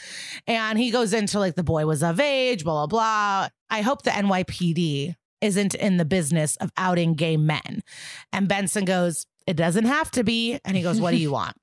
And 0.48 0.80
he 0.80 0.92
goes 0.92 1.14
into 1.14 1.40
like, 1.40 1.56
the 1.56 1.64
boy 1.64 1.86
was 1.86 2.04
of 2.04 2.22
age, 2.22 2.64
blah, 2.64 2.88
blah, 2.88 2.88
blah. 2.88 3.50
I 3.70 3.82
hope 3.82 4.04
the 4.04 4.12
NYPD 4.12 5.16
isn't 5.42 5.76
in 5.76 5.98
the 5.98 6.06
business 6.06 6.56
of 6.58 6.72
outing 6.78 7.14
gay 7.16 7.38
men. 7.38 7.82
And 8.34 8.48
Benson 8.48 8.86
goes, 8.86 9.26
It 9.48 9.56
doesn't 9.56 9.86
have 9.86 10.12
to 10.12 10.24
be. 10.24 10.60
And 10.66 10.76
he 10.76 10.84
goes, 10.84 11.00
What 11.00 11.12
do 11.12 11.18
you 11.18 11.32
want? 11.40 11.56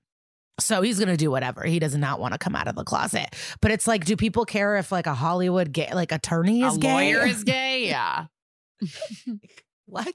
So 0.58 0.80
he's 0.80 0.98
gonna 0.98 1.16
do 1.18 1.30
whatever. 1.30 1.64
He 1.64 1.78
does 1.78 1.94
not 1.96 2.18
want 2.18 2.32
to 2.32 2.38
come 2.38 2.56
out 2.56 2.66
of 2.68 2.76
the 2.76 2.84
closet. 2.84 3.34
But 3.60 3.70
it's 3.72 3.86
like, 3.86 4.04
do 4.06 4.16
people 4.16 4.44
care 4.46 4.76
if 4.76 4.90
like 4.90 5.06
a 5.06 5.14
Hollywood 5.14 5.70
gay, 5.72 5.90
like 5.92 6.12
attorney 6.12 6.62
is 6.62 6.76
a 6.76 6.80
gay? 6.80 6.92
lawyer 7.14 7.26
is 7.26 7.44
gay. 7.44 7.88
Yeah. 7.88 8.26
what? 9.86 10.14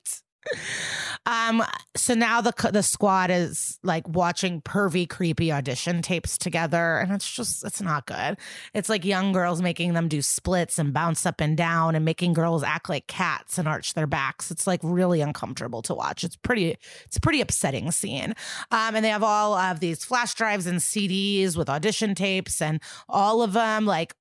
Um. 1.26 1.64
So 1.96 2.14
now 2.14 2.42
the 2.42 2.54
the 2.72 2.82
squad 2.84 3.30
is 3.30 3.80
like 3.84 4.08
watching 4.08 4.62
pervy, 4.62 5.08
creepy 5.08 5.52
audition 5.52 6.02
tapes 6.02 6.38
together, 6.38 6.98
and 6.98 7.12
it's 7.12 7.30
just 7.30 7.64
it's 7.64 7.82
not 7.82 8.06
good. 8.06 8.38
It's 8.74 8.90
like 8.90 9.06
young 9.06 9.32
girls 9.32 9.62
making 9.62 9.94
them 9.94 10.08
do 10.08 10.22
splits 10.22 10.80
and 10.80 10.94
bounce 10.94 11.26
up 11.26 11.40
and 11.42 11.56
down, 11.56 11.96
and 11.96 12.04
making 12.06 12.34
girls 12.34 12.64
act 12.64 12.90
like 12.90 13.08
cats 13.08 13.58
and 13.58 13.68
arch 13.68 13.94
their 13.94 14.08
backs. 14.08 14.52
It's 14.52 14.66
like 14.66 14.80
really 14.84 15.22
uncomfortable 15.22 15.82
to 15.84 15.94
watch. 15.94 16.24
It's 16.24 16.36
pretty. 16.38 16.78
It's 17.06 17.18
a 17.18 17.22
pretty 17.22 17.42
upsetting 17.42 17.92
scene. 17.92 18.34
Um. 18.72 18.96
And 18.96 19.06
they 19.06 19.10
have 19.10 19.24
all 19.24 19.54
of 19.54 19.80
these 19.80 20.04
flash 20.04 20.34
drives 20.34 20.66
and 20.66 20.80
CDs 20.80 21.56
with 21.56 21.70
audition 21.70 22.16
tapes, 22.16 22.62
and 22.62 22.82
all 23.08 23.42
of 23.42 23.54
them 23.54 23.86
like 23.86 24.16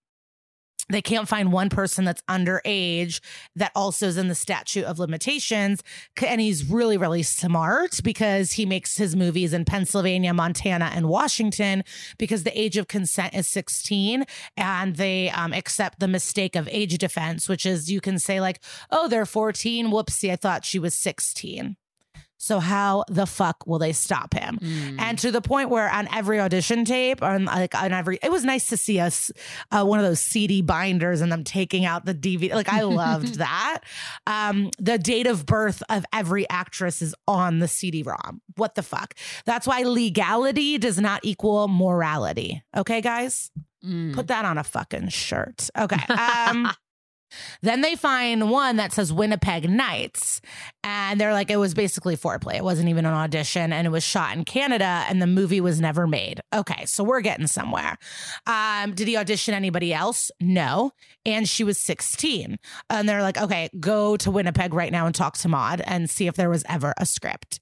they 0.91 1.03
can't 1.03 1.29
find 1.29 1.53
one 1.53 1.69
person 1.69 2.05
that's 2.05 2.23
underage 2.23 3.21
that 3.57 3.73
also 3.75 4.07
is 4.07 4.17
in 4.17 4.29
the 4.29 4.35
statute 4.35 4.85
of 4.85 4.99
limitations. 4.99 5.83
And 6.27 6.41
he's 6.41 6.69
really, 6.71 6.97
really 6.97 7.23
smart 7.23 8.01
because 8.03 8.53
he 8.53 8.67
makes 8.67 8.97
his 8.97 9.17
movies 9.17 9.53
in 9.53 9.65
Pennsylvania, 9.65 10.35
Montana, 10.35 10.91
and 10.95 11.09
Washington 11.09 11.85
because 12.19 12.45
the 12.45 12.61
age 12.61 12.77
of 12.77 12.89
consent 12.89 13.35
is 13.35 13.49
16 13.49 14.25
and 14.57 14.97
they 14.97 15.31
um, 15.31 15.53
accept 15.53 16.01
the 16.01 16.09
mistake 16.09 16.57
of 16.57 16.69
age 16.71 16.99
defense, 16.99 17.49
which 17.49 17.65
is 17.65 17.91
you 17.91 18.01
can 18.01 18.19
say, 18.19 18.41
like, 18.41 18.61
oh, 18.91 19.09
they're 19.09 19.27
14. 19.27 19.87
Whoopsie, 19.87 20.31
I 20.31 20.37
thought 20.37 20.65
she 20.65 20.79
was 20.79 20.95
16. 20.95 21.77
So 22.43 22.59
how 22.59 23.05
the 23.09 23.27
fuck 23.27 23.67
will 23.67 23.79
they 23.79 23.93
stop 23.93 24.33
him? 24.33 24.59
Mm. 24.63 24.99
And 24.99 25.19
to 25.19 25.31
the 25.31 25.43
point 25.43 25.69
where 25.69 25.91
on 25.91 26.09
every 26.11 26.41
audition 26.41 26.87
tape, 26.87 27.23
on 27.23 27.45
like 27.45 27.75
on 27.75 27.93
every, 27.93 28.19
it 28.23 28.33
was 28.33 28.47
nice 28.47 28.71
to 28.71 28.79
see 28.79 28.99
us 28.99 29.31
uh, 29.71 29.85
one 29.85 29.99
of 29.99 30.07
those 30.07 30.21
CD 30.21 30.63
binders 30.63 31.21
and 31.21 31.31
them 31.31 31.45
taking 31.45 31.85
out 31.85 32.07
the 32.07 32.15
DVD. 32.15 32.55
Like 32.55 32.71
I 32.73 32.81
loved 32.83 33.35
that. 33.41 33.81
Um, 34.27 34.71
the 34.79 34.97
date 34.97 35.27
of 35.27 35.45
birth 35.45 35.83
of 35.91 36.07
every 36.15 36.49
actress 36.49 37.03
is 37.03 37.15
on 37.29 37.59
the 37.59 37.69
CD-ROM. 37.69 38.41
What 38.57 38.75
the 38.75 38.83
fuck? 38.83 39.15
That's 39.45 39.67
why 39.67 39.83
legality 39.83 40.79
does 40.79 40.99
not 40.99 41.21
equal 41.23 41.69
morality. 41.69 42.63
Okay, 42.75 43.03
guys, 43.03 43.51
Mm. 43.85 44.15
put 44.15 44.27
that 44.27 44.45
on 44.45 44.59
a 44.59 44.65
fucking 44.65 45.09
shirt. 45.09 45.71
Okay. 45.79 45.97
Um, 46.11 46.71
then 47.63 47.81
they 47.81 47.97
find 47.97 48.51
one 48.51 48.77
that 48.77 48.93
says 48.93 49.13
Winnipeg 49.13 49.69
Nights. 49.69 50.41
And 50.83 51.21
they're 51.21 51.33
like, 51.33 51.51
it 51.51 51.57
was 51.57 51.75
basically 51.75 52.17
foreplay. 52.17 52.57
It 52.57 52.65
wasn't 52.65 52.89
even 52.89 53.05
an 53.05 53.15
audition. 53.15 53.73
And 53.73 53.87
it 53.87 53.91
was 53.91 54.03
shot 54.03 54.37
in 54.37 54.45
Canada 54.45 55.05
and 55.09 55.21
the 55.21 55.27
movie 55.27 55.61
was 55.61 55.81
never 55.81 56.07
made. 56.07 56.41
Okay, 56.55 56.85
so 56.87 57.05
we're 57.05 57.21
getting 57.21 57.47
somewhere. 57.47 57.99
Um, 58.47 58.95
did 58.95 59.09
he 59.09 59.17
audition 59.17 59.55
anybody 59.55 59.93
else? 59.93 60.31
No. 60.41 60.93
And 61.27 61.49
she 61.49 61.65
was 61.65 61.79
16. 61.79 62.59
And 62.89 63.09
they're 63.09 63.23
like, 63.23 63.39
okay, 63.39 63.69
go 63.79 64.17
to 64.19 64.31
Winnipeg 64.31 64.75
right 64.75 64.93
now 64.93 65.07
and 65.07 65.15
talk 65.15 65.37
to 65.39 65.49
Maud 65.49 65.83
and 65.87 66.09
see 66.09 66.27
if 66.27 66.35
there 66.35 66.51
was 66.51 66.65
ever 66.69 66.95
a 66.97 67.07
script. 67.07 67.61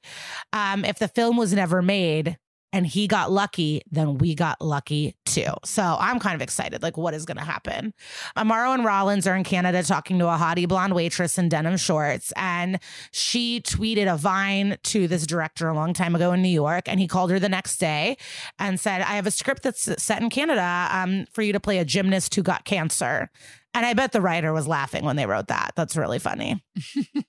Um, 0.52 0.84
if 0.84 0.98
the 0.98 1.08
film 1.08 1.36
was 1.36 1.52
never 1.52 1.82
made, 1.82 2.38
and 2.72 2.86
he 2.86 3.06
got 3.06 3.32
lucky, 3.32 3.82
then 3.90 4.18
we 4.18 4.34
got 4.34 4.60
lucky 4.60 5.16
too. 5.24 5.52
So 5.64 5.96
I'm 5.98 6.18
kind 6.18 6.34
of 6.34 6.42
excited. 6.42 6.82
Like, 6.82 6.98
what 6.98 7.14
is 7.14 7.24
going 7.24 7.38
to 7.38 7.44
happen? 7.44 7.94
Amaro 8.36 8.74
and 8.74 8.84
Rollins 8.84 9.26
are 9.26 9.34
in 9.34 9.44
Canada 9.44 9.82
talking 9.82 10.18
to 10.18 10.26
a 10.26 10.36
hottie 10.36 10.68
blonde 10.68 10.94
waitress 10.94 11.38
in 11.38 11.48
denim 11.48 11.78
shorts. 11.78 12.32
And 12.36 12.78
she 13.10 13.62
tweeted 13.62 14.12
a 14.12 14.16
vine 14.16 14.76
to 14.84 15.08
this 15.08 15.26
director 15.26 15.68
a 15.68 15.74
long 15.74 15.94
time 15.94 16.14
ago 16.14 16.32
in 16.32 16.42
New 16.42 16.48
York. 16.48 16.88
And 16.88 17.00
he 17.00 17.08
called 17.08 17.30
her 17.30 17.38
the 17.38 17.48
next 17.48 17.78
day 17.78 18.18
and 18.58 18.78
said, 18.78 19.00
I 19.00 19.16
have 19.16 19.26
a 19.26 19.30
script 19.30 19.62
that's 19.62 20.02
set 20.02 20.20
in 20.20 20.28
Canada 20.28 20.88
um, 20.90 21.24
for 21.32 21.40
you 21.40 21.54
to 21.54 21.60
play 21.60 21.78
a 21.78 21.84
gymnast 21.86 22.34
who 22.34 22.42
got 22.42 22.66
cancer. 22.66 23.30
And 23.72 23.86
I 23.86 23.94
bet 23.94 24.12
the 24.12 24.20
writer 24.20 24.52
was 24.52 24.66
laughing 24.66 25.04
when 25.04 25.16
they 25.16 25.26
wrote 25.26 25.48
that. 25.48 25.72
That's 25.74 25.96
really 25.96 26.18
funny. 26.18 26.62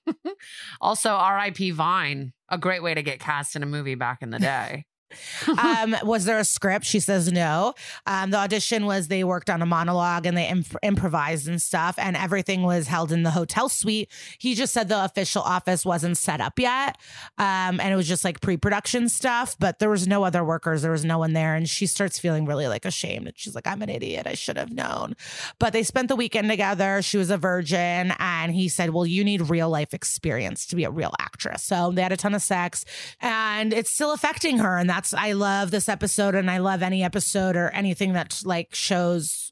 also, 0.80 1.10
R.I.P. 1.10 1.70
Vine, 1.70 2.32
a 2.48 2.58
great 2.58 2.82
way 2.82 2.92
to 2.92 3.02
get 3.02 3.20
cast 3.20 3.56
in 3.56 3.62
a 3.62 3.66
movie 3.66 3.94
back 3.94 4.20
in 4.20 4.30
the 4.30 4.38
day. 4.38 4.84
um, 5.58 5.96
was 6.02 6.24
there 6.24 6.38
a 6.38 6.44
script? 6.44 6.84
She 6.84 7.00
says 7.00 7.30
no. 7.32 7.74
Um, 8.06 8.30
the 8.30 8.38
audition 8.38 8.86
was 8.86 9.08
they 9.08 9.24
worked 9.24 9.50
on 9.50 9.62
a 9.62 9.66
monologue 9.66 10.26
and 10.26 10.36
they 10.36 10.48
imp- 10.48 10.76
improvised 10.82 11.48
and 11.48 11.60
stuff, 11.60 11.96
and 11.98 12.16
everything 12.16 12.62
was 12.62 12.86
held 12.86 13.12
in 13.12 13.22
the 13.22 13.30
hotel 13.30 13.68
suite. 13.68 14.10
He 14.38 14.54
just 14.54 14.72
said 14.72 14.88
the 14.88 15.04
official 15.04 15.42
office 15.42 15.84
wasn't 15.84 16.16
set 16.16 16.40
up 16.40 16.58
yet, 16.58 16.96
um, 17.38 17.80
and 17.80 17.92
it 17.92 17.96
was 17.96 18.08
just 18.08 18.24
like 18.24 18.40
pre-production 18.40 19.08
stuff. 19.08 19.56
But 19.58 19.78
there 19.78 19.90
was 19.90 20.06
no 20.06 20.24
other 20.24 20.44
workers. 20.44 20.82
There 20.82 20.92
was 20.92 21.04
no 21.04 21.18
one 21.18 21.32
there, 21.32 21.54
and 21.54 21.68
she 21.68 21.86
starts 21.86 22.18
feeling 22.18 22.46
really 22.46 22.68
like 22.68 22.84
ashamed. 22.84 23.26
And 23.26 23.38
she's 23.38 23.54
like, 23.54 23.66
"I'm 23.66 23.82
an 23.82 23.88
idiot. 23.88 24.26
I 24.26 24.34
should 24.34 24.56
have 24.56 24.72
known." 24.72 25.14
But 25.58 25.72
they 25.72 25.82
spent 25.82 26.08
the 26.08 26.16
weekend 26.16 26.48
together. 26.48 27.02
She 27.02 27.16
was 27.16 27.30
a 27.30 27.36
virgin, 27.36 28.12
and 28.18 28.52
he 28.52 28.68
said, 28.68 28.90
"Well, 28.90 29.06
you 29.06 29.24
need 29.24 29.48
real 29.48 29.68
life 29.68 29.94
experience 29.94 30.66
to 30.66 30.76
be 30.76 30.84
a 30.84 30.90
real 30.90 31.14
actress." 31.18 31.62
So 31.62 31.90
they 31.92 32.02
had 32.02 32.12
a 32.12 32.16
ton 32.16 32.34
of 32.34 32.42
sex, 32.42 32.84
and 33.20 33.72
it's 33.72 33.90
still 33.90 34.12
affecting 34.12 34.58
her, 34.58 34.78
and 34.78 34.88
that's 35.00 35.14
I 35.14 35.32
love 35.32 35.70
this 35.70 35.88
episode 35.88 36.34
and 36.34 36.50
I 36.50 36.58
love 36.58 36.82
any 36.82 37.02
episode 37.02 37.56
or 37.56 37.70
anything 37.70 38.12
that 38.12 38.42
like 38.44 38.74
shows 38.74 39.50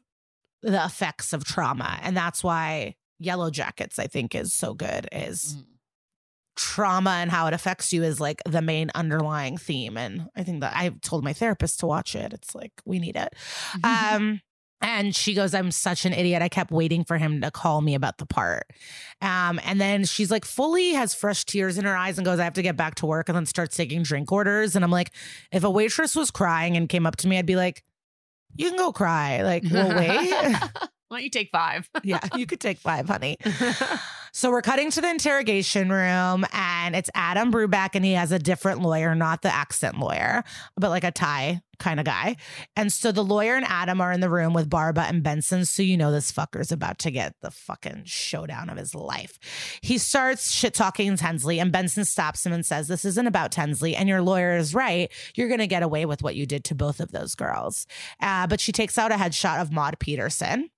the 0.63 0.85
effects 0.85 1.33
of 1.33 1.45
trauma. 1.45 1.99
And 2.03 2.15
that's 2.17 2.45
why 2.45 2.97
Yellow 3.19 3.51
Jackets 3.51 3.99
I 3.99 4.09
think 4.09 4.35
is 4.35 4.53
so 4.53 4.75
good 4.75 5.09
is 5.11 5.57
Mm. 5.57 5.65
trauma 6.57 7.11
and 7.11 7.31
how 7.31 7.47
it 7.47 7.55
affects 7.55 7.93
you 7.93 8.03
is 8.03 8.21
like 8.21 8.43
the 8.45 8.61
main 8.61 8.91
underlying 8.95 9.57
theme 9.57 9.97
and 9.97 10.29
I 10.37 10.43
think 10.43 10.61
that 10.61 10.75
I 10.77 10.91
told 11.03 11.25
my 11.25 11.33
therapist 11.33 11.81
to 11.81 11.87
watch 11.87 12.15
it. 12.15 12.33
It's 12.35 12.55
like 12.55 12.73
we 12.85 12.99
need 12.99 13.17
it. 13.17 13.35
Um 13.85 14.41
and 14.81 15.15
she 15.15 15.35
goes, 15.35 15.55
I'm 15.55 15.71
such 15.71 16.05
an 16.05 16.13
idiot. 16.13 16.41
I 16.41 16.49
kept 16.49 16.71
waiting 16.71 17.05
for 17.05 17.19
him 17.19 17.41
to 17.41 17.51
call 17.51 17.81
me 17.81 17.95
about 17.95 18.19
the 18.19 18.27
part. 18.27 18.67
Um, 19.21 19.61
and 19.65 19.81
then 19.81 20.05
she's 20.05 20.31
like, 20.31 20.45
fully 20.45 20.93
has 20.93 21.15
fresh 21.15 21.45
tears 21.45 21.79
in 21.79 21.85
her 21.85 21.97
eyes 21.97 22.19
and 22.19 22.25
goes, 22.25 22.39
I 22.39 22.45
have 22.45 22.55
to 22.55 22.63
get 22.63 22.77
back 22.77 22.95
to 22.97 23.07
work 23.07 23.29
and 23.29 23.37
then 23.37 23.47
starts 23.47 23.77
taking 23.77 24.03
drink 24.03 24.31
orders. 24.31 24.77
And 24.77 24.85
I'm 24.85 24.91
like, 24.91 25.11
if 25.51 25.65
a 25.65 25.71
waitress 25.71 26.15
was 26.15 26.31
crying 26.31 26.77
and 26.77 26.89
came 26.89 27.07
up 27.07 27.17
to 27.17 27.29
me, 27.29 27.39
I'd 27.39 27.47
be 27.47 27.57
like, 27.57 27.83
you 28.55 28.69
can 28.69 28.79
go 28.79 28.93
cry. 28.93 29.43
Like, 29.43 29.65
we'll 29.65 29.95
wait. 29.95 30.31
Why 31.09 31.19
don't 31.19 31.25
you 31.25 31.31
take 31.31 31.51
five? 31.51 31.89
yeah, 32.05 32.21
you 32.37 32.47
could 32.47 32.61
take 32.61 32.79
five, 32.79 33.09
honey. 33.09 33.39
So 34.33 34.51
we're 34.51 34.63
cutting 34.63 34.91
to 34.93 35.01
the 35.01 35.11
interrogation 35.11 35.91
room, 35.91 36.45
and 36.53 36.95
it's 36.95 37.11
Adam 37.15 37.53
Bruback, 37.53 37.91
and 37.95 38.05
he 38.05 38.13
has 38.13 38.33
a 38.33 38.39
different 38.39 38.83
lawyer, 38.83 39.15
not 39.15 39.43
the 39.43 39.55
accent 39.55 39.99
lawyer, 39.99 40.45
but 40.77 40.91
like 40.91 41.05
a 41.05 41.11
Thai 41.11 41.63
kind 41.79 42.01
of 42.01 42.07
guy. 42.07 42.37
And 42.77 42.93
so 42.93 43.13
the 43.13 43.25
lawyer 43.25 43.55
and 43.55 43.65
Adam 43.65 44.01
are 44.01 44.13
in 44.13 44.21
the 44.21 44.31
room 44.31 44.53
with 44.53 44.69
Barba 44.69 45.03
and 45.03 45.23
Benson. 45.23 45.65
So 45.65 45.83
you 45.83 45.97
know 45.97 46.11
this 46.11 46.33
fucker's 46.33 46.73
about 46.73 46.99
to 47.01 47.11
get 47.11 47.35
the 47.41 47.51
fucking 47.51 48.03
showdown 48.05 48.69
of 48.69 48.77
his 48.77 48.95
life. 48.95 49.39
He 49.81 49.99
starts 49.99 50.51
shit 50.51 50.75
talking 50.75 51.17
Tensley, 51.17 51.61
and 51.61 51.73
Benson 51.73 52.05
stops 52.05 52.45
him 52.45 52.53
and 52.53 52.67
says, 52.67 52.89
This 52.89 53.05
isn't 53.05 53.27
about 53.27 53.53
Tensley, 53.53 53.95
and 53.97 54.09
your 54.09 54.23
lawyer 54.23 54.57
is 54.57 54.75
right. 54.75 55.11
You're 55.35 55.49
going 55.49 55.61
to 55.61 55.67
get 55.67 55.83
away 55.83 56.05
with 56.05 56.23
what 56.23 56.37
you 56.37 56.47
did 56.47 56.65
to 56.65 56.75
both 56.75 57.01
of 57.01 57.13
those 57.13 57.35
girls. 57.35 57.87
Uh, 58.21 58.47
but 58.47 58.61
she 58.61 58.73
takes 58.73 58.99
out 58.99 59.13
a 59.13 59.17
headshot 59.17 59.61
of 59.61 59.73
Maud 59.73 59.99
Peterson. 59.99 60.71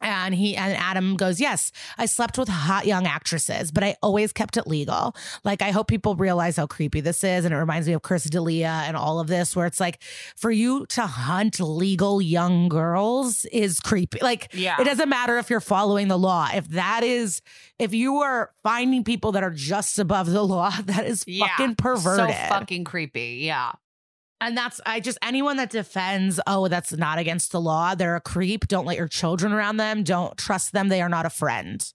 And 0.00 0.34
he 0.34 0.54
and 0.54 0.76
Adam 0.76 1.16
goes, 1.16 1.40
Yes, 1.40 1.72
I 1.96 2.04
slept 2.06 2.36
with 2.36 2.48
hot 2.48 2.84
young 2.86 3.06
actresses, 3.06 3.72
but 3.72 3.82
I 3.82 3.96
always 4.02 4.32
kept 4.34 4.56
it 4.58 4.66
legal. 4.66 5.14
Like, 5.44 5.62
I 5.62 5.70
hope 5.70 5.88
people 5.88 6.14
realize 6.14 6.56
how 6.56 6.66
creepy 6.66 7.00
this 7.00 7.24
is. 7.24 7.44
And 7.46 7.54
it 7.54 7.56
reminds 7.56 7.86
me 7.88 7.94
of 7.94 8.02
Chris 8.02 8.24
D'Elia 8.24 8.82
and 8.86 8.96
all 8.98 9.18
of 9.18 9.28
this, 9.28 9.56
where 9.56 9.64
it's 9.66 9.80
like, 9.80 10.02
for 10.36 10.50
you 10.50 10.84
to 10.90 11.02
hunt 11.06 11.58
legal 11.58 12.20
young 12.20 12.68
girls 12.68 13.46
is 13.46 13.80
creepy. 13.80 14.18
Like, 14.20 14.52
Yeah. 14.52 14.78
it 14.78 14.84
doesn't 14.84 15.08
matter 15.08 15.38
if 15.38 15.48
you're 15.48 15.60
following 15.60 16.08
the 16.08 16.18
law. 16.18 16.48
If 16.52 16.68
that 16.68 17.02
is, 17.02 17.40
if 17.78 17.94
you 17.94 18.16
are 18.16 18.50
finding 18.62 19.04
people 19.04 19.32
that 19.32 19.42
are 19.42 19.50
just 19.50 19.98
above 19.98 20.28
the 20.30 20.42
law, 20.42 20.70
that 20.84 21.06
is 21.06 21.24
Yeah. 21.26 21.46
fucking 21.46 21.76
perverted. 21.76 22.34
So 22.36 22.48
fucking 22.48 22.84
creepy. 22.84 23.38
Yeah. 23.42 23.72
And 24.44 24.58
that's 24.58 24.78
I 24.84 25.00
just 25.00 25.16
anyone 25.22 25.56
that 25.56 25.70
defends, 25.70 26.38
oh, 26.46 26.68
that's 26.68 26.92
not 26.92 27.18
against 27.18 27.50
the 27.50 27.60
law. 27.62 27.94
They're 27.94 28.14
a 28.14 28.20
creep. 28.20 28.68
Don't 28.68 28.84
let 28.84 28.98
your 28.98 29.08
children 29.08 29.54
around 29.54 29.78
them. 29.78 30.02
Don't 30.02 30.36
trust 30.36 30.72
them. 30.72 30.90
They 30.90 31.00
are 31.00 31.08
not 31.08 31.24
a 31.24 31.30
friend. 31.30 31.90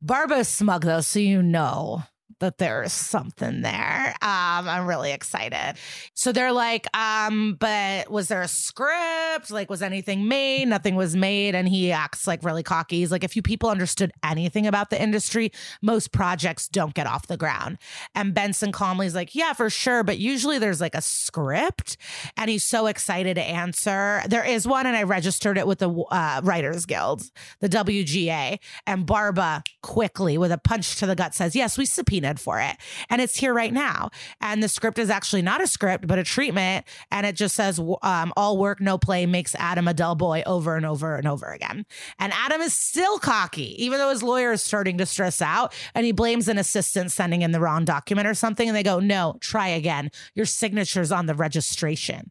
Barba 0.00 0.36
is 0.36 0.48
smug 0.48 0.86
though, 0.86 1.02
so 1.02 1.18
you 1.18 1.42
know 1.42 2.04
that 2.38 2.58
there's 2.58 2.92
something 2.92 3.62
there. 3.62 4.14
Um, 4.22 4.68
I'm 4.68 4.86
really 4.86 5.12
excited. 5.12 5.74
So 6.14 6.32
they're 6.32 6.52
like, 6.52 6.86
um, 6.96 7.56
but 7.58 8.10
was 8.10 8.28
there 8.28 8.42
a 8.42 8.48
script? 8.48 9.50
Like, 9.50 9.68
was 9.68 9.82
anything 9.82 10.28
made? 10.28 10.68
Nothing 10.68 10.94
was 10.94 11.16
made. 11.16 11.54
And 11.54 11.68
he 11.68 11.92
acts 11.92 12.26
like 12.26 12.44
really 12.44 12.62
cocky. 12.62 12.98
He's 12.98 13.10
like, 13.10 13.24
if 13.24 13.36
you 13.36 13.42
people 13.42 13.68
understood 13.68 14.12
anything 14.24 14.66
about 14.66 14.90
the 14.90 15.02
industry, 15.02 15.50
most 15.82 16.12
projects 16.12 16.68
don't 16.68 16.94
get 16.94 17.06
off 17.06 17.26
the 17.26 17.36
ground. 17.36 17.78
And 18.14 18.32
Benson 18.32 18.72
calmly's 18.72 19.14
like, 19.14 19.34
yeah, 19.34 19.52
for 19.52 19.68
sure. 19.68 20.04
But 20.04 20.18
usually 20.18 20.58
there's 20.58 20.80
like 20.80 20.94
a 20.94 21.02
script. 21.02 21.96
And 22.36 22.48
he's 22.48 22.64
so 22.64 22.86
excited 22.86 23.34
to 23.34 23.42
answer. 23.42 24.22
There 24.28 24.44
is 24.44 24.66
one, 24.66 24.86
and 24.86 24.96
I 24.96 25.02
registered 25.02 25.58
it 25.58 25.66
with 25.66 25.80
the 25.80 25.90
uh, 25.90 26.40
Writers 26.44 26.86
Guild, 26.86 27.22
the 27.60 27.68
WGA. 27.68 28.58
And 28.86 29.04
Barba 29.04 29.62
quickly, 29.82 30.38
with 30.38 30.52
a 30.52 30.58
punch 30.58 30.96
to 30.96 31.06
the 31.06 31.16
gut, 31.16 31.34
says, 31.34 31.56
yes, 31.56 31.76
we 31.76 31.84
subpoenaed 31.84 32.19
for 32.38 32.60
it. 32.60 32.76
And 33.08 33.20
it's 33.20 33.36
here 33.36 33.54
right 33.54 33.72
now. 33.72 34.10
And 34.40 34.62
the 34.62 34.68
script 34.68 34.98
is 34.98 35.10
actually 35.10 35.42
not 35.42 35.62
a 35.62 35.66
script, 35.66 36.06
but 36.06 36.18
a 36.18 36.24
treatment. 36.24 36.86
And 37.10 37.26
it 37.26 37.36
just 37.36 37.54
says, 37.54 37.80
um, 38.02 38.32
all 38.36 38.58
work, 38.58 38.80
no 38.80 38.98
play 38.98 39.26
makes 39.26 39.54
Adam 39.54 39.88
a 39.88 39.94
dull 39.94 40.14
boy 40.14 40.42
over 40.46 40.76
and 40.76 40.86
over 40.86 41.16
and 41.16 41.26
over 41.26 41.46
again. 41.46 41.86
And 42.18 42.32
Adam 42.34 42.60
is 42.60 42.74
still 42.74 43.18
cocky, 43.18 43.82
even 43.82 43.98
though 43.98 44.10
his 44.10 44.22
lawyer 44.22 44.52
is 44.52 44.62
starting 44.62 44.98
to 44.98 45.06
stress 45.06 45.40
out. 45.40 45.74
And 45.94 46.04
he 46.04 46.12
blames 46.12 46.48
an 46.48 46.58
assistant 46.58 47.12
sending 47.12 47.42
in 47.42 47.52
the 47.52 47.60
wrong 47.60 47.84
document 47.84 48.28
or 48.28 48.34
something. 48.34 48.68
And 48.68 48.76
they 48.76 48.82
go, 48.82 49.00
no, 49.00 49.36
try 49.40 49.68
again. 49.68 50.10
Your 50.34 50.46
signature's 50.46 51.12
on 51.12 51.26
the 51.26 51.34
registration. 51.34 52.30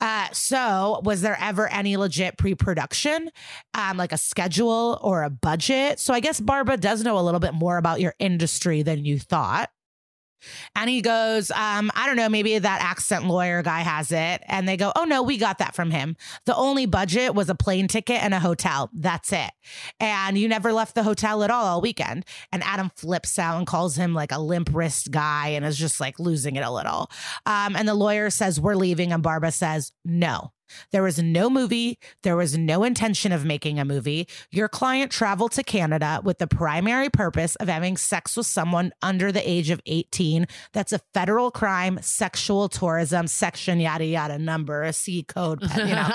Uh, 0.00 0.26
so, 0.32 1.00
was 1.04 1.20
there 1.20 1.38
ever 1.40 1.68
any 1.68 1.96
legit 1.96 2.36
pre 2.36 2.56
production, 2.56 3.30
um, 3.74 3.96
like 3.96 4.10
a 4.10 4.18
schedule 4.18 4.98
or 5.00 5.22
a 5.22 5.30
budget? 5.30 6.00
So, 6.00 6.12
I 6.12 6.18
guess 6.18 6.40
Barba 6.40 6.76
does 6.76 7.04
know 7.04 7.18
a 7.18 7.22
little 7.22 7.38
bit 7.38 7.54
more 7.54 7.76
about 7.76 8.00
your 8.00 8.14
industry 8.18 8.82
than 8.82 9.04
you 9.04 9.11
thought. 9.18 9.70
And 10.74 10.90
he 10.90 11.02
goes, 11.02 11.50
um, 11.50 11.90
I 11.94 12.06
don't 12.06 12.16
know, 12.16 12.28
maybe 12.28 12.58
that 12.58 12.82
accent 12.82 13.26
lawyer 13.26 13.62
guy 13.62 13.80
has 13.80 14.10
it. 14.10 14.42
And 14.46 14.68
they 14.68 14.76
go, 14.76 14.92
Oh, 14.96 15.04
no, 15.04 15.22
we 15.22 15.38
got 15.38 15.58
that 15.58 15.74
from 15.74 15.90
him. 15.90 16.16
The 16.46 16.56
only 16.56 16.86
budget 16.86 17.34
was 17.34 17.48
a 17.48 17.54
plane 17.54 17.88
ticket 17.88 18.22
and 18.22 18.34
a 18.34 18.40
hotel. 18.40 18.90
That's 18.92 19.32
it. 19.32 19.50
And 20.00 20.36
you 20.36 20.48
never 20.48 20.72
left 20.72 20.94
the 20.94 21.02
hotel 21.02 21.42
at 21.42 21.50
all 21.50 21.64
all 21.64 21.80
weekend. 21.80 22.24
And 22.52 22.62
Adam 22.64 22.90
flips 22.96 23.38
out 23.38 23.58
and 23.58 23.66
calls 23.66 23.96
him 23.96 24.14
like 24.14 24.32
a 24.32 24.40
limp 24.40 24.70
wrist 24.72 25.10
guy 25.10 25.48
and 25.48 25.64
is 25.64 25.78
just 25.78 26.00
like 26.00 26.18
losing 26.18 26.56
it 26.56 26.64
a 26.64 26.70
little. 26.70 27.10
Um, 27.46 27.76
and 27.76 27.86
the 27.86 27.94
lawyer 27.94 28.30
says, 28.30 28.60
We're 28.60 28.74
leaving. 28.74 29.12
And 29.12 29.22
Barba 29.22 29.52
says, 29.52 29.92
No, 30.04 30.52
there 30.90 31.02
was 31.02 31.18
no 31.18 31.48
movie. 31.50 31.98
There 32.22 32.36
was 32.36 32.56
no 32.56 32.84
intention 32.84 33.32
of 33.32 33.44
making 33.44 33.78
a 33.78 33.84
movie. 33.84 34.28
Your 34.50 34.68
client 34.68 35.10
traveled 35.10 35.52
to 35.52 35.62
Canada 35.62 36.20
with 36.22 36.38
the 36.38 36.46
primary 36.46 37.08
purpose 37.08 37.56
of 37.56 37.68
having 37.68 37.96
sex 37.96 38.36
with 38.36 38.46
someone 38.46 38.92
under 39.02 39.32
the 39.32 39.48
age 39.48 39.70
of 39.70 39.80
18. 39.86 40.46
That's 40.72 40.92
a 40.92 41.00
federal 41.14 41.50
crime, 41.50 41.98
sexual 42.02 42.68
tourism, 42.68 43.26
section, 43.26 43.80
yada, 43.80 44.04
yada, 44.04 44.38
number, 44.38 44.82
a 44.82 44.92
C 44.92 45.22
code, 45.22 45.62
you 45.76 45.84
know. 45.84 46.08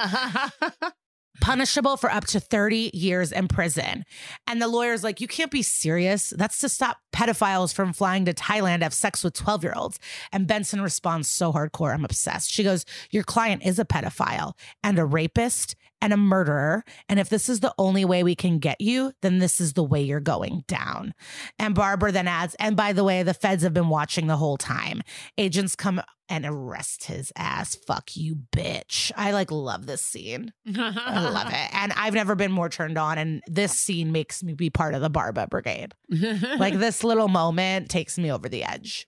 punishable 1.42 1.98
for 1.98 2.12
up 2.12 2.26
to 2.28 2.40
30 2.40 2.92
years 2.94 3.32
in 3.32 3.48
prison. 3.48 4.06
And 4.48 4.62
the 4.62 4.68
lawyer's 4.68 5.04
like, 5.04 5.22
You 5.22 5.28
can't 5.28 5.52
be 5.52 5.62
serious. 5.62 6.34
That's 6.36 6.60
to 6.60 6.70
stop 6.70 6.98
pedophiles 7.14 7.74
from 7.74 7.94
flying 7.94 8.26
to 8.26 8.34
Thailand 8.34 8.80
to 8.80 8.86
have 8.86 8.94
sex 8.94 9.24
with 9.24 9.34
12 9.34 9.64
year 9.64 9.74
olds. 9.76 10.00
And 10.32 10.48
Benson 10.48 10.82
responds 10.82 11.30
so 11.30 11.54
hardcore, 11.54 11.94
I'm 11.94 12.06
obsessed. 12.06 12.52
She 12.52 12.64
goes, 12.64 12.86
Your 13.12 13.24
client 13.24 13.64
is 13.66 13.80
a 13.80 13.86
pedophile 13.86 14.54
and 14.84 15.00
a 15.00 15.06
rapist 15.06 15.76
and 16.02 16.14
a 16.14 16.18
murderer. 16.18 16.84
And 17.10 17.20
if 17.20 17.30
this 17.30 17.50
is 17.50 17.60
the 17.60 17.74
only 17.78 18.06
way 18.06 18.24
we 18.24 18.36
can 18.36 18.60
get 18.60 18.80
you, 18.80 19.14
then 19.22 19.40
this 19.40 19.60
is 19.60 19.74
the 19.74 19.84
way 19.84 20.02
you're 20.02 20.20
going 20.20 20.64
down. 20.68 21.14
And 21.58 21.76
Barba 21.76 22.12
then 22.12 22.28
adds, 22.28 22.56
and 22.60 22.76
by 22.76 22.94
the 22.94 23.04
way, 23.04 23.24
the 23.24 23.34
feds 23.34 23.64
have 23.64 23.74
been 23.74 23.90
watching 23.90 24.28
the 24.28 24.38
whole 24.38 24.58
time. 24.58 25.02
Agents 25.38 25.76
come 25.76 26.02
and 26.30 26.46
arrest 26.46 27.06
his 27.06 27.32
ass. 27.36 27.76
Fuck 27.88 28.16
you, 28.16 28.36
bitch. 28.52 29.12
I 29.16 29.32
like 29.32 29.52
love 29.52 29.86
this 29.86 30.02
scene. 30.02 30.52
I 30.68 31.30
love 31.30 31.48
it. 31.48 31.70
And 31.74 31.94
I've 31.94 32.14
never 32.14 32.36
been 32.36 32.52
more 32.52 32.70
turned 32.70 32.98
on. 32.98 33.18
And 33.18 33.42
this 33.48 33.72
scene 33.72 34.12
makes 34.12 34.44
me 34.44 34.54
be 34.54 34.70
part 34.70 34.94
of 34.94 35.02
the 35.02 35.10
Barba 35.10 35.48
Brigade. 35.48 35.94
like 36.58 36.76
this 36.76 37.04
little 37.04 37.30
moment 37.30 37.90
takes 37.90 38.18
me 38.18 38.32
over 38.32 38.50
the 38.50 38.64
edge. 38.64 39.08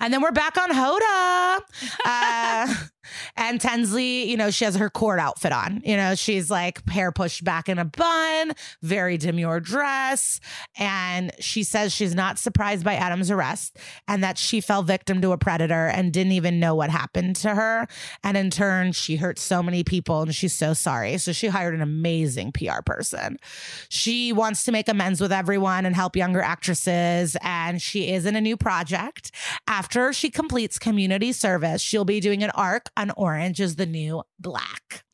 And 0.00 0.12
then 0.12 0.22
we're 0.22 0.32
back 0.32 0.56
on 0.56 0.70
Hoda. 0.70 1.60
Uh, 2.04 2.74
and 3.36 3.60
Tensley, 3.60 4.26
you 4.26 4.36
know, 4.36 4.50
she 4.50 4.64
has 4.64 4.76
her 4.76 4.90
court 4.90 5.18
outfit 5.18 5.52
on. 5.52 5.82
You 5.84 5.96
know, 5.96 6.14
she's 6.14 6.50
like 6.50 6.86
hair 6.88 7.12
pushed 7.12 7.44
back 7.44 7.68
in 7.68 7.78
a 7.78 7.84
bun, 7.84 8.52
very 8.82 9.16
demure 9.16 9.60
dress. 9.60 10.40
And 10.76 11.32
she 11.40 11.62
says 11.62 11.92
she's 11.92 12.14
not 12.14 12.38
surprised 12.38 12.84
by 12.84 12.94
Adam's 12.94 13.30
arrest 13.30 13.76
and 14.06 14.22
that 14.22 14.38
she 14.38 14.60
fell 14.60 14.82
victim 14.82 15.20
to 15.22 15.32
a 15.32 15.38
predator 15.38 15.86
and 15.86 16.12
didn't 16.12 16.32
even 16.32 16.60
know 16.60 16.74
what 16.74 16.90
happened 16.90 17.36
to 17.36 17.54
her. 17.54 17.86
And 18.22 18.36
in 18.36 18.50
turn, 18.50 18.92
she 18.92 19.16
hurt 19.16 19.38
so 19.38 19.62
many 19.62 19.84
people 19.84 20.22
and 20.22 20.34
she's 20.34 20.54
so 20.54 20.74
sorry. 20.74 21.18
So 21.18 21.32
she 21.32 21.48
hired 21.48 21.74
an 21.74 21.82
amazing 21.82 22.52
PR 22.52 22.82
person. 22.84 23.38
She 23.88 24.32
wants 24.32 24.64
to 24.64 24.72
make 24.72 24.88
amends 24.88 25.20
with 25.20 25.32
everyone 25.32 25.86
and 25.86 25.94
help 25.94 26.16
younger 26.16 26.40
actresses. 26.40 27.36
And 27.42 27.80
she 27.80 28.12
is 28.12 28.26
in 28.26 28.36
a 28.36 28.40
new 28.40 28.56
project. 28.56 29.32
After 29.66 30.12
she 30.12 30.30
completes 30.30 30.78
community 30.78 31.32
service, 31.32 31.82
she'll 31.82 32.04
be 32.04 32.20
doing 32.20 32.42
an 32.42 32.50
arc 32.50 32.88
on 32.96 33.10
Orange 33.12 33.60
is 33.60 33.76
the 33.76 33.86
New 33.86 34.22
Black. 34.38 35.04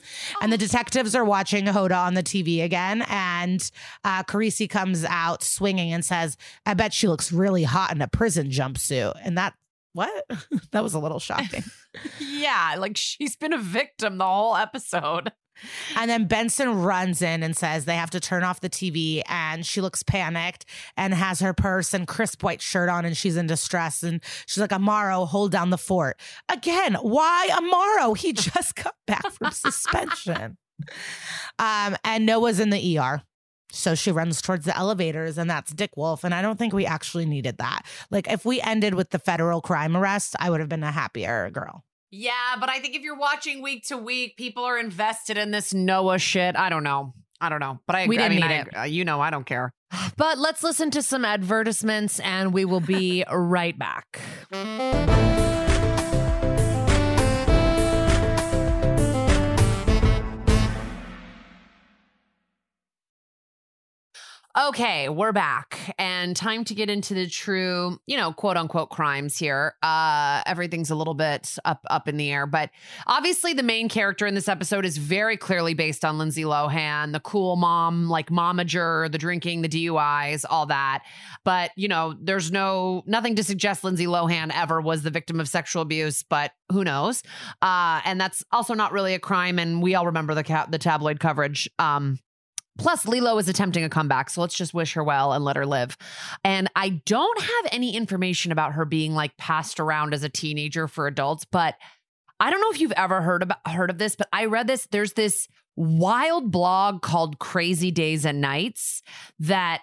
And 0.41 0.53
the 0.53 0.59
detectives 0.59 1.15
are 1.15 1.25
watching 1.25 1.65
Hoda 1.67 1.97
on 1.97 2.15
the 2.15 2.23
TV 2.23 2.63
again. 2.63 3.05
And 3.09 3.69
uh, 4.05 4.23
Carisi 4.25 4.69
comes 4.69 5.05
out 5.05 5.43
swinging 5.43 5.93
and 5.93 6.05
says, 6.05 6.37
I 6.67 6.75
bet 6.75 6.93
she 6.93 7.09
looks 7.09 7.33
really 7.33 7.65
hot 7.65 7.93
in 7.93 8.03
a 8.03 8.09
prison 8.09 8.51
jumpsuit. 8.51 9.15
And 9.23 9.39
that, 9.39 9.55
what? 9.93 10.25
that 10.73 10.83
was 10.83 10.95
a 10.95 10.99
little 10.99 11.21
shocking. 11.21 11.65
yeah, 12.21 12.77
like 12.79 12.97
she's 12.97 13.37
been 13.37 13.53
a 13.53 13.59
victim 13.59 14.19
the 14.19 14.27
whole 14.27 14.57
episode. 14.57 15.33
And 15.97 16.11
then 16.11 16.27
Benson 16.27 16.83
runs 16.83 17.23
in 17.23 17.43
and 17.43 17.57
says 17.57 17.85
they 17.85 17.97
have 17.97 18.11
to 18.11 18.21
turn 18.21 18.45
off 18.45 18.61
the 18.61 18.71
TV. 18.71 19.23
And 19.27 19.65
she 19.65 19.81
looks 19.81 20.03
panicked 20.03 20.65
and 20.97 21.15
has 21.15 21.41
her 21.41 21.55
purse 21.55 21.95
and 21.95 22.07
crisp 22.07 22.43
white 22.43 22.61
shirt 22.61 22.89
on, 22.89 23.05
and 23.05 23.17
she's 23.17 23.37
in 23.37 23.47
distress. 23.47 24.03
And 24.03 24.21
she's 24.47 24.61
like, 24.61 24.71
Amaro, 24.71 25.27
hold 25.27 25.53
down 25.53 25.71
the 25.71 25.79
fort. 25.79 26.19
Again, 26.49 26.95
why 26.95 27.49
Amaro? 27.51 28.17
He 28.17 28.33
just 28.35 28.77
got 28.77 28.95
back 29.07 29.31
from 29.31 29.51
suspension. 29.51 30.57
Um, 31.59 31.97
and 32.05 32.27
Noah's 32.27 32.61
in 32.61 32.71
the 32.71 32.99
ER. 32.99 33.23
So 33.73 33.97
she 33.97 34.13
runs 34.13 34.41
towards 34.41 34.65
the 34.65 34.77
elevators, 34.77 35.37
and 35.37 35.51
that's 35.51 35.73
Dick 35.73 35.97
Wolf. 35.97 36.23
And 36.23 36.33
I 36.33 36.43
don't 36.43 36.59
think 36.59 36.73
we 36.73 36.87
actually 36.87 37.27
needed 37.27 37.59
that. 37.59 37.85
Like, 38.11 38.31
if 38.31 38.45
we 38.45 38.61
ended 38.61 38.95
with 38.95 39.11
the 39.11 39.19
federal 39.19 39.61
crime 39.61 39.97
arrest, 39.97 40.37
I 40.39 40.49
would 40.51 40.61
have 40.61 40.69
been 40.69 40.85
a 40.85 40.93
happier 40.93 41.51
girl. 41.51 41.85
Yeah, 42.11 42.33
but 42.61 42.69
I 42.69 42.79
think 42.79 42.95
if 42.95 43.03
you're 43.03 43.19
watching 43.19 43.63
week 43.63 43.87
to 43.89 43.97
week, 43.97 44.37
people 44.37 44.65
are 44.65 44.79
invested 44.79 45.37
in 45.37 45.51
this 45.51 45.75
Noah 45.75 46.19
shit. 46.19 46.57
I 46.57 46.69
don't 46.69 46.85
know. 46.85 47.15
I 47.41 47.49
don't 47.49 47.61
know, 47.61 47.81
but 47.87 47.97
I 47.97 48.07
we 48.07 48.17
didn't 48.17 48.27
I 48.27 48.35
mean, 48.35 48.41
need 48.49 48.55
I, 48.55 48.59
it. 48.59 48.77
uh, 48.77 48.83
you 48.85 49.05
know, 49.05 49.21
I 49.21 49.31
don't 49.31 49.45
care. 49.45 49.73
But 50.17 50.39
let's 50.39 50.63
listen 50.63 50.91
to 50.93 51.03
some 51.03 51.25
advertisements, 51.25 52.21
and 52.21 52.53
we 52.53 52.65
will 52.65 52.81
be 52.81 53.25
right 53.33 53.77
back. 53.79 54.21
Okay, 64.57 65.09
we're 65.09 65.33
back 65.33 65.93
and 65.99 66.37
time 66.37 66.63
to 66.67 66.77
get 66.77 66.89
into 66.89 67.13
the 67.13 67.27
true, 67.27 67.99
you 68.07 68.17
know, 68.17 68.33
quote 68.33 68.57
unquote 68.57 68.89
crimes 68.89 69.37
here. 69.37 69.75
Uh 69.83 70.43
everything's 70.47 70.91
a 70.91 70.95
little 70.95 71.15
bit 71.15 71.59
up 71.65 71.85
up 71.91 72.07
in 72.07 72.19
the 72.19 72.31
air, 72.31 72.47
but 72.47 72.71
obviously 73.09 73.53
the 73.53 73.65
main 73.65 73.89
character 73.89 74.29
in 74.29 74.37
this 74.37 74.49
episode 74.49 74.85
is 74.85 74.97
very 74.97 75.37
clearly 75.37 75.75
based 75.75 76.05
on 76.05 76.19
Lindsay 76.19 76.45
Lohan, 76.45 77.11
the 77.11 77.19
cool 77.19 77.57
mom, 77.57 78.09
like 78.09 78.31
momager, 78.31 79.11
the 79.11 79.19
drinking, 79.19 79.63
the 79.63 79.69
DUIs, 79.69 80.45
all 80.49 80.67
that. 80.67 81.03
But, 81.43 81.73
you 81.75 81.89
know, 81.89 82.15
there's 82.21 82.53
no 82.53 83.03
nothing 83.07 83.35
to 83.35 83.43
suggest 83.43 83.83
Lindsay 83.83 84.07
Lohan 84.07 84.53
ever 84.55 84.81
was 84.81 85.03
the 85.03 85.11
victim 85.11 85.41
of 85.41 85.49
sexual 85.49 85.83
abuse, 85.83 86.23
but 86.23 86.53
who 86.71 86.85
knows? 86.85 87.25
Uh 87.61 88.03
and 88.05 88.21
that's 88.21 88.45
also 88.53 88.75
not 88.75 88.93
really 88.93 89.15
a 89.15 89.19
crime 89.19 89.59
and 89.59 89.83
we 89.83 89.97
all 89.97 90.07
remember 90.07 90.33
the 90.33 90.45
ca- 90.45 90.69
the 90.71 90.79
tabloid 90.79 91.19
coverage 91.19 91.69
um 91.81 92.21
Plus, 92.79 93.07
Lilo 93.07 93.39
is 93.39 93.49
attempting 93.49 93.85
a 93.85 93.89
comeback, 93.89 94.31
so 94.31 94.41
let's 94.41 94.57
just 94.57 94.75
wish 94.75 94.95
her 94.95 95.05
well 95.05 95.33
and 95.33 95.45
let 95.45 95.57
her 95.57 95.67
live. 95.67 95.97
And 96.43 96.69
I 96.75 97.01
don't 97.07 97.41
have 97.41 97.73
any 97.73 97.97
information 97.97 98.51
about 98.51 98.73
her 98.73 98.85
being 98.85 99.15
like 99.15 99.37
passed 99.37 99.79
around 99.79 100.13
as 100.13 100.25
a 100.25 100.29
teenager 100.29 100.89
for 100.89 101.07
adults, 101.07 101.45
but 101.45 101.77
I 102.41 102.51
don't 102.51 102.61
know 102.61 102.71
if 102.71 102.81
you've 102.81 102.93
ever 102.93 103.23
heard 103.23 103.43
about 103.43 103.67
heard 103.67 103.91
of 103.91 103.99
this, 103.99 104.17
but 104.17 104.29
I 104.33 104.47
read 104.47 104.67
this. 104.67 104.87
There's 104.91 105.13
this 105.13 105.47
wild 105.77 106.51
blog 106.51 107.01
called 107.01 107.39
Crazy 107.39 107.91
Days 107.91 108.25
and 108.25 108.41
Nights 108.41 109.03
that 109.39 109.83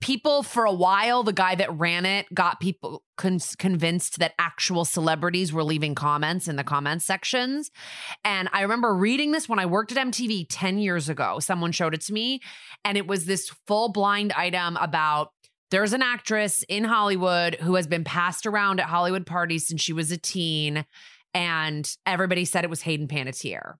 people 0.00 0.42
for 0.42 0.64
a 0.64 0.72
while 0.72 1.22
the 1.22 1.32
guy 1.32 1.54
that 1.54 1.72
ran 1.78 2.04
it 2.04 2.26
got 2.34 2.60
people 2.60 3.02
con- 3.16 3.38
convinced 3.58 4.18
that 4.18 4.34
actual 4.38 4.84
celebrities 4.84 5.52
were 5.52 5.64
leaving 5.64 5.94
comments 5.94 6.48
in 6.48 6.56
the 6.56 6.64
comments 6.64 7.04
sections 7.04 7.70
and 8.24 8.48
i 8.52 8.60
remember 8.60 8.94
reading 8.94 9.32
this 9.32 9.48
when 9.48 9.58
i 9.58 9.66
worked 9.66 9.92
at 9.92 10.06
mtv 10.06 10.46
10 10.48 10.78
years 10.78 11.08
ago 11.08 11.38
someone 11.38 11.72
showed 11.72 11.94
it 11.94 12.00
to 12.00 12.12
me 12.12 12.40
and 12.84 12.98
it 12.98 13.06
was 13.06 13.24
this 13.24 13.50
full 13.66 13.90
blind 13.90 14.32
item 14.32 14.76
about 14.76 15.32
there's 15.70 15.94
an 15.94 16.02
actress 16.02 16.62
in 16.68 16.84
hollywood 16.84 17.54
who 17.56 17.74
has 17.74 17.86
been 17.86 18.04
passed 18.04 18.46
around 18.46 18.80
at 18.80 18.86
hollywood 18.86 19.24
parties 19.24 19.66
since 19.66 19.80
she 19.80 19.94
was 19.94 20.12
a 20.12 20.18
teen 20.18 20.84
and 21.32 21.96
everybody 22.04 22.44
said 22.44 22.64
it 22.64 22.70
was 22.70 22.82
hayden 22.82 23.08
panettiere 23.08 23.74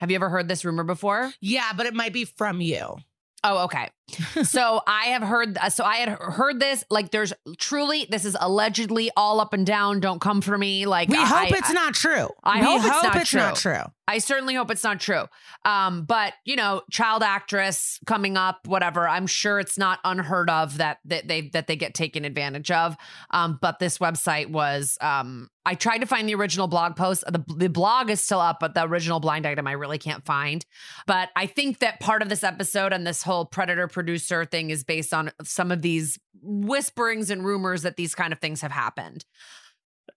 have 0.00 0.10
you 0.10 0.16
ever 0.16 0.30
heard 0.30 0.48
this 0.48 0.64
rumor 0.64 0.84
before 0.84 1.30
Yeah, 1.42 1.72
but 1.76 1.84
it 1.84 1.92
might 1.92 2.14
be 2.14 2.24
from 2.24 2.62
you. 2.62 2.96
Oh, 3.44 3.64
okay. 3.64 3.90
so 4.44 4.80
I 4.86 5.06
have 5.06 5.22
heard. 5.22 5.58
So 5.70 5.84
I 5.84 5.96
had 5.96 6.08
heard 6.10 6.60
this. 6.60 6.84
Like, 6.90 7.10
there's 7.10 7.32
truly 7.58 8.06
this 8.10 8.24
is 8.24 8.36
allegedly 8.40 9.10
all 9.16 9.40
up 9.40 9.52
and 9.52 9.66
down. 9.66 10.00
Don't 10.00 10.20
come 10.20 10.40
for 10.40 10.56
me. 10.56 10.86
Like, 10.86 11.08
We 11.08 11.16
I- 11.18 11.24
hope 11.24 11.52
I- 11.52 11.56
it's 11.58 11.72
not 11.72 11.94
true. 11.94 12.28
I 12.44 12.60
we 12.60 12.66
hope 12.66 12.78
it's 12.78 13.02
not 13.02 13.16
it's 13.16 13.34
not 13.34 13.56
true. 13.56 13.92
I 14.08 14.18
certainly 14.18 14.54
hope 14.56 14.72
it's 14.72 14.82
not 14.82 14.98
true. 14.98 15.26
Um, 15.64 16.02
but 16.04 16.34
you 16.44 16.56
know, 16.56 16.82
child 16.90 17.22
actress 17.22 18.00
coming 18.06 18.36
up, 18.36 18.66
whatever. 18.66 19.08
I'm 19.08 19.28
sure 19.28 19.60
it's 19.60 19.78
not 19.78 20.00
unheard 20.04 20.50
of 20.50 20.78
that 20.78 20.98
that 21.04 21.28
they 21.28 21.42
that 21.50 21.68
they 21.68 21.76
get 21.76 21.94
taken 21.94 22.24
advantage 22.24 22.70
of. 22.72 22.96
Um, 23.30 23.58
but 23.60 23.78
this 23.78 23.98
website 23.98 24.48
was. 24.50 24.98
Um, 25.00 25.48
I 25.66 25.74
tried 25.74 25.98
to 25.98 26.06
find 26.06 26.26
the 26.28 26.34
original 26.34 26.66
blog 26.66 26.96
post. 26.96 27.22
The 27.28 27.44
the 27.54 27.68
blog 27.68 28.10
is 28.10 28.20
still 28.20 28.40
up, 28.40 28.58
but 28.60 28.74
the 28.74 28.82
original 28.84 29.20
blind 29.20 29.46
item 29.46 29.66
I 29.68 29.72
really 29.72 29.98
can't 29.98 30.24
find. 30.24 30.64
But 31.06 31.28
I 31.36 31.46
think 31.46 31.78
that 31.80 32.00
part 32.00 32.22
of 32.22 32.28
this 32.28 32.42
episode 32.42 32.92
and 32.92 33.06
this 33.06 33.22
whole 33.22 33.44
predator 33.44 33.86
producer 34.00 34.46
thing 34.46 34.70
is 34.70 34.82
based 34.82 35.12
on 35.12 35.30
some 35.42 35.70
of 35.70 35.82
these 35.82 36.18
whisperings 36.42 37.28
and 37.28 37.44
rumors 37.44 37.82
that 37.82 37.96
these 37.96 38.14
kind 38.14 38.32
of 38.32 38.38
things 38.38 38.62
have 38.62 38.72
happened. 38.72 39.26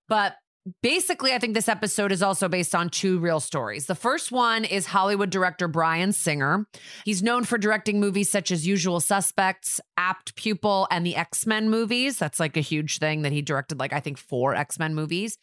But 0.08 0.36
basically, 0.82 1.34
I 1.34 1.40
think 1.40 1.54
this 1.54 1.68
episode 1.68 2.12
is 2.12 2.24
also 2.24 2.48
based 2.48 2.74
on 2.74 2.90
two 2.90 3.20
real 3.20 3.40
stories. 3.40 3.86
The 3.86 3.96
first 3.96 4.32
one 4.32 4.64
is 4.64 4.86
Hollywood 4.86 5.30
director 5.30 5.68
Bryan 5.68 6.14
Singer. 6.14 6.66
He's 7.04 7.22
known 7.22 7.44
for 7.44 7.58
directing 7.58 8.00
movies 8.00 8.30
such 8.30 8.52
as 8.52 8.66
Usual 8.66 9.00
Suspects, 9.00 9.82
Apt 9.98 10.36
Pupil, 10.36 10.88
and 10.90 11.06
the 11.06 11.16
X 11.16 11.46
Men 11.46 11.70
movies. 11.70 12.18
That's 12.18 12.40
like 12.40 12.56
a 12.56 12.62
huge 12.62 13.00
thing 13.00 13.24
that 13.24 13.32
he 13.32 13.42
directed, 13.42 13.80
like, 13.80 13.94
I 13.94 14.00
think, 14.00 14.18
four 14.18 14.56
X 14.56 14.80
Men 14.80 14.96
movies. 14.96 15.38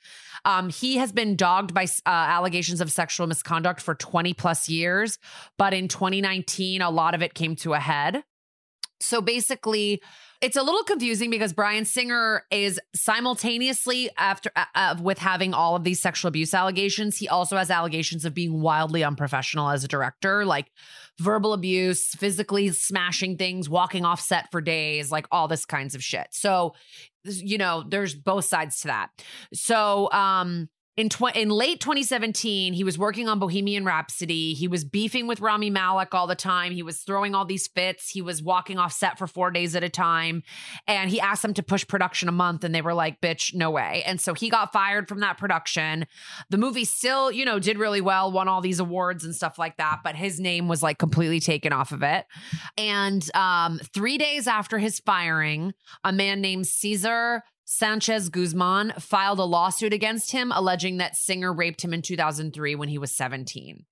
Um, 0.45 0.71
he 0.71 0.97
has 0.97 1.12
been 1.12 1.37
dogged 1.37 1.75
by 1.75 1.85
uh, 1.85 2.09
allegations 2.09 2.81
of 2.81 2.91
sexual 2.91 3.27
misconduct 3.27 3.81
for 3.83 3.95
20 3.95 4.33
plus 4.35 4.69
years, 4.69 5.19
but 5.59 5.75
in 5.75 5.89
2019, 5.89 6.81
a 6.81 6.91
lot 6.91 7.15
of 7.15 7.23
it 7.23 7.35
came 7.35 7.57
to 7.57 7.75
a 7.75 7.79
head. 7.79 8.23
So 9.01 9.20
basically, 9.20 10.02
it's 10.40 10.56
a 10.56 10.62
little 10.62 10.85
confusing 10.85 11.31
because 11.31 11.52
Bryan 11.52 11.85
Singer 11.85 12.44
is 12.51 12.81
simultaneously 12.94 14.10
after 14.16 14.51
uh, 14.56 14.64
uh, 14.74 14.97
with 15.02 15.18
having 15.18 15.55
all 15.55 15.77
of 15.77 15.85
these 15.85 16.01
sexual 16.01 16.28
abuse 16.28 16.55
allegations, 16.55 17.16
he 17.16 17.28
also 17.28 17.56
has 17.56 17.70
allegations 17.70 18.24
of 18.24 18.35
being 18.35 18.60
wildly 18.60 19.02
unprofessional 19.02 19.70
as 19.70 19.85
a 19.85 19.89
director, 19.89 20.44
like 20.44 20.70
verbal 21.18 21.52
abuse, 21.52 22.06
physically 22.09 22.68
smashing 22.70 23.36
things, 23.36 23.68
walking 23.68 24.05
off 24.05 24.20
set 24.20 24.51
for 24.51 24.60
days, 24.60 25.10
like 25.10 25.27
all 25.31 25.48
this 25.48 25.64
kinds 25.64 25.94
of 25.94 26.02
shit. 26.02 26.28
So, 26.31 26.74
you 27.24 27.59
know, 27.59 27.85
there's 27.86 28.14
both 28.14 28.44
sides 28.47 28.81
to 28.81 28.89
that. 28.89 29.10
So, 29.52 30.10
um 30.12 30.68
in, 30.97 31.09
tw- 31.09 31.35
in 31.35 31.49
late 31.49 31.81
2017, 31.81 32.73
he 32.73 32.85
was 32.85 32.99
working 32.99 33.29
on 33.29 33.39
Bohemian 33.39 33.85
Rhapsody. 33.85 34.55
He 34.55 34.69
was 34.69 34.85
beefing 34.85 35.27
with 35.27 35.41
Rami 35.41 35.71
Malek 35.71 36.15
all 36.15 36.27
the 36.27 36.35
time. 36.35 36.73
He 36.73 36.83
was 36.83 36.99
throwing 36.99 37.35
all 37.35 37.45
these 37.45 37.69
fits. 37.69 38.11
He 38.11 38.21
was 38.21 38.43
walking 38.43 38.79
off 38.79 38.93
set 38.93 39.17
for 39.17 39.27
four 39.27 39.51
days 39.51 39.77
at 39.77 39.85
a 39.85 39.89
time. 39.89 40.43
And 40.87 41.09
he 41.09 41.21
asked 41.21 41.43
them 41.43 41.55
to 41.55 41.62
push 41.62 41.87
production 41.87 42.29
a 42.29 42.33
month, 42.33 42.65
and 42.65 42.75
they 42.75 42.83
were 42.83 42.95
like, 42.95 43.21
bitch, 43.21 43.55
no 43.55 43.71
way. 43.71 44.03
And 44.05 44.21
so 44.21 44.35
he 44.35 44.51
got 44.51 44.73
fired 44.73 45.09
from 45.09 45.21
that 45.21 45.39
production. 45.39 46.07
The 46.51 46.59
movie 46.59 46.85
still, 46.85 47.31
you 47.31 47.45
know, 47.45 47.59
did 47.59 47.79
really 47.79 48.01
well, 48.01 48.33
won 48.33 48.49
all 48.49 48.61
these 48.61 48.81
awards 48.81 49.25
and 49.25 49.35
stuff 49.35 49.59
like 49.59 49.77
that, 49.77 50.01
but 50.03 50.17
his 50.17 50.41
name 50.41 50.69
was 50.69 50.83
like 50.83 50.99
completely 50.99 51.41
taken 51.41 51.73
off 51.73 51.93
of 51.93 52.03
it. 52.03 52.27
And 52.77 53.25
um, 53.35 53.79
three 53.95 54.19
days 54.19 54.47
after 54.49 54.79
his 54.79 55.01
firing, 55.01 55.73
a 56.05 56.12
man 56.12 56.41
named 56.41 56.67
Cesar 56.67 57.43
Sanchez 57.72 58.30
Guzman 58.30 58.94
filed 58.98 59.38
a 59.38 59.44
lawsuit 59.44 59.92
against 59.92 60.32
him, 60.32 60.51
alleging 60.52 60.97
that 60.97 61.14
Singer 61.14 61.52
raped 61.52 61.84
him 61.84 61.94
in 61.94 62.02
2003 62.02 62.74
when 62.74 62.88
he 62.88 62.98
was 62.98 63.14
17. 63.14 63.84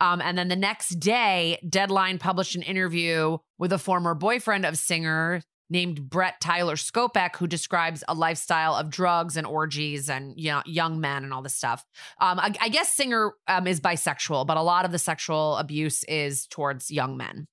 Um, 0.00 0.20
and 0.20 0.38
then 0.38 0.46
the 0.46 0.54
next 0.54 1.00
day, 1.00 1.58
Deadline 1.68 2.18
published 2.18 2.54
an 2.54 2.62
interview 2.62 3.38
with 3.58 3.72
a 3.72 3.78
former 3.78 4.14
boyfriend 4.14 4.64
of 4.64 4.78
Singer 4.78 5.42
named 5.68 6.08
Brett 6.08 6.40
Tyler 6.40 6.76
Skopek, 6.76 7.36
who 7.36 7.46
describes 7.46 8.04
a 8.08 8.14
lifestyle 8.14 8.74
of 8.74 8.90
drugs 8.90 9.36
and 9.36 9.46
orgies 9.46 10.08
and 10.08 10.34
you 10.36 10.50
know, 10.50 10.62
young 10.64 11.00
men 11.00 11.24
and 11.24 11.32
all 11.32 11.42
this 11.42 11.54
stuff. 11.54 11.84
Um, 12.20 12.38
I, 12.38 12.54
I 12.60 12.68
guess 12.68 12.92
Singer 12.92 13.32
um, 13.48 13.66
is 13.66 13.80
bisexual, 13.80 14.46
but 14.46 14.56
a 14.56 14.62
lot 14.62 14.84
of 14.84 14.92
the 14.92 14.98
sexual 14.98 15.56
abuse 15.56 16.04
is 16.04 16.46
towards 16.46 16.90
young 16.90 17.16
men. 17.16 17.48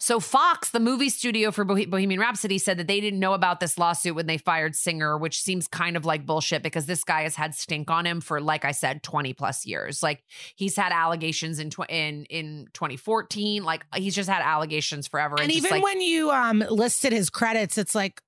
So 0.00 0.20
Fox, 0.20 0.70
the 0.70 0.80
movie 0.80 1.10
studio 1.10 1.50
for 1.50 1.64
Bohe- 1.64 1.90
Bohemian 1.90 2.20
Rhapsody, 2.20 2.58
said 2.58 2.78
that 2.78 2.86
they 2.86 3.00
didn't 3.00 3.20
know 3.20 3.34
about 3.34 3.60
this 3.60 3.78
lawsuit 3.78 4.14
when 4.14 4.26
they 4.26 4.38
fired 4.38 4.74
Singer, 4.74 5.18
which 5.18 5.40
seems 5.40 5.68
kind 5.68 5.96
of 5.96 6.04
like 6.04 6.26
bullshit 6.26 6.62
because 6.62 6.86
this 6.86 7.04
guy 7.04 7.22
has 7.22 7.36
had 7.36 7.54
stink 7.54 7.90
on 7.90 8.06
him 8.06 8.20
for, 8.20 8.40
like 8.40 8.64
I 8.64 8.72
said, 8.72 9.02
20 9.02 9.32
plus 9.34 9.66
years. 9.66 10.02
Like 10.02 10.22
he's 10.56 10.76
had 10.76 10.92
allegations 10.92 11.58
in 11.58 11.70
tw- 11.70 11.90
in 11.90 12.24
in 12.26 12.68
2014. 12.74 13.64
Like 13.64 13.84
he's 13.94 14.14
just 14.14 14.28
had 14.28 14.42
allegations 14.42 15.06
forever. 15.06 15.36
And 15.40 15.50
just, 15.50 15.58
even 15.58 15.70
like, 15.70 15.82
when 15.82 16.00
you 16.00 16.30
um 16.30 16.64
listed 16.70 17.12
his 17.12 17.30
credits, 17.58 17.78
it's 17.78 17.94
like 17.94 18.22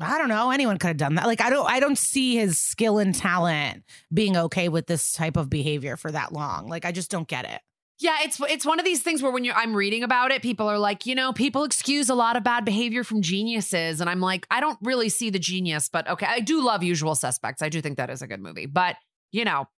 I 0.00 0.18
don't 0.18 0.28
know, 0.28 0.50
anyone 0.50 0.78
could 0.78 0.88
have 0.88 0.96
done 0.96 1.14
that. 1.14 1.26
Like 1.26 1.40
I 1.40 1.50
don't 1.50 1.68
I 1.68 1.80
don't 1.80 1.98
see 1.98 2.36
his 2.36 2.58
skill 2.58 2.98
and 2.98 3.14
talent 3.14 3.84
being 4.12 4.36
okay 4.36 4.68
with 4.68 4.86
this 4.86 5.12
type 5.12 5.36
of 5.36 5.48
behavior 5.48 5.96
for 5.96 6.10
that 6.10 6.32
long. 6.32 6.68
Like 6.68 6.84
I 6.84 6.90
just 6.90 7.10
don't 7.10 7.28
get 7.28 7.44
it. 7.44 7.60
Yeah, 8.00 8.16
it's 8.22 8.40
it's 8.40 8.66
one 8.66 8.80
of 8.80 8.84
these 8.84 9.02
things 9.02 9.22
where 9.22 9.30
when 9.30 9.44
you're 9.44 9.54
I'm 9.54 9.74
reading 9.74 10.02
about 10.02 10.32
it, 10.32 10.42
people 10.42 10.66
are 10.68 10.80
like, 10.80 11.06
you 11.06 11.14
know, 11.14 11.32
people 11.32 11.62
excuse 11.62 12.08
a 12.08 12.14
lot 12.14 12.36
of 12.36 12.42
bad 12.42 12.64
behavior 12.64 13.04
from 13.04 13.22
geniuses, 13.22 14.00
and 14.00 14.10
I'm 14.10 14.20
like, 14.20 14.46
I 14.50 14.58
don't 14.58 14.78
really 14.82 15.08
see 15.08 15.30
the 15.30 15.38
genius, 15.38 15.88
but 15.88 16.08
okay, 16.08 16.26
I 16.26 16.40
do 16.40 16.60
love 16.60 16.82
Usual 16.82 17.14
Suspects. 17.14 17.62
I 17.62 17.68
do 17.68 17.80
think 17.80 17.98
that 17.98 18.10
is 18.10 18.20
a 18.20 18.26
good 18.26 18.40
movie, 18.40 18.66
but 18.66 18.96
you 19.30 19.44
know, 19.44 19.68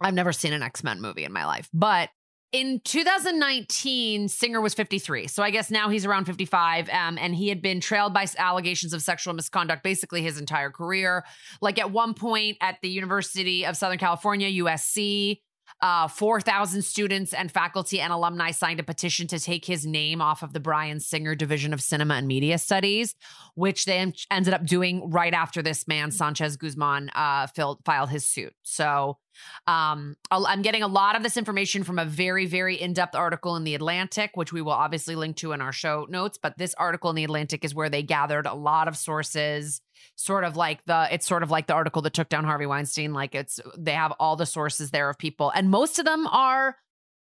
I've 0.00 0.14
never 0.14 0.32
seen 0.32 0.54
an 0.54 0.62
X 0.62 0.82
Men 0.82 1.02
movie 1.02 1.24
in 1.24 1.32
my 1.32 1.44
life. 1.44 1.68
But 1.74 2.08
in 2.52 2.80
2019, 2.84 4.28
Singer 4.28 4.60
was 4.60 4.74
53, 4.74 5.26
so 5.26 5.42
I 5.42 5.50
guess 5.50 5.70
now 5.70 5.88
he's 5.88 6.04
around 6.04 6.26
55, 6.26 6.88
um, 6.90 7.16
and 7.18 7.34
he 7.34 7.48
had 7.48 7.62
been 7.62 7.80
trailed 7.80 8.12
by 8.12 8.26
allegations 8.36 8.92
of 8.92 9.00
sexual 9.00 9.32
misconduct 9.32 9.82
basically 9.82 10.22
his 10.22 10.38
entire 10.38 10.70
career. 10.70 11.24
Like 11.62 11.78
at 11.78 11.90
one 11.90 12.12
point 12.12 12.58
at 12.60 12.76
the 12.82 12.90
University 12.90 13.64
of 13.64 13.76
Southern 13.76 13.98
California, 13.98 14.64
USC. 14.64 15.40
Uh, 15.80 16.06
4,000 16.06 16.82
students 16.82 17.32
and 17.32 17.50
faculty 17.50 17.98
and 17.98 18.12
alumni 18.12 18.52
signed 18.52 18.78
a 18.78 18.84
petition 18.84 19.26
to 19.26 19.40
take 19.40 19.64
his 19.64 19.84
name 19.84 20.20
off 20.20 20.42
of 20.44 20.52
the 20.52 20.60
Bryan 20.60 21.00
Singer 21.00 21.34
Division 21.34 21.72
of 21.72 21.80
Cinema 21.80 22.14
and 22.14 22.28
Media 22.28 22.58
Studies, 22.58 23.16
which 23.54 23.86
they 23.86 23.96
en- 23.96 24.12
ended 24.30 24.54
up 24.54 24.64
doing 24.64 25.10
right 25.10 25.32
after 25.32 25.60
this 25.60 25.88
man, 25.88 26.12
Sanchez 26.12 26.56
Guzman, 26.56 27.10
uh, 27.16 27.48
filled, 27.48 27.80
filed 27.84 28.10
his 28.10 28.24
suit. 28.24 28.54
So 28.62 29.18
um, 29.66 30.16
I'm 30.30 30.62
getting 30.62 30.82
a 30.82 30.88
lot 30.88 31.16
of 31.16 31.22
this 31.22 31.36
information 31.36 31.84
from 31.84 31.98
a 31.98 32.04
very, 32.04 32.46
very 32.46 32.80
in 32.80 32.92
depth 32.92 33.14
article 33.14 33.56
in 33.56 33.64
The 33.64 33.74
Atlantic, 33.74 34.32
which 34.34 34.52
we 34.52 34.62
will 34.62 34.72
obviously 34.72 35.14
link 35.14 35.36
to 35.36 35.52
in 35.52 35.60
our 35.60 35.72
show 35.72 36.06
notes. 36.08 36.38
But 36.42 36.58
this 36.58 36.74
article 36.74 37.10
in 37.10 37.16
The 37.16 37.24
Atlantic 37.24 37.64
is 37.64 37.74
where 37.74 37.88
they 37.88 38.02
gathered 38.02 38.46
a 38.46 38.54
lot 38.54 38.88
of 38.88 38.96
sources 38.96 39.80
sort 40.16 40.44
of 40.44 40.56
like 40.56 40.84
the 40.84 41.08
it's 41.12 41.26
sort 41.26 41.42
of 41.42 41.50
like 41.50 41.66
the 41.66 41.74
article 41.74 42.02
that 42.02 42.12
took 42.12 42.28
down 42.28 42.44
Harvey 42.44 42.66
Weinstein 42.66 43.12
like 43.12 43.34
it's 43.34 43.60
they 43.78 43.92
have 43.92 44.12
all 44.18 44.36
the 44.36 44.46
sources 44.46 44.90
there 44.90 45.08
of 45.08 45.16
people 45.16 45.50
and 45.54 45.70
most 45.70 45.98
of 45.98 46.04
them 46.04 46.26
are 46.26 46.76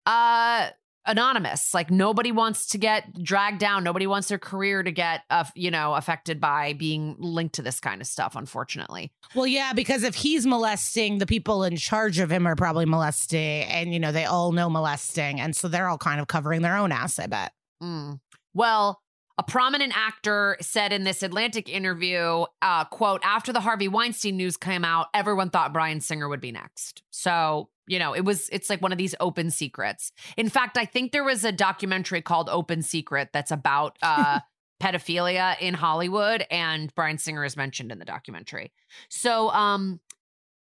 uh 0.05 0.69
anonymous 1.07 1.73
like 1.73 1.91
nobody 1.91 2.31
wants 2.31 2.67
to 2.67 2.77
get 2.77 3.11
dragged 3.21 3.59
down 3.59 3.83
nobody 3.83 4.07
wants 4.07 4.27
their 4.27 4.39
career 4.39 4.83
to 4.83 4.91
get 4.91 5.21
uh, 5.29 5.43
you 5.55 5.71
know 5.71 5.93
affected 5.93 6.39
by 6.39 6.73
being 6.73 7.15
linked 7.19 7.55
to 7.55 7.61
this 7.61 7.79
kind 7.79 8.01
of 8.01 8.07
stuff 8.07 8.35
unfortunately 8.35 9.11
Well, 9.33 9.47
yeah, 9.47 9.73
because 9.73 10.03
if 10.03 10.15
he's 10.15 10.45
molesting, 10.45 11.17
the 11.17 11.25
people 11.25 11.63
in 11.63 11.75
charge 11.75 12.19
of 12.19 12.31
him 12.31 12.47
are 12.47 12.55
probably 12.55 12.85
molesting, 12.85 13.63
and 13.63 13.93
you 13.93 13.99
know 13.99 14.11
they 14.11 14.25
all 14.25 14.51
know 14.51 14.69
molesting, 14.69 15.39
and 15.39 15.55
so 15.55 15.67
they're 15.67 15.89
all 15.89 15.97
kind 15.97 16.19
of 16.19 16.27
covering 16.27 16.61
their 16.61 16.77
own 16.77 16.91
ass. 16.91 17.19
I 17.19 17.27
bet. 17.27 17.51
Mm. 17.81 18.19
Well, 18.53 19.01
a 19.37 19.43
prominent 19.43 19.93
actor 19.95 20.57
said 20.61 20.93
in 20.93 21.03
this 21.03 21.21
Atlantic 21.21 21.67
interview, 21.67 22.45
uh, 22.61 22.85
quote, 22.85 23.21
after 23.23 23.51
the 23.51 23.59
Harvey 23.59 23.89
Weinstein 23.89 24.37
news 24.37 24.55
came 24.55 24.85
out, 24.85 25.07
everyone 25.13 25.49
thought 25.49 25.73
Bryan 25.73 25.99
Singer 25.99 26.29
would 26.29 26.39
be 26.39 26.53
next. 26.53 27.03
So, 27.11 27.69
you 27.87 27.99
know, 27.99 28.13
it 28.13 28.25
was, 28.25 28.49
it's 28.49 28.69
like 28.69 28.81
one 28.81 28.91
of 28.91 28.97
these 28.97 29.15
open 29.19 29.51
secrets. 29.51 30.11
In 30.37 30.49
fact, 30.49 30.77
I 30.77 30.85
think 30.85 31.11
there 31.11 31.23
was 31.23 31.43
a 31.43 31.51
documentary 31.51 32.21
called 32.21 32.49
Open 32.49 32.81
Secret 32.81 33.29
that's 33.31 33.51
about 33.51 33.97
uh, 34.01 34.39
pedophilia 34.81 35.59
in 35.59 35.73
Hollywood, 35.73 36.45
and 36.51 36.93
Bryan 36.95 37.17
Singer 37.17 37.45
is 37.45 37.55
mentioned 37.55 37.91
in 37.91 37.99
the 37.99 38.05
documentary. 38.05 38.71
So, 39.09 39.49
um, 39.51 39.99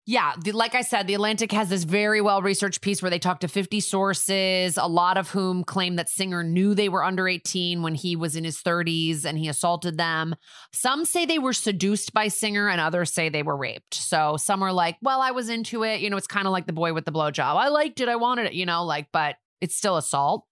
yeah, 0.06 0.34
the, 0.44 0.54
like 0.54 0.74
I 0.74 0.82
said, 0.82 1.06
The 1.06 1.14
Atlantic 1.14 1.52
has 1.52 1.70
this 1.70 1.84
very 1.84 2.20
well 2.20 2.42
researched 2.42 2.82
piece 2.82 3.02
where 3.02 3.12
they 3.12 3.20
talk 3.20 3.42
to 3.42 3.48
50 3.48 3.80
sources, 3.80 4.76
a 4.78 4.88
lot 4.88 5.18
of 5.18 5.30
whom 5.30 5.64
claim 5.64 5.98
that 5.98 6.10
Singer 6.10 6.44
knew 6.44 6.74
they 6.74 6.90
were 6.90 7.04
under 7.04 7.28
18 7.28 7.84
when 7.84 7.94
he 7.94 8.16
was 8.16 8.36
in 8.36 8.44
his 8.44 8.58
30s 8.58 9.24
and 9.24 9.38
he 9.38 9.48
assaulted 9.48 9.98
them. 9.98 10.36
Some 10.74 11.06
say 11.06 11.26
they 11.26 11.38
were 11.38 11.54
seduced 11.54 12.12
by 12.12 12.28
Singer 12.28 12.70
and 12.70 12.82
others 12.82 13.14
say 13.14 13.30
they 13.30 13.44
were 13.44 13.56
raped. 13.56 13.94
So 13.94 14.38
some 14.38 14.64
are 14.64 14.74
like, 14.74 14.98
well, 15.02 15.22
I 15.22 15.32
was 15.32 15.48
into 15.48 15.84
it. 15.84 16.02
You 16.02 16.10
know, 16.10 16.18
it's 16.18 16.28
kind 16.28 16.48
of 16.48 16.54
like 16.54 16.66
the 16.66 16.74
boy 16.74 16.94
with 16.94 17.06
the 17.06 17.12
blowjob. 17.12 17.56
I 17.56 17.68
liked 17.68 18.02
it. 18.02 18.10
I 18.10 18.16
wanted 18.16 18.48
it, 18.48 18.54
you 18.54 18.66
know, 18.66 18.86
like, 18.86 19.10
but 19.14 19.36
it's 19.62 19.76
still 19.76 19.98
assault. 19.98 20.46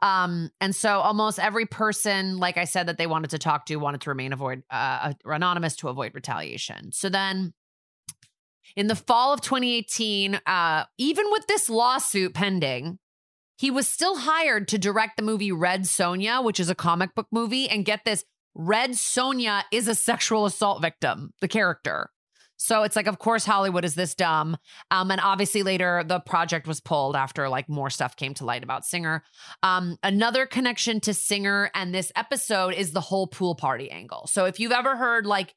Um, 0.00 0.50
and 0.60 0.74
so 0.74 1.00
almost 1.00 1.38
every 1.38 1.66
person, 1.66 2.38
like 2.38 2.56
I 2.56 2.64
said, 2.64 2.88
that 2.88 2.98
they 2.98 3.06
wanted 3.06 3.30
to 3.30 3.38
talk 3.38 3.66
to 3.66 3.76
wanted 3.76 4.00
to 4.02 4.10
remain 4.10 4.32
avoid 4.32 4.62
uh, 4.70 5.12
anonymous 5.24 5.76
to 5.76 5.88
avoid 5.88 6.14
retaliation. 6.14 6.92
So 6.92 7.08
then 7.08 7.52
in 8.76 8.88
the 8.88 8.96
fall 8.96 9.32
of 9.32 9.40
2018, 9.40 10.40
uh, 10.46 10.84
even 10.98 11.26
with 11.30 11.46
this 11.46 11.68
lawsuit 11.68 12.34
pending, 12.34 12.98
he 13.56 13.70
was 13.70 13.88
still 13.88 14.16
hired 14.16 14.68
to 14.68 14.78
direct 14.78 15.16
the 15.16 15.22
movie 15.22 15.52
Red 15.52 15.82
Sonja, 15.82 16.42
which 16.42 16.58
is 16.58 16.68
a 16.68 16.74
comic 16.74 17.14
book 17.14 17.28
movie. 17.30 17.68
And 17.68 17.84
get 17.84 18.04
this 18.04 18.24
Red 18.54 18.90
Sonja 18.90 19.62
is 19.72 19.88
a 19.88 19.94
sexual 19.94 20.46
assault 20.46 20.82
victim, 20.82 21.32
the 21.40 21.48
character. 21.48 22.10
So 22.56 22.82
it's 22.82 22.96
like, 22.96 23.08
of 23.08 23.18
course, 23.18 23.44
Hollywood 23.44 23.84
is 23.84 23.94
this 23.94 24.14
dumb. 24.14 24.56
Um, 24.90 25.10
and 25.10 25.20
obviously 25.20 25.62
later 25.62 26.04
the 26.06 26.20
project 26.20 26.66
was 26.66 26.80
pulled 26.80 27.16
after 27.16 27.48
like 27.48 27.68
more 27.68 27.90
stuff 27.90 28.16
came 28.16 28.32
to 28.34 28.44
light 28.44 28.62
about 28.62 28.84
Singer. 28.84 29.24
Um, 29.62 29.98
another 30.02 30.46
connection 30.46 31.00
to 31.00 31.14
Singer 31.14 31.70
and 31.74 31.94
this 31.94 32.12
episode 32.16 32.74
is 32.74 32.92
the 32.92 33.00
whole 33.00 33.26
pool 33.26 33.54
party 33.54 33.90
angle. 33.90 34.26
So 34.28 34.44
if 34.46 34.60
you've 34.60 34.72
ever 34.72 34.96
heard 34.96 35.26
like 35.26 35.54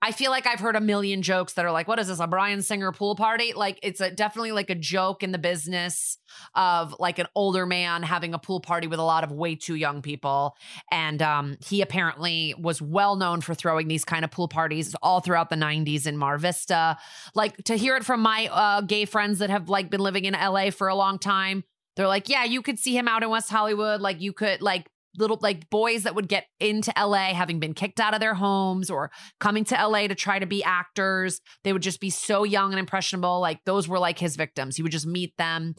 I 0.00 0.12
feel 0.12 0.30
like 0.30 0.46
I've 0.46 0.60
heard 0.60 0.76
a 0.76 0.80
million 0.80 1.22
jokes 1.22 1.54
that 1.54 1.64
are 1.64 1.72
like, 1.72 1.88
what 1.88 1.98
is 1.98 2.06
this, 2.06 2.20
a 2.20 2.26
Bryan 2.28 2.62
Singer 2.62 2.92
pool 2.92 3.16
party? 3.16 3.52
Like, 3.52 3.80
it's 3.82 4.00
a, 4.00 4.10
definitely 4.10 4.52
like 4.52 4.70
a 4.70 4.76
joke 4.76 5.24
in 5.24 5.32
the 5.32 5.38
business 5.38 6.18
of 6.54 6.94
like 7.00 7.18
an 7.18 7.26
older 7.34 7.66
man 7.66 8.04
having 8.04 8.32
a 8.32 8.38
pool 8.38 8.60
party 8.60 8.86
with 8.86 9.00
a 9.00 9.04
lot 9.04 9.24
of 9.24 9.32
way 9.32 9.56
too 9.56 9.74
young 9.74 10.00
people. 10.00 10.56
And 10.92 11.20
um, 11.20 11.56
he 11.64 11.82
apparently 11.82 12.54
was 12.60 12.80
well 12.80 13.16
known 13.16 13.40
for 13.40 13.54
throwing 13.54 13.88
these 13.88 14.04
kind 14.04 14.24
of 14.24 14.30
pool 14.30 14.46
parties 14.46 14.94
all 15.02 15.20
throughout 15.20 15.50
the 15.50 15.56
90s 15.56 16.06
in 16.06 16.16
Mar 16.16 16.38
Vista. 16.38 16.96
Like, 17.34 17.56
to 17.64 17.76
hear 17.76 17.96
it 17.96 18.04
from 18.04 18.20
my 18.20 18.48
uh, 18.52 18.82
gay 18.82 19.04
friends 19.04 19.40
that 19.40 19.50
have 19.50 19.68
like 19.68 19.90
been 19.90 20.00
living 20.00 20.26
in 20.26 20.34
LA 20.34 20.70
for 20.70 20.86
a 20.86 20.94
long 20.94 21.18
time, 21.18 21.64
they're 21.96 22.06
like, 22.06 22.28
yeah, 22.28 22.44
you 22.44 22.62
could 22.62 22.78
see 22.78 22.96
him 22.96 23.08
out 23.08 23.24
in 23.24 23.30
West 23.30 23.50
Hollywood. 23.50 24.00
Like, 24.00 24.20
you 24.20 24.32
could, 24.32 24.62
like, 24.62 24.88
little 25.18 25.38
like 25.40 25.68
boys 25.70 26.04
that 26.04 26.14
would 26.14 26.28
get 26.28 26.46
into 26.60 26.92
LA 26.96 27.34
having 27.34 27.60
been 27.60 27.74
kicked 27.74 28.00
out 28.00 28.14
of 28.14 28.20
their 28.20 28.34
homes 28.34 28.90
or 28.90 29.10
coming 29.40 29.64
to 29.64 29.74
LA 29.74 30.06
to 30.06 30.14
try 30.14 30.38
to 30.38 30.46
be 30.46 30.62
actors. 30.64 31.40
They 31.64 31.72
would 31.72 31.82
just 31.82 32.00
be 32.00 32.10
so 32.10 32.44
young 32.44 32.72
and 32.72 32.80
impressionable. 32.80 33.40
Like 33.40 33.60
those 33.64 33.88
were 33.88 33.98
like 33.98 34.18
his 34.18 34.36
victims. 34.36 34.76
He 34.76 34.82
would 34.82 34.92
just 34.92 35.06
meet 35.06 35.36
them, 35.36 35.74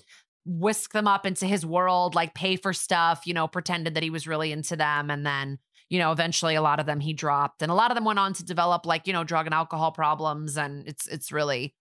whisk 0.46 0.92
them 0.92 1.08
up 1.08 1.26
into 1.26 1.46
his 1.46 1.66
world, 1.66 2.16
like 2.16 2.34
pay 2.34 2.56
for 2.56 2.74
stuff, 2.74 3.22
you 3.26 3.34
know, 3.34 3.48
pretended 3.48 3.96
that 3.96 4.04
he 4.04 4.10
was 4.10 4.28
really 4.28 4.52
into 4.52 4.76
them. 4.76 5.10
And 5.10 5.26
then, 5.26 5.60
you 5.90 6.00
know, 6.00 6.12
eventually 6.12 6.56
a 6.56 6.62
lot 6.62 6.80
of 6.80 6.86
them 6.86 7.00
he 7.00 7.14
dropped. 7.14 7.62
And 7.62 7.72
a 7.72 7.76
lot 7.76 7.92
of 7.92 7.96
them 7.96 8.06
went 8.06 8.20
on 8.20 8.34
to 8.34 8.46
develop 8.46 8.86
like, 8.86 9.08
you 9.08 9.14
know, 9.14 9.24
drug 9.24 9.46
and 9.46 9.56
alcohol 9.56 9.92
problems. 9.92 10.58
And 10.58 10.88
it's 10.88 11.08
it's 11.08 11.32
really 11.32 11.74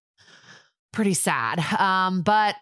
pretty 0.93 1.14
sad. 1.14 1.59
Um, 1.78 2.22
but 2.22 2.56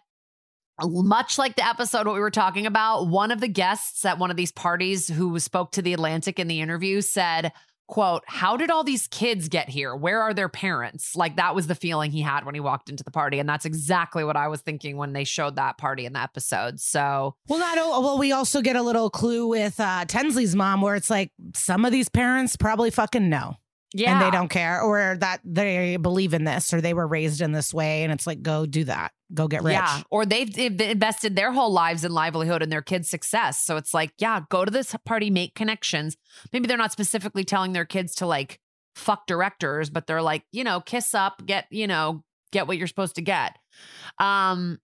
much 0.81 1.37
like 1.37 1.55
the 1.55 1.67
episode 1.67 2.05
what 2.05 2.13
we 2.13 2.21
were 2.21 2.29
talking 2.29 2.65
about 2.65 3.07
one 3.07 3.31
of 3.31 3.39
the 3.39 3.47
guests 3.47 4.05
at 4.05 4.19
one 4.19 4.31
of 4.31 4.37
these 4.37 4.51
parties 4.51 5.07
who 5.07 5.39
spoke 5.39 5.71
to 5.71 5.81
the 5.81 5.93
atlantic 5.93 6.39
in 6.39 6.47
the 6.47 6.61
interview 6.61 7.01
said 7.01 7.51
quote 7.87 8.23
how 8.27 8.57
did 8.57 8.69
all 8.69 8.83
these 8.83 9.07
kids 9.07 9.47
get 9.47 9.69
here? 9.69 9.95
Where 9.95 10.21
are 10.21 10.33
their 10.33 10.49
parents? 10.49 11.15
Like 11.15 11.37
that 11.37 11.55
was 11.55 11.67
the 11.67 11.75
feeling 11.75 12.11
he 12.11 12.21
had 12.21 12.45
when 12.45 12.53
he 12.53 12.59
walked 12.59 12.89
into 12.89 13.03
the 13.03 13.11
party 13.11 13.39
and 13.39 13.47
that's 13.47 13.65
exactly 13.65 14.23
what 14.23 14.35
i 14.35 14.47
was 14.47 14.61
thinking 14.61 14.97
when 14.97 15.13
they 15.13 15.23
showed 15.23 15.55
that 15.55 15.77
party 15.77 16.05
in 16.05 16.13
the 16.13 16.21
episode 16.21 16.79
so. 16.79 17.35
Well 17.47 17.59
not 17.59 17.77
well 17.77 18.17
we 18.17 18.31
also 18.31 18.61
get 18.61 18.75
a 18.75 18.81
little 18.81 19.09
clue 19.09 19.47
with 19.47 19.79
uh 19.79 20.05
tensley's 20.05 20.55
mom 20.55 20.81
where 20.81 20.95
it's 20.95 21.09
like 21.09 21.31
some 21.55 21.85
of 21.85 21.91
these 21.91 22.09
parents 22.09 22.55
probably 22.55 22.91
fucking 22.91 23.29
know 23.29 23.55
yeah 23.93 24.13
and 24.13 24.21
they 24.21 24.35
don't 24.35 24.49
care 24.49 24.81
or 24.81 25.17
that 25.19 25.39
they 25.45 25.97
believe 25.97 26.33
in 26.33 26.43
this 26.43 26.73
or 26.73 26.81
they 26.81 26.93
were 26.93 27.07
raised 27.07 27.41
in 27.41 27.51
this 27.53 27.73
way 27.73 28.03
and 28.03 28.11
it's 28.11 28.27
like 28.27 28.41
go 28.41 28.65
do 28.65 28.83
that 28.83 29.11
go 29.33 29.47
get 29.47 29.63
rich. 29.63 29.73
Yeah 29.73 30.01
or 30.09 30.25
they've, 30.25 30.55
invested 30.57 31.35
their 31.35 31.51
whole 31.51 31.71
lives 31.71 32.03
in 32.03 32.11
livelihood 32.11 32.61
and 32.61 32.71
their 32.71 32.81
kids 32.81 33.09
success. 33.09 33.61
So 33.61 33.77
it's 33.77 33.93
like 33.93 34.13
yeah 34.19 34.41
go 34.49 34.65
to 34.65 34.71
this 34.71 34.95
party 35.05 35.29
make 35.29 35.55
connections. 35.55 36.17
Maybe 36.53 36.67
they're 36.67 36.77
not 36.77 36.91
specifically 36.91 37.43
telling 37.43 37.73
their 37.73 37.85
kids 37.85 38.15
to 38.15 38.25
like 38.25 38.59
fuck 38.95 39.27
directors 39.27 39.91
but 39.91 40.07
they're 40.07 40.23
like 40.23 40.43
you 40.51 40.63
know 40.63 40.81
kiss 40.81 41.13
up 41.13 41.45
get 41.45 41.67
you 41.69 41.85
know 41.85 42.23
get 42.51 42.67
what 42.67 42.77
you're 42.77 42.87
supposed 42.87 43.15
to 43.15 43.21
get. 43.21 43.57
Um 44.19 44.79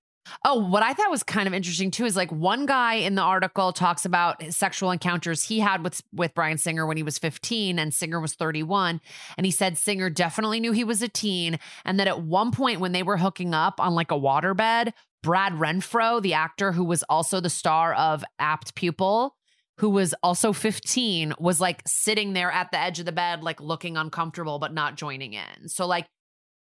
Oh, 0.45 0.55
what 0.55 0.83
I 0.83 0.93
thought 0.93 1.11
was 1.11 1.23
kind 1.23 1.47
of 1.47 1.53
interesting 1.53 1.91
too 1.91 2.05
is 2.05 2.15
like 2.15 2.31
one 2.31 2.65
guy 2.65 2.95
in 2.95 3.15
the 3.15 3.21
article 3.21 3.73
talks 3.73 4.05
about 4.05 4.41
sexual 4.53 4.91
encounters 4.91 5.43
he 5.43 5.59
had 5.59 5.83
with 5.83 6.01
with 6.13 6.33
Bryan 6.33 6.57
Singer 6.57 6.85
when 6.85 6.97
he 6.97 7.03
was 7.03 7.17
15 7.17 7.77
and 7.77 7.93
Singer 7.93 8.19
was 8.19 8.33
31 8.33 9.01
and 9.37 9.45
he 9.45 9.51
said 9.51 9.77
Singer 9.77 10.09
definitely 10.09 10.59
knew 10.59 10.71
he 10.71 10.83
was 10.83 11.01
a 11.01 11.09
teen 11.09 11.59
and 11.85 11.99
that 11.99 12.07
at 12.07 12.21
one 12.21 12.51
point 12.51 12.79
when 12.79 12.93
they 12.93 13.03
were 13.03 13.17
hooking 13.17 13.53
up 13.53 13.79
on 13.79 13.95
like 13.95 14.11
a 14.11 14.15
waterbed, 14.15 14.93
Brad 15.21 15.53
Renfro, 15.53 16.21
the 16.21 16.33
actor 16.33 16.71
who 16.71 16.83
was 16.83 17.03
also 17.03 17.39
the 17.39 17.49
star 17.49 17.93
of 17.93 18.23
Apt 18.39 18.75
Pupil, 18.75 19.35
who 19.77 19.89
was 19.89 20.13
also 20.21 20.53
15 20.53 21.33
was 21.39 21.59
like 21.59 21.81
sitting 21.85 22.33
there 22.33 22.51
at 22.51 22.71
the 22.71 22.79
edge 22.79 22.99
of 22.99 23.05
the 23.05 23.11
bed 23.11 23.43
like 23.43 23.59
looking 23.59 23.97
uncomfortable 23.97 24.59
but 24.59 24.73
not 24.73 24.95
joining 24.95 25.33
in. 25.33 25.67
So 25.67 25.87
like 25.87 26.07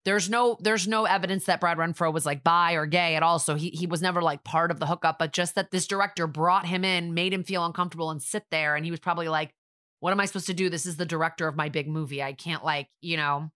there's 0.09 0.30
no 0.30 0.56
there's 0.60 0.89
no 0.89 1.05
evidence 1.05 1.44
that 1.44 1.60
Brad 1.60 1.76
Renfro 1.76 2.10
was 2.10 2.24
like 2.24 2.43
bi 2.43 2.72
or 2.72 2.86
gay 2.86 3.14
at 3.14 3.22
all. 3.22 3.39
So 3.39 3.56
he 3.56 3.68
he 3.68 3.86
was 3.86 4.01
never 4.01 4.22
like 4.22 4.43
part 4.43 4.70
of 4.70 4.80
the 4.80 4.86
hookup, 4.86 5.18
but 5.18 5.35
just 5.35 5.55
that 5.56 5.70
this 5.70 5.86
director 5.86 6.26
brought 6.26 6.64
him 6.64 6.82
in, 6.82 7.12
made 7.12 7.35
him 7.35 7.44
feel 7.44 7.62
uncomfortable 7.66 8.10
and 8.10 8.22
sit 8.22 8.44
there. 8.51 8.74
And 8.74 8.86
he 8.86 8.90
was 8.90 9.01
probably 9.01 9.28
like, 9.28 9.52
What 10.01 10.12
am 10.12 10.20
I 10.20 10.24
supposed 10.24 10.47
to 10.47 10.55
do? 10.55 10.70
This 10.70 10.86
is 10.86 10.97
the 10.97 11.05
director 11.05 11.47
of 11.47 11.56
my 11.56 11.68
big 11.68 11.89
movie. 11.89 12.22
I 12.22 12.32
can't 12.32 12.64
like, 12.64 12.89
you 13.02 13.18
know, 13.18 13.51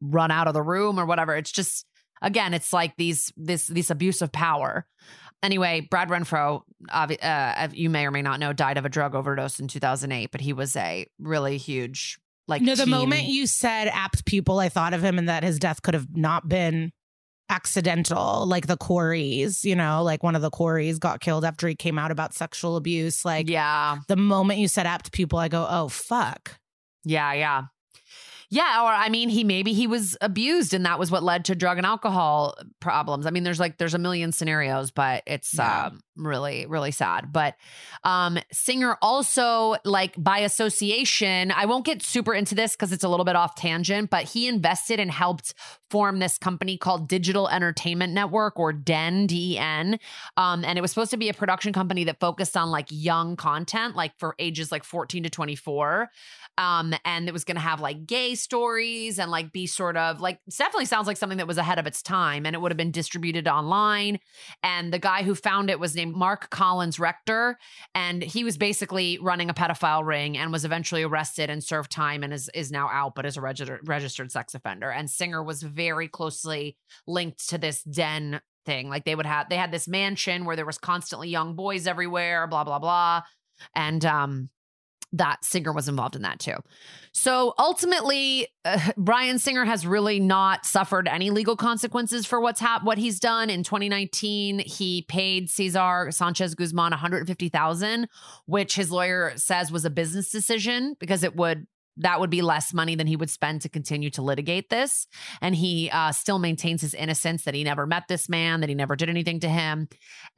run 0.00 0.32
out 0.32 0.48
of 0.48 0.54
the 0.54 0.62
room 0.62 0.98
or 0.98 1.06
whatever. 1.06 1.36
It's 1.36 1.52
just 1.52 1.86
again, 2.20 2.52
it's 2.52 2.72
like 2.72 2.96
these 2.96 3.32
this 3.36 3.68
this 3.68 3.88
abuse 3.88 4.22
of 4.22 4.32
power. 4.32 4.88
Anyway, 5.40 5.86
Brad 5.88 6.08
Renfro, 6.08 6.62
uh, 6.90 7.68
you 7.72 7.90
may 7.90 8.06
or 8.06 8.10
may 8.10 8.22
not 8.22 8.40
know, 8.40 8.52
died 8.52 8.76
of 8.78 8.84
a 8.84 8.88
drug 8.88 9.14
overdose 9.14 9.60
in 9.60 9.68
2008, 9.68 10.32
but 10.32 10.40
he 10.40 10.52
was 10.52 10.74
a 10.74 11.06
really 11.20 11.58
huge 11.58 12.18
like 12.48 12.62
no 12.62 12.74
the 12.74 12.84
teen. 12.84 12.90
moment 12.90 13.24
you 13.24 13.46
said 13.46 13.88
apt 13.88 14.24
pupil 14.24 14.58
i 14.58 14.68
thought 14.68 14.94
of 14.94 15.02
him 15.02 15.18
and 15.18 15.28
that 15.28 15.42
his 15.42 15.58
death 15.58 15.82
could 15.82 15.94
have 15.94 16.08
not 16.16 16.48
been 16.48 16.92
accidental 17.48 18.46
like 18.46 18.66
the 18.66 18.78
Coreys 18.78 19.64
you 19.64 19.76
know 19.76 20.02
like 20.02 20.22
one 20.22 20.34
of 20.34 20.42
the 20.42 20.50
Coreys 20.50 20.98
got 20.98 21.20
killed 21.20 21.44
after 21.44 21.68
he 21.68 21.74
came 21.74 21.98
out 21.98 22.10
about 22.10 22.32
sexual 22.32 22.76
abuse 22.76 23.24
like 23.24 23.48
yeah 23.48 23.98
the 24.08 24.16
moment 24.16 24.58
you 24.58 24.68
said 24.68 24.86
apt 24.86 25.12
pupil 25.12 25.38
i 25.38 25.48
go 25.48 25.66
oh 25.68 25.88
fuck 25.88 26.58
yeah 27.04 27.32
yeah 27.34 27.64
yeah, 28.52 28.82
or 28.82 28.88
I 28.88 29.08
mean, 29.08 29.30
he 29.30 29.44
maybe 29.44 29.72
he 29.72 29.86
was 29.86 30.14
abused 30.20 30.74
and 30.74 30.84
that 30.84 30.98
was 30.98 31.10
what 31.10 31.22
led 31.22 31.46
to 31.46 31.54
drug 31.54 31.78
and 31.78 31.86
alcohol 31.86 32.54
problems. 32.80 33.24
I 33.24 33.30
mean, 33.30 33.44
there's 33.44 33.58
like 33.58 33.78
there's 33.78 33.94
a 33.94 33.98
million 33.98 34.30
scenarios, 34.30 34.90
but 34.90 35.22
it's 35.26 35.54
yeah. 35.54 35.86
um, 35.86 36.00
really 36.16 36.66
really 36.66 36.90
sad. 36.90 37.32
But 37.32 37.56
um, 38.04 38.38
Singer 38.52 38.96
also 39.00 39.76
like 39.84 40.14
by 40.22 40.38
association, 40.38 41.50
I 41.50 41.66
won't 41.66 41.84
get 41.84 42.02
super 42.02 42.34
into 42.34 42.54
this 42.54 42.72
because 42.72 42.92
it's 42.92 43.04
a 43.04 43.08
little 43.08 43.24
bit 43.24 43.36
off 43.36 43.54
tangent, 43.54 44.10
but 44.10 44.24
he 44.24 44.48
invested 44.48 45.00
and 45.00 45.10
helped 45.10 45.54
form 45.90 46.18
this 46.18 46.38
company 46.38 46.76
called 46.76 47.08
Digital 47.08 47.48
Entertainment 47.48 48.12
Network 48.12 48.58
or 48.58 48.72
DEN 48.72 49.26
D 49.26 49.54
E 49.54 49.58
N, 49.58 49.98
um, 50.36 50.64
and 50.64 50.78
it 50.78 50.82
was 50.82 50.90
supposed 50.90 51.10
to 51.10 51.16
be 51.16 51.28
a 51.28 51.34
production 51.34 51.72
company 51.72 52.04
that 52.04 52.20
focused 52.20 52.56
on 52.56 52.70
like 52.70 52.86
young 52.90 53.36
content, 53.36 53.96
like 53.96 54.18
for 54.18 54.34
ages 54.38 54.72
like 54.72 54.84
14 54.84 55.24
to 55.24 55.30
24. 55.30 56.10
Um, 56.58 56.94
and 57.04 57.28
it 57.28 57.32
was 57.32 57.44
going 57.44 57.56
to 57.56 57.62
have 57.62 57.80
like 57.80 58.06
gay 58.06 58.34
stories 58.34 59.18
and 59.18 59.30
like 59.30 59.52
be 59.52 59.66
sort 59.66 59.96
of 59.96 60.20
like 60.20 60.38
definitely 60.58 60.84
sounds 60.84 61.06
like 61.06 61.16
something 61.16 61.38
that 61.38 61.46
was 61.46 61.56
ahead 61.56 61.78
of 61.78 61.86
its 61.86 62.02
time 62.02 62.44
and 62.44 62.54
it 62.54 62.60
would 62.60 62.70
have 62.70 62.76
been 62.76 62.90
distributed 62.90 63.48
online. 63.48 64.18
And 64.62 64.92
the 64.92 64.98
guy 64.98 65.22
who 65.22 65.34
found 65.34 65.70
it 65.70 65.80
was 65.80 65.94
named 65.94 66.01
Marc 66.06 66.50
Collins 66.50 66.98
Rector. 66.98 67.58
And 67.94 68.22
he 68.22 68.44
was 68.44 68.56
basically 68.56 69.18
running 69.20 69.50
a 69.50 69.54
pedophile 69.54 70.04
ring 70.04 70.36
and 70.36 70.50
was 70.50 70.64
eventually 70.64 71.02
arrested 71.02 71.50
and 71.50 71.62
served 71.62 71.90
time 71.90 72.22
and 72.22 72.32
is, 72.32 72.50
is 72.54 72.72
now 72.72 72.88
out, 72.90 73.14
but 73.14 73.26
is 73.26 73.36
a 73.36 73.40
registered, 73.40 73.86
registered 73.86 74.32
sex 74.32 74.54
offender. 74.54 74.90
And 74.90 75.10
Singer 75.10 75.42
was 75.42 75.62
very 75.62 76.08
closely 76.08 76.76
linked 77.06 77.48
to 77.50 77.58
this 77.58 77.82
den 77.82 78.40
thing. 78.64 78.88
Like 78.88 79.04
they 79.04 79.14
would 79.14 79.26
have, 79.26 79.48
they 79.48 79.56
had 79.56 79.72
this 79.72 79.86
mansion 79.86 80.44
where 80.44 80.56
there 80.56 80.66
was 80.66 80.78
constantly 80.78 81.28
young 81.28 81.54
boys 81.54 81.86
everywhere, 81.86 82.46
blah, 82.46 82.64
blah, 82.64 82.78
blah. 82.78 83.22
And, 83.74 84.04
um, 84.04 84.48
that 85.12 85.44
Singer 85.44 85.72
was 85.72 85.88
involved 85.88 86.16
in 86.16 86.22
that 86.22 86.38
too. 86.38 86.56
So 87.12 87.54
ultimately, 87.58 88.48
uh, 88.64 88.92
Bryan 88.96 89.38
Singer 89.38 89.64
has 89.64 89.86
really 89.86 90.20
not 90.20 90.64
suffered 90.64 91.08
any 91.08 91.30
legal 91.30 91.56
consequences 91.56 92.26
for 92.26 92.40
what's 92.40 92.60
hap- 92.60 92.84
what 92.84 92.98
he's 92.98 93.20
done. 93.20 93.50
In 93.50 93.62
2019, 93.62 94.60
he 94.60 95.02
paid 95.02 95.50
Cesar 95.50 96.10
Sanchez 96.10 96.54
Guzman 96.54 96.90
150,000, 96.90 98.08
which 98.46 98.74
his 98.74 98.90
lawyer 98.90 99.32
says 99.36 99.70
was 99.70 99.84
a 99.84 99.90
business 99.90 100.30
decision 100.30 100.96
because 100.98 101.22
it 101.22 101.36
would 101.36 101.66
that 101.98 102.20
would 102.20 102.30
be 102.30 102.42
less 102.42 102.72
money 102.72 102.94
than 102.94 103.06
he 103.06 103.16
would 103.16 103.30
spend 103.30 103.60
to 103.62 103.68
continue 103.68 104.10
to 104.10 104.22
litigate 104.22 104.70
this. 104.70 105.06
And 105.40 105.54
he 105.54 105.90
uh, 105.90 106.12
still 106.12 106.38
maintains 106.38 106.80
his 106.80 106.94
innocence 106.94 107.44
that 107.44 107.54
he 107.54 107.64
never 107.64 107.86
met 107.86 108.04
this 108.08 108.28
man, 108.28 108.60
that 108.60 108.68
he 108.68 108.74
never 108.74 108.96
did 108.96 109.10
anything 109.10 109.40
to 109.40 109.48
him. 109.48 109.88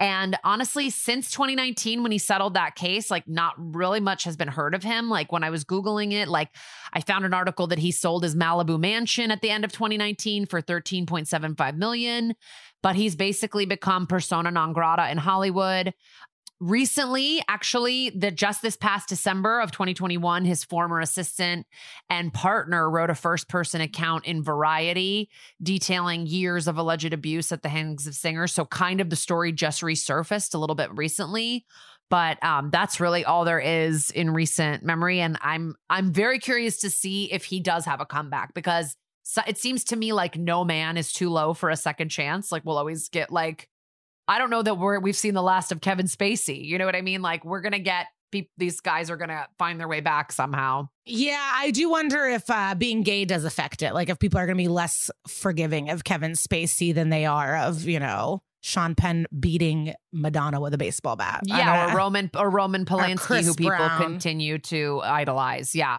And 0.00 0.36
honestly, 0.42 0.90
since 0.90 1.30
2019, 1.30 2.02
when 2.02 2.12
he 2.12 2.18
settled 2.18 2.54
that 2.54 2.74
case, 2.74 3.10
like 3.10 3.28
not 3.28 3.54
really 3.56 4.00
much 4.00 4.24
has 4.24 4.36
been 4.36 4.48
heard 4.48 4.74
of 4.74 4.82
him. 4.82 5.08
Like 5.08 5.30
when 5.30 5.44
I 5.44 5.50
was 5.50 5.64
Googling 5.64 6.12
it, 6.12 6.28
like 6.28 6.50
I 6.92 7.00
found 7.00 7.24
an 7.24 7.34
article 7.34 7.68
that 7.68 7.78
he 7.78 7.92
sold 7.92 8.24
his 8.24 8.34
Malibu 8.34 8.78
mansion 8.78 9.30
at 9.30 9.40
the 9.40 9.50
end 9.50 9.64
of 9.64 9.72
2019 9.72 10.46
for 10.46 10.60
13.75 10.60 11.76
million. 11.76 12.34
But 12.82 12.96
he's 12.96 13.16
basically 13.16 13.64
become 13.64 14.06
persona 14.06 14.50
non 14.50 14.74
grata 14.74 15.10
in 15.10 15.16
Hollywood 15.16 15.94
recently, 16.64 17.42
actually, 17.46 18.10
the 18.10 18.30
just 18.30 18.62
this 18.62 18.76
past 18.76 19.08
December 19.08 19.60
of 19.60 19.70
2021, 19.70 20.44
his 20.44 20.64
former 20.64 20.98
assistant 20.98 21.66
and 22.08 22.32
partner 22.32 22.90
wrote 22.90 23.10
a 23.10 23.14
first 23.14 23.48
person 23.48 23.82
account 23.82 24.24
in 24.24 24.42
Variety 24.42 25.28
detailing 25.62 26.26
years 26.26 26.66
of 26.66 26.78
alleged 26.78 27.12
abuse 27.12 27.52
at 27.52 27.62
the 27.62 27.68
hands 27.68 28.06
of 28.06 28.14
singers. 28.14 28.52
So, 28.52 28.64
kind 28.64 29.00
of 29.00 29.10
the 29.10 29.16
story 29.16 29.52
just 29.52 29.82
resurfaced 29.82 30.54
a 30.54 30.58
little 30.58 30.76
bit 30.76 30.90
recently. 30.96 31.66
But 32.10 32.42
um, 32.44 32.70
that's 32.70 33.00
really 33.00 33.24
all 33.24 33.44
there 33.44 33.60
is 33.60 34.10
in 34.10 34.30
recent 34.30 34.82
memory, 34.82 35.20
and 35.20 35.38
I'm 35.42 35.74
I'm 35.90 36.12
very 36.12 36.38
curious 36.38 36.78
to 36.80 36.90
see 36.90 37.30
if 37.32 37.44
he 37.44 37.60
does 37.60 37.84
have 37.84 38.00
a 38.00 38.06
comeback 38.06 38.54
because 38.54 38.96
so 39.22 39.42
it 39.46 39.58
seems 39.58 39.84
to 39.84 39.96
me 39.96 40.12
like 40.12 40.36
no 40.36 40.64
man 40.64 40.96
is 40.96 41.12
too 41.12 41.30
low 41.30 41.54
for 41.54 41.70
a 41.70 41.76
second 41.76 42.10
chance. 42.10 42.52
Like 42.52 42.64
we'll 42.64 42.78
always 42.78 43.08
get 43.08 43.32
like 43.32 43.68
I 44.26 44.38
don't 44.38 44.50
know 44.50 44.62
that 44.62 44.76
we're 44.78 44.98
we've 45.00 45.16
seen 45.16 45.34
the 45.34 45.42
last 45.42 45.72
of 45.72 45.80
Kevin 45.80 46.06
Spacey. 46.06 46.64
You 46.64 46.78
know 46.78 46.86
what 46.86 46.96
I 46.96 47.02
mean? 47.02 47.22
Like 47.22 47.44
we're 47.44 47.60
gonna 47.60 47.78
get 47.78 48.06
pe- 48.32 48.48
these 48.56 48.80
guys 48.80 49.10
are 49.10 49.16
gonna 49.16 49.46
find 49.58 49.78
their 49.78 49.88
way 49.88 50.00
back 50.00 50.32
somehow. 50.32 50.88
Yeah, 51.06 51.40
I 51.54 51.70
do 51.70 51.90
wonder 51.90 52.24
if 52.26 52.48
uh, 52.48 52.74
being 52.74 53.02
gay 53.02 53.24
does 53.24 53.44
affect 53.44 53.82
it. 53.82 53.92
Like 53.92 54.08
if 54.08 54.18
people 54.18 54.40
are 54.40 54.46
going 54.46 54.56
to 54.56 54.62
be 54.62 54.68
less 54.68 55.10
forgiving 55.28 55.90
of 55.90 56.02
Kevin 56.04 56.32
Spacey 56.32 56.94
than 56.94 57.10
they 57.10 57.26
are 57.26 57.58
of 57.58 57.84
you 57.84 58.00
know 58.00 58.42
Sean 58.62 58.94
Penn 58.94 59.26
beating 59.38 59.92
Madonna 60.14 60.60
with 60.60 60.72
a 60.72 60.78
baseball 60.78 61.16
bat. 61.16 61.42
Yeah, 61.44 61.92
or. 61.92 61.96
Roman 61.96 62.30
or 62.34 62.48
Roman 62.48 62.86
Polanski, 62.86 63.18
Chris 63.18 63.46
who 63.46 63.54
people 63.54 63.76
Brown. 63.76 64.00
continue 64.00 64.58
to 64.58 65.02
idolize. 65.04 65.74
Yeah. 65.74 65.98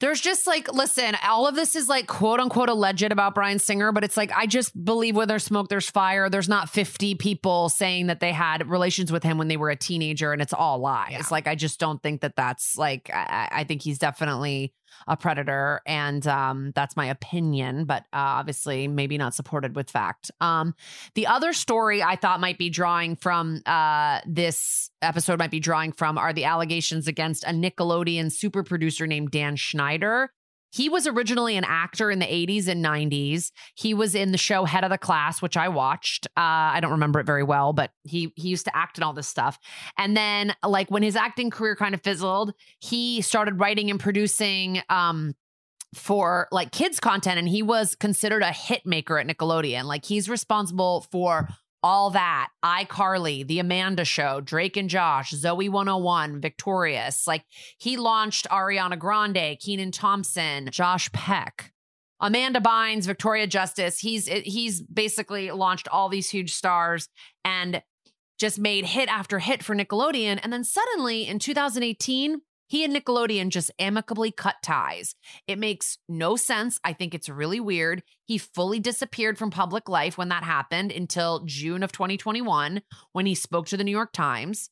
There's 0.00 0.20
just 0.20 0.46
like, 0.46 0.72
listen, 0.72 1.16
all 1.22 1.46
of 1.46 1.54
this 1.54 1.76
is 1.76 1.88
like 1.88 2.06
quote 2.06 2.40
unquote 2.40 2.68
alleged 2.68 3.12
about 3.12 3.34
Bryan 3.34 3.58
Singer, 3.58 3.92
but 3.92 4.02
it's 4.02 4.16
like, 4.16 4.32
I 4.34 4.46
just 4.46 4.84
believe 4.84 5.14
where 5.14 5.26
there's 5.26 5.44
smoke, 5.44 5.68
there's 5.68 5.90
fire. 5.90 6.28
There's 6.30 6.48
not 6.48 6.70
50 6.70 7.16
people 7.16 7.68
saying 7.68 8.06
that 8.06 8.20
they 8.20 8.32
had 8.32 8.68
relations 8.68 9.12
with 9.12 9.22
him 9.22 9.36
when 9.38 9.48
they 9.48 9.56
were 9.58 9.70
a 9.70 9.76
teenager 9.76 10.32
and 10.32 10.40
it's 10.40 10.54
all 10.54 10.78
lies. 10.78 11.10
Yeah. 11.12 11.22
Like, 11.30 11.46
I 11.46 11.54
just 11.54 11.78
don't 11.78 12.02
think 12.02 12.22
that 12.22 12.34
that's 12.34 12.76
like, 12.76 13.10
I, 13.12 13.48
I 13.52 13.64
think 13.64 13.82
he's 13.82 13.98
definitely 13.98 14.72
a 15.06 15.16
predator. 15.16 15.80
And 15.86 16.26
um, 16.26 16.72
that's 16.74 16.96
my 16.96 17.06
opinion, 17.06 17.84
but 17.84 18.02
uh, 18.12 18.40
obviously 18.40 18.88
maybe 18.88 19.18
not 19.18 19.34
supported 19.34 19.76
with 19.76 19.90
fact. 19.90 20.30
Um, 20.40 20.74
the 21.14 21.26
other 21.26 21.52
story 21.52 22.02
I 22.02 22.16
thought 22.16 22.40
might 22.40 22.58
be 22.58 22.70
drawing 22.70 23.16
from 23.16 23.62
uh, 23.66 24.20
this 24.26 24.90
episode 25.02 25.38
might 25.38 25.50
be 25.50 25.60
drawing 25.60 25.92
from 25.92 26.18
are 26.18 26.32
the 26.32 26.44
allegations 26.44 27.08
against 27.08 27.44
a 27.44 27.48
Nickelodeon 27.48 28.32
super 28.32 28.62
producer 28.62 29.06
named 29.06 29.30
Dan 29.30 29.56
Schneider. 29.56 30.32
He 30.70 30.88
was 30.88 31.06
originally 31.06 31.56
an 31.56 31.64
actor 31.64 32.10
in 32.10 32.18
the 32.18 32.26
80s 32.26 32.68
and 32.68 32.84
90s. 32.84 33.50
He 33.74 33.94
was 33.94 34.14
in 34.14 34.32
the 34.32 34.38
show 34.38 34.64
Head 34.64 34.84
of 34.84 34.90
the 34.90 34.98
Class, 34.98 35.42
which 35.42 35.56
I 35.56 35.68
watched. 35.68 36.26
Uh, 36.36 36.40
I 36.74 36.80
don't 36.80 36.92
remember 36.92 37.20
it 37.20 37.26
very 37.26 37.42
well, 37.42 37.72
but 37.72 37.90
he 38.04 38.32
he 38.36 38.48
used 38.48 38.64
to 38.66 38.76
act 38.76 38.98
in 38.98 39.04
all 39.04 39.12
this 39.12 39.28
stuff. 39.28 39.58
And 39.98 40.16
then, 40.16 40.54
like 40.66 40.90
when 40.90 41.02
his 41.02 41.16
acting 41.16 41.50
career 41.50 41.76
kind 41.76 41.94
of 41.94 42.02
fizzled, 42.02 42.54
he 42.78 43.20
started 43.20 43.58
writing 43.58 43.90
and 43.90 44.00
producing 44.00 44.82
um, 44.88 45.34
for 45.94 46.48
like 46.52 46.70
kids 46.70 47.00
content 47.00 47.38
and 47.38 47.48
he 47.48 47.62
was 47.62 47.94
considered 47.94 48.42
a 48.42 48.52
hit 48.52 48.86
maker 48.86 49.18
at 49.18 49.26
Nickelodeon. 49.26 49.84
Like 49.84 50.04
he's 50.04 50.28
responsible 50.28 51.06
for 51.10 51.48
all 51.82 52.10
that 52.10 52.48
iCarly, 52.64 53.46
The 53.46 53.58
Amanda 53.58 54.04
Show, 54.04 54.40
Drake 54.40 54.76
and 54.76 54.90
Josh, 54.90 55.32
Zoey 55.32 55.68
101, 55.70 56.40
Victorious. 56.40 57.26
Like 57.26 57.44
he 57.78 57.96
launched 57.96 58.48
Ariana 58.50 58.98
Grande, 58.98 59.58
Kenan 59.58 59.92
Thompson, 59.92 60.68
Josh 60.70 61.10
Peck. 61.12 61.72
Amanda 62.22 62.60
Bynes, 62.60 63.06
Victoria 63.06 63.46
Justice. 63.46 63.98
He's 63.98 64.26
he's 64.28 64.82
basically 64.82 65.50
launched 65.50 65.88
all 65.88 66.10
these 66.10 66.28
huge 66.28 66.52
stars 66.52 67.08
and 67.46 67.82
just 68.38 68.58
made 68.58 68.84
hit 68.84 69.08
after 69.08 69.38
hit 69.38 69.62
for 69.62 69.74
Nickelodeon. 69.74 70.38
And 70.42 70.52
then 70.52 70.64
suddenly 70.64 71.26
in 71.26 71.38
2018, 71.38 72.42
he 72.70 72.84
and 72.84 72.94
Nickelodeon 72.94 73.48
just 73.48 73.72
amicably 73.80 74.30
cut 74.30 74.54
ties. 74.62 75.16
It 75.48 75.58
makes 75.58 75.98
no 76.08 76.36
sense. 76.36 76.78
I 76.84 76.92
think 76.92 77.14
it's 77.14 77.28
really 77.28 77.58
weird. 77.58 78.04
He 78.26 78.38
fully 78.38 78.78
disappeared 78.78 79.38
from 79.38 79.50
public 79.50 79.88
life 79.88 80.16
when 80.16 80.28
that 80.28 80.44
happened 80.44 80.92
until 80.92 81.42
June 81.46 81.82
of 81.82 81.90
2021 81.90 82.80
when 83.10 83.26
he 83.26 83.34
spoke 83.34 83.66
to 83.66 83.76
the 83.76 83.82
New 83.82 83.90
York 83.90 84.12
Times. 84.12 84.70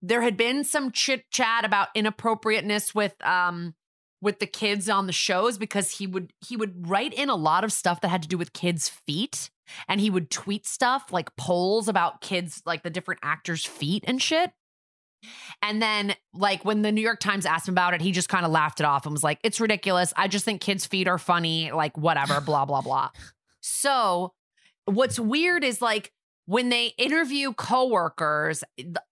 There 0.00 0.22
had 0.22 0.36
been 0.36 0.62
some 0.62 0.92
chit 0.92 1.24
chat 1.32 1.64
about 1.64 1.88
inappropriateness 1.96 2.94
with 2.94 3.14
um 3.26 3.74
with 4.22 4.38
the 4.38 4.46
kids 4.46 4.88
on 4.88 5.08
the 5.08 5.12
shows 5.12 5.58
because 5.58 5.90
he 5.90 6.06
would 6.06 6.32
he 6.46 6.56
would 6.56 6.88
write 6.88 7.12
in 7.12 7.28
a 7.28 7.34
lot 7.34 7.64
of 7.64 7.72
stuff 7.72 8.00
that 8.02 8.08
had 8.08 8.22
to 8.22 8.28
do 8.28 8.38
with 8.38 8.52
kids' 8.52 8.88
feet 8.88 9.50
and 9.88 10.00
he 10.00 10.10
would 10.10 10.30
tweet 10.30 10.64
stuff 10.64 11.10
like 11.10 11.34
polls 11.34 11.88
about 11.88 12.20
kids 12.20 12.62
like 12.64 12.84
the 12.84 12.90
different 12.90 13.20
actors' 13.24 13.64
feet 13.64 14.04
and 14.06 14.22
shit. 14.22 14.52
And 15.62 15.80
then, 15.80 16.14
like, 16.34 16.64
when 16.64 16.82
the 16.82 16.92
New 16.92 17.00
York 17.00 17.20
Times 17.20 17.46
asked 17.46 17.68
him 17.68 17.74
about 17.74 17.94
it, 17.94 18.00
he 18.00 18.12
just 18.12 18.28
kind 18.28 18.44
of 18.44 18.52
laughed 18.52 18.80
it 18.80 18.86
off 18.86 19.06
and 19.06 19.12
was 19.12 19.24
like, 19.24 19.38
it's 19.42 19.60
ridiculous. 19.60 20.12
I 20.16 20.28
just 20.28 20.44
think 20.44 20.60
kids' 20.60 20.86
feet 20.86 21.08
are 21.08 21.18
funny, 21.18 21.72
like, 21.72 21.96
whatever, 21.96 22.40
blah, 22.40 22.64
blah, 22.64 22.82
blah. 22.82 23.10
So, 23.68 24.32
what's 24.84 25.18
weird 25.18 25.64
is 25.64 25.82
like 25.82 26.12
when 26.46 26.68
they 26.68 26.92
interview 26.98 27.52
coworkers, 27.52 28.62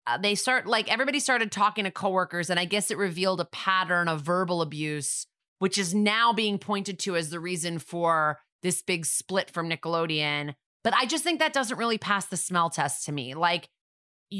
uh, 0.05 0.17
they 0.17 0.35
start 0.35 0.67
like 0.67 0.91
everybody 0.91 1.19
started 1.19 1.51
talking 1.51 1.85
to 1.85 1.91
coworkers, 1.91 2.49
and 2.49 2.59
I 2.59 2.65
guess 2.65 2.91
it 2.91 2.97
revealed 2.97 3.39
a 3.39 3.45
pattern 3.45 4.07
of 4.07 4.21
verbal 4.21 4.61
abuse, 4.61 5.25
which 5.59 5.77
is 5.77 5.95
now 5.95 6.33
being 6.33 6.59
pointed 6.59 6.99
to 6.99 7.15
as 7.15 7.29
the 7.29 7.39
reason 7.39 7.79
for 7.79 8.39
this 8.61 8.81
big 8.81 9.05
split 9.05 9.49
from 9.49 9.69
Nickelodeon. 9.69 10.53
But 10.83 10.93
I 10.93 11.05
just 11.05 11.23
think 11.23 11.39
that 11.39 11.53
doesn't 11.53 11.77
really 11.77 11.97
pass 11.97 12.25
the 12.25 12.37
smell 12.37 12.69
test 12.69 13.05
to 13.05 13.11
me. 13.11 13.33
Like, 13.33 13.69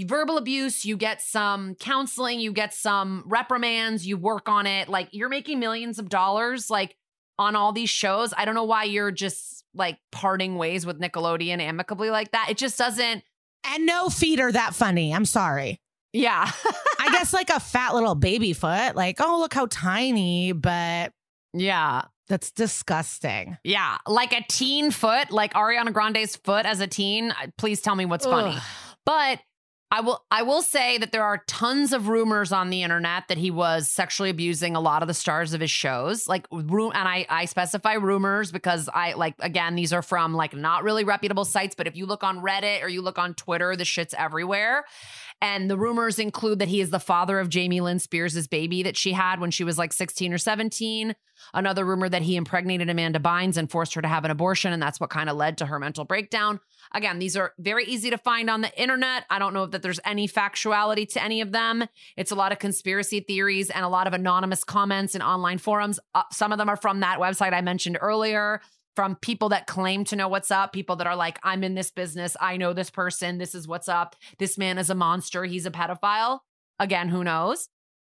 verbal 0.07 0.37
abuse, 0.37 0.85
you 0.85 0.97
get 0.97 1.21
some 1.21 1.75
counseling, 1.75 2.39
you 2.39 2.53
get 2.53 2.73
some 2.73 3.23
reprimands, 3.27 4.07
you 4.07 4.17
work 4.17 4.47
on 4.47 4.65
it. 4.65 4.87
Like 4.89 5.09
you're 5.11 5.29
making 5.29 5.59
millions 5.59 5.99
of 5.99 6.09
dollars 6.09 6.69
like 6.69 6.95
on 7.37 7.55
all 7.55 7.71
these 7.73 7.89
shows. 7.89 8.33
I 8.37 8.45
don't 8.45 8.55
know 8.55 8.63
why 8.63 8.85
you're 8.85 9.11
just 9.11 9.65
like 9.73 9.97
parting 10.11 10.55
ways 10.57 10.85
with 10.85 10.99
Nickelodeon 10.99 11.59
amicably 11.59 12.09
like 12.09 12.31
that. 12.31 12.47
It 12.49 12.57
just 12.57 12.77
doesn't 12.77 13.23
and 13.63 13.85
no 13.85 14.09
feet 14.09 14.39
are 14.39 14.51
that 14.51 14.73
funny. 14.73 15.13
I'm 15.13 15.25
sorry. 15.25 15.79
yeah. 16.13 16.49
I 16.99 17.11
guess 17.11 17.33
like 17.33 17.49
a 17.49 17.59
fat 17.59 17.93
little 17.93 18.15
baby 18.15 18.53
foot, 18.53 18.95
like, 18.95 19.17
oh, 19.19 19.39
look 19.39 19.53
how 19.53 19.67
tiny, 19.69 20.51
but 20.51 21.13
yeah. 21.53 22.03
that's 22.27 22.51
disgusting. 22.51 23.57
Yeah. 23.63 23.97
Like 24.07 24.33
a 24.33 24.43
teen 24.49 24.91
foot, 24.91 25.31
like 25.31 25.53
Ariana 25.53 25.93
Grande's 25.93 26.35
foot 26.37 26.65
as 26.65 26.79
a 26.79 26.87
teen. 26.87 27.31
uh, 27.31 27.47
Please 27.57 27.81
tell 27.81 27.95
me 27.95 28.05
what's 28.05 28.25
funny. 28.25 28.57
But 29.05 29.39
I 29.93 29.99
will 29.99 30.23
I 30.31 30.43
will 30.43 30.61
say 30.61 30.97
that 30.99 31.11
there 31.11 31.23
are 31.23 31.43
tons 31.47 31.91
of 31.91 32.07
rumors 32.07 32.53
on 32.53 32.69
the 32.69 32.81
internet 32.81 33.27
that 33.27 33.37
he 33.37 33.51
was 33.51 33.89
sexually 33.89 34.29
abusing 34.29 34.73
a 34.73 34.79
lot 34.79 35.01
of 35.01 35.09
the 35.09 35.13
stars 35.13 35.53
of 35.53 35.59
his 35.59 35.69
shows. 35.69 36.29
Like 36.29 36.47
room 36.49 36.93
and 36.95 37.09
I 37.09 37.25
I 37.27 37.43
specify 37.43 37.95
rumors 37.95 38.53
because 38.53 38.89
I 38.93 39.13
like 39.13 39.35
again 39.39 39.75
these 39.75 39.91
are 39.91 40.01
from 40.01 40.33
like 40.33 40.55
not 40.55 40.83
really 40.83 41.03
reputable 41.03 41.43
sites, 41.43 41.75
but 41.75 41.87
if 41.87 41.97
you 41.97 42.05
look 42.05 42.23
on 42.23 42.39
Reddit 42.39 42.81
or 42.83 42.87
you 42.87 43.01
look 43.01 43.19
on 43.19 43.33
Twitter, 43.33 43.75
the 43.75 43.83
shit's 43.83 44.15
everywhere. 44.17 44.85
And 45.41 45.71
the 45.71 45.77
rumors 45.77 46.19
include 46.19 46.59
that 46.59 46.67
he 46.67 46.81
is 46.81 46.91
the 46.91 46.99
father 46.99 47.39
of 47.39 47.49
Jamie 47.49 47.81
Lynn 47.81 47.97
Spears' 47.97 48.47
baby 48.47 48.83
that 48.83 48.95
she 48.95 49.11
had 49.11 49.39
when 49.39 49.49
she 49.49 49.63
was 49.63 49.77
like 49.77 49.91
16 49.91 50.31
or 50.31 50.37
17. 50.37 51.15
Another 51.55 51.83
rumor 51.83 52.07
that 52.07 52.21
he 52.21 52.35
impregnated 52.35 52.89
Amanda 52.91 53.17
Bynes 53.17 53.57
and 53.57 53.69
forced 53.69 53.95
her 53.95 54.03
to 54.03 54.07
have 54.07 54.23
an 54.23 54.29
abortion. 54.29 54.71
And 54.71 54.81
that's 54.81 54.99
what 54.99 55.09
kind 55.09 55.29
of 55.29 55.35
led 55.35 55.57
to 55.57 55.65
her 55.65 55.79
mental 55.79 56.05
breakdown. 56.05 56.59
Again, 56.93 57.17
these 57.17 57.35
are 57.35 57.53
very 57.57 57.85
easy 57.85 58.11
to 58.11 58.19
find 58.19 58.51
on 58.51 58.61
the 58.61 58.79
internet. 58.79 59.25
I 59.31 59.39
don't 59.39 59.55
know 59.55 59.65
that 59.65 59.81
there's 59.81 59.99
any 60.05 60.27
factuality 60.27 61.11
to 61.13 61.23
any 61.23 61.41
of 61.41 61.51
them. 61.51 61.85
It's 62.15 62.31
a 62.31 62.35
lot 62.35 62.51
of 62.51 62.59
conspiracy 62.59 63.21
theories 63.21 63.71
and 63.71 63.83
a 63.83 63.89
lot 63.89 64.05
of 64.05 64.13
anonymous 64.13 64.63
comments 64.63 65.15
in 65.15 65.23
online 65.23 65.57
forums. 65.57 65.99
Uh, 66.13 66.23
some 66.31 66.51
of 66.51 66.59
them 66.59 66.69
are 66.69 66.77
from 66.77 66.99
that 66.99 67.17
website 67.17 67.53
I 67.53 67.61
mentioned 67.61 67.97
earlier, 67.99 68.61
from 68.95 69.15
people 69.15 69.49
that 69.49 69.67
claim 69.67 70.03
to 70.05 70.15
know 70.15 70.27
what's 70.27 70.51
up, 70.51 70.73
people 70.73 70.95
that 70.97 71.07
are 71.07 71.15
like, 71.15 71.39
I'm 71.43 71.63
in 71.63 71.75
this 71.75 71.91
business. 71.91 72.35
I 72.41 72.57
know 72.57 72.73
this 72.73 72.89
person. 72.89 73.37
This 73.37 73.55
is 73.55 73.67
what's 73.67 73.87
up. 73.87 74.15
This 74.37 74.57
man 74.57 74.77
is 74.77 74.89
a 74.89 74.95
monster. 74.95 75.45
He's 75.45 75.65
a 75.65 75.71
pedophile. 75.71 76.39
Again, 76.79 77.09
who 77.09 77.23
knows? 77.23 77.69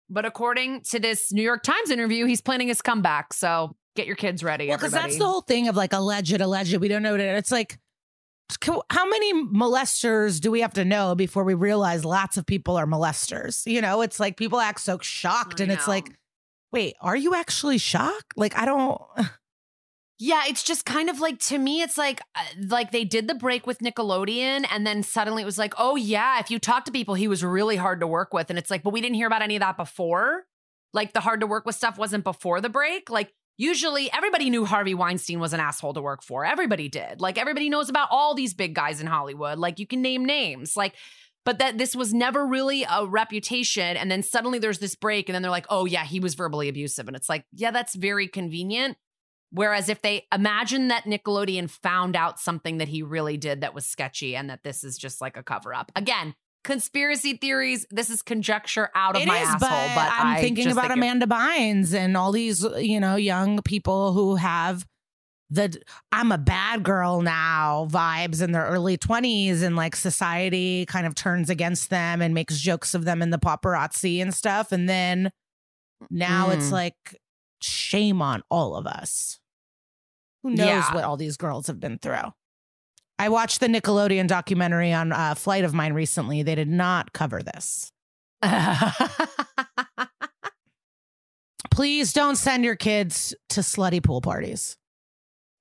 But 0.08 0.24
according 0.24 0.82
to 0.90 0.98
this 0.98 1.32
New 1.32 1.42
York 1.42 1.62
Times 1.62 1.90
interview, 1.90 2.24
he's 2.26 2.40
planning 2.40 2.68
his 2.68 2.82
comeback. 2.82 3.32
So 3.32 3.76
get 3.94 4.06
your 4.06 4.16
kids 4.16 4.42
ready. 4.42 4.68
Well, 4.68 4.78
because 4.78 4.92
that's 4.92 5.18
the 5.18 5.26
whole 5.26 5.42
thing 5.42 5.68
of 5.68 5.76
like 5.76 5.92
alleged, 5.92 6.40
alleged. 6.40 6.74
We 6.76 6.88
don't 6.88 7.02
know 7.02 7.12
what 7.12 7.20
it. 7.20 7.34
It's 7.36 7.52
like, 7.52 7.78
how 8.90 9.06
many 9.06 9.32
molesters 9.32 10.40
do 10.40 10.50
we 10.50 10.60
have 10.62 10.74
to 10.74 10.84
know 10.84 11.14
before 11.14 11.44
we 11.44 11.54
realize 11.54 12.04
lots 12.04 12.36
of 12.36 12.46
people 12.46 12.76
are 12.76 12.86
molesters? 12.86 13.64
You 13.70 13.80
know, 13.80 14.02
it's 14.02 14.18
like 14.18 14.36
people 14.36 14.58
act 14.58 14.80
so 14.80 14.98
shocked, 14.98 15.60
I 15.60 15.64
and 15.64 15.72
it's 15.72 15.86
like, 15.86 16.10
wait, 16.72 16.94
are 17.00 17.16
you 17.16 17.34
actually 17.34 17.78
shocked? 17.78 18.32
Like, 18.36 18.56
I 18.58 18.64
don't. 18.64 19.00
Yeah, 20.22 20.42
it's 20.46 20.62
just 20.62 20.84
kind 20.84 21.08
of 21.08 21.18
like 21.18 21.38
to 21.44 21.56
me, 21.56 21.80
it's 21.80 21.96
like 21.96 22.20
uh, 22.34 22.44
like 22.68 22.92
they 22.92 23.04
did 23.04 23.26
the 23.26 23.34
break 23.34 23.66
with 23.66 23.78
Nickelodeon, 23.78 24.66
and 24.70 24.86
then 24.86 25.02
suddenly 25.02 25.42
it 25.42 25.46
was 25.46 25.56
like, 25.56 25.72
oh 25.78 25.96
yeah, 25.96 26.38
if 26.40 26.50
you 26.50 26.58
talk 26.58 26.84
to 26.84 26.92
people, 26.92 27.14
he 27.14 27.26
was 27.26 27.42
really 27.42 27.76
hard 27.76 28.00
to 28.00 28.06
work 28.06 28.34
with, 28.34 28.50
and 28.50 28.58
it's 28.58 28.70
like, 28.70 28.82
but 28.82 28.92
we 28.92 29.00
didn't 29.00 29.14
hear 29.14 29.26
about 29.26 29.40
any 29.40 29.56
of 29.56 29.60
that 29.60 29.78
before. 29.78 30.44
Like 30.92 31.14
the 31.14 31.20
hard 31.20 31.40
to 31.40 31.46
work 31.46 31.64
with 31.64 31.74
stuff 31.74 31.96
wasn't 31.96 32.22
before 32.22 32.60
the 32.60 32.68
break. 32.68 33.08
Like 33.08 33.32
usually, 33.56 34.12
everybody 34.12 34.50
knew 34.50 34.66
Harvey 34.66 34.92
Weinstein 34.92 35.40
was 35.40 35.54
an 35.54 35.60
asshole 35.60 35.94
to 35.94 36.02
work 36.02 36.22
for. 36.22 36.44
Everybody 36.44 36.90
did. 36.90 37.22
Like 37.22 37.38
everybody 37.38 37.70
knows 37.70 37.88
about 37.88 38.08
all 38.10 38.34
these 38.34 38.52
big 38.52 38.74
guys 38.74 39.00
in 39.00 39.06
Hollywood. 39.06 39.58
Like 39.58 39.78
you 39.78 39.86
can 39.86 40.02
name 40.02 40.26
names. 40.26 40.76
Like 40.76 40.96
but 41.46 41.58
that 41.58 41.78
this 41.78 41.96
was 41.96 42.12
never 42.12 42.46
really 42.46 42.84
a 42.84 43.06
reputation. 43.06 43.96
And 43.96 44.10
then 44.10 44.22
suddenly 44.22 44.58
there's 44.58 44.80
this 44.80 44.94
break, 44.94 45.30
and 45.30 45.34
then 45.34 45.40
they're 45.40 45.50
like, 45.50 45.66
oh, 45.70 45.86
yeah, 45.86 46.04
he 46.04 46.20
was 46.20 46.34
verbally 46.34 46.68
abusive. 46.68 47.08
And 47.08 47.16
it's 47.16 47.30
like, 47.30 47.46
yeah, 47.52 47.70
that's 47.70 47.94
very 47.94 48.28
convenient. 48.28 48.98
Whereas 49.52 49.88
if 49.88 50.00
they 50.02 50.26
imagine 50.32 50.88
that 50.88 51.04
Nickelodeon 51.04 51.68
found 51.70 52.14
out 52.16 52.38
something 52.38 52.78
that 52.78 52.88
he 52.88 53.02
really 53.02 53.36
did 53.36 53.62
that 53.62 53.74
was 53.74 53.84
sketchy 53.86 54.36
and 54.36 54.48
that 54.50 54.62
this 54.62 54.84
is 54.84 54.96
just 54.96 55.20
like 55.20 55.36
a 55.36 55.42
cover 55.42 55.74
up. 55.74 55.90
Again, 55.96 56.34
conspiracy 56.62 57.36
theories. 57.36 57.84
This 57.90 58.10
is 58.10 58.22
conjecture 58.22 58.90
out 58.94 59.16
of 59.16 59.22
It 59.22 59.28
my 59.28 59.38
is, 59.40 59.48
asshole. 59.48 59.68
but, 59.70 59.94
But, 59.94 60.12
I'm 60.12 60.26
I 60.36 60.40
thinking 60.40 60.68
about 60.70 60.82
think 60.88 60.92
it- 60.92 60.98
Amanda 60.98 61.26
Bynes 61.26 61.94
and 61.94 62.16
all 62.16 62.30
these, 62.32 62.64
you 62.78 63.00
know, 63.00 63.16
young 63.16 63.60
people 63.62 64.12
who 64.12 64.36
have 64.36 64.86
the 65.52 65.82
I'm 66.12 66.30
a 66.30 66.38
bad 66.38 66.84
girl 66.84 67.22
now 67.22 67.88
vibes 67.90 68.40
in 68.40 68.52
their 68.52 68.66
early 68.66 68.96
20s 68.96 69.62
and 69.64 69.74
like 69.74 69.96
society 69.96 70.86
kind 70.86 71.08
of 71.08 71.16
turns 71.16 71.50
against 71.50 71.90
them 71.90 72.22
and 72.22 72.32
makes 72.34 72.60
jokes 72.60 72.94
of 72.94 73.04
them 73.04 73.20
in 73.20 73.30
the 73.30 73.38
paparazzi 73.38 74.22
and 74.22 74.32
stuff 74.32 74.70
and 74.70 74.88
then 74.88 75.32
now 76.08 76.50
it's 76.50 76.68
Mm. 76.68 76.72
like 76.72 77.16
shame 77.62 78.20
on 78.22 78.42
all 78.50 78.76
of 78.76 78.86
us. 78.86 79.38
Who 80.42 80.50
knows 80.50 80.58
Yeah. 80.66 80.94
what 80.94 81.04
all 81.04 81.16
these 81.16 81.36
girls 81.36 81.66
have 81.66 81.80
been 81.80 81.98
through? 81.98 82.32
I 83.18 83.28
watched 83.28 83.60
the 83.60 83.66
Nickelodeon 83.66 84.26
documentary 84.28 84.92
on 84.94 85.12
a 85.12 85.34
flight 85.34 85.64
of 85.64 85.74
mine 85.74 85.92
recently. 85.92 86.42
They 86.42 86.54
did 86.54 86.68
not 86.68 87.12
cover 87.12 87.42
this. 87.42 87.92
please 91.70 92.12
don't 92.12 92.36
send 92.36 92.64
your 92.64 92.76
kids 92.76 93.34
to 93.50 93.60
slutty 93.60 94.02
pool 94.02 94.20
parties. 94.20 94.76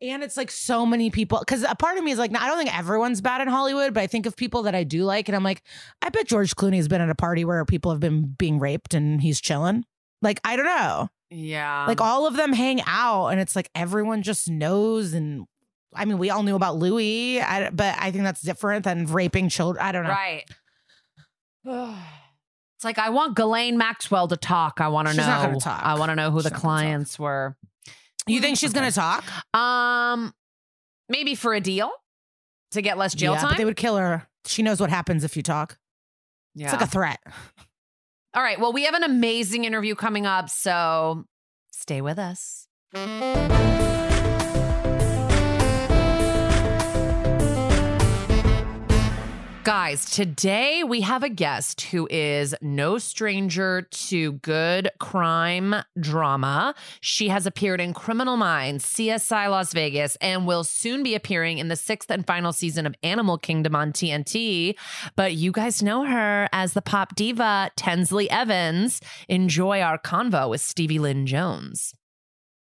And 0.01 0.23
it's 0.23 0.37
like 0.37 0.49
so 0.49 0.85
many 0.85 1.09
people 1.09 1.39
because 1.39 1.63
a 1.63 1.75
part 1.75 1.97
of 1.97 2.03
me 2.05 2.11
is 2.11 2.19
like, 2.19 2.31
I 2.33 2.47
don't 2.47 2.57
think 2.57 2.77
everyone's 2.77 3.19
bad 3.19 3.41
in 3.41 3.49
Hollywood, 3.49 3.93
but 3.93 4.01
I 4.01 4.07
think 4.07 4.25
of 4.25 4.37
people 4.37 4.63
that 4.63 4.73
I 4.75 4.85
do 4.85 5.03
like, 5.03 5.27
and 5.27 5.35
I'm 5.35 5.43
like, 5.43 5.61
I 6.01 6.07
bet 6.07 6.25
George 6.27 6.55
Clooney's 6.55 6.87
been 6.87 7.01
at 7.01 7.09
a 7.09 7.15
party 7.15 7.43
where 7.43 7.65
people 7.65 7.91
have 7.91 7.99
been 7.99 8.33
being 8.37 8.59
raped 8.59 8.93
and 8.93 9.21
he's 9.21 9.41
chilling. 9.41 9.83
Like, 10.21 10.39
I 10.45 10.55
don't 10.55 10.65
know. 10.65 11.09
Yeah. 11.29 11.85
like 11.87 12.01
all 12.01 12.27
of 12.27 12.35
them 12.35 12.53
hang 12.53 12.81
out, 12.85 13.27
and 13.27 13.39
it's 13.39 13.55
like 13.55 13.69
everyone 13.75 14.21
just 14.23 14.49
knows. 14.49 15.13
And 15.13 15.45
I 15.93 16.05
mean, 16.05 16.17
we 16.17 16.29
all 16.29 16.43
knew 16.43 16.55
about 16.55 16.77
Louis, 16.77 17.41
I, 17.41 17.69
but 17.69 17.95
I 17.99 18.11
think 18.11 18.23
that's 18.23 18.41
different 18.41 18.83
than 18.85 19.05
raping 19.05 19.49
children. 19.49 19.83
I 19.83 19.91
don't 19.91 20.03
know. 20.03 20.09
right. 20.09 20.45
It's 22.75 22.85
like 22.85 22.97
I 22.97 23.09
want 23.09 23.35
Ghislaine 23.35 23.77
Maxwell 23.77 24.29
to 24.29 24.37
talk. 24.37 24.79
I 24.79 24.87
want 24.87 25.09
to 25.09 25.13
know. 25.13 25.59
talk. 25.59 25.83
I 25.83 25.99
want 25.99 26.11
to 26.11 26.15
know 26.15 26.31
who 26.31 26.37
She's 26.39 26.45
the 26.45 26.49
not 26.51 26.61
gonna 26.61 26.61
talk. 26.61 26.81
clients 26.81 27.19
were. 27.19 27.57
You 28.25 28.39
think 28.39 28.57
she's 28.57 28.71
gonna 28.71 28.89
talk? 28.89 29.25
Um, 29.53 30.33
maybe 31.09 31.35
for 31.35 31.53
a 31.53 31.59
deal 31.59 31.91
to 32.71 32.81
get 32.81 32.97
less 32.97 33.13
jail 33.13 33.33
yeah, 33.33 33.39
time. 33.39 33.49
but 33.49 33.57
they 33.57 33.65
would 33.65 33.75
kill 33.75 33.97
her. 33.97 34.29
She 34.45 34.61
knows 34.63 34.79
what 34.79 34.89
happens 34.89 35.25
if 35.25 35.35
you 35.35 35.43
talk. 35.43 35.77
yeah. 36.55 36.67
It's 36.67 36.73
like 36.73 36.83
a 36.83 36.87
threat. 36.87 37.19
All 38.39 38.45
right. 38.45 38.57
Well, 38.57 38.71
we 38.71 38.85
have 38.85 38.93
an 38.93 39.03
amazing 39.03 39.65
interview 39.65 39.95
coming 39.95 40.25
up, 40.25 40.49
so 40.49 41.25
stay 41.71 41.99
with 41.99 42.17
us. 42.17 42.67
Guys, 49.65 50.05
today 50.05 50.85
we 50.85 51.01
have 51.01 51.21
a 51.21 51.29
guest 51.29 51.81
who 51.81 52.07
is 52.09 52.55
no 52.61 52.97
stranger 52.97 53.81
to 53.91 54.31
good 54.33 54.89
crime 54.99 55.75
drama. 55.99 56.73
She 57.01 57.27
has 57.27 57.45
appeared 57.45 57.81
in 57.81 57.93
Criminal 57.93 58.37
Minds, 58.37 58.85
CSI 58.85 59.49
Las 59.49 59.73
Vegas, 59.73 60.15
and 60.21 60.47
will 60.47 60.63
soon 60.63 61.03
be 61.03 61.13
appearing 61.13 61.57
in 61.57 61.67
the 61.67 61.75
sixth 61.75 62.09
and 62.09 62.25
final 62.25 62.53
season 62.53 62.85
of 62.85 62.95
Animal 63.03 63.37
Kingdom 63.37 63.75
on 63.75 63.91
TNT. 63.91 64.75
But 65.17 65.33
you 65.35 65.51
guys 65.51 65.83
know 65.83 66.05
her 66.05 66.47
as 66.53 66.71
the 66.71 66.81
pop 66.81 67.15
diva 67.15 67.69
Tensley 67.75 68.27
Evans. 68.27 69.01
Enjoy 69.27 69.81
our 69.81 69.99
convo 69.99 70.49
with 70.49 70.61
Stevie 70.61 70.99
Lynn 70.99 71.25
Jones. 71.27 71.93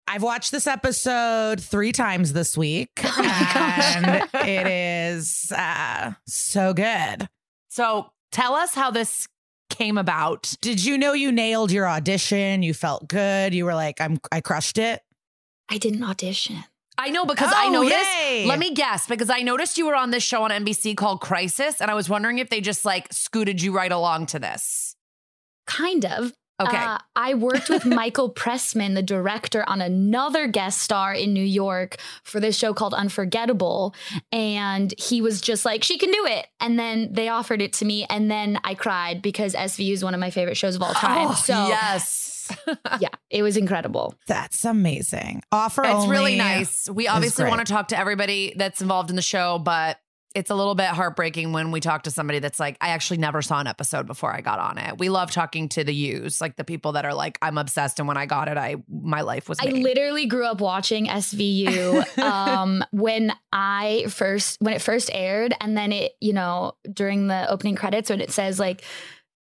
I've 0.07 0.21
watched 0.23 0.51
this 0.51 0.67
episode 0.67 1.59
three 1.61 1.91
times 1.91 2.33
this 2.33 2.55
week, 2.57 2.91
Oh 3.03 3.21
and 3.23 4.29
it 4.35 4.67
is 4.67 5.51
uh, 5.51 6.13
so 6.27 6.73
good. 6.73 7.27
So 7.69 8.11
tell 8.31 8.53
us 8.53 8.75
how 8.75 8.91
this 8.91 9.27
came 9.71 9.97
about. 9.97 10.53
Did 10.61 10.85
you 10.85 10.97
know 10.97 11.13
you 11.13 11.31
nailed 11.31 11.71
your 11.71 11.87
audition? 11.89 12.61
You 12.61 12.73
felt 12.75 13.07
good. 13.07 13.53
You 13.55 13.65
were 13.65 13.73
like, 13.73 13.99
"I'm, 13.99 14.19
I 14.31 14.41
crushed 14.41 14.77
it." 14.77 15.01
I 15.69 15.79
didn't 15.79 16.03
audition. 16.03 16.63
I 16.97 17.09
know 17.09 17.25
because 17.25 17.51
I 17.53 17.65
Oh, 17.65 17.71
noticed. 17.71 18.05
yay. 18.29 18.45
Let 18.45 18.59
me 18.59 18.73
guess 18.73 19.07
because 19.07 19.29
I 19.29 19.39
noticed 19.41 19.77
you 19.77 19.87
were 19.87 19.95
on 19.95 20.11
this 20.11 20.23
show 20.23 20.43
on 20.43 20.51
NBC 20.51 20.95
called 20.95 21.19
Crisis, 21.19 21.81
and 21.81 21.89
I 21.89 21.93
was 21.95 22.07
wondering 22.09 22.37
if 22.37 22.49
they 22.49 22.61
just 22.61 22.85
like 22.85 23.11
scooted 23.11 23.61
you 23.61 23.73
right 23.75 23.91
along 23.91 24.27
to 24.27 24.39
this. 24.39 24.95
Kind 25.65 26.05
of. 26.05 26.31
Okay. 26.61 26.77
Uh, 26.77 26.97
I 27.15 27.33
worked 27.33 27.69
with 27.69 27.85
Michael 27.85 28.31
Pressman, 28.31 28.95
the 28.95 29.03
director, 29.03 29.67
on 29.67 29.81
another 29.81 30.47
guest 30.47 30.81
star 30.81 31.13
in 31.13 31.33
New 31.33 31.43
York 31.43 31.97
for 32.23 32.39
this 32.39 32.57
show 32.57 32.73
called 32.73 32.93
Unforgettable. 32.93 33.93
And 34.31 34.93
he 34.97 35.21
was 35.21 35.41
just 35.41 35.65
like, 35.65 35.83
she 35.83 35.97
can 35.97 36.11
do 36.11 36.25
it. 36.25 36.47
And 36.59 36.79
then 36.79 37.11
they 37.11 37.27
offered 37.27 37.61
it 37.61 37.73
to 37.73 37.85
me. 37.85 38.05
And 38.09 38.31
then 38.31 38.59
I 38.63 38.73
cried 38.75 39.21
because 39.21 39.53
SVU 39.53 39.91
is 39.91 40.03
one 40.03 40.13
of 40.13 40.19
my 40.19 40.29
favorite 40.29 40.55
shows 40.55 40.75
of 40.75 40.81
all 40.81 40.93
time. 40.93 41.27
Oh, 41.29 41.33
so, 41.33 41.67
yes. 41.67 42.31
yeah, 42.99 43.09
it 43.29 43.41
was 43.41 43.57
incredible. 43.57 44.13
That's 44.27 44.65
amazing. 44.65 45.41
Offer 45.51 45.83
It's 45.83 45.93
only. 45.93 46.09
really 46.09 46.37
nice. 46.37 46.87
We 46.89 47.07
obviously 47.07 47.45
want 47.45 47.65
to 47.65 47.71
talk 47.71 47.89
to 47.89 47.97
everybody 47.97 48.53
that's 48.55 48.81
involved 48.81 49.09
in 49.09 49.15
the 49.15 49.21
show, 49.21 49.59
but 49.59 49.97
it's 50.35 50.49
a 50.49 50.55
little 50.55 50.75
bit 50.75 50.87
heartbreaking 50.87 51.53
when 51.53 51.71
we 51.71 51.79
talk 51.79 52.03
to 52.03 52.11
somebody 52.11 52.39
that's 52.39 52.59
like, 52.59 52.77
I 52.81 52.89
actually 52.89 53.17
never 53.17 53.41
saw 53.41 53.61
an 53.61 53.67
episode 53.67 54.05
before 54.05 54.33
I 54.33 54.41
got 54.41 54.59
on 54.59 54.77
it. 54.77 54.97
We 54.97 55.07
love 55.07 55.31
talking 55.31 55.69
to 55.69 55.85
the 55.85 55.95
U's, 55.95 56.41
like 56.41 56.57
the 56.57 56.65
people 56.65 56.91
that 56.91 57.05
are 57.05 57.13
like, 57.13 57.37
I'm 57.41 57.57
obsessed, 57.57 57.99
and 57.99 58.07
when 58.07 58.17
I 58.17 58.25
got 58.25 58.49
it, 58.49 58.57
I 58.57 58.75
my 58.89 59.21
life 59.21 59.47
was 59.47 59.59
I 59.61 59.67
literally 59.67 60.25
grew 60.25 60.45
up 60.45 60.59
watching 60.59 61.07
SVU 61.07 62.17
um, 62.19 62.83
when 62.91 63.33
I 63.53 64.05
first 64.09 64.61
when 64.61 64.73
it 64.73 64.81
first 64.81 65.09
aired, 65.13 65.55
and 65.61 65.77
then 65.77 65.93
it 65.93 66.11
you 66.19 66.33
know 66.33 66.73
during 66.91 67.27
the 67.27 67.49
opening 67.49 67.75
credits 67.75 68.09
when 68.09 68.19
it 68.19 68.31
says 68.31 68.59
like 68.59 68.83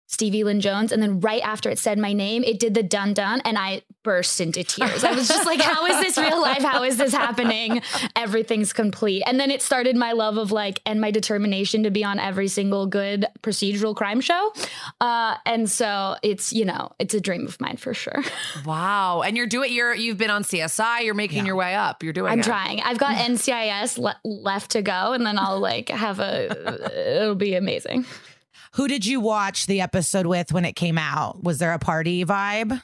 Stevie 0.07 0.44
Lynn 0.44 0.61
Jones, 0.61 0.91
and 0.91 1.02
then 1.02 1.20
right 1.22 1.41
after 1.41 1.72
it 1.72 1.80
said 1.80 1.98
my 1.98 2.14
name, 2.14 2.44
it 2.44 2.60
did 2.60 2.76
the 2.76 2.84
dun 2.84 3.15
dun, 3.15 3.41
and 3.41 3.57
I 3.57 3.82
burst 4.04 4.40
into 4.42 4.64
tears. 4.64 5.04
I 5.04 5.12
was 5.14 5.28
just 5.28 5.46
like, 5.46 5.62
"How 5.74 5.86
is 5.86 6.00
this 6.00 6.18
real 6.18 6.42
life? 6.42 6.62
How 6.62 6.84
is 6.84 6.98
this 6.98 7.12
happening? 7.14 7.82
Everything's 8.16 8.74
complete." 8.74 9.24
And 9.26 9.40
then 9.40 9.50
it 9.52 9.62
started 9.62 9.96
my 9.96 10.12
love 10.12 10.38
of 10.38 10.52
like 10.52 10.82
and 10.86 11.00
my 11.02 11.12
determination 11.12 11.84
to 11.84 11.92
be 11.92 12.04
on 12.04 12.20
every 12.20 12.48
single 12.48 12.86
good 12.86 13.26
procedural 13.42 13.96
crime 13.96 14.22
show, 14.22 14.54
uh, 15.02 15.36
and 15.46 15.70
so 15.70 16.16
it's 16.22 16.54
you 16.54 16.66
know 16.66 16.92
it's 17.00 17.14
a 17.14 17.22
dream 17.22 17.46
of 17.48 17.60
mine 17.62 17.78
for 17.78 17.94
sure. 17.94 18.24
wow. 18.66 19.22
And 19.22 19.36
you're 19.38 19.48
doing 19.48 19.74
you're 19.74 19.94
you've 19.94 20.18
been 20.18 20.30
on 20.32 20.44
CSI, 20.44 21.04
you're 21.06 21.14
making 21.14 21.40
Yeah. 21.40 21.46
your 21.46 21.56
way 21.56 21.76
up. 21.76 22.04
You're 22.04 22.14
doing 22.14 22.30
it. 22.30 22.34
I'm 22.34 22.40
it. 22.40 22.46
trying. 22.46 22.82
I've 22.82 22.98
got 22.98 23.16
NCIS 23.30 23.98
le- 23.98 24.20
left 24.24 24.72
to 24.72 24.82
go, 24.82 25.14
and 25.14 25.26
then 25.26 25.40
I'll 25.40 25.60
like 25.60 25.90
have 25.90 26.20
a. 26.20 27.20
It'll 27.22 27.36
be 27.36 27.56
amazing. 27.56 28.06
Who 28.74 28.88
did 28.88 29.06
you 29.06 29.20
watch 29.20 29.68
the 29.68 29.82
episode 29.82 30.26
with 30.26 30.52
when 30.52 30.66
it 30.66 30.74
came 30.74 30.98
out? 30.98 31.44
Was 31.44 31.60
there 31.60 31.74
a 31.74 31.80
party 31.80 32.26
vibe? 32.26 32.82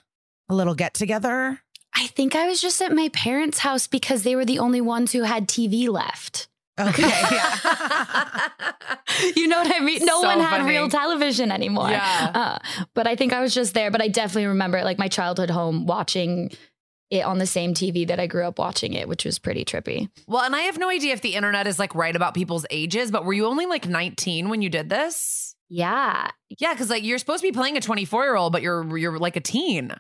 A 0.49 0.55
little 0.55 0.75
get 0.75 0.93
together? 0.93 1.61
I 1.95 2.07
think 2.07 2.35
I 2.35 2.47
was 2.47 2.61
just 2.61 2.81
at 2.81 2.91
my 2.93 3.09
parents' 3.09 3.59
house 3.59 3.87
because 3.87 4.23
they 4.23 4.35
were 4.35 4.45
the 4.45 4.59
only 4.59 4.81
ones 4.81 5.11
who 5.11 5.23
had 5.23 5.47
TV 5.47 5.87
left. 5.89 6.47
Okay. 6.79 7.01
yeah. 7.31 8.47
You 9.35 9.47
know 9.47 9.57
what 9.59 9.75
I 9.75 9.79
mean? 9.79 10.05
No 10.05 10.21
So 10.21 10.27
one 10.27 10.39
had 10.39 10.61
funny. 10.61 10.69
real 10.69 10.87
television 10.87 11.51
anymore. 11.51 11.89
Yeah. 11.89 12.31
Uh, 12.33 12.57
but 12.93 13.05
I 13.05 13.15
think 13.15 13.33
I 13.33 13.41
was 13.41 13.53
just 13.53 13.73
there. 13.73 13.91
But 13.91 14.01
I 14.01 14.07
definitely 14.07 14.45
remember 14.47 14.81
like 14.83 14.97
my 14.97 15.07
childhood 15.09 15.49
home 15.49 15.85
watching 15.85 16.51
it 17.09 17.25
on 17.25 17.37
the 17.37 17.45
same 17.47 17.73
TV 17.73 18.07
that 18.07 18.19
I 18.19 18.27
grew 18.27 18.45
up 18.45 18.59
watching 18.59 18.93
it, 18.93 19.07
which 19.09 19.25
was 19.25 19.39
pretty 19.39 19.65
trippy. 19.65 20.09
Well, 20.27 20.43
and 20.43 20.55
I 20.55 20.61
have 20.61 20.77
no 20.77 20.89
idea 20.89 21.11
if 21.13 21.21
the 21.21 21.35
internet 21.35 21.67
is 21.67 21.79
like 21.79 21.95
right 21.95 22.15
about 22.15 22.33
people's 22.33 22.65
ages, 22.69 23.11
but 23.11 23.25
were 23.25 23.33
you 23.33 23.45
only 23.47 23.65
like 23.65 23.87
19 23.87 24.47
when 24.47 24.61
you 24.61 24.69
did 24.69 24.89
this? 24.89 25.55
Yeah. 25.67 26.29
Yeah, 26.59 26.73
because 26.73 26.89
like 26.89 27.03
you're 27.03 27.17
supposed 27.17 27.41
to 27.41 27.47
be 27.47 27.51
playing 27.51 27.75
a 27.77 27.81
24 27.81 28.23
year 28.23 28.35
old, 28.35 28.53
but 28.53 28.61
you're 28.61 28.97
you're 28.97 29.19
like 29.19 29.35
a 29.35 29.41
teen. 29.41 29.91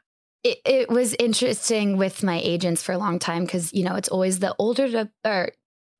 It, 0.43 0.57
it 0.65 0.89
was 0.89 1.15
interesting 1.19 1.97
with 1.97 2.23
my 2.23 2.39
agents 2.43 2.81
for 2.81 2.93
a 2.93 2.97
long 2.97 3.19
time 3.19 3.43
because 3.45 3.73
you 3.73 3.83
know 3.83 3.95
it's 3.95 4.09
always 4.09 4.39
the 4.39 4.55
older 4.57 4.89
to 4.89 5.09
or 5.25 5.51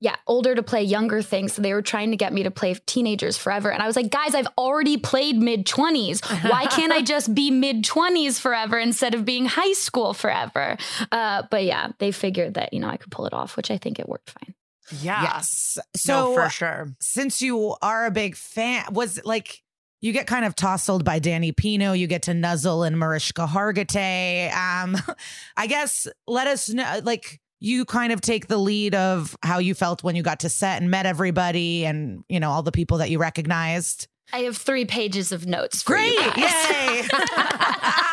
yeah 0.01 0.15
older 0.27 0.55
to 0.55 0.63
play 0.63 0.81
younger 0.81 1.21
things 1.21 1.51
so 1.53 1.61
they 1.61 1.73
were 1.73 1.81
trying 1.81 2.11
to 2.11 2.17
get 2.17 2.31
me 2.31 2.43
to 2.43 2.51
play 2.51 2.73
teenagers 2.85 3.37
forever 3.37 3.69
and 3.69 3.83
i 3.83 3.87
was 3.87 3.97
like 3.97 4.09
guys 4.09 4.33
i've 4.33 4.47
already 4.57 4.95
played 4.95 5.35
mid 5.37 5.65
20s 5.65 6.23
why 6.49 6.65
can't 6.67 6.93
i 6.93 7.01
just 7.15 7.35
be 7.35 7.51
mid 7.51 7.83
20s 7.83 8.39
forever 8.39 8.77
instead 8.79 9.13
of 9.13 9.25
being 9.25 9.45
high 9.45 9.73
school 9.73 10.13
forever 10.13 10.77
uh, 11.11 11.43
but 11.51 11.65
yeah 11.65 11.89
they 11.99 12.11
figured 12.11 12.53
that 12.53 12.73
you 12.73 12.79
know 12.79 12.87
i 12.87 12.95
could 12.95 13.11
pull 13.11 13.25
it 13.25 13.33
off 13.33 13.57
which 13.57 13.69
i 13.69 13.77
think 13.77 13.99
it 13.99 14.07
worked 14.07 14.29
fine 14.29 14.55
Yeah. 15.03 15.21
Yes. 15.21 15.77
So 15.95 16.33
So 16.33 16.33
for 16.33 16.49
sure. 16.49 16.95
since 17.01 17.41
you 17.41 17.75
are 17.81 18.05
a 18.07 18.11
big 18.11 18.35
fan, 18.35 18.85
was 18.91 19.17
it 19.19 19.25
like 19.25 19.61
you 20.01 20.13
get 20.13 20.27
kind 20.27 20.45
of 20.45 20.55
tousled 20.55 21.03
by 21.03 21.19
Danny 21.19 21.51
Pino, 21.51 21.93
you 21.93 22.07
get 22.07 22.23
to 22.23 22.33
nuzzle 22.33 22.83
and 22.83 22.97
Mariska 22.97 23.45
Hargitay. 23.45 24.53
Um, 24.53 24.97
I 25.57 25.67
guess 25.67 26.07
let 26.27 26.47
us 26.47 26.69
know, 26.69 27.01
like 27.03 27.39
you 27.59 27.85
kind 27.85 28.13
of 28.13 28.21
take 28.21 28.47
the 28.47 28.57
lead 28.57 28.95
of 28.95 29.35
how 29.43 29.59
you 29.59 29.73
felt 29.73 30.03
when 30.03 30.15
you 30.15 30.23
got 30.23 30.41
to 30.41 30.49
set 30.49 30.81
and 30.81 30.89
met 30.89 31.05
everybody, 31.05 31.85
and 31.85 32.23
you 32.29 32.39
know 32.39 32.51
all 32.51 32.63
the 32.63 32.71
people 32.71 32.99
that 32.99 33.09
you 33.09 33.19
recognized. 33.19 34.07
I 34.31 34.39
have 34.39 34.57
three 34.57 34.85
pages 34.85 35.31
of 35.31 35.47
notes. 35.47 35.81
For 35.81 35.93
Great. 35.93 36.13
Yay. 36.37 37.07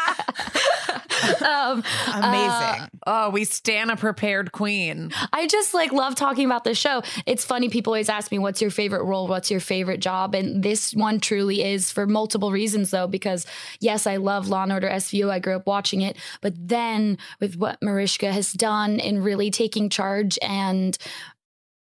um, 1.42 1.82
Amazing. 2.12 2.88
Oh, 3.06 3.30
we 3.30 3.44
stand 3.44 3.90
a 3.90 3.96
prepared 3.96 4.52
queen. 4.52 5.10
I 5.32 5.46
just 5.46 5.74
like 5.74 5.92
love 5.92 6.14
talking 6.14 6.46
about 6.46 6.64
this 6.64 6.78
show. 6.78 7.02
It's 7.24 7.44
funny. 7.44 7.68
People 7.68 7.92
always 7.92 8.08
ask 8.08 8.30
me, 8.30 8.38
what's 8.38 8.60
your 8.60 8.70
favorite 8.70 9.04
role? 9.04 9.26
What's 9.28 9.50
your 9.50 9.60
favorite 9.60 10.00
job? 10.00 10.34
And 10.34 10.62
this 10.62 10.94
one 10.94 11.20
truly 11.20 11.62
is 11.62 11.90
for 11.90 12.06
multiple 12.06 12.52
reasons, 12.52 12.90
though, 12.90 13.06
because 13.06 13.46
yes, 13.80 14.06
I 14.06 14.16
love 14.16 14.48
Law 14.48 14.62
and 14.62 14.72
Order 14.72 14.88
SVU. 14.88 15.30
I 15.30 15.38
grew 15.38 15.56
up 15.56 15.66
watching 15.66 16.00
it. 16.00 16.16
But 16.40 16.54
then 16.56 17.18
with 17.40 17.56
what 17.56 17.78
Mariska 17.82 18.32
has 18.32 18.52
done 18.52 18.98
in 18.98 19.22
really 19.22 19.50
taking 19.50 19.88
charge 19.88 20.38
and 20.42 20.96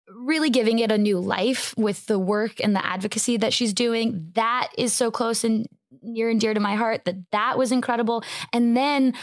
really 0.09 0.51
giving 0.51 0.78
it 0.78 0.93
a 0.93 0.98
new 0.98 1.19
life 1.19 1.74
with 1.77 2.06
the 2.06 2.19
work 2.19 2.61
and 2.61 2.74
the 2.74 2.85
advocacy 2.85 3.36
that 3.39 3.52
she's 3.52 3.73
doing, 3.73 4.31
that 4.35 4.69
is 4.78 4.93
so 4.93 5.11
close 5.11 5.44
and 5.44 5.66
near 6.02 6.30
and 6.30 6.40
dear 6.40 6.54
to 6.54 6.60
my 6.60 6.74
heart 6.74 7.04
that 7.04 7.16
that 7.32 7.58
was 7.58 7.72
incredible. 7.72 8.22
And 8.52 8.76
then 8.76 9.14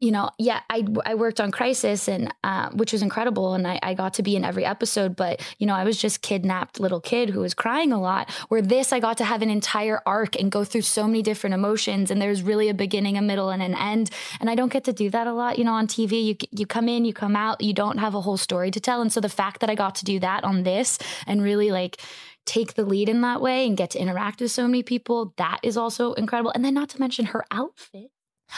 you 0.00 0.10
know, 0.12 0.30
yeah, 0.38 0.60
I, 0.70 0.86
I 1.04 1.14
worked 1.14 1.40
on 1.40 1.50
Crisis 1.50 2.08
and 2.08 2.32
uh, 2.42 2.70
which 2.70 2.92
was 2.92 3.02
incredible, 3.02 3.52
and 3.52 3.66
I, 3.66 3.78
I 3.82 3.92
got 3.92 4.14
to 4.14 4.22
be 4.22 4.34
in 4.34 4.44
every 4.44 4.64
episode. 4.64 5.14
But 5.14 5.42
you 5.58 5.66
know, 5.66 5.74
I 5.74 5.84
was 5.84 6.00
just 6.00 6.22
kidnapped 6.22 6.80
little 6.80 7.00
kid 7.00 7.28
who 7.28 7.40
was 7.40 7.52
crying 7.52 7.92
a 7.92 8.00
lot. 8.00 8.30
Where 8.48 8.62
this, 8.62 8.94
I 8.94 9.00
got 9.00 9.18
to 9.18 9.24
have 9.24 9.42
an 9.42 9.50
entire 9.50 10.00
arc 10.06 10.36
and 10.36 10.50
go 10.50 10.64
through 10.64 10.82
so 10.82 11.06
many 11.06 11.20
different 11.20 11.52
emotions, 11.52 12.10
and 12.10 12.20
there's 12.20 12.42
really 12.42 12.70
a 12.70 12.74
beginning, 12.74 13.18
a 13.18 13.22
middle, 13.22 13.50
and 13.50 13.62
an 13.62 13.74
end. 13.74 14.10
And 14.40 14.48
I 14.48 14.54
don't 14.54 14.72
get 14.72 14.84
to 14.84 14.92
do 14.94 15.10
that 15.10 15.26
a 15.26 15.34
lot, 15.34 15.58
you 15.58 15.64
know, 15.64 15.74
on 15.74 15.86
TV. 15.86 16.24
You 16.24 16.36
you 16.50 16.66
come 16.66 16.88
in, 16.88 17.04
you 17.04 17.12
come 17.12 17.36
out, 17.36 17.60
you 17.60 17.74
don't 17.74 17.98
have 17.98 18.14
a 18.14 18.22
whole 18.22 18.38
story 18.38 18.70
to 18.70 18.80
tell. 18.80 19.02
And 19.02 19.12
so 19.12 19.20
the 19.20 19.28
fact 19.28 19.60
that 19.60 19.68
I 19.68 19.74
got 19.74 19.96
to 19.96 20.06
do 20.06 20.18
that 20.20 20.44
on 20.44 20.62
this 20.62 20.98
and 21.26 21.42
really 21.42 21.70
like 21.72 22.00
take 22.50 22.74
the 22.74 22.84
lead 22.84 23.08
in 23.08 23.20
that 23.22 23.40
way 23.40 23.66
and 23.66 23.76
get 23.76 23.90
to 23.90 23.98
interact 24.00 24.40
with 24.40 24.50
so 24.50 24.66
many 24.66 24.82
people, 24.82 25.32
that 25.36 25.60
is 25.62 25.76
also 25.76 26.12
incredible. 26.14 26.50
And 26.54 26.64
then 26.64 26.74
not 26.74 26.88
to 26.90 27.00
mention 27.00 27.26
her 27.26 27.44
outfit. 27.50 28.10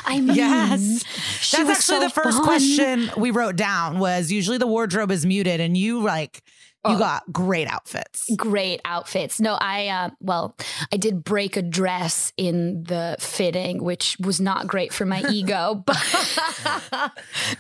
I 0.07 0.21
mean, 0.21 0.35
Yes. 0.37 1.05
she 1.41 1.59
That's 1.59 1.69
was 1.69 1.77
actually 1.79 1.99
so 1.99 2.01
the 2.01 2.11
first 2.11 2.39
fun. 2.39 2.47
question 2.47 3.11
we 3.19 3.31
wrote 3.31 3.57
down 3.57 3.99
was 3.99 4.33
usually 4.33 4.57
the 4.57 4.67
wardrobe 4.67 5.11
is 5.11 5.27
muted 5.27 5.61
and 5.61 5.77
you 5.77 6.01
like 6.01 6.43
you 6.85 6.95
Oh. 6.97 6.99
got 6.99 7.33
great 7.33 7.69
outfits. 7.69 8.29
Great 8.37 8.81
outfits. 8.85 9.41
No, 9.41 9.55
I 9.55 9.89
uh, 9.89 10.11
well, 10.21 10.57
I 10.93 10.97
did 10.97 11.23
break 11.23 11.57
a 11.57 11.63
dress 11.63 12.33
in 12.37 12.83
the 12.85 13.17
fitting, 13.21 13.83
which 13.85 14.17
was 14.19 14.41
not 14.41 14.67
great 14.67 14.93
for 14.93 15.05
my 15.07 15.23
ego, 15.31 15.75
but 15.87 15.97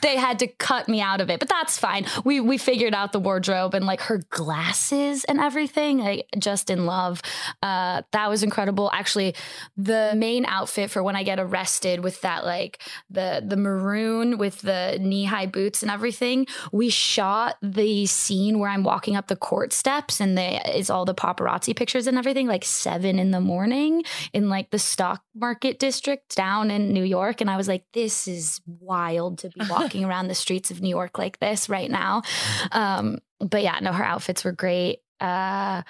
they 0.03 0.17
had 0.17 0.39
to 0.41 0.47
cut 0.47 0.89
me 0.89 1.01
out 1.01 1.21
of 1.21 1.31
it. 1.31 1.39
But 1.39 1.49
that's 1.49 1.79
fine. 1.79 2.07
We 2.25 2.41
we 2.41 2.59
figured 2.59 2.95
out 2.95 3.13
the 3.13 3.21
wardrobe 3.21 3.75
and 3.75 3.87
like 3.87 4.01
her 4.03 4.19
glasses 4.31 5.25
and 5.25 5.39
everything. 5.41 6.01
I 6.03 6.25
just 6.39 6.71
in 6.71 6.87
love. 6.87 7.23
Uh, 7.63 8.03
that 8.13 8.29
was 8.29 8.43
incredible. 8.43 8.91
Actually, 8.93 9.35
the 9.77 10.13
main 10.17 10.45
outfit 10.47 10.91
for 10.91 11.03
when 11.03 11.17
I 11.17 11.23
get 11.23 11.39
arrested 11.39 12.01
with 12.03 12.21
that 12.23 12.45
like 12.45 12.81
the 13.11 13.43
the 13.47 13.57
maroon 13.57 14.39
with 14.39 14.61
the 14.63 14.99
knee 15.01 15.25
high 15.25 15.47
boots 15.47 15.83
and 15.83 15.91
everything. 15.91 16.47
We 16.73 16.91
shot 16.91 17.57
the 17.63 18.07
scene 18.07 18.59
where 18.59 18.71
I'm 18.71 18.83
walking 18.83 19.12
up 19.17 19.29
the 19.29 19.37
court 19.37 19.73
steps 19.73 20.21
and 20.21 20.37
the 20.37 20.77
is 20.77 20.91
all 20.91 21.05
the 21.05 21.15
paparazzi 21.15 21.75
pictures 21.75 22.07
and 22.07 22.19
everything 22.19 22.47
like 22.47 22.65
seven 22.65 23.19
in 23.19 23.31
the 23.31 23.41
morning 23.41 24.05
in 24.33 24.49
like 24.49 24.71
the 24.71 24.79
stock 24.79 25.23
market 25.35 25.79
district 25.79 26.37
down 26.37 26.71
in 26.71 26.93
New 26.93 27.05
York. 27.05 27.41
And 27.41 27.51
I 27.51 27.57
was 27.57 27.69
like, 27.69 27.85
this 27.93 28.27
is 28.29 28.61
wild 28.67 29.39
to 29.39 29.49
be 29.51 29.61
walking 29.71 30.05
around 30.05 30.29
the 30.29 30.35
streets 30.35 30.71
of 30.71 30.81
New 30.81 30.91
York 30.91 31.19
like 31.19 31.39
this 31.39 31.69
right 31.69 31.91
now. 31.91 32.23
Um, 32.71 33.19
but 33.41 33.63
yeah, 33.63 33.79
no, 33.81 33.93
her 33.93 34.05
outfits 34.05 34.45
were 34.45 34.53
great. 34.53 35.01
Uh 35.21 35.83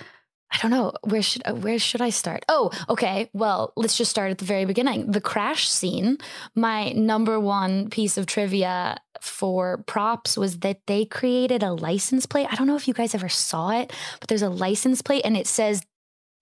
I 0.52 0.58
don't 0.58 0.70
know 0.70 0.92
where 1.02 1.22
should 1.22 1.42
uh, 1.46 1.54
where 1.54 1.78
should 1.78 2.02
I 2.02 2.10
start? 2.10 2.44
Oh, 2.48 2.70
okay. 2.88 3.30
Well, 3.32 3.72
let's 3.76 3.96
just 3.96 4.10
start 4.10 4.30
at 4.30 4.38
the 4.38 4.44
very 4.44 4.66
beginning. 4.66 5.10
The 5.10 5.20
crash 5.20 5.68
scene. 5.68 6.18
My 6.54 6.92
number 6.92 7.40
one 7.40 7.88
piece 7.88 8.18
of 8.18 8.26
trivia 8.26 8.98
for 9.20 9.82
props 9.86 10.36
was 10.36 10.58
that 10.58 10.80
they 10.86 11.04
created 11.06 11.62
a 11.62 11.72
license 11.72 12.26
plate. 12.26 12.48
I 12.50 12.56
don't 12.56 12.66
know 12.66 12.76
if 12.76 12.86
you 12.86 12.94
guys 12.94 13.14
ever 13.14 13.28
saw 13.30 13.70
it, 13.70 13.92
but 14.20 14.28
there's 14.28 14.42
a 14.42 14.50
license 14.50 15.00
plate 15.00 15.22
and 15.24 15.36
it 15.36 15.46
says 15.46 15.82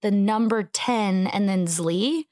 the 0.02 0.10
number 0.10 0.62
10 0.62 1.26
and 1.28 1.48
then 1.48 1.66
Zlee. 1.66 2.24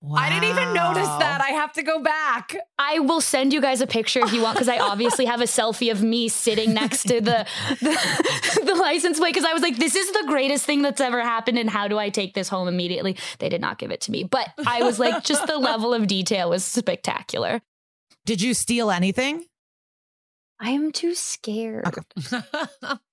I 0.00 0.28
didn't 0.28 0.44
even 0.44 0.74
notice 0.74 1.08
that. 1.08 1.40
I 1.40 1.48
have 1.50 1.72
to 1.72 1.82
go 1.82 2.00
back. 2.00 2.56
I 2.78 3.00
will 3.00 3.20
send 3.20 3.52
you 3.52 3.60
guys 3.60 3.80
a 3.80 3.86
picture 3.86 4.20
if 4.20 4.32
you 4.32 4.42
want, 4.42 4.54
because 4.54 4.68
I 4.68 4.78
obviously 4.78 5.24
have 5.24 5.40
a 5.40 5.44
selfie 5.44 5.90
of 5.90 6.02
me 6.02 6.28
sitting 6.28 6.72
next 6.72 7.02
to 7.04 7.20
the 7.20 7.46
the, 7.80 8.62
the 8.64 8.74
license 8.76 9.18
plate. 9.18 9.34
Because 9.34 9.48
I 9.48 9.52
was 9.52 9.62
like, 9.62 9.76
"This 9.76 9.96
is 9.96 10.10
the 10.12 10.24
greatest 10.28 10.64
thing 10.64 10.82
that's 10.82 11.00
ever 11.00 11.20
happened," 11.20 11.58
and 11.58 11.68
how 11.68 11.88
do 11.88 11.98
I 11.98 12.10
take 12.10 12.34
this 12.34 12.48
home 12.48 12.68
immediately? 12.68 13.16
They 13.40 13.48
did 13.48 13.60
not 13.60 13.78
give 13.78 13.90
it 13.90 14.00
to 14.02 14.12
me, 14.12 14.22
but 14.22 14.48
I 14.66 14.82
was 14.82 15.00
like, 15.00 15.24
just 15.24 15.46
the 15.46 15.58
level 15.58 15.92
of 15.92 16.06
detail 16.06 16.50
was 16.50 16.64
spectacular. 16.64 17.60
Did 18.24 18.40
you 18.40 18.54
steal 18.54 18.90
anything? 18.90 19.46
I 20.60 20.70
am 20.70 20.92
too 20.92 21.14
scared. 21.14 21.86
Okay. 21.86 22.42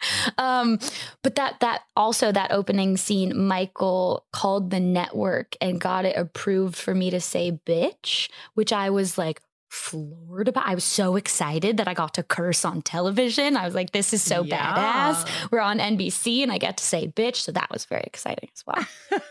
um 0.38 0.78
but 1.22 1.34
that 1.34 1.58
that 1.60 1.82
also 1.96 2.30
that 2.32 2.52
opening 2.52 2.96
scene 2.96 3.46
michael 3.46 4.26
called 4.32 4.70
the 4.70 4.80
network 4.80 5.56
and 5.60 5.80
got 5.80 6.04
it 6.04 6.16
approved 6.16 6.76
for 6.76 6.94
me 6.94 7.10
to 7.10 7.20
say 7.20 7.52
bitch 7.66 8.28
which 8.54 8.72
i 8.72 8.90
was 8.90 9.18
like 9.18 9.40
floored 9.70 10.48
about 10.48 10.66
i 10.66 10.74
was 10.74 10.84
so 10.84 11.16
excited 11.16 11.76
that 11.76 11.86
i 11.88 11.92
got 11.94 12.14
to 12.14 12.22
curse 12.22 12.64
on 12.64 12.80
television 12.80 13.56
i 13.56 13.64
was 13.66 13.74
like 13.74 13.90
this 13.92 14.14
is 14.14 14.22
so 14.22 14.42
Yeah. 14.42 14.74
badass 14.74 15.50
we're 15.50 15.60
on 15.60 15.78
nbc 15.78 16.42
and 16.42 16.50
i 16.50 16.56
get 16.58 16.78
to 16.78 16.84
say 16.84 17.08
bitch 17.08 17.36
so 17.36 17.52
that 17.52 17.70
was 17.70 17.84
very 17.84 18.04
exciting 18.06 18.48
as 18.54 18.64
well 18.66 18.86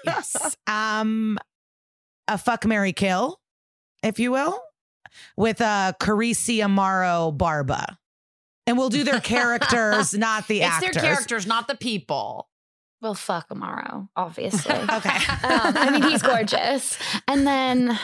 Yes. 0.06 0.56
um 0.68 1.38
a 2.28 2.38
fuck 2.38 2.66
Mary 2.66 2.92
kill, 2.92 3.40
if 4.04 4.20
you 4.20 4.32
will, 4.32 4.60
with 5.38 5.62
uh 5.62 5.94
Carisi 5.98 6.58
Amaro 6.58 7.36
Barba. 7.36 7.98
And 8.68 8.78
we'll 8.78 8.90
do 8.90 9.04
their 9.06 9.22
characters, 9.22 10.14
not 10.18 10.48
the 10.48 10.62
it's 10.62 10.70
actors. 10.76 10.94
their 10.96 11.02
characters, 11.04 11.48
not 11.48 11.68
the 11.68 11.76
people. 11.76 12.50
well 13.02 13.14
fuck 13.16 13.48
amaro 13.50 14.10
obviously 14.16 14.72
um, 14.76 14.90
Okay. 14.90 15.10
i 15.10 15.90
mean 15.92 16.04
he's 16.04 16.22
gorgeous 16.22 16.98
and 17.28 17.46
then 17.48 17.98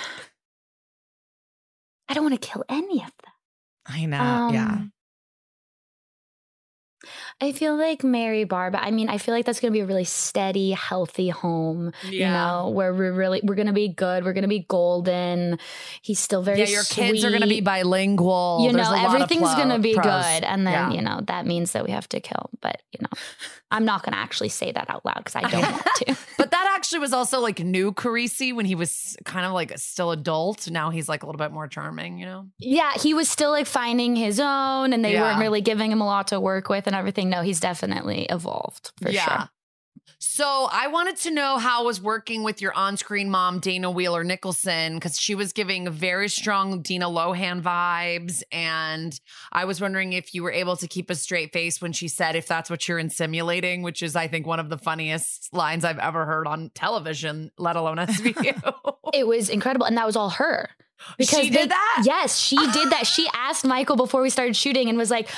i 2.08 2.14
don't 2.14 2.24
want 2.24 2.40
to 2.40 2.48
kill 2.48 2.64
any 2.70 2.98
of 3.04 3.12
them 3.24 3.34
I 3.86 4.06
know. 4.06 4.50
yeah. 4.54 4.78
I 7.42 7.52
feel 7.52 7.76
like 7.76 8.04
Mary 8.04 8.44
Barba. 8.46 8.82
I 8.82 8.92
mean, 8.92 9.10
I 9.10 9.18
feel 9.18 9.34
like 9.34 9.46
that's 9.46 9.60
going 9.60 9.72
to 9.72 9.76
be 9.78 9.82
a 9.82 9.86
really 9.86 10.04
steady, 10.06 10.72
healthy 10.72 11.30
home. 11.30 11.92
You 12.10 12.26
know, 12.26 12.70
where 12.74 12.94
we're 12.94 13.12
really 13.14 13.42
we're 13.44 13.56
going 13.56 13.68
to 13.68 13.74
be 13.74 13.90
good. 13.90 14.24
We're 14.24 14.34
going 14.34 14.44
to 14.44 14.48
be 14.48 14.66
golden. 14.70 15.60
He's 16.02 16.20
still 16.20 16.42
very 16.42 16.60
yeah, 16.60 16.68
your 16.68 16.84
kids 16.84 17.24
are 17.26 17.30
going 17.30 17.42
to 17.42 17.48
be 17.48 17.62
bilingual. 17.62 18.60
You 18.62 18.72
There's 18.72 18.88
know, 18.88 18.94
a 18.94 18.96
lot 18.96 19.06
of 19.08 19.14
everything's 19.22 19.54
going 19.56 19.70
to 19.70 19.80
be 19.80 19.94
pros. 19.94 20.06
good, 20.06 20.44
and 20.44 20.66
then 20.66 20.74
Yeah. 20.74 20.92
you 20.92 21.02
know 21.02 21.22
that 21.28 21.46
means 21.46 21.72
that 21.74 21.86
we 21.86 21.92
have 21.92 22.08
to 22.10 22.20
kill. 22.20 22.50
But 22.62 22.82
you 22.92 23.00
know, 23.02 23.10
I'm 23.72 23.86
not 23.86 24.04
going 24.04 24.14
to 24.14 24.20
actually 24.20 24.50
say 24.50 24.72
that 24.72 24.90
out 24.90 25.04
loud 25.06 25.18
because 25.18 25.36
I 25.36 25.42
don't 25.50 25.62
want 25.62 25.86
to. 25.98 26.18
But 26.36 26.50
that 26.52 26.74
actually 26.76 27.00
was 27.00 27.14
also 27.14 27.40
like 27.40 27.60
new 27.60 27.92
Carisi 27.94 28.54
when 28.54 28.66
he 28.66 28.76
was 28.76 29.16
kind 29.24 29.46
of 29.46 29.54
like 29.54 29.78
still 29.78 30.12
adult. 30.12 30.70
Now 30.70 30.90
he's 30.90 31.08
like 31.08 31.24
a 31.24 31.26
little 31.26 31.38
bit 31.38 31.52
more 31.52 31.68
charming, 31.68 32.18
you 32.18 32.26
know? 32.26 32.48
Yeah, 32.60 32.92
he 32.96 33.14
was 33.14 33.30
still 33.30 33.52
like 33.52 33.66
finding 33.68 34.16
his 34.16 34.40
own, 34.40 34.92
and 34.94 35.06
they 35.06 35.14
Yeah. 35.14 35.22
weren't 35.22 35.40
really 35.40 35.62
giving 35.62 35.92
him 35.92 36.02
a 36.02 36.06
lot 36.06 36.28
to 36.30 36.40
work 36.40 36.70
with 36.70 36.86
and 36.88 36.96
everything. 36.96 37.23
No, 37.26 37.42
he's 37.42 37.60
definitely 37.60 38.26
evolved 38.30 38.92
for 39.02 39.12
sure. 39.12 39.50
So 40.26 40.70
I 40.72 40.88
wanted 40.88 41.18
to 41.18 41.32
know 41.32 41.58
how 41.58 41.84
was 41.84 42.02
working 42.02 42.44
with 42.44 42.62
your 42.62 42.74
on-screen 42.74 43.30
mom, 43.30 43.60
Dana 43.60 43.92
Wheeler 43.92 44.24
Nicholson, 44.24 44.96
because 44.96 45.20
she 45.20 45.36
was 45.36 45.52
giving 45.52 45.90
very 45.90 46.30
strong 46.30 46.82
Dina 46.82 47.08
Lohan 47.08 47.62
vibes. 47.62 48.42
And 48.52 49.20
I 49.52 49.66
was 49.66 49.82
wondering 49.82 50.14
if 50.14 50.34
you 50.34 50.42
were 50.42 50.52
able 50.52 50.78
to 50.78 50.88
keep 50.88 51.10
a 51.10 51.16
straight 51.16 51.52
face 51.52 51.82
when 51.82 51.92
she 51.92 52.08
said, 52.08 52.38
if 52.38 52.48
that's 52.48 52.70
what 52.70 52.88
you're 52.88 53.00
insinuating, 53.00 53.82
which 53.82 54.02
is, 54.02 54.16
I 54.16 54.28
think, 54.28 54.48
one 54.48 54.62
of 54.62 54.70
the 54.70 54.78
funniest 54.78 55.54
lines 55.54 55.84
I've 55.84 56.00
ever 56.00 56.26
heard 56.26 56.48
on 56.48 56.72
television, 56.74 57.52
let 57.58 57.76
alone 57.76 57.98
SVU. 57.98 58.74
It 59.14 59.28
was 59.28 59.48
incredible, 59.48 59.86
and 59.86 59.96
that 59.98 60.08
was 60.08 60.16
all 60.16 60.32
her. 60.32 60.70
because 61.20 61.38
She 61.38 61.52
did 61.52 61.70
that? 61.70 62.04
Yes, 62.04 62.36
she 62.36 62.56
did 62.56 62.90
that. 62.90 63.06
She 63.06 63.28
asked 63.36 63.64
Michael 63.64 63.96
before 63.96 64.24
we 64.24 64.32
started 64.32 64.56
shooting 64.56 64.90
and 64.90 64.98
was 64.98 65.12
like, 65.12 65.30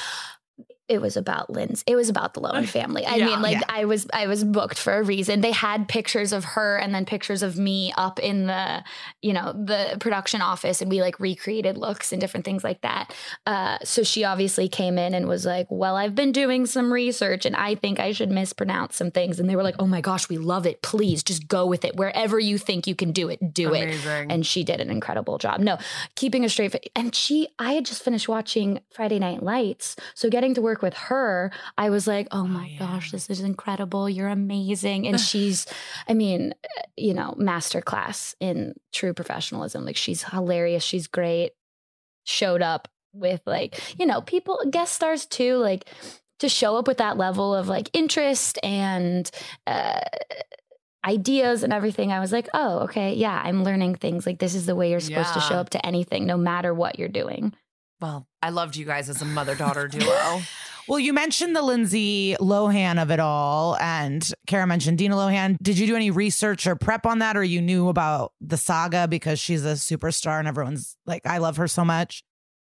it 0.88 1.02
was 1.02 1.18
about 1.18 1.49
Lynn's. 1.49 1.84
It 1.88 1.95
was 1.95 2.10
about 2.10 2.34
the 2.36 2.41
Lohan 2.41 2.68
family. 2.68 3.06
I 3.06 3.16
Yeah. 3.16 3.26
mean, 3.26 3.41
like 3.41 3.53
Yeah. 3.53 3.62
I 3.70 3.86
was 3.86 4.06
I 4.14 4.28
was 4.28 4.44
booked 4.44 4.78
for 4.78 4.94
a 4.98 5.03
reason. 5.03 5.41
They 5.41 5.52
had 5.52 5.88
pictures 5.88 6.32
of 6.32 6.44
her 6.45 6.78
and 6.78 6.94
then 6.94 7.06
pictures 7.06 7.41
of 7.41 7.57
me 7.57 7.91
up 7.98 8.20
in 8.20 8.45
the, 8.48 8.84
you 9.22 9.34
know, 9.34 9.52
the 9.53 9.98
production 9.99 10.41
office 10.41 10.82
and 10.82 10.91
we 10.91 11.02
like 11.02 11.20
recreated 11.20 11.78
looks 11.78 12.12
and 12.12 12.22
different 12.22 12.45
things 12.45 12.64
like 12.64 12.82
that. 12.82 13.14
Uh, 13.48 13.78
so 13.84 14.03
she 14.03 14.24
obviously 14.24 14.70
came 14.70 14.98
in 14.99 15.14
and 15.16 15.28
was 15.28 15.45
like, 15.45 15.66
"Well, 15.70 15.95
I've 15.95 16.14
been 16.14 16.32
doing 16.32 16.66
some 16.68 16.94
research 16.94 17.45
and 17.45 17.56
I 17.56 17.76
think 17.76 17.99
I 17.99 18.12
should 18.12 18.30
mispronounce 18.30 18.95
some 18.95 19.10
things." 19.12 19.40
And 19.40 19.49
they 19.49 19.56
were 19.56 19.64
like, 19.64 19.76
"Oh 19.80 19.88
my 19.88 20.02
gosh, 20.02 20.30
we 20.30 20.38
love 20.38 20.66
it. 20.68 20.82
Please 20.84 21.24
just 21.24 21.48
go 21.48 21.66
with 21.66 21.84
it. 21.84 21.95
Wherever 21.95 22.38
you 22.40 22.57
think 22.60 22.86
you 22.86 22.94
can 22.95 23.12
do 23.12 23.30
it, 23.30 23.53
do 23.53 23.74
it." 23.74 24.06
And 24.30 24.45
she 24.45 24.64
did 24.64 24.80
an 24.82 24.91
incredible 24.91 25.38
job. 25.40 25.60
No, 25.62 25.78
keeping 26.16 26.45
a 26.45 26.49
straight 26.49 26.74
face. 26.74 26.82
And 26.95 27.16
she, 27.16 27.48
I 27.57 27.74
had 27.74 27.86
just 27.86 28.03
finished 28.03 28.28
watching 28.30 28.82
Friday 28.91 29.18
Night 29.20 29.41
Lights, 29.41 29.95
so 30.14 30.30
getting 30.30 30.53
to 30.53 30.62
work 30.62 30.74
work 30.76 30.81
with 30.81 30.93
her, 30.93 31.52
I 31.77 31.89
was 31.89 32.06
like, 32.06 32.27
oh 32.31 32.45
my 32.45 32.68
yeah. 32.68 32.80
gosh, 32.80 33.11
this 33.11 33.30
is 33.30 33.39
incredible. 33.39 34.10
You're 34.10 34.27
amazing. 34.27 35.07
And 35.07 35.19
she's, 35.19 35.65
I 36.07 36.14
mean, 36.14 36.53
you 36.97 37.14
know, 37.14 37.35
masterclass 37.39 38.35
in 38.41 38.73
true 38.91 39.14
professionalism. 39.14 39.85
Like 39.85 39.95
she's 39.95 40.23
hilarious. 40.23 40.84
She's 40.84 41.07
great. 41.07 41.52
Showed 42.26 42.61
up 42.61 42.89
with 43.14 43.41
like, 43.45 43.80
you 43.97 44.06
know, 44.06 44.22
people, 44.22 44.60
guest 44.69 44.93
stars 44.93 45.26
too, 45.26 45.56
like 45.57 45.85
to 46.39 46.49
show 46.49 46.76
up 46.76 46.88
with 46.88 46.97
that 46.97 47.18
level 47.18 47.56
of 47.56 47.69
like 47.69 47.89
interest 47.93 48.60
and 48.61 49.31
uh, 49.65 50.02
ideas 51.06 51.64
and 51.64 51.72
everything. 51.72 52.11
I 52.11 52.19
was 52.19 52.34
like, 52.34 52.49
oh, 52.53 52.80
okay, 52.80 53.14
yeah, 53.14 53.41
I'm 53.41 53.64
learning 53.64 53.95
things. 53.95 54.26
Like 54.26 54.39
this 54.39 54.56
is 54.56 54.65
the 54.65 54.76
way 54.76 54.91
you're 54.91 54.99
supposed 54.99 55.34
to 55.35 55.39
show 55.39 55.56
up 55.56 55.69
to 55.69 55.85
anything, 55.85 56.26
no 56.26 56.35
matter 56.35 56.73
what 56.73 56.99
you're 56.99 57.07
doing. 57.07 57.53
Well, 58.02 58.28
I 58.42 58.50
loved 58.50 58.76
you 58.76 58.86
guys 58.86 59.10
as 59.10 59.22
a 59.22 59.26
mother 59.26 59.56
daughter 59.56 59.88
duo. 59.92 60.42
Well, 60.88 61.00
you 61.00 61.14
mentioned 61.14 61.56
the 61.56 61.64
Lindsay 61.64 62.36
Lohan 62.40 63.02
of 63.02 63.10
it 63.10 63.20
all, 63.20 63.76
and 63.78 64.24
Kara 64.46 64.68
mentioned 64.68 65.00
Dina 65.00 65.16
Lohan. 65.16 65.58
Did 65.60 65.80
you 65.80 65.88
do 65.88 65.96
any 65.96 66.12
research 66.12 66.68
or 66.68 66.76
prep 66.76 67.08
on 67.08 67.20
that, 67.20 67.36
or 67.36 67.44
you 67.44 67.60
knew 67.60 67.90
about 67.90 68.34
the 68.40 68.58
saga 68.58 69.08
because 69.08 69.40
she's 69.40 69.66
a 69.66 69.74
superstar 69.74 70.38
and 70.38 70.48
everyone's 70.48 70.96
like, 71.08 71.26
I 71.26 71.40
love 71.40 71.58
her 71.58 71.68
so 71.68 71.84
much? 71.84 72.24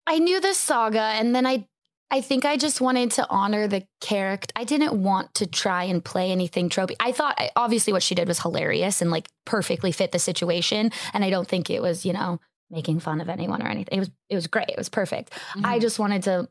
I 0.07 0.21
knew 0.21 0.41
the 0.41 0.55
saga, 0.55 1.01
and 1.01 1.35
then 1.35 1.47
I, 1.47 1.67
I 2.09 2.21
think 2.21 2.45
I 2.45 2.57
just 2.57 2.81
wanted 2.81 3.11
to 3.13 3.27
honor 3.29 3.67
the 3.67 3.85
character. 4.01 4.53
I 4.55 4.63
didn't 4.63 5.03
want 5.03 5.35
to 5.35 5.47
try 5.47 5.83
and 5.85 6.05
play 6.05 6.31
anything 6.31 6.69
tropey. 6.69 6.95
I 7.01 7.11
thought 7.11 7.41
obviously 7.57 7.93
what 7.93 8.05
she 8.05 8.15
did 8.15 8.29
was 8.29 8.39
hilarious 8.39 9.03
and 9.03 9.11
like 9.11 9.27
perfectly 9.47 9.91
fit 9.91 10.13
the 10.13 10.21
situation, 10.21 10.93
and 11.13 11.25
I 11.25 11.31
don't 11.31 11.49
think 11.49 11.71
it 11.71 11.83
was 11.83 12.07
you 12.07 12.13
know 12.13 12.39
making 12.71 13.01
fun 13.01 13.21
of 13.21 13.29
anyone 13.29 13.63
or 13.63 13.69
anything. 13.69 13.97
It 13.97 14.01
was 14.01 14.11
it 14.29 14.35
was 14.35 14.47
great. 14.47 14.69
It 14.69 14.79
was 14.79 14.89
perfect. 14.89 15.33
I 15.55 15.59
mm-hmm. 15.59 15.81
just 15.81 15.99
wanted 15.99 16.23
to 16.25 16.49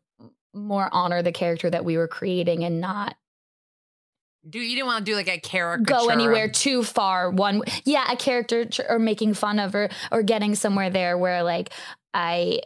more 0.54 0.90
honor 0.92 1.22
the 1.22 1.32
character 1.32 1.70
that 1.70 1.86
we 1.86 1.98
were 1.98 2.08
creating 2.08 2.64
and 2.64 2.80
not 2.80 3.16
do 4.50 4.60
you 4.60 4.76
didn't 4.76 4.88
want 4.88 5.06
to 5.06 5.12
do 5.12 5.16
like 5.16 5.28
a 5.28 5.40
character 5.40 5.84
go 5.84 6.08
anywhere 6.08 6.48
too 6.48 6.84
far 6.84 7.30
one 7.30 7.62
yeah 7.84 8.10
a 8.12 8.16
character 8.16 8.64
tr- 8.64 8.84
or 8.88 9.00
making 9.00 9.34
fun 9.34 9.60
of 9.60 9.74
her 9.74 9.90
or 10.12 10.24
getting 10.24 10.56
somewhere 10.56 10.90
there 10.90 11.18
where 11.18 11.44
like 11.44 11.72
i 12.14 12.60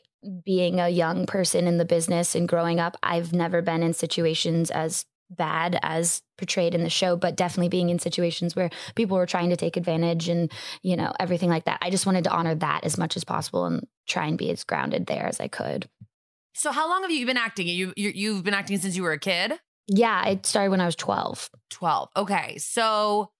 being 0.45 0.79
a 0.79 0.89
young 0.89 1.25
person 1.25 1.67
in 1.67 1.77
the 1.77 1.85
business 1.85 2.35
and 2.35 2.47
growing 2.47 2.79
up 2.79 2.95
i've 3.01 3.33
never 3.33 3.61
been 3.61 3.81
in 3.81 3.93
situations 3.93 4.69
as 4.69 5.05
bad 5.29 5.79
as 5.83 6.21
portrayed 6.37 6.73
in 6.73 6.83
the 6.83 6.89
show 6.89 7.15
but 7.15 7.35
definitely 7.35 7.69
being 7.69 7.89
in 7.89 7.99
situations 7.99 8.55
where 8.55 8.69
people 8.95 9.15
were 9.17 9.25
trying 9.25 9.49
to 9.49 9.55
take 9.55 9.77
advantage 9.77 10.27
and 10.29 10.51
you 10.81 10.95
know 10.95 11.11
everything 11.19 11.49
like 11.49 11.65
that 11.65 11.77
i 11.81 11.89
just 11.89 12.05
wanted 12.05 12.23
to 12.23 12.31
honor 12.31 12.55
that 12.55 12.83
as 12.83 12.97
much 12.97 13.15
as 13.15 13.23
possible 13.23 13.65
and 13.65 13.85
try 14.07 14.25
and 14.25 14.37
be 14.37 14.49
as 14.49 14.63
grounded 14.63 15.05
there 15.05 15.25
as 15.25 15.39
i 15.39 15.47
could 15.47 15.87
So 16.55 16.71
how 16.71 16.89
long 16.89 17.03
have 17.03 17.11
you 17.11 17.25
been 17.25 17.37
acting? 17.37 17.67
You, 17.67 17.93
you 17.95 18.09
you've 18.13 18.43
been 18.43 18.53
acting 18.55 18.77
since 18.79 18.95
you 18.97 19.03
were 19.03 19.13
a 19.13 19.19
kid? 19.19 19.53
yeah 19.87 20.25
it 20.27 20.45
started 20.45 20.71
when 20.71 20.81
i 20.81 20.85
was 20.85 20.95
12 20.95 21.49
12. 21.69 22.09
Okay. 22.17 22.57
So 22.57 23.31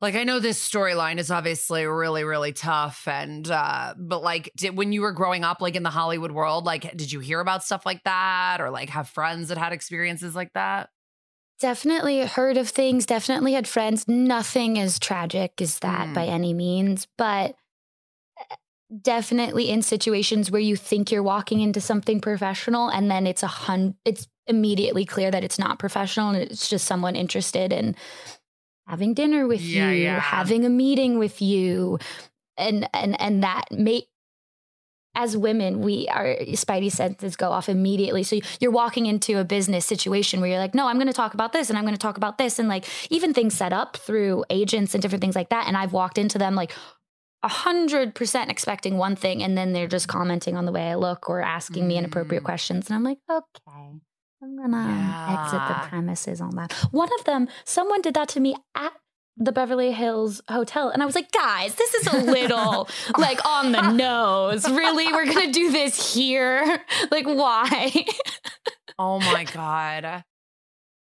like 0.00 0.14
I 0.14 0.24
know 0.24 0.38
this 0.38 0.66
storyline 0.66 1.18
is 1.18 1.30
obviously 1.30 1.84
really 1.86 2.24
really 2.24 2.52
tough 2.52 3.06
and 3.08 3.48
uh 3.50 3.94
but 3.98 4.22
like 4.22 4.50
did 4.56 4.76
when 4.76 4.92
you 4.92 5.00
were 5.02 5.12
growing 5.12 5.44
up 5.44 5.60
like 5.60 5.76
in 5.76 5.82
the 5.82 5.90
Hollywood 5.90 6.32
world 6.32 6.64
like 6.64 6.96
did 6.96 7.10
you 7.12 7.20
hear 7.20 7.40
about 7.40 7.64
stuff 7.64 7.84
like 7.84 8.02
that 8.04 8.60
or 8.60 8.70
like 8.70 8.90
have 8.90 9.08
friends 9.08 9.48
that 9.48 9.58
had 9.58 9.72
experiences 9.72 10.34
like 10.34 10.52
that? 10.54 10.90
Definitely 11.60 12.24
heard 12.24 12.56
of 12.56 12.68
things, 12.68 13.04
definitely 13.04 13.54
had 13.54 13.66
friends. 13.66 14.06
Nothing 14.06 14.78
as 14.78 15.00
tragic 15.00 15.60
as 15.60 15.80
that 15.80 16.06
Mm. 16.08 16.14
by 16.14 16.26
any 16.26 16.54
means, 16.54 17.08
but 17.16 17.56
uh, 18.38 18.54
definitely 19.02 19.68
in 19.68 19.82
situations 19.82 20.52
where 20.52 20.60
you 20.60 20.76
think 20.76 21.10
you're 21.10 21.22
walking 21.22 21.60
into 21.60 21.80
something 21.80 22.20
professional 22.20 22.88
and 22.88 23.10
then 23.10 23.26
it's 23.26 23.42
a 23.42 23.48
hun 23.48 23.94
it's 24.04 24.28
immediately 24.46 25.04
clear 25.04 25.30
that 25.30 25.44
it's 25.44 25.58
not 25.58 25.78
professional 25.78 26.30
and 26.30 26.38
it's 26.42 26.70
just 26.70 26.86
someone 26.86 27.14
interested 27.16 27.70
in 27.72 27.94
having 28.88 29.14
dinner 29.14 29.46
with 29.46 29.60
Yeah, 29.60 29.90
you, 29.92 30.04
yeah. 30.04 30.20
having 30.20 30.64
a 30.64 30.70
meeting 30.70 31.18
with 31.18 31.40
you 31.42 31.98
and 32.56 32.88
and 32.94 33.20
and 33.20 33.42
that 33.42 33.64
may 33.70 34.04
as 35.14 35.36
women, 35.36 35.80
we 35.80 36.06
our 36.08 36.36
spidey 36.52 36.92
senses 36.92 37.34
go 37.34 37.50
off 37.50 37.68
immediately. 37.68 38.22
So 38.22 38.38
you're 38.60 38.70
walking 38.70 39.06
into 39.06 39.38
a 39.38 39.44
business 39.44 39.84
situation 39.84 40.40
where 40.40 40.48
you're 40.48 40.60
like, 40.60 40.74
no, 40.76 40.86
I'm 40.86 40.96
going 40.96 41.08
to 41.08 41.12
talk 41.12 41.34
about 41.34 41.52
this 41.52 41.68
and 41.70 41.78
I'm 41.78 41.84
going 41.84 41.94
to 41.94 41.98
talk 42.00 42.16
about 42.16 42.38
this. 42.38 42.58
And 42.60 42.68
like 42.68 42.84
even 43.10 43.34
things 43.34 43.54
set 43.54 43.72
up 43.72 43.96
through 43.96 44.44
agents 44.48 44.94
and 44.94 45.02
different 45.02 45.20
things 45.22 45.34
like 45.34 45.48
that. 45.48 45.66
And 45.66 45.76
I've 45.76 45.92
walked 45.92 46.18
into 46.18 46.38
them 46.38 46.54
like 46.54 46.72
a 47.42 47.48
hundred 47.48 48.14
percent 48.14 48.50
expecting 48.50 48.96
one 48.96 49.16
thing. 49.16 49.42
And 49.42 49.58
then 49.58 49.72
they're 49.72 49.88
just 49.88 50.06
commenting 50.08 50.56
on 50.56 50.66
the 50.66 50.72
way 50.72 50.88
I 50.90 50.94
look 50.94 51.28
or 51.28 51.40
asking 51.40 51.88
me 51.88 51.96
inappropriate 51.98 52.42
Mm. 52.42 52.46
questions. 52.46 52.88
And 52.88 52.94
I'm 52.94 53.04
like, 53.04 53.18
okay, 53.28 53.98
I'm 54.42 54.56
going 54.56 54.70
to 54.70 54.78
exit 55.30 55.60
the 55.68 55.88
premises 55.88 56.40
on 56.40 56.54
that. 56.56 56.72
One 56.92 57.08
of 57.18 57.24
them, 57.24 57.48
someone 57.64 58.00
did 58.02 58.14
that 58.14 58.28
to 58.30 58.40
me 58.40 58.54
at 58.74 58.92
the 59.36 59.52
Beverly 59.52 59.92
Hills 59.92 60.40
Hotel. 60.48 60.90
And 60.90 61.02
I 61.02 61.06
was 61.06 61.14
like, 61.14 61.32
guys, 61.32 61.74
this 61.74 61.94
is 61.94 62.06
a 62.08 62.18
little 62.18 62.88
like 63.18 63.44
on 63.46 63.72
the 63.72 63.90
nose. 63.92 64.68
Really? 64.68 65.12
We're 65.12 65.26
going 65.26 65.46
to 65.46 65.52
do 65.52 65.70
this 65.72 66.14
here? 66.14 66.84
Like, 67.10 67.26
why? 67.26 68.04
Oh 69.00 69.20
my 69.20 69.44
god. 69.44 70.24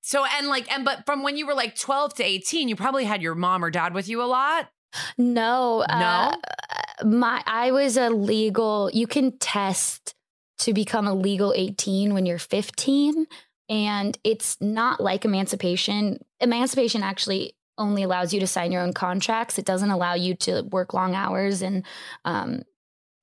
So 0.01 0.25
and 0.25 0.47
like 0.47 0.69
and 0.69 0.83
but 0.83 1.05
from 1.05 1.23
when 1.23 1.37
you 1.37 1.47
were 1.47 1.53
like 1.53 1.77
12 1.77 2.15
to 2.15 2.23
18 2.23 2.67
you 2.67 2.75
probably 2.75 3.05
had 3.05 3.21
your 3.21 3.33
mom 3.33 3.63
or 3.63 3.69
dad 3.69 3.93
with 3.93 4.09
you 4.09 4.21
a 4.21 4.25
lot? 4.25 4.67
no. 5.17 5.85
No? 5.87 5.95
Uh, 5.95 6.35
my, 7.05 7.41
I 7.45 7.71
was 7.71 7.95
a 7.95 8.09
legal, 8.09 8.89
you 8.93 9.07
can 9.07 9.37
test 9.37 10.15
to 10.59 10.73
become 10.73 11.07
a 11.07 11.13
legal 11.13 11.53
18 11.55 12.13
when 12.13 12.25
you're 12.25 12.39
15. 12.39 13.27
And 13.69 14.17
it's 14.23 14.57
not 14.61 15.01
like 15.01 15.25
emancipation. 15.25 16.19
Emancipation 16.39 17.03
actually 17.03 17.55
only 17.77 18.03
allows 18.03 18.33
you 18.33 18.39
to 18.39 18.47
sign 18.47 18.71
your 18.71 18.81
own 18.81 18.93
contracts. 18.93 19.59
It 19.59 19.65
doesn't 19.65 19.91
allow 19.91 20.15
you 20.15 20.35
to 20.35 20.63
work 20.63 20.93
long 20.93 21.15
hours 21.15 21.61
and 21.61 21.85
um, 22.25 22.63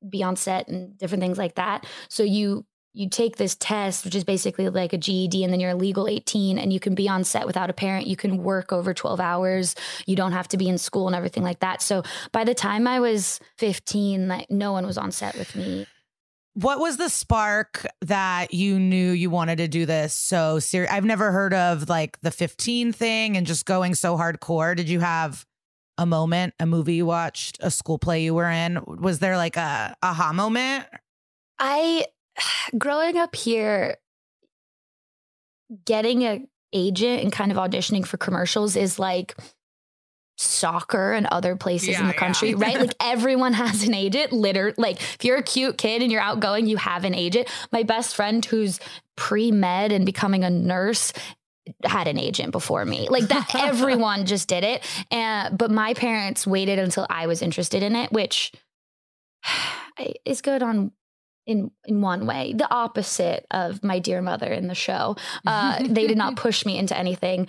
be 0.09 0.23
on 0.23 0.37
set 0.37 0.69
and 0.69 0.97
different 0.99 1.23
things 1.23 1.39
like 1.39 1.57
that. 1.57 1.87
So 2.09 2.23
you 2.23 2.67
you 2.97 3.09
take 3.09 3.37
this 3.37 3.57
test, 3.57 4.05
which 4.05 4.15
is 4.15 4.23
basically 4.23 4.69
like 4.69 4.93
a 4.93 4.99
GED, 4.99 5.43
and 5.43 5.53
then 5.53 5.59
you're 5.59 5.71
a 5.71 5.75
legal 5.75 6.07
18, 6.07 6.59
and 6.59 6.73
you 6.73 6.79
can 6.79 6.95
be 6.95 7.09
on 7.09 7.25
set 7.25 7.45
without 7.45 7.69
a 7.69 7.73
parent. 7.73 8.07
You 8.07 8.15
can 8.15 8.45
work 8.45 8.73
over 8.73 8.95
12 8.95 9.19
hours. 9.19 9.75
You 10.07 10.15
don't 10.15 10.31
have 10.31 10.47
to 10.49 10.57
be 10.57 10.69
in 10.69 10.79
school 10.79 11.09
and 11.09 11.17
everything 11.17 11.43
like 11.43 11.59
that. 11.59 11.83
So 11.83 12.05
by 12.31 12.45
the 12.45 12.55
time 12.55 12.87
I 12.87 13.01
was 13.01 13.41
15, 13.59 14.29
like 14.29 14.49
no 14.49 14.71
one 14.71 14.87
was 14.87 14.97
on 14.97 15.11
set 15.11 15.37
with 15.37 15.57
me. 15.57 15.87
What 16.55 16.79
was 16.79 16.97
the 16.97 17.09
spark 17.09 17.85
that 18.03 18.55
you 18.55 18.79
knew 18.79 19.11
you 19.11 19.29
wanted 19.29 19.59
to 19.59 19.67
do 19.67 19.87
this 19.87 20.15
so 20.15 20.61
serious? 20.61 20.93
I've 20.93 21.05
never 21.05 21.33
heard 21.33 21.53
of 21.53 21.89
like 21.89 22.21
the 22.21 22.31
15 22.31 22.93
thing 22.93 23.37
and 23.37 23.45
just 23.47 23.67
going 23.67 23.97
so 23.97 24.17
hardcore. 24.17 24.77
Did 24.77 24.89
you 24.89 25.01
have 25.01 25.45
a 25.99 26.07
moment, 26.07 26.55
a 26.61 26.67
movie 26.67 26.95
you 26.95 27.07
watched, 27.07 27.59
a 27.61 27.73
school 27.73 27.99
play 27.99 28.23
you 28.23 28.35
were 28.35 28.49
in? 28.49 28.79
Was 28.87 29.19
there 29.19 29.37
like 29.37 29.57
a 29.57 29.97
aha 30.01 30.33
moment? 30.33 30.87
I, 31.59 32.07
growing 32.79 33.19
up 33.19 33.35
here, 33.35 33.97
getting 35.85 36.23
a 36.23 36.41
agent 36.73 37.23
and 37.23 37.33
kind 37.33 37.53
of 37.53 37.57
auditioning 37.57 38.07
for 38.07 38.17
commercials 38.17 38.77
is 38.77 38.99
like 38.99 39.37
soccer 40.37 41.13
and 41.13 41.27
other 41.27 41.55
places 41.57 41.89
in 41.89 41.95
Yeah, 41.95 42.01
the 42.03 42.07
yeah. 42.09 42.19
country, 42.19 42.55
right? 42.55 42.79
Like 42.79 42.95
everyone 43.01 43.53
has 43.53 43.85
an 43.87 43.95
agent. 43.95 44.33
Literally, 44.33 44.75
like 44.77 45.01
if 45.01 45.25
you're 45.25 45.37
a 45.39 45.43
cute 45.43 45.79
kid 45.79 46.03
and 46.03 46.11
you're 46.11 46.21
outgoing, 46.21 46.67
you 46.67 46.77
have 46.77 47.05
an 47.05 47.15
agent. 47.15 47.49
My 47.73 47.83
best 47.83 48.17
friend 48.17 48.45
who's 48.45 48.81
pre 49.17 49.51
med 49.53 49.93
and 49.93 50.05
becoming 50.05 50.43
a 50.45 50.51
nurse 50.51 51.13
had 51.85 52.09
an 52.09 52.19
agent 52.19 52.53
before 52.53 52.85
me. 52.85 53.09
Like 53.09 53.29
that, 53.29 53.55
everyone 53.55 54.27
just 54.27 54.49
did 54.49 54.65
it. 54.65 54.85
And 55.11 55.57
but 55.57 55.71
my 55.71 55.95
parents 55.95 56.47
waited 56.47 56.79
until 56.79 57.07
I 57.09 57.27
was 57.27 57.41
interested 57.41 57.83
in 57.83 57.95
it, 57.97 58.13
which 58.13 58.53
is 60.25 60.41
good 60.43 60.63
on 60.63 60.93
in 61.47 61.71
in 61.87 62.01
one 62.01 62.27
way. 62.27 62.55
The 62.57 62.71
opposite 62.73 63.47
of 63.51 63.85
my 63.85 63.99
dear 63.99 64.23
mother 64.23 64.47
in 64.51 64.67
the 64.67 64.75
show. 64.75 65.17
Uh, 65.47 65.83
they 65.87 66.07
did 66.07 66.19
not 66.19 66.37
push 66.45 66.65
me 66.67 66.79
into 66.79 66.97
anything, 66.97 67.49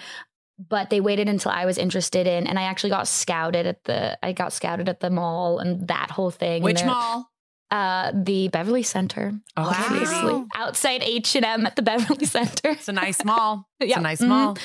but 0.58 0.90
they 0.90 1.02
waited 1.02 1.28
until 1.30 1.52
I 1.52 1.66
was 1.66 1.78
interested 1.78 2.28
in, 2.28 2.48
and 2.48 2.58
I 2.58 2.64
actually 2.64 2.92
got 2.92 3.08
scouted 3.08 3.66
at 3.66 3.84
the 3.86 4.18
I 4.24 4.32
got 4.32 4.54
scouted 4.54 4.88
at 4.90 5.00
the 5.02 5.10
mall 5.10 5.60
and 5.60 5.88
that 5.88 6.12
whole 6.12 6.32
thing. 6.32 6.64
Which 6.64 6.84
mall? 6.86 7.30
Uh, 7.72 8.12
the 8.14 8.48
Beverly 8.50 8.84
Center, 8.84 9.34
Oh, 9.58 9.64
obviously 9.76 10.32
Wow. 10.34 10.46
outside 10.56 11.02
H 11.04 11.36
and 11.36 11.44
M 11.44 11.66
at 11.66 11.76
the 11.76 11.82
Beverly 11.82 12.26
Center. 12.38 12.70
It's 12.70 12.88
a 12.88 12.94
nice 12.94 13.26
mall. 13.26 13.68
It's 13.80 13.90
Yeah. 13.90 14.00
a 14.00 14.02
nice 14.02 14.22
Mhm. 14.22 14.28
mall. 14.28 14.58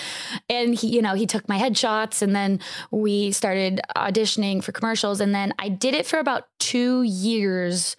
and 0.50 0.74
he 0.74 0.88
you 0.88 1.00
know 1.02 1.14
he 1.14 1.26
took 1.26 1.48
my 1.48 1.58
headshots 1.58 2.20
and 2.22 2.36
then 2.36 2.60
we 2.90 3.32
started 3.32 3.80
auditioning 3.96 4.62
for 4.62 4.70
commercials 4.72 5.20
and 5.20 5.34
then 5.34 5.52
i 5.58 5.68
did 5.68 5.94
it 5.94 6.06
for 6.06 6.18
about 6.18 6.44
two 6.58 7.02
years 7.02 7.96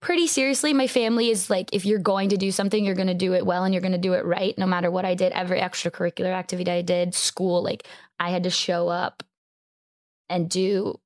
pretty 0.00 0.26
seriously 0.26 0.72
my 0.72 0.86
family 0.86 1.30
is 1.30 1.50
like 1.50 1.70
if 1.72 1.84
you're 1.84 1.98
going 1.98 2.28
to 2.28 2.36
do 2.36 2.50
something 2.52 2.84
you're 2.84 2.94
going 2.94 3.08
to 3.08 3.14
do 3.14 3.34
it 3.34 3.44
well 3.44 3.64
and 3.64 3.74
you're 3.74 3.80
going 3.80 3.92
to 3.92 3.98
do 3.98 4.14
it 4.14 4.24
right 4.24 4.56
no 4.56 4.66
matter 4.66 4.90
what 4.90 5.04
i 5.04 5.14
did. 5.14 5.32
Every 5.32 5.60
extracurricular 5.60 6.32
activity 6.32 6.70
i 6.70 6.82
did 6.82 7.14
school 7.14 7.62
like 7.62 7.86
i 8.20 8.30
had 8.30 8.44
to 8.44 8.50
show 8.50 8.88
up 8.88 9.22
and 10.28 10.48
do 10.48 10.98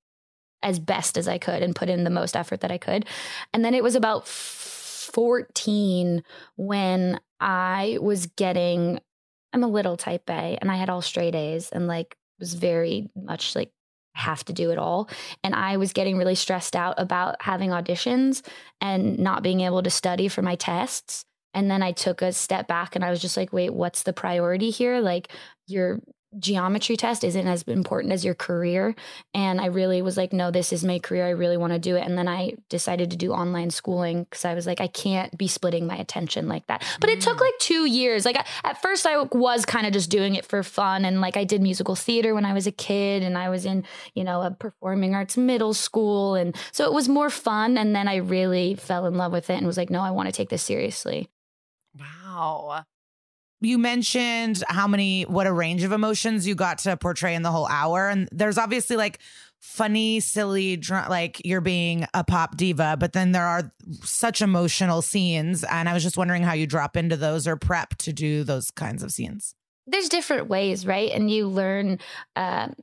as 0.62 0.78
best 0.78 1.16
as 1.16 1.26
i 1.26 1.38
could 1.38 1.62
and 1.62 1.74
put 1.74 1.88
in 1.88 2.04
the 2.04 2.10
most 2.10 2.36
effort 2.36 2.60
that 2.60 2.72
i 2.72 2.78
could. 2.78 3.06
And 3.52 3.64
then 3.64 3.74
it 3.74 3.82
was 3.82 3.94
about 3.94 4.26
14 5.12 6.22
when 6.56 7.20
I 7.38 7.98
was 8.00 8.26
getting, 8.26 9.00
I'm 9.52 9.62
a 9.62 9.68
little 9.68 9.96
type 9.96 10.28
A 10.30 10.58
and 10.60 10.70
I 10.70 10.76
had 10.76 10.88
all 10.88 11.02
straight 11.02 11.34
A's 11.34 11.70
and 11.70 11.86
like 11.86 12.16
was 12.38 12.54
very 12.54 13.10
much 13.14 13.54
like 13.54 13.70
have 14.14 14.44
to 14.44 14.52
do 14.52 14.70
it 14.70 14.78
all. 14.78 15.08
And 15.42 15.54
I 15.54 15.76
was 15.76 15.92
getting 15.92 16.16
really 16.16 16.34
stressed 16.34 16.76
out 16.76 16.94
about 16.98 17.36
having 17.40 17.70
auditions 17.70 18.46
and 18.80 19.18
not 19.18 19.42
being 19.42 19.60
able 19.60 19.82
to 19.82 19.90
study 19.90 20.28
for 20.28 20.42
my 20.42 20.54
tests. 20.54 21.24
And 21.54 21.70
then 21.70 21.82
I 21.82 21.92
took 21.92 22.22
a 22.22 22.32
step 22.32 22.66
back 22.66 22.94
and 22.94 23.04
I 23.04 23.10
was 23.10 23.20
just 23.20 23.36
like, 23.36 23.52
wait, 23.52 23.74
what's 23.74 24.02
the 24.02 24.12
priority 24.12 24.70
here? 24.70 25.00
Like, 25.00 25.28
you're 25.66 26.00
geometry 26.38 26.96
test 26.96 27.24
isn't 27.24 27.46
as 27.46 27.62
important 27.64 28.12
as 28.12 28.24
your 28.24 28.34
career. 28.34 28.94
And 29.34 29.60
I 29.60 29.66
really 29.66 30.00
was 30.02 30.16
like, 30.16 30.32
no, 30.32 30.50
this 30.50 30.72
is 30.72 30.82
my 30.84 30.98
career. 30.98 31.26
I 31.26 31.30
really 31.30 31.56
want 31.56 31.72
to 31.72 31.78
do 31.78 31.96
it. 31.96 32.06
And 32.06 32.16
then 32.16 32.28
I 32.28 32.54
decided 32.68 33.10
to 33.10 33.16
do 33.16 33.32
online 33.32 33.70
schooling 33.70 34.24
because 34.24 34.44
I 34.44 34.54
was 34.54 34.66
like, 34.66 34.80
I 34.80 34.86
can't 34.86 35.36
be 35.36 35.46
splitting 35.46 35.86
my 35.86 35.96
attention 35.96 36.48
like 36.48 36.66
that. 36.68 36.82
But 37.00 37.10
it 37.10 37.20
took 37.20 37.38
Mm. 37.38 37.42
like 37.42 37.58
two 37.60 37.84
years. 37.86 38.24
Like 38.24 38.38
at 38.64 38.80
first, 38.82 39.06
I 39.06 39.22
was 39.22 39.64
kind 39.66 39.86
of 39.86 39.92
just 39.92 40.10
doing 40.10 40.34
it 40.34 40.46
for 40.46 40.62
fun. 40.62 41.04
And 41.04 41.20
like 41.20 41.36
I 41.36 41.44
did 41.44 41.60
musical 41.62 41.94
theater 41.94 42.34
when 42.34 42.44
I 42.44 42.52
was 42.54 42.66
a 42.66 42.72
kid 42.72 43.22
and 43.22 43.36
I 43.36 43.48
was 43.50 43.64
in, 43.66 43.84
you 44.14 44.24
know, 44.24 44.42
a 44.42 44.50
performing 44.50 45.14
arts 45.14 45.36
middle 45.36 45.74
school. 45.74 46.34
And 46.34 46.56
so 46.72 46.84
it 46.84 46.92
was 46.92 47.08
more 47.08 47.30
fun. 47.30 47.76
And 47.76 47.94
then 47.94 48.08
I 48.08 48.16
really 48.16 48.74
fell 48.74 49.06
in 49.06 49.14
love 49.16 49.32
with 49.32 49.50
it 49.50 49.54
and 49.58 49.66
was 49.66 49.76
like, 49.76 49.90
no, 49.90 50.00
I 50.00 50.10
want 50.10 50.28
to 50.28 50.32
take 50.32 50.48
this 50.48 50.62
seriously. 50.62 51.28
Wow. 51.98 52.84
You 53.62 53.78
mentioned 53.78 54.62
how 54.68 54.86
many 54.86 55.22
what 55.22 55.46
a 55.46 55.52
range 55.52 55.82
of 55.82 55.92
emotions 55.92 56.46
you 56.46 56.54
got 56.54 56.78
to 56.78 56.96
portray 56.96 57.34
in 57.34 57.42
the 57.42 57.50
whole 57.50 57.66
hour 57.68 58.08
and 58.08 58.28
there's 58.32 58.58
obviously 58.58 58.96
like 58.96 59.18
funny 59.60 60.18
silly 60.18 60.76
dr- 60.76 61.08
like 61.08 61.40
you're 61.44 61.60
being 61.60 62.06
a 62.14 62.24
pop 62.24 62.56
diva 62.56 62.96
but 62.98 63.12
then 63.12 63.32
there 63.32 63.46
are 63.46 63.72
such 64.02 64.42
emotional 64.42 65.00
scenes 65.00 65.62
and 65.64 65.88
i 65.88 65.94
was 65.94 66.02
just 66.02 66.16
wondering 66.16 66.42
how 66.42 66.52
you 66.52 66.66
drop 66.66 66.96
into 66.96 67.16
those 67.16 67.46
or 67.46 67.56
prep 67.56 67.94
to 67.96 68.12
do 68.12 68.42
those 68.42 68.70
kinds 68.72 69.02
of 69.02 69.12
scenes 69.12 69.54
there's 69.86 70.08
different 70.08 70.48
ways, 70.48 70.86
right? 70.86 71.10
And 71.10 71.30
you 71.30 71.48
learn. 71.48 71.98
Um, 72.36 72.74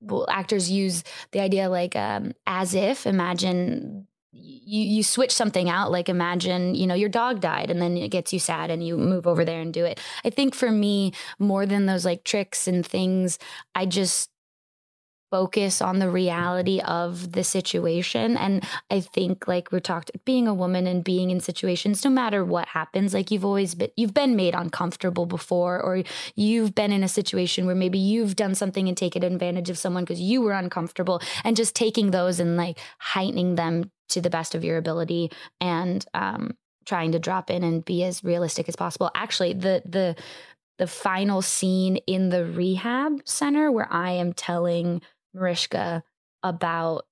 well, 0.00 0.26
actors 0.30 0.70
use 0.70 1.02
the 1.32 1.40
idea 1.40 1.68
like 1.68 1.96
um, 1.96 2.32
as 2.46 2.74
if. 2.74 3.06
Imagine 3.06 4.06
you 4.40 4.82
you 4.82 5.02
switch 5.02 5.32
something 5.32 5.68
out. 5.68 5.90
Like 5.90 6.08
imagine 6.08 6.74
you 6.74 6.86
know 6.86 6.94
your 6.94 7.08
dog 7.08 7.40
died, 7.40 7.70
and 7.70 7.80
then 7.80 7.96
it 7.96 8.08
gets 8.10 8.32
you 8.32 8.38
sad, 8.38 8.70
and 8.70 8.86
you 8.86 8.96
move 8.96 9.26
over 9.26 9.44
there 9.44 9.60
and 9.60 9.72
do 9.72 9.84
it. 9.84 10.00
I 10.24 10.30
think 10.30 10.54
for 10.54 10.70
me, 10.70 11.12
more 11.38 11.66
than 11.66 11.86
those 11.86 12.04
like 12.04 12.24
tricks 12.24 12.68
and 12.68 12.84
things, 12.86 13.38
I 13.74 13.86
just 13.86 14.30
focus 15.30 15.80
on 15.82 15.98
the 15.98 16.10
reality 16.10 16.80
of 16.80 17.32
the 17.32 17.44
situation. 17.44 18.36
And 18.36 18.64
i 18.90 19.00
think 19.00 19.46
like 19.48 19.70
we're 19.72 19.80
talked 19.80 20.10
being 20.24 20.48
a 20.48 20.54
woman 20.54 20.86
and 20.86 21.04
being 21.04 21.30
in 21.30 21.40
situations 21.40 22.04
no 22.04 22.10
matter 22.10 22.44
what 22.44 22.68
happens 22.68 23.14
like 23.14 23.30
you've 23.30 23.44
always 23.44 23.74
been 23.74 23.90
you've 23.96 24.14
been 24.14 24.36
made 24.36 24.54
uncomfortable 24.54 25.26
before 25.26 25.80
or 25.80 26.02
you've 26.36 26.74
been 26.74 26.92
in 26.92 27.02
a 27.02 27.08
situation 27.08 27.66
where 27.66 27.74
maybe 27.74 27.98
you've 27.98 28.36
done 28.36 28.54
something 28.54 28.88
and 28.88 28.96
taken 28.96 29.22
advantage 29.22 29.70
of 29.70 29.78
someone 29.78 30.04
because 30.04 30.20
you 30.20 30.40
were 30.40 30.52
uncomfortable 30.52 31.20
and 31.44 31.56
just 31.56 31.74
taking 31.74 32.10
those 32.10 32.40
and 32.40 32.56
like 32.56 32.78
heightening 32.98 33.54
them 33.54 33.90
to 34.08 34.20
the 34.20 34.30
best 34.30 34.54
of 34.54 34.64
your 34.64 34.76
ability 34.76 35.30
and 35.60 36.06
um 36.14 36.56
trying 36.86 37.12
to 37.12 37.18
drop 37.18 37.50
in 37.50 37.62
and 37.62 37.84
be 37.84 38.02
as 38.02 38.24
realistic 38.24 38.66
as 38.68 38.76
possible. 38.76 39.10
Actually 39.14 39.52
the 39.52 39.82
the 39.84 40.16
the 40.78 40.86
final 40.86 41.42
scene 41.42 41.96
in 42.06 42.30
the 42.30 42.44
rehab 42.46 43.20
center 43.24 43.70
where 43.70 43.92
i 43.92 44.12
am 44.12 44.32
telling 44.32 45.02
Mariska 45.38 46.02
about 46.42 47.04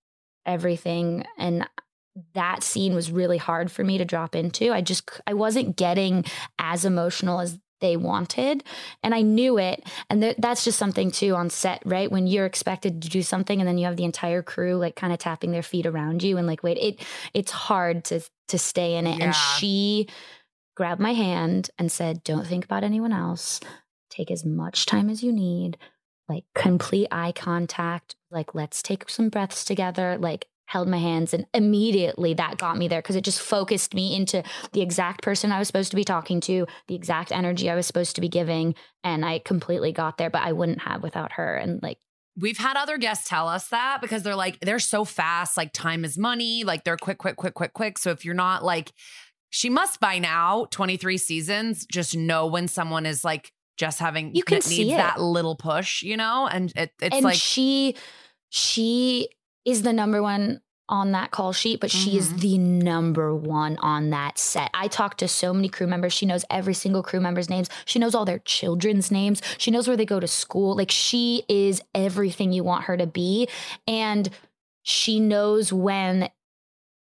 everything 0.45 1.25
and 1.39 1.69
that 2.35 2.63
scene 2.63 2.95
was 2.95 3.11
really 3.11 3.37
hard 3.37 3.71
for 3.71 3.85
me 3.85 3.99
to 3.99 4.05
drop 4.05 4.35
into. 4.35 4.73
I 4.73 4.81
just 4.81 5.21
I 5.27 5.35
wasn't 5.35 5.77
getting 5.77 6.25
as 6.59 6.85
emotional 6.85 7.41
as 7.41 7.59
they 7.83 7.97
wanted 7.99 8.65
and 9.03 9.15
I 9.15 9.21
knew 9.21 9.59
it 9.59 9.87
and 10.09 10.23
th- 10.23 10.37
that's 10.39 10.65
just 10.65 10.79
something 10.79 11.11
too 11.11 11.35
on 11.35 11.51
set, 11.51 11.83
right? 11.85 12.11
When 12.11 12.27
you're 12.27 12.47
expected 12.47 13.03
to 13.03 13.11
do 13.11 13.23
something 13.23 13.61
and 13.61 13.69
then 13.69 13.77
you 13.77 13.85
have 13.85 13.97
the 13.97 14.05
entire 14.05 14.43
crew 14.43 14.77
like 14.77 14.97
kind 14.97 15.13
of 15.13 15.19
tapping 15.19 15.51
their 15.53 15.63
feet 15.63 15.85
around 15.85 16.23
you 16.23 16.39
and 16.39 16.47
like 16.47 16.63
wait, 16.63 16.79
it 16.79 17.07
it's 17.35 17.51
hard 17.51 18.05
to 18.07 18.21
to 18.49 18.59
stay 18.59 18.95
in 18.95 19.07
it 19.07 19.19
Yeah. 19.19 19.25
and 19.27 19.35
she 19.35 20.09
grabbed 20.75 21.01
my 21.01 21.13
hand 21.13 21.71
and 21.79 21.91
said, 21.93 22.23
"Don't 22.25 22.47
think 22.47 22.65
about 22.65 22.85
anyone 22.85 23.13
else. 23.13 23.61
Take 24.11 24.31
as 24.31 24.45
much 24.45 24.87
time 24.87 25.11
as 25.11 25.23
you 25.23 25.33
need." 25.33 25.77
Like 26.29 26.45
complete 26.55 27.09
eye 27.11 27.33
contact, 27.33 28.17
like 28.31 28.55
let's 28.55 28.83
take 28.83 29.09
some 29.09 29.29
breaths 29.29 29.65
together, 29.65 30.17
like 30.19 30.49
held 30.67 30.89
my 30.89 30.99
hands 30.99 31.33
and 31.33 31.47
immediately 31.55 32.35
that 32.35 32.59
got 32.59 32.77
me 32.77 32.89
there 32.89 33.01
because 33.01 33.17
it 33.17 33.25
just 33.25 33.41
focused 33.41 33.95
me 33.95 34.15
into 34.15 34.43
the 34.73 34.83
exact 34.83 35.23
person 35.23 35.53
I 35.53 35.59
was 35.59 35.69
supposed 35.69 35.91
to 35.91 35.97
be 35.97 36.05
talking 36.05 36.41
to, 36.43 36.67
the 36.89 36.95
exact 36.95 37.31
energy 37.31 37.71
I 37.71 37.77
was 37.77 37.87
supposed 37.87 38.17
to 38.17 38.21
be 38.21 38.29
giving 38.29 38.75
and 39.05 39.25
I 39.25 39.39
completely 39.39 39.93
got 39.93 40.19
there 40.19 40.31
but 40.31 40.43
I 40.43 40.53
wouldn't 40.53 40.83
have 40.83 41.03
without 41.03 41.33
her 41.33 41.57
and 41.57 41.81
like 41.83 41.99
We've 42.39 42.59
had 42.59 42.77
other 42.77 42.99
guests 42.99 43.27
tell 43.27 43.49
us 43.49 43.69
that 43.69 44.03
because 44.03 44.23
they're 44.23 44.37
like, 44.37 44.61
they're 44.61 44.79
so 44.79 45.07
fast, 45.07 45.57
like 45.57 45.73
time 45.73 46.05
is 46.05 46.19
money, 46.19 46.65
like 46.65 46.85
they're 46.85 46.99
quick, 46.99 47.17
quick, 47.17 47.37
quick, 47.37 47.55
quick, 47.55 47.73
quick. 47.73 47.97
So 47.97 48.11
if 48.11 48.27
you're 48.27 48.35
not 48.35 48.63
like, 48.63 48.93
she 49.49 49.71
must 49.71 50.01
by 50.01 50.19
now, 50.19 50.67
23 50.71 51.17
seasons, 51.17 51.87
just 51.87 52.15
know 52.15 52.47
when 52.47 52.69
someone 52.69 53.07
is 53.07 53.25
like 53.25 53.53
just 53.77 53.99
having 53.99 54.35
You 54.35 54.43
can 54.43 54.61
see 54.63 54.93
it. 54.93 54.97
that 54.97 55.21
little 55.21 55.57
push, 55.57 56.03
you 56.03 56.17
know? 56.17 56.47
And 56.51 56.73
it, 56.77 56.93
it's 57.01 57.15
and 57.17 57.25
like 57.25 57.37
she 57.39 57.95
she 58.49 59.29
is 59.65 59.83
the 59.83 59.93
number 59.93 60.23
one 60.23 60.61
on 60.89 61.11
that 61.11 61.33
call 61.33 61.53
sheet 61.53 61.81
but 61.81 61.91
she 61.91 62.17
is 62.17 62.33
Mhm. 62.33 62.41
the 62.41 62.59
number 62.59 63.35
one 63.35 63.77
on 63.79 64.11
that 64.11 64.39
set. 64.39 64.71
I 64.73 64.87
talked 64.87 65.19
to 65.19 65.27
so 65.27 65.53
many 65.53 65.69
crew 65.69 65.89
members. 65.89 66.13
She 66.13 66.27
knows 66.27 66.45
every 66.49 66.75
single 66.75 67.03
crew 67.03 67.19
member's 67.21 67.51
names. 67.51 67.69
She 67.85 67.99
knows 67.99 68.15
all 68.15 68.25
their 68.25 68.39
children's 68.39 69.11
names. 69.11 69.43
She 69.59 69.73
knows 69.73 69.89
where 69.89 69.97
they 69.97 70.05
go 70.07 70.21
to 70.21 70.29
school. 70.29 70.77
Like 70.77 70.93
she 70.93 71.43
is 71.49 71.83
everything 71.93 72.53
you 72.53 72.63
want 72.63 72.85
her 72.85 72.97
to 72.97 73.07
be. 73.07 73.49
And 73.89 74.29
she 74.83 75.19
knows 75.19 75.73
when 75.73 76.31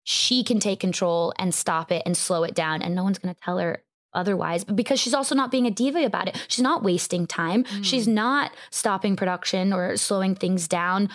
she 0.04 0.44
can 0.44 0.60
take 0.60 0.80
control 0.80 1.32
and 1.38 1.54
stop 1.54 1.90
it 1.90 2.02
and 2.04 2.14
slow 2.16 2.44
it 2.44 2.54
down. 2.54 2.82
And 2.82 2.94
no 2.94 3.02
one's 3.02 3.18
going 3.18 3.34
to 3.34 3.40
tell 3.40 3.56
her 3.58 3.82
otherwise 4.12 4.64
because 4.64 4.98
she's 5.00 5.14
also 5.14 5.34
not 5.34 5.50
being 5.50 5.66
a 5.66 5.70
diva 5.70 6.04
about 6.04 6.28
it. 6.28 6.44
She's 6.48 6.62
not 6.62 6.82
wasting 6.82 7.26
time. 7.26 7.64
She's 7.82 8.08
not 8.08 8.52
stopping 8.70 9.16
production 9.16 9.72
or 9.72 9.96
slowing 9.96 10.34
things 10.34 10.68
down 10.68 11.08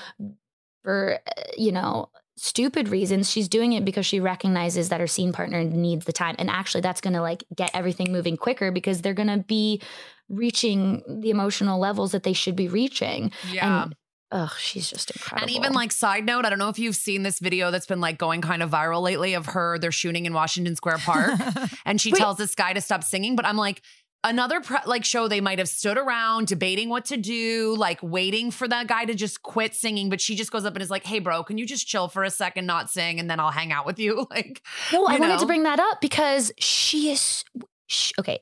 for 0.84 1.19
uh, 1.27 1.41
you 1.57 1.72
know 1.72 2.09
stupid 2.38 2.89
reasons. 2.89 3.30
She's 3.30 3.47
doing 3.47 3.73
it 3.73 3.85
because 3.85 4.05
she 4.05 4.19
recognizes 4.19 4.89
that 4.89 4.99
her 4.99 5.07
scene 5.07 5.34
partner 5.34 5.63
needs 5.63 6.05
the 6.05 6.13
time. 6.13 6.35
And 6.38 6.49
actually 6.49 6.81
that's 6.81 7.01
going 7.01 7.13
to 7.13 7.22
like 7.22 7.43
get 7.55 7.72
everything 7.73 8.11
moving 8.11 8.38
quicker 8.38 8.72
because 8.72 9.01
they're 9.01 9.13
going 9.13 9.30
to 9.30 9.38
be 9.38 9.81
reaching 10.27 11.03
the 11.07 11.30
emotional 11.30 11.80
levels 11.80 12.11
that 12.11 12.23
they 12.23 12.34
should 12.34 12.55
be 12.55 12.67
reaching. 12.67 13.31
Yeah. 13.51 13.84
and 13.84 13.95
ugh 14.31 14.52
she's 14.60 14.89
just 14.89 15.11
incredible 15.11 15.43
And 15.43 15.56
even 15.56 15.73
like 15.73 15.91
side 15.91 16.26
note, 16.26 16.45
I 16.45 16.49
don't 16.49 16.60
know 16.60 16.69
if 16.69 16.80
you've 16.80 16.95
seen 16.95 17.23
this 17.23 17.39
video 17.39 17.72
that's 17.72 17.85
been 17.85 18.02
like 18.02 18.18
going 18.18 18.41
kind 18.41 18.64
of 18.64 18.69
viral 18.72 19.02
lately 19.02 19.34
of 19.34 19.47
her. 19.47 19.77
They're 19.80 19.91
shooting 19.91 20.26
in 20.26 20.34
Washington 20.34 20.76
Square 20.76 20.99
Park, 20.99 21.39
and 21.85 21.99
she 22.02 22.11
Wait. 22.11 22.19
tells 22.19 22.38
this 22.38 22.56
guy 22.56 22.73
to 22.73 22.81
stop 22.81 23.03
singing. 23.03 23.35
But 23.35 23.45
I'm 23.45 23.57
like, 23.57 23.81
another 24.23 24.60
pre- 24.60 24.77
like 24.85 25.06
show 25.06 25.27
they 25.27 25.39
might 25.41 25.60
have 25.60 25.69
stood 25.69 25.97
around 25.97 26.47
debating 26.47 26.89
what 26.89 27.06
to 27.06 27.18
do, 27.18 27.76
like 27.77 27.99
waiting 28.02 28.52
for 28.52 28.68
that 28.68 28.88
guy 28.88 29.06
to 29.06 29.14
just 29.14 29.41
quit 29.43 29.73
singing. 29.76 30.10
But 30.10 30.19
she 30.19 30.35
just 30.35 30.52
goes 30.52 30.65
up 30.65 30.73
and 30.73 30.81
is 30.81 30.89
like, 30.89 31.06
"Hey, 31.06 31.19
bro, 31.19 31.43
can 31.43 31.57
you 31.57 31.65
just 31.65 31.88
chill 31.88 32.07
for 32.07 32.23
a 32.23 32.31
second, 32.31 32.65
not 32.65 32.89
sing, 32.89 33.19
and 33.19 33.30
then 33.30 33.39
I'll 33.39 33.52
hang 33.52 33.72
out 33.72 33.85
with 33.85 33.99
you." 33.99 34.27
Like, 34.35 34.61
No, 34.91 35.06
I 35.06 35.14
you 35.14 35.19
wanted 35.22 35.39
to 35.39 35.45
bring 35.45 35.64
that 35.64 35.80
up 35.80 36.02
because 36.02 36.52
she 36.57 37.11
is 37.11 37.45
sh 37.88 38.11
okay. 38.19 38.39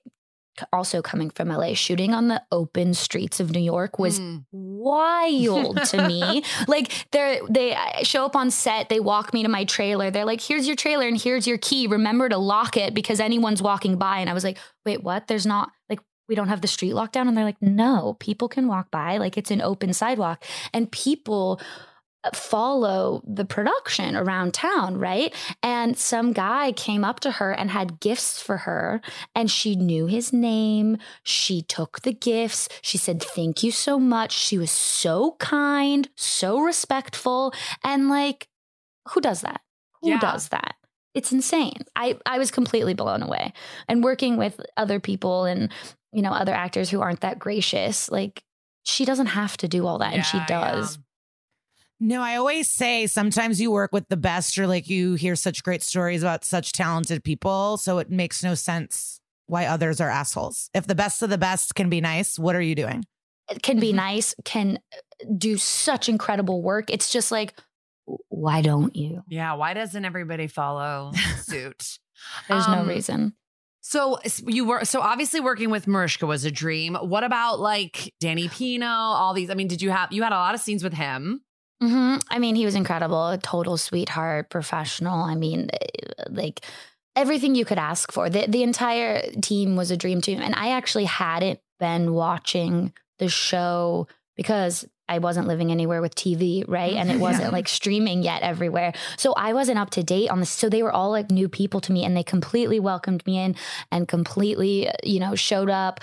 Also 0.71 1.01
coming 1.01 1.29
from 1.29 1.49
LA, 1.49 1.73
shooting 1.73 2.13
on 2.13 2.27
the 2.27 2.41
open 2.51 2.93
streets 2.93 3.39
of 3.39 3.51
New 3.51 3.59
York 3.59 3.97
was 3.97 4.19
mm, 4.19 4.43
wild 4.51 5.83
to 5.85 6.07
me. 6.07 6.43
Like 6.67 6.91
they 7.11 7.41
they 7.49 7.75
show 8.03 8.25
up 8.25 8.35
on 8.35 8.51
set, 8.51 8.89
they 8.89 8.99
walk 8.99 9.33
me 9.33 9.43
to 9.43 9.49
my 9.49 9.65
trailer. 9.65 10.11
They're 10.11 10.25
like, 10.25 10.41
"Here's 10.41 10.67
your 10.67 10.75
trailer 10.75 11.07
and 11.07 11.19
here's 11.19 11.47
your 11.47 11.57
key. 11.57 11.87
Remember 11.87 12.29
to 12.29 12.37
lock 12.37 12.77
it 12.77 12.93
because 12.93 13.19
anyone's 13.19 13.61
walking 13.61 13.97
by." 13.97 14.19
And 14.19 14.29
I 14.29 14.33
was 14.33 14.43
like, 14.43 14.57
"Wait, 14.85 15.03
what? 15.03 15.27
There's 15.27 15.45
not 15.45 15.71
like 15.89 15.99
we 16.29 16.35
don't 16.35 16.49
have 16.49 16.61
the 16.61 16.67
street 16.67 16.93
locked 16.93 17.13
down." 17.13 17.27
And 17.27 17.35
they're 17.35 17.45
like, 17.45 17.61
"No, 17.61 18.15
people 18.19 18.47
can 18.47 18.67
walk 18.67 18.91
by. 18.91 19.17
Like 19.17 19.37
it's 19.37 19.51
an 19.51 19.61
open 19.61 19.93
sidewalk." 19.93 20.43
And 20.73 20.91
people 20.91 21.59
follow 22.33 23.21
the 23.25 23.45
production 23.45 24.15
around 24.15 24.53
town, 24.53 24.97
right? 24.97 25.33
And 25.61 25.97
some 25.97 26.33
guy 26.33 26.71
came 26.71 27.03
up 27.03 27.19
to 27.21 27.31
her 27.31 27.51
and 27.51 27.69
had 27.69 27.99
gifts 27.99 28.41
for 28.41 28.57
her, 28.57 29.01
and 29.35 29.49
she 29.51 29.75
knew 29.75 30.05
his 30.07 30.31
name. 30.31 30.97
She 31.23 31.61
took 31.61 32.01
the 32.01 32.13
gifts. 32.13 32.69
She 32.81 32.97
said, 32.97 33.21
Thank 33.21 33.63
you 33.63 33.71
so 33.71 33.99
much. 33.99 34.31
She 34.31 34.57
was 34.57 34.71
so 34.71 35.35
kind, 35.39 36.09
so 36.15 36.59
respectful. 36.59 37.53
And 37.83 38.09
like, 38.09 38.47
who 39.09 39.19
does 39.21 39.41
that? 39.41 39.61
Who 40.01 40.09
Yeah. 40.11 40.19
does 40.19 40.49
that? 40.49 40.75
It's 41.13 41.31
insane. 41.31 41.81
I, 41.95 42.17
I 42.25 42.39
was 42.39 42.49
completely 42.51 42.93
blown 42.93 43.21
away. 43.21 43.53
And 43.87 44.03
working 44.03 44.37
with 44.37 44.59
other 44.77 44.99
people 44.99 45.45
and, 45.45 45.71
you 46.11 46.21
know, 46.21 46.31
other 46.31 46.53
actors 46.53 46.89
who 46.89 47.01
aren't 47.01 47.19
that 47.21 47.37
gracious, 47.37 48.09
like, 48.09 48.43
she 48.85 49.05
doesn't 49.05 49.27
have 49.27 49.55
to 49.57 49.67
do 49.67 49.85
all 49.87 49.99
that, 49.99 50.13
and 50.13 50.25
she 50.25 50.39
does. 50.47 50.95
yeah. 50.97 51.03
Does. 52.03 52.09
No, 52.09 52.21
I 52.21 52.35
always 52.35 52.69
say 52.69 53.07
sometimes 53.07 53.59
you 53.61 53.71
work 53.71 53.91
with 53.93 54.07
the 54.09 54.17
best 54.17 54.57
or 54.57 54.67
like 54.67 54.89
you 54.89 55.15
hear 55.15 55.35
such 55.35 55.63
great 55.63 55.81
stories 55.83 56.21
about 56.23 56.43
such 56.45 56.71
talented 56.73 57.23
people. 57.23 57.77
So 57.77 57.97
it 57.99 58.09
makes 58.09 58.43
no 58.43 58.55
sense 58.55 59.19
why 59.47 59.65
others 59.65 59.99
are 60.01 60.09
assholes. 60.09 60.69
If 60.73 60.87
the 60.87 60.95
best 60.95 61.21
of 61.21 61.29
the 61.29 61.37
best 61.37 61.75
can 61.75 61.89
be 61.89 62.01
nice, 62.01 62.37
what 62.39 62.55
are 62.55 62.61
you 62.61 62.75
doing? 62.75 63.05
It 63.51 63.61
can 63.61 63.79
be 63.79 63.91
Mhm. 63.91 63.95
nice, 63.95 64.35
can 64.45 64.79
uh, 64.93 65.25
do 65.37 65.57
such 65.57 66.07
incredible 66.07 66.61
work. 66.61 66.89
It's 66.89 67.11
just 67.11 67.31
like, 67.31 67.53
why 68.29 68.61
don't 68.61 68.95
you? 68.95 69.23
Yeah. 69.27 69.53
Why 69.53 69.73
doesn't 69.73 70.03
everybody 70.05 70.47
follow 70.47 71.11
suit? 71.41 71.99
There's 72.47 72.67
no 72.67 72.79
Um, 72.79 72.87
reason. 72.87 73.33
So 73.81 74.17
you 74.47 74.63
were 74.65 74.85
so 74.85 75.01
obviously 75.01 75.41
working 75.41 75.69
with 75.69 75.87
Mariska 75.87 76.25
was 76.25 76.45
a 76.45 76.51
dream. 76.51 76.95
What 76.95 77.25
about 77.25 77.59
like 77.59 78.13
Danny 78.21 78.47
Pino? 78.47 78.85
All 78.87 79.33
these. 79.33 79.49
I 79.49 79.55
mean, 79.55 79.67
did 79.67 79.81
you 79.81 79.89
have 79.89 80.11
you 80.13 80.23
had 80.23 80.31
a 80.31 80.35
lot 80.35 80.55
of 80.55 80.61
scenes 80.61 80.83
with 80.85 80.93
him? 80.93 81.41
Hmm 81.87 82.15
I 82.29 82.39
mean, 82.39 82.55
he 82.55 82.65
was 82.65 82.75
incredible, 82.75 83.29
a 83.29 83.37
total 83.37 83.77
sweetheart, 83.77 84.49
professional. 84.49 85.21
I 85.23 85.35
mean, 85.35 85.69
eh, 85.73 86.23
like 86.29 86.61
everything 87.15 87.55
you 87.55 87.65
could 87.65 87.79
ask 87.79 88.11
for. 88.11 88.29
The 88.29 88.45
the 88.47 88.63
entire 88.63 89.21
team 89.41 89.75
was 89.75 89.91
a 89.91 89.97
dream 89.97 90.21
team, 90.21 90.39
and 90.41 90.55
I 90.55 90.71
actually 90.71 91.05
hadn't 91.05 91.59
been 91.79 92.13
watching 92.13 92.93
the 93.19 93.27
show 93.29 94.07
because 94.35 94.85
I 95.09 95.19
wasn't 95.19 95.47
living 95.47 95.69
anywhere 95.71 96.01
with 96.01 96.15
TV, 96.15 96.63
right? 96.67 96.93
And 96.95 97.11
it 97.11 97.19
wasn't 97.19 97.47
Yeah. 97.49 97.57
like 97.57 97.67
streaming 97.67 98.23
yet 98.23 98.41
everywhere. 98.41 98.93
So 99.17 99.33
I 99.33 99.51
wasn't 99.53 99.77
up 99.77 99.89
to 99.91 100.03
date 100.03 100.29
on 100.29 100.39
this. 100.39 100.49
So 100.49 100.69
they 100.69 100.81
were 100.81 100.91
all 100.93 101.11
like 101.11 101.29
new 101.29 101.49
people 101.49 101.81
to 101.81 101.91
me 101.91 102.05
and 102.05 102.15
they 102.15 102.23
completely 102.23 102.79
welcomed 102.79 103.25
me 103.27 103.37
in 103.37 103.55
and 103.91 104.07
completely, 104.07 104.89
you 105.03 105.19
know, 105.19 105.35
showed 105.35 105.69
up, 105.69 105.99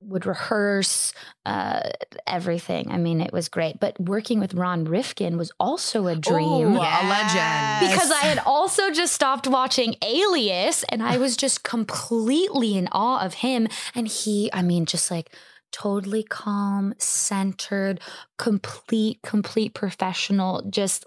would 0.00 0.26
rehearse, 0.26 1.12
uh, 1.44 1.80
everything. 2.26 2.90
I 2.90 2.98
mean, 2.98 3.20
it 3.20 3.32
was 3.32 3.48
great. 3.48 3.80
But 3.80 3.98
working 3.98 4.38
with 4.38 4.54
Ron 4.54 4.84
Rifkin 4.84 5.36
was 5.36 5.50
also 5.58 6.06
a 6.06 6.14
dream. 6.14 6.74
Ooh, 6.76 6.76
a 6.76 7.00
legend. 7.08 7.90
Because 7.92 8.10
I 8.12 8.20
had 8.26 8.38
also 8.46 8.90
just 8.92 9.12
stopped 9.12 9.46
watching 9.48 9.96
Alias 10.02 10.84
and 10.84 11.02
I 11.02 11.16
was 11.18 11.36
just 11.36 11.64
completely 11.64 12.76
in 12.76 12.88
awe 12.92 13.24
of 13.24 13.34
him. 13.34 13.66
And 13.94 14.06
he, 14.06 14.50
I 14.52 14.62
mean, 14.62 14.86
just 14.86 15.10
like 15.10 15.34
totally 15.72 16.22
calm, 16.22 16.94
centered, 16.98 18.00
complete, 18.38 19.20
complete 19.22 19.74
professional, 19.74 20.62
just 20.70 21.04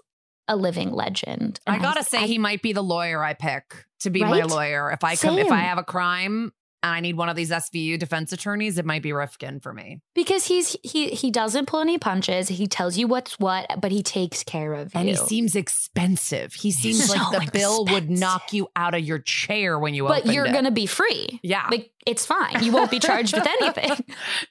a 0.48 0.56
living 0.56 0.92
legend. 0.92 1.60
I 1.66 1.78
gotta 1.78 2.04
say, 2.04 2.18
I- 2.18 2.26
he 2.26 2.38
might 2.38 2.62
be 2.62 2.72
the 2.72 2.82
lawyer 2.82 3.24
I 3.24 3.32
pick 3.34 3.86
to 4.00 4.10
be 4.10 4.20
my 4.20 4.42
lawyer. 4.42 4.90
If 4.90 5.02
I 5.02 5.16
come, 5.16 5.38
if 5.38 5.50
I 5.50 5.60
have 5.60 5.78
a 5.78 5.84
crime 5.84 6.52
and 6.82 6.94
I 6.94 7.00
need 7.00 7.16
one 7.16 7.28
of 7.28 7.36
these 7.36 7.50
SVU 7.50 7.98
defense 7.98 8.32
attorneys, 8.32 8.78
it 8.78 8.84
might 8.84 9.02
be 9.02 9.12
Rifkin 9.12 9.60
for 9.60 9.72
me. 9.72 10.00
because 10.14 10.46
he's 10.46 10.76
he 10.82 11.10
he 11.10 11.30
doesn't 11.30 11.66
pull 11.66 11.80
any 11.80 11.98
punches. 11.98 12.48
He 12.48 12.66
tells 12.66 12.96
you 12.98 13.06
what's 13.06 13.38
what, 13.38 13.80
but 13.80 13.92
he 13.92 14.02
takes 14.02 14.42
care 14.42 14.74
of 14.74 14.90
And 14.94 15.08
you. 15.08 15.14
he 15.14 15.20
seems 15.26 15.54
expensive. 15.54 16.54
He 16.54 16.72
seems 16.72 17.04
So 17.08 17.14
like 17.16 17.46
the 17.46 17.50
bill 17.52 17.84
would 17.86 18.10
knock 18.10 18.52
you 18.52 18.68
out 18.76 18.94
of 18.94 19.00
your 19.02 19.18
chair 19.18 19.78
when 19.78 19.94
you 19.94 20.06
but 20.08 20.26
you're 20.26 20.46
it. 20.46 20.52
gonna 20.52 20.70
be 20.70 20.86
free. 20.86 21.40
Yeah. 21.42 21.68
Like 21.70 21.90
it's 22.06 22.26
fine. 22.26 22.62
You 22.64 22.72
won't 22.72 22.90
be 22.90 22.98
charged 22.98 23.34
with 23.34 23.46
anything. 23.60 24.04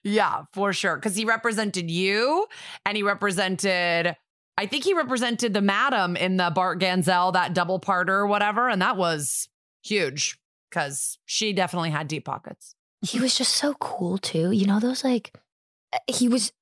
Yeah, 0.04 0.44
for 0.54 0.72
sure. 0.74 0.96
Because 0.96 1.16
he 1.16 1.26
represented 1.26 1.92
you 1.92 2.48
and 2.86 2.96
he 2.96 3.04
represented, 3.04 4.16
I 4.58 4.66
think 4.68 4.84
he 4.84 4.94
represented 4.94 5.54
the 5.54 5.62
madam 5.62 6.16
in 6.16 6.38
the 6.38 6.52
Bart 6.54 6.80
Ganzel, 6.80 7.34
that 7.34 7.54
double 7.54 7.80
parter 7.80 8.10
or 8.10 8.28
whatever. 8.28 8.70
And 8.70 8.82
that 8.82 8.96
was 8.96 9.50
huge 9.84 10.38
because 10.72 11.20
she 11.26 11.54
definitely 11.54 11.92
had 11.92 12.08
deep 12.08 12.26
pockets. 12.26 12.76
he 13.02 13.20
was 13.20 13.38
just 13.38 13.56
so 13.56 13.74
cool 13.76 14.18
too. 14.18 14.52
You 14.52 14.66
know, 14.66 14.80
those 14.80 15.04
like, 15.04 15.36
uh, 15.94 16.00
he 16.08 16.28
was 16.28 16.54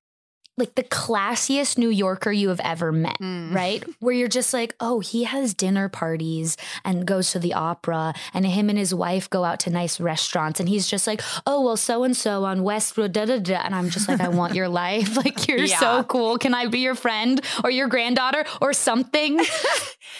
like 0.59 0.75
the 0.75 0.83
classiest 0.83 1.77
New 1.77 1.89
Yorker 1.89 2.31
you 2.31 2.49
have 2.49 2.59
ever 2.63 2.91
met, 2.91 3.17
Mm. 3.19 3.53
right? 3.53 3.83
Where 3.99 4.13
you're 4.13 4.27
just 4.27 4.53
like, 4.53 4.75
oh, 4.79 4.99
he 4.99 5.23
has 5.23 5.53
dinner 5.53 5.89
parties 5.89 6.57
and 6.85 7.05
goes 7.07 7.31
to 7.31 7.39
the 7.39 7.53
opera, 7.53 8.13
and 8.33 8.45
him 8.45 8.69
and 8.69 8.77
his 8.77 8.93
wife 8.93 9.29
go 9.29 9.43
out 9.43 9.59
to 9.61 9.69
nice 9.69 9.99
restaurants, 9.99 10.59
and 10.59 10.69
he's 10.69 10.87
just 10.87 11.07
like, 11.07 11.21
oh, 11.47 11.61
well, 11.63 11.77
so 11.77 12.03
and 12.03 12.15
so 12.15 12.43
on 12.45 12.63
Westwood, 12.63 13.13
da 13.13 13.25
da 13.25 13.39
da. 13.39 13.55
And 13.63 13.73
I'm 13.73 13.89
just 13.89 14.07
like, 14.07 14.19
I 14.21 14.27
want 14.27 14.53
your 14.53 14.67
life. 14.83 15.15
Like, 15.19 15.47
you're 15.47 15.59
Yeah. 15.59 15.79
so 15.79 16.03
cool. 16.03 16.37
Can 16.37 16.53
I 16.53 16.67
be 16.67 16.79
your 16.79 16.95
friend 16.95 17.41
or 17.63 17.69
your 17.71 17.87
granddaughter 17.87 18.45
or 18.61 18.73
something? 18.73 19.39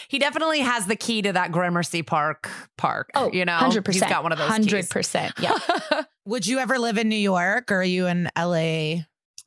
He 0.08 0.18
definitely 0.18 0.60
has 0.60 0.86
the 0.86 0.96
key 0.96 1.22
to 1.22 1.32
that 1.32 1.52
Gramercy 1.52 2.02
Park 2.02 2.50
park. 2.76 3.10
Oh, 3.14 3.30
you 3.32 3.44
know, 3.44 3.56
100%. 3.58 3.92
He's 3.92 4.02
got 4.02 4.22
one 4.22 4.32
of 4.32 4.38
those. 4.38 4.50
keys. 4.58 4.88
100%. 4.88 5.32
Yeah. 5.40 6.02
Would 6.26 6.46
you 6.46 6.58
ever 6.58 6.78
live 6.78 6.98
in 6.98 7.08
New 7.08 7.16
York 7.16 7.70
or 7.72 7.76
are 7.76 7.84
you 7.84 8.06
an 8.06 8.28
LA 8.38 9.02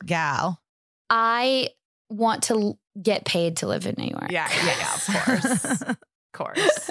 gal? 0.05 0.59
I 1.15 1.69
want 2.09 2.43
to 2.43 2.53
l- 2.55 2.79
get 3.01 3.23
paid 3.25 3.57
to 3.57 3.67
live 3.67 3.85
in 3.85 3.93
New 3.97 4.09
York. 4.09 4.31
Yeah, 4.31 4.49
yeah, 4.65 4.75
yeah, 4.79 4.93
of 4.95 5.25
course. 5.25 5.81
of 5.89 5.97
course. 6.33 6.89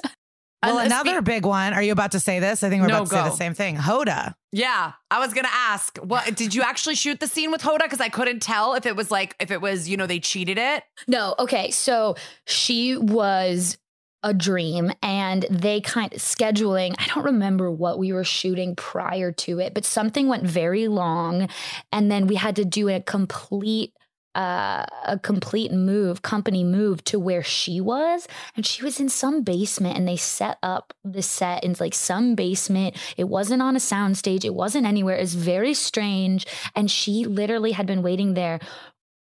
Well, 0.62 0.78
And 0.78 0.86
another 0.86 1.16
spe- 1.19 1.24
big 1.24 1.44
one. 1.44 1.73
Are 1.74 1.82
you 1.82 1.90
about 1.90 2.12
to 2.12 2.20
say 2.20 2.39
this? 2.39 2.62
I 2.62 2.69
think 2.70 2.82
we're 2.82 2.89
No, 2.89 2.99
about 3.03 3.09
to 3.09 3.15
say 3.16 3.23
the 3.24 3.31
same 3.36 3.55
thing. 3.55 3.77
Hoda. 3.77 4.35
Yeah, 4.53 4.93
I 5.11 5.19
was 5.19 5.35
gonna 5.35 5.49
ask. 5.53 5.99
What 5.99 6.36
did 6.36 6.55
you 6.55 6.62
actually 6.62 6.94
shoot 6.94 7.19
the 7.19 7.27
scene 7.27 7.51
with 7.51 7.62
Hoda? 7.62 7.81
Because 7.82 8.01
I 8.01 8.09
couldn't 8.09 8.40
tell 8.43 8.74
if 8.74 8.86
it 8.86 8.94
was 8.94 9.11
like 9.11 9.35
if 9.40 9.51
it 9.51 9.61
was 9.61 9.89
you 9.89 9.97
know 9.97 10.07
they 10.07 10.20
cheated 10.20 10.59
it. 10.59 10.85
No, 11.09 11.35
okay. 11.40 11.73
So 11.73 12.15
she 12.47 12.97
was 12.97 13.77
a 14.24 14.32
dream 14.32 14.93
and 15.03 15.44
they 15.51 15.81
kind 15.81 16.12
of 16.12 16.20
scheduling, 16.20 16.94
I 16.97 17.09
don't 17.12 17.24
remember 17.24 17.69
what 17.73 17.99
we 17.99 18.12
were 18.12 18.23
shooting 18.23 18.77
prior 18.77 19.32
to 19.32 19.59
it, 19.59 19.74
but 19.74 19.85
something 19.85 20.28
went 20.28 20.44
very 20.44 20.86
long 20.86 21.49
and 21.90 22.09
then 22.09 22.28
we 22.28 22.36
had 22.36 22.55
to 22.55 22.65
do 22.65 22.89
a 22.89 23.01
complete 23.01 23.93
uh, 24.35 24.87
a 25.07 25.19
complete 25.19 25.73
move, 25.73 26.23
company 26.23 26.65
move 26.65 27.05
to 27.05 27.19
where 27.19 27.43
she 27.43 27.81
was. 27.81 28.27
And 28.57 28.65
she 28.65 28.83
was 28.83 29.01
in 29.01 29.09
some 29.09 29.43
basement 29.43 29.97
and 29.97 30.07
they 30.09 30.17
set 30.17 30.59
up 30.63 30.95
the 31.05 31.23
set 31.23 31.65
in 31.65 31.75
like 31.79 31.95
some 31.95 32.35
basement. 32.35 32.97
It 33.17 33.25
wasn't 33.25 33.63
on 33.63 33.77
a 33.77 33.81
soundstage, 33.81 34.45
it 34.45 34.55
wasn't 34.55 34.87
anywhere. 34.87 35.17
It 35.17 35.23
was 35.23 35.35
very 35.35 35.75
strange. 35.75 36.47
And 36.75 36.91
she 36.91 37.25
literally 37.25 37.73
had 37.73 37.87
been 37.87 38.03
waiting 38.03 38.35
there 38.35 38.61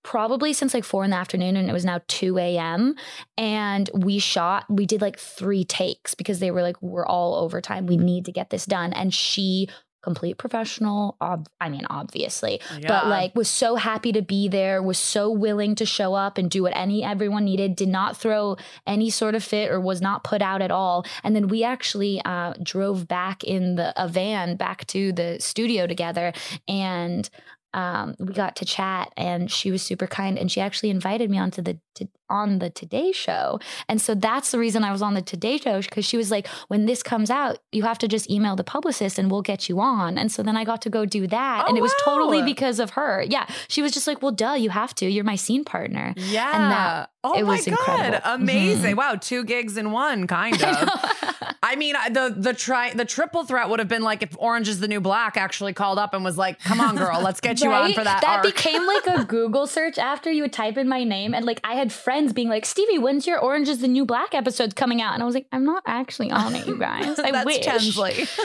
probably 0.06 0.54
since 0.54 0.74
like 0.74 0.84
four 0.84 1.04
in 1.04 1.10
the 1.10 1.18
afternoon 1.18 1.58
and 1.58 1.68
it 1.68 1.74
was 1.74 1.84
now 1.84 2.00
2 2.08 2.38
a.m. 2.38 2.96
And 3.38 3.90
we 3.94 4.20
shot, 4.20 4.66
we 4.70 4.86
did 4.86 5.02
like 5.02 5.18
three 5.18 5.66
takes 5.66 6.14
because 6.14 6.40
they 6.40 6.52
were 6.52 6.62
like, 6.62 6.80
we're 6.82 7.08
all 7.08 7.34
overtime. 7.36 7.88
We 7.88 7.98
need 7.98 8.26
to 8.26 8.32
get 8.32 8.52
this 8.52 8.66
done. 8.66 8.94
And 8.94 9.12
she, 9.12 9.68
complete 10.06 10.38
professional, 10.38 11.18
ob- 11.20 11.50
I 11.60 11.68
mean, 11.70 11.86
obviously, 11.90 12.62
but 12.88 13.08
like 13.10 13.36
was 13.36 13.50
so 13.50 13.76
happy 13.76 14.12
to 14.14 14.22
be 14.22 14.48
there, 14.48 14.82
was 14.82 15.00
so 15.00 15.32
willing 15.32 15.74
to 15.76 15.86
show 15.86 16.14
up 16.14 16.38
and 16.38 16.50
do 16.50 16.62
what 16.64 16.74
any 16.78 17.04
everyone 17.04 17.44
needed, 17.44 17.76
did 17.76 17.90
not 17.90 18.16
throw 18.16 18.56
any 18.86 19.10
sort 19.10 19.36
of 19.36 19.44
fit 19.44 19.72
or 19.72 19.80
was 19.82 20.02
not 20.02 20.24
put 20.24 20.42
out 20.42 20.62
at 20.62 20.72
all. 20.72 21.06
And 21.24 21.36
then 21.36 21.48
we 21.48 21.64
actually 21.64 22.22
uh, 22.24 22.54
drove 22.62 23.08
back 23.08 23.44
in 23.44 23.76
the 23.76 23.92
a 24.02 24.08
van 24.08 24.56
back 24.56 24.86
to 24.88 25.12
the 25.12 25.38
studio 25.40 25.88
together 25.88 26.32
and 26.68 27.28
um, 27.76 28.16
we 28.20 28.34
got 28.34 28.56
to 28.58 28.66
chat 28.66 29.12
and 29.18 29.52
she 29.52 29.70
was 29.70 29.82
super 29.82 30.08
kind 30.08 30.40
and 30.40 30.52
she 30.52 30.62
actually 30.62 30.90
invited 30.90 31.30
me 31.30 31.38
onto 31.38 31.62
the 31.62 31.78
to, 31.96 32.08
on 32.30 32.60
the 32.60 32.70
Today 32.70 33.12
Show. 33.12 33.60
And 33.88 34.02
so 34.02 34.16
that's 34.16 34.52
the 34.52 34.60
reason 34.60 34.84
I 34.84 34.92
was 34.92 35.02
on 35.02 35.14
the 35.14 35.22
Today 35.22 35.58
Show 35.58 35.80
because 35.82 36.06
she 36.06 36.18
was 36.18 36.30
like, 36.32 36.48
when 36.68 36.86
this 36.88 37.02
comes 37.04 37.30
out, 37.30 37.60
you 37.72 37.84
have 37.84 37.98
to 38.00 38.08
just 38.08 38.30
email 38.30 38.56
the 38.56 38.64
publicist 38.66 39.18
and 39.20 39.30
we'll 39.32 39.42
get 39.42 39.70
you 39.70 39.80
on. 39.80 40.18
And 40.18 40.32
so 40.32 40.42
then 40.44 40.58
I 40.58 40.64
got 40.66 40.82
to 40.84 40.90
go 40.90 41.06
do 41.06 41.28
that. 41.28 41.64
Oh, 41.66 41.70
and 41.70 41.78
it 41.78 41.82
was 41.82 41.94
totally 42.04 42.42
because 42.44 42.80
of 42.80 42.92
her. 42.92 43.24
Yeah. 43.30 43.46
She 43.70 43.82
was 43.82 43.92
just 43.94 44.08
like, 44.08 44.22
well, 44.22 44.32
duh, 44.34 44.54
you 44.56 44.70
have 44.72 44.94
to. 44.96 45.06
You're 45.10 45.24
my 45.24 45.36
scene 45.38 45.64
partner. 45.64 46.14
Yeah. 46.18 46.52
And 46.56 46.72
that- 46.72 47.10
oh 47.24 47.34
it 47.40 47.44
my 47.44 47.50
was 47.56 47.66
god, 47.66 47.72
incredible. 47.80 48.20
amazing! 48.26 48.94
Mhm. 48.94 48.98
Wow, 48.98 49.16
two 49.20 49.44
gigs 49.44 49.78
in 49.78 49.92
one, 49.92 50.28
kind 50.28 50.62
of. 50.70 50.90
I 51.66 51.76
mean, 51.76 51.96
the 52.12 52.32
the 52.38 52.54
try 52.54 52.94
the 52.94 53.06
triple 53.06 53.44
threat 53.44 53.70
would 53.70 53.80
have 53.80 53.88
been 53.88 54.04
like 54.04 54.22
if 54.22 54.36
Orange 54.38 54.68
is 54.68 54.80
the 54.80 54.88
New 54.88 55.02
Black 55.02 55.36
actually 55.36 55.74
called 55.74 55.98
up 55.98 56.14
and 56.14 56.24
was 56.24 56.38
like, 56.38 56.60
"Come 56.60 56.80
on, 56.80 56.96
girl, 56.96 57.20
let's 57.24 57.42
get 57.42 57.60
you 57.60 57.72
on 57.72 57.92
for 57.94 58.04
that." 58.04 58.22
That 58.22 58.38
arc. 58.38 58.44
became 58.44 58.86
like 58.86 59.08
a 59.08 59.26
Google 59.26 59.66
search 59.66 59.98
after 59.98 60.32
you 60.32 60.44
would 60.44 60.54
type 60.54 60.78
in 60.78 60.88
my 60.88 61.04
name. 61.04 61.34
And 61.34 61.44
like 61.44 61.60
I 61.64 61.74
had 61.74 61.92
friends 61.92 62.34
being 62.34 62.50
like, 62.50 62.68
Stevie, 62.68 63.00
when's 63.00 63.26
your 63.26 63.40
Orange 63.40 63.68
is 63.68 63.80
the 63.80 63.88
New 63.88 64.06
Black 64.06 64.36
episodes 64.36 64.76
coming 64.76 65.02
out? 65.02 65.16
And 65.16 65.24
I 65.24 65.26
was 65.26 65.34
like, 65.34 65.48
I'm 65.52 65.66
not 65.66 65.82
actually 65.88 66.30
on 66.30 66.56
it, 66.56 66.68
you 66.68 66.78
guys. 66.78 67.18
I 67.18 67.32
That's 67.32 67.46
wish. 67.46 67.66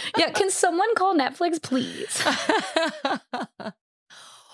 Yeah, 0.16 0.30
can 0.30 0.50
someone 0.50 0.94
call 0.94 1.14
Netflix, 1.14 1.60
please? 1.62 2.24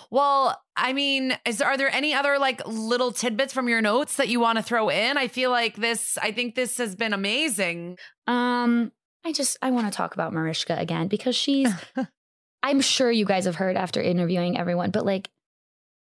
well, 0.09 0.61
I 0.75 0.93
mean, 0.93 1.37
is 1.45 1.61
are 1.61 1.77
there 1.77 1.93
any 1.93 2.13
other 2.13 2.37
like 2.39 2.65
little 2.65 3.11
tidbits 3.11 3.53
from 3.53 3.67
your 3.67 3.81
notes 3.81 4.17
that 4.17 4.29
you 4.29 4.39
want 4.39 4.57
to 4.57 4.63
throw 4.63 4.89
in? 4.89 5.17
I 5.17 5.27
feel 5.27 5.51
like 5.51 5.75
this. 5.75 6.17
I 6.21 6.31
think 6.31 6.55
this 6.55 6.77
has 6.77 6.95
been 6.95 7.13
amazing. 7.13 7.97
Um, 8.27 8.91
I 9.25 9.33
just 9.33 9.57
I 9.61 9.71
want 9.71 9.87
to 9.91 9.95
talk 9.95 10.13
about 10.13 10.33
Mariska 10.33 10.77
again 10.77 11.07
because 11.07 11.35
she's 11.35 11.71
I'm 12.63 12.81
sure 12.81 13.11
you 13.11 13.25
guys 13.25 13.45
have 13.45 13.55
heard 13.55 13.75
after 13.75 14.01
interviewing 14.01 14.57
everyone, 14.57 14.91
but 14.91 15.05
like 15.05 15.29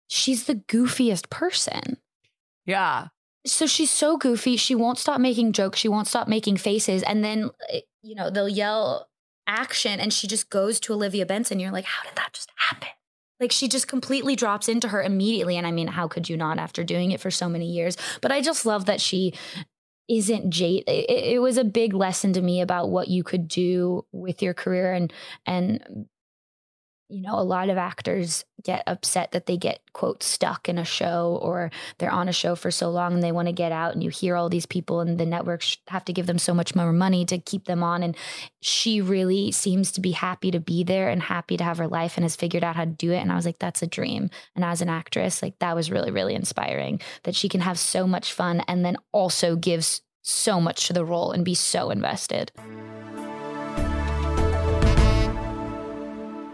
she's 0.09 0.45
the 0.45 0.55
goofiest 0.55 1.31
person. 1.31 1.99
Yeah. 2.65 3.09
so 3.47 3.67
she's 3.67 3.91
so 3.91 4.17
goofy. 4.17 4.57
She 4.57 4.75
won't 4.75 4.99
stop 4.99 5.21
making 5.21 5.53
jokes. 5.53 5.79
She 5.79 5.89
won't 5.89 6.09
stop 6.09 6.27
making 6.29 6.57
faces. 6.57 7.03
And 7.05 7.23
then, 7.25 7.51
eh, 7.71 7.81
you 8.03 8.15
know, 8.15 8.29
they'll 8.29 8.49
yell 8.49 9.09
action 9.47 10.01
and 10.01 10.13
she 10.13 10.27
just 10.27 10.51
goes 10.51 10.81
to 10.81 10.93
Olivia 10.93 11.25
Benson. 11.27 11.61
You're 11.61 11.71
like, 11.71 11.85
how 11.85 12.03
did 12.03 12.17
that 12.17 12.33
just 12.33 12.51
happen? 12.57 12.89
Like 13.41 13.53
she 13.53 13.69
just 13.69 13.89
completely 13.89 14.37
drops 14.37 14.69
into 14.69 14.89
her 14.89 15.03
immediately. 15.03 15.57
And 15.57 15.67
I 15.67 15.71
mean, 15.71 15.89
how 15.89 16.09
could 16.09 16.29
you 16.29 16.37
not 16.37 16.59
after 16.59 16.85
doing 16.85 17.13
it 17.13 17.21
for 17.21 17.31
so 17.31 17.49
many 17.49 17.67
years? 17.67 17.97
But 18.21 18.33
I 18.33 18.41
just 18.41 18.65
love 18.65 18.87
that 18.87 19.01
she 19.01 19.35
isn't 20.09 20.51
Jade. 20.51 20.85
It, 20.87 21.11
it 21.11 21.43
was 21.43 21.57
a 21.57 21.65
big 21.65 21.93
lesson 21.95 22.33
to 22.35 22.43
me 22.43 22.61
about 22.61 22.91
what 22.91 23.09
you 23.09 23.25
could 23.25 23.49
do 23.49 24.05
with 24.13 24.43
your 24.43 24.55
career 24.55 24.93
and 24.93 25.13
and 25.47 26.07
you 27.09 27.23
know, 27.23 27.39
a 27.39 27.43
lot 27.43 27.69
of 27.69 27.79
actors 27.79 28.45
get 28.65 28.83
upset 28.87 29.31
that 29.31 29.47
they 29.47 29.57
get, 29.57 29.79
quote, 29.93 30.23
stuck 30.23 30.69
in 30.69 30.77
a 30.77 30.85
show 30.85 31.39
or 31.41 31.71
they're 31.99 32.11
on 32.11 32.29
a 32.29 32.33
show 32.33 32.57
for 32.57 32.71
so 32.71 32.91
long 32.91 33.15
and 33.15 33.23
they 33.23 33.31
want 33.31 33.47
to 33.47 33.53
get 33.53 33.71
out. 33.71 33.95
And 33.95 34.03
you 34.03 34.11
hear 34.11 34.35
all 34.35 34.49
these 34.49 34.67
people, 34.67 35.01
and 35.01 35.19
the 35.19 35.27
networks 35.27 35.77
have 35.89 36.05
to 36.07 36.13
give 36.13 36.27
them 36.27 36.39
so 36.39 36.53
much 36.53 36.75
more 36.75 36.93
money 36.93 37.25
to 37.27 37.39
keep 37.39 37.67
them 37.67 37.85
on. 37.85 38.03
And 38.03 38.17
she 38.61 39.01
really 39.01 39.53
seems 39.53 39.93
to 39.93 40.01
be 40.01 40.13
happy 40.13 40.51
to 40.51 40.59
be 40.59 40.83
there 40.83 41.09
and 41.09 41.23
happy 41.23 41.57
to 41.57 41.65
have 41.65 41.79
her 41.79 41.89
life 41.89 42.17
and 42.17 42.25
has 42.25 42.35
figured 42.35 42.65
out 42.65 42.77
how 42.77 42.85
to 42.85 42.91
do 42.91 43.13
it. 43.13 43.19
And 43.19 43.31
I 43.31 43.37
was 43.37 43.47
like, 43.47 43.61
that's 43.61 43.83
a 43.83 43.87
dream. 43.87 44.29
And 44.57 44.65
as 44.65 44.83
an 44.83 44.89
actress, 44.89 45.43
like, 45.43 45.59
that 45.61 45.77
was 45.77 45.91
really, 45.91 46.11
really 46.11 46.35
inspiring 46.35 47.01
that 47.23 47.37
she 47.37 47.49
can 47.49 47.61
have 47.61 47.79
so 47.79 48.07
much 48.07 48.33
fun 48.33 48.63
and 48.67 48.85
then 48.85 48.97
also 49.13 49.55
gives 49.55 50.03
so 50.23 50.61
much 50.61 50.89
to 50.89 50.93
the 50.93 51.05
role 51.05 51.31
and 51.31 51.45
be 51.45 51.55
so 51.55 51.91
invested. 51.91 52.51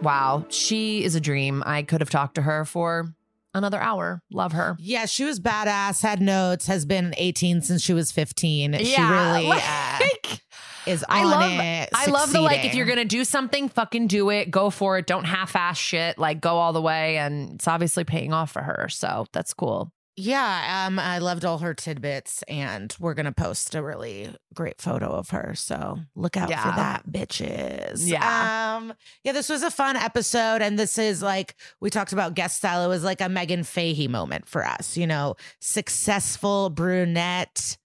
Wow. 0.03 0.47
She 0.49 1.05
is 1.05 1.15
a 1.15 1.21
dream. 1.21 1.63
I 1.65 1.83
could 1.83 2.01
have 2.01 2.11
talked 2.11 2.35
to 2.37 2.43
her 2.43 2.65
for 2.65 3.15
another 3.55 3.81
hour. 3.81 4.23
Love 4.31 4.53
her. 4.53 4.77
Yeah, 4.79 5.07
she 5.07 5.25
was 5.25 5.41
badass, 5.41 6.03
had 6.03 6.21
notes, 6.21 6.67
has 6.67 6.85
been 6.85 7.15
18 7.17 7.63
since 7.63 7.83
she 7.83 7.93
was 7.93 8.11
15. 8.13 8.73
she 8.85 9.01
really 9.01 9.51
uh, 9.51 9.99
is 10.87 11.05
on 11.05 11.17
I 11.17 11.25
love 11.25 11.53
it. 11.53 11.89
I 11.95 12.07
love 12.07 12.33
the 12.33 12.41
like 12.41 12.65
if 12.65 12.75
you're 12.75 12.87
gonna 12.87 13.05
do 13.05 13.25
something, 13.25 13.69
fucking 13.69 14.09
do 14.09 14.31
it. 14.31 14.51
Go 14.51 14.71
for 14.71 14.99
it. 14.99 15.07
Don't 15.07 15.25
half 15.25 15.55
ass 15.55 15.79
shit. 15.79 16.19
Like 16.19 16.41
go 16.41 16.57
all 16.57 16.73
the 16.73 16.83
way. 16.83 17.19
And 17.19 17.55
it's 17.55 17.69
obviously 17.69 18.05
paying 18.05 18.33
off 18.33 18.51
for 18.51 18.63
her. 18.63 18.89
So 18.89 19.27
that's 19.33 19.55
cool. 19.55 19.93
Yeah, 20.15 20.85
um, 20.87 20.99
I 20.99 21.19
loved 21.19 21.45
all 21.45 21.59
her 21.59 21.73
tidbits, 21.73 22.43
and 22.43 22.95
we're 23.01 23.15
gonna 23.15 23.33
post 23.33 23.75
a 23.75 23.83
really 23.83 24.29
great 24.53 24.81
photo 24.81 25.07
of 25.13 25.31
her. 25.31 25.55
So 25.55 26.01
look 26.15 26.37
out 26.37 26.51
Yeah. 26.51 26.63
for 26.63 26.77
that, 26.77 27.03
bitches. 27.11 28.07
Yeah. 28.07 28.77
um, 28.77 28.93
yeah. 29.25 29.33
This 29.33 29.49
was 29.49 29.63
a 29.63 29.71
fun 29.71 29.97
episode, 29.97 30.61
and 30.61 30.79
this 30.79 30.99
is 30.99 31.23
like 31.23 31.55
we 31.81 31.89
talked 31.89 32.13
about 32.13 32.35
guest 32.35 32.59
style. 32.59 32.85
It 32.85 32.89
was 32.89 33.05
like 33.05 33.21
a 33.23 33.25
Meghann 33.25 33.61
Fahy 33.65 34.07
moment 34.09 34.47
for 34.49 34.67
us. 34.67 34.97
You 34.99 35.07
know, 35.07 35.37
successful 35.61 36.69
brunette 36.71 37.79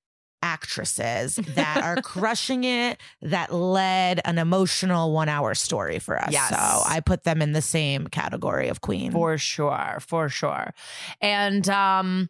actresses 0.47 1.35
that 1.55 1.83
are 1.83 2.01
crushing 2.01 2.63
it 2.63 2.99
that 3.21 3.53
led 3.53 4.21
an 4.23 4.37
emotional 4.37 5.11
one 5.11 5.27
hour 5.27 5.53
story 5.53 5.99
for 5.99 6.19
us. 6.19 6.31
Yes. 6.31 6.49
So 6.49 6.55
I 6.55 7.01
put 7.01 7.23
them 7.23 7.41
in 7.41 7.51
the 7.51 7.61
same 7.61 8.07
category 8.07 8.69
of 8.69 8.81
queen. 8.81 9.11
For 9.11 9.37
sure. 9.37 9.97
For 9.99 10.29
sure. 10.29 10.73
And 11.19 11.67
um, 11.67 12.29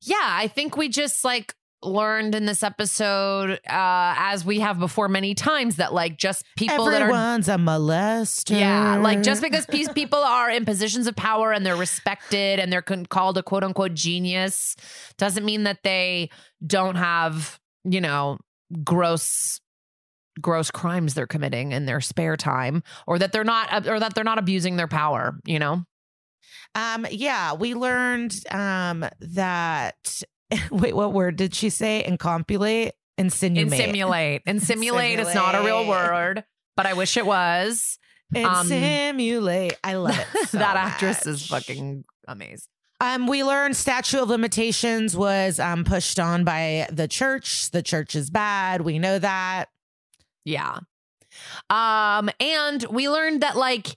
yeah, 0.00 0.16
I 0.22 0.48
think 0.48 0.76
we 0.76 0.88
just 0.88 1.24
like 1.24 1.54
learned 1.82 2.34
in 2.34 2.46
this 2.46 2.62
episode, 2.62 3.52
uh, 3.68 4.14
as 4.16 4.44
we 4.44 4.60
have 4.60 4.78
before 4.78 5.08
many 5.08 5.34
times, 5.34 5.76
that 5.76 5.94
like 5.94 6.16
just 6.16 6.44
people 6.56 6.86
that 6.86 7.00
are 7.02 7.06
Everyone's 7.06 7.48
a 7.48 7.56
molester. 7.56 8.58
Yeah, 8.58 8.96
like 8.96 9.22
just 9.22 9.42
because 9.42 9.66
these 9.66 9.88
people 9.88 10.18
are 10.18 10.50
in 10.50 10.64
positions 10.64 11.06
of 11.06 11.16
power 11.16 11.52
and 11.52 11.64
they're 11.64 11.76
respected 11.76 12.58
and 12.58 12.72
they're 12.72 12.82
con- 12.82 13.06
called 13.06 13.38
a 13.38 13.42
quote 13.42 13.64
unquote 13.64 13.94
genius 13.94 14.76
doesn't 15.16 15.44
mean 15.44 15.64
that 15.64 15.82
they 15.84 16.30
don't 16.66 16.96
have, 16.96 17.60
you 17.84 18.00
know, 18.00 18.38
gross 18.84 19.60
gross 20.40 20.70
crimes 20.70 21.14
they're 21.14 21.26
committing 21.26 21.72
in 21.72 21.86
their 21.86 22.00
spare 22.00 22.36
time 22.36 22.82
or 23.06 23.18
that 23.18 23.32
they're 23.32 23.44
not 23.44 23.86
or 23.88 23.98
that 23.98 24.14
they're 24.14 24.24
not 24.24 24.38
abusing 24.38 24.76
their 24.76 24.88
power, 24.88 25.38
you 25.44 25.58
know. 25.58 25.84
Um, 26.74 27.06
yeah, 27.10 27.54
we 27.54 27.74
learned 27.74 28.34
um 28.50 29.04
that 29.20 30.22
wait, 30.70 30.94
what 30.94 31.12
word 31.12 31.36
did 31.36 31.54
she 31.54 31.70
say? 31.70 32.04
Incompulate? 32.04 32.92
Insinuate. 33.16 33.72
Insimulate. 33.72 34.42
Insimulate 34.46 35.18
is 35.18 35.34
not 35.34 35.54
a 35.54 35.62
real 35.62 35.86
word, 35.86 36.44
but 36.76 36.86
I 36.86 36.94
wish 36.94 37.16
it 37.16 37.26
was. 37.26 37.98
Um, 38.34 38.44
Insimulate. 38.44 39.76
I 39.82 39.94
love 39.94 40.18
it. 40.18 40.48
so 40.48 40.58
that 40.58 40.76
actress 40.76 41.26
is 41.26 41.46
fucking 41.46 42.04
amazing. 42.26 42.68
Um, 43.00 43.26
we 43.26 43.44
learned 43.44 43.76
statute 43.76 44.20
of 44.20 44.28
limitations 44.28 45.16
was 45.16 45.60
um 45.60 45.84
pushed 45.84 46.18
on 46.18 46.44
by 46.44 46.88
the 46.90 47.08
church. 47.08 47.70
The 47.70 47.82
church 47.82 48.14
is 48.14 48.30
bad. 48.30 48.80
We 48.82 48.98
know 48.98 49.18
that. 49.18 49.66
Yeah. 50.44 50.78
Um, 51.70 52.30
and 52.40 52.82
we 52.90 53.08
learned 53.08 53.42
that 53.42 53.56
like 53.56 53.96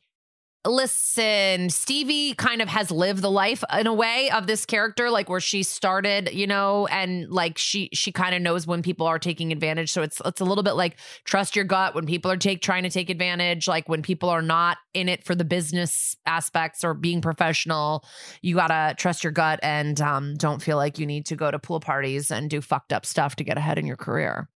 listen, 0.66 1.70
Stevie 1.70 2.36
kind 2.36 2.62
of 2.62 2.68
has 2.70 2.92
lived 2.92 3.22
the 3.22 3.32
life 3.32 3.64
in 3.78 3.88
a 3.88 3.94
way 3.94 4.30
of 4.30 4.46
this 4.46 4.66
character, 4.66 5.10
like 5.10 5.28
where 5.28 5.40
she 5.40 5.64
started, 5.64 6.30
you 6.34 6.46
know, 6.46 6.88
and 6.88 7.30
like 7.30 7.58
she 7.58 7.90
she 7.94 8.12
kind 8.12 8.36
of 8.36 8.42
knows 8.42 8.68
when 8.68 8.84
people 8.84 9.08
are 9.08 9.18
taking 9.18 9.52
advantage. 9.52 9.92
So 9.92 10.04
it's 10.04 10.22
it's 10.24 10.42
a 10.42 10.46
little 10.46 10.64
bit 10.64 10.74
like 10.74 10.98
trust 11.24 11.56
your 11.56 11.66
gut 11.66 11.96
when 11.96 12.06
people 12.06 12.30
are 12.30 12.38
take 12.38 12.62
trying 12.62 12.84
to 12.84 12.90
take 12.90 13.10
advantage, 13.10 13.68
like 13.68 13.90
when 13.90 14.02
people 14.02 14.30
are 14.30 14.44
not 14.44 14.78
in 14.94 15.10
it 15.10 15.24
for 15.24 15.34
the 15.34 15.46
business 15.46 16.16
aspects 16.26 16.84
or 16.84 16.94
being 16.94 17.22
professional, 17.22 18.06
you 18.42 18.56
gotta 18.56 18.94
trust 18.96 19.24
your 19.24 19.32
gut 19.32 19.60
and 19.64 20.00
um, 20.02 20.36
don't 20.36 20.62
feel 20.62 20.78
like 20.78 21.00
you 21.00 21.06
need 21.08 21.26
to 21.28 21.36
go 21.36 21.50
to 21.50 21.58
pool 21.58 21.80
parties 21.80 22.30
and 22.30 22.50
do 22.50 22.62
fucked 22.62 22.94
up 22.94 23.06
stuff 23.06 23.36
to 23.38 23.44
get 23.44 23.58
ahead 23.58 23.80
in 23.80 23.88
your 23.88 23.98
career. 23.98 24.48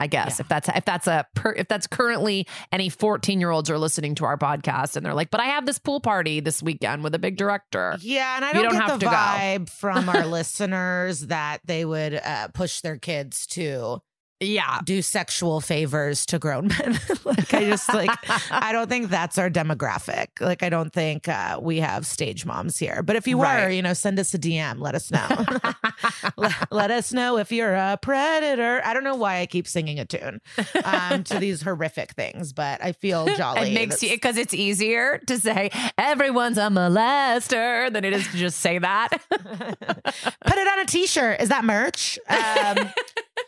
I 0.00 0.06
guess 0.06 0.38
Yeah. 0.38 0.42
if 0.44 0.48
that's 0.48 0.68
if 0.68 0.84
that's 0.84 1.06
a 1.06 1.26
per, 1.34 1.52
if 1.52 1.68
that's 1.68 1.86
currently 1.86 2.46
any 2.72 2.88
14 2.88 3.40
year 3.40 3.50
olds 3.50 3.68
are 3.70 3.78
listening 3.78 4.14
to 4.16 4.24
our 4.24 4.36
podcast 4.38 4.96
and 4.96 5.04
they're 5.04 5.14
like, 5.14 5.30
but 5.30 5.40
I 5.40 5.46
have 5.46 5.66
this 5.66 5.78
pool 5.78 6.00
party 6.00 6.40
this 6.40 6.62
weekend 6.62 7.02
with 7.02 7.14
a 7.14 7.18
big 7.18 7.36
director. 7.36 7.96
Yeah, 8.00 8.36
and 8.36 8.44
I 8.44 8.52
don't, 8.52 8.64
don't 8.64 8.72
get 8.74 8.82
have 8.82 9.00
the 9.00 9.06
to 9.06 9.10
go. 9.10 9.16
vibe 9.16 9.68
from 9.70 10.08
our 10.08 10.24
listeners 10.38 11.20
that 11.26 11.58
they 11.64 11.84
would 11.84 12.14
uh, 12.14 12.48
push 12.48 12.80
their 12.80 12.96
kids 12.96 13.46
to 13.48 13.98
Yeah. 14.40 14.78
do 14.84 15.02
sexual 15.02 15.60
favors 15.60 16.24
to 16.26 16.38
grown 16.38 16.68
men. 16.78 16.98
like 17.24 17.52
I 17.52 17.64
just 17.64 17.92
like 17.92 18.10
I 18.52 18.70
don't 18.72 18.88
think 18.88 19.08
that's 19.10 19.36
our 19.36 19.50
demographic. 19.50 20.28
Like 20.40 20.62
I 20.62 20.68
don't 20.68 20.92
think 20.92 21.26
uh, 21.28 21.58
we 21.60 21.80
have 21.80 22.06
stage 22.06 22.46
moms 22.46 22.78
here. 22.78 23.02
But 23.02 23.16
if 23.16 23.26
you 23.26 23.40
Right. 23.42 23.64
were, 23.64 23.70
you 23.70 23.82
know, 23.82 23.94
send 23.94 24.18
us 24.20 24.32
a 24.34 24.38
DM. 24.38 24.78
Let 24.78 24.94
us 24.94 25.10
know. 25.10 25.26
Let, 26.38 26.72
let 26.72 26.90
us 26.90 27.12
know 27.12 27.38
if 27.38 27.50
you're 27.52 27.74
a 27.74 27.98
predator. 28.00 28.80
I 28.84 28.94
don't 28.94 29.04
know 29.04 29.16
why 29.16 29.40
I 29.40 29.46
keep 29.46 29.66
singing 29.66 29.98
a 29.98 30.04
tune 30.04 30.40
um, 30.84 31.24
to 31.24 31.38
these 31.40 31.62
horrific 31.62 32.12
things, 32.12 32.52
but 32.52 32.82
I 32.82 32.92
feel 32.92 33.26
jolly. 33.36 33.70
It 33.70 33.74
makes 33.74 34.02
you 34.02 34.10
because 34.10 34.36
it's 34.36 34.54
easier 34.54 35.18
to 35.26 35.38
say 35.38 35.70
everyone's 35.96 36.58
a 36.58 36.68
molester 36.68 37.92
than 37.92 38.04
it 38.04 38.12
is 38.12 38.26
to 38.28 38.36
just 38.36 38.60
say 38.60 38.78
that. 38.78 39.08
Put 39.30 40.58
it 40.58 40.68
on 40.68 40.80
a 40.80 40.84
t-shirt. 40.86 41.40
Is 41.40 41.48
that 41.48 41.64
merch? 41.64 42.18
Um, 42.28 42.90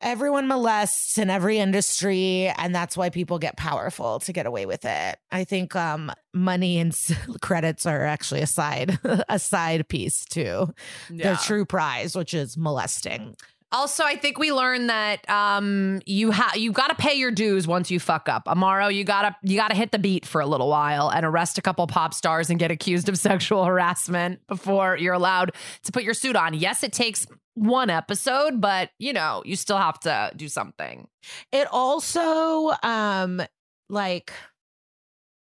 everyone 0.00 0.46
molests 0.46 1.18
in 1.18 1.30
every 1.30 1.58
industry, 1.58 2.52
and 2.56 2.74
that's 2.74 2.96
why 2.96 3.10
people 3.10 3.38
get 3.38 3.56
powerful 3.56 4.20
to 4.20 4.32
get 4.32 4.46
away 4.46 4.66
with 4.66 4.84
it. 4.84 5.18
I 5.30 5.44
think 5.44 5.74
um, 5.76 6.12
money 6.32 6.78
and 6.78 6.96
credits 7.40 7.86
are 7.86 8.04
actually 8.04 8.40
a 8.40 8.46
side 8.46 8.98
a 9.28 9.38
side 9.38 9.88
piece 9.88 10.24
to 10.26 10.72
the 11.10 11.38
true 11.42 11.64
prize, 11.64 12.16
which 12.16 12.34
is 12.34 12.56
molesting. 12.56 13.36
Also, 13.70 14.02
I 14.02 14.16
think 14.16 14.38
we 14.38 14.50
learned 14.50 14.88
that 14.88 15.28
um, 15.28 16.00
you 16.06 16.30
have 16.30 16.56
you 16.56 16.72
got 16.72 16.88
to 16.88 16.94
pay 16.94 17.14
your 17.14 17.30
dues 17.30 17.66
once 17.66 17.90
you 17.90 18.00
fuck 18.00 18.26
up. 18.26 18.46
Amaro, 18.46 18.92
you 18.92 19.04
gotta 19.04 19.36
you 19.42 19.58
gotta 19.58 19.74
hit 19.74 19.92
the 19.92 19.98
beat 19.98 20.24
for 20.24 20.40
a 20.40 20.46
little 20.46 20.70
while 20.70 21.10
and 21.10 21.26
arrest 21.26 21.58
a 21.58 21.62
couple 21.62 21.86
pop 21.86 22.14
stars 22.14 22.48
and 22.48 22.58
get 22.58 22.70
accused 22.70 23.10
of 23.10 23.18
sexual 23.18 23.66
harassment 23.66 24.40
before 24.46 24.96
you're 24.96 25.12
allowed 25.12 25.52
to 25.82 25.92
put 25.92 26.02
your 26.02 26.14
suit 26.14 26.34
on. 26.34 26.54
Yes, 26.54 26.82
it 26.82 26.94
takes 26.94 27.26
one 27.58 27.90
episode, 27.90 28.60
but 28.60 28.90
you 28.98 29.12
know 29.12 29.42
you 29.44 29.56
still 29.56 29.78
have 29.78 30.00
to 30.00 30.32
do 30.36 30.48
something. 30.48 31.08
It 31.52 31.68
also 31.70 32.72
um 32.82 33.42
like 33.88 34.32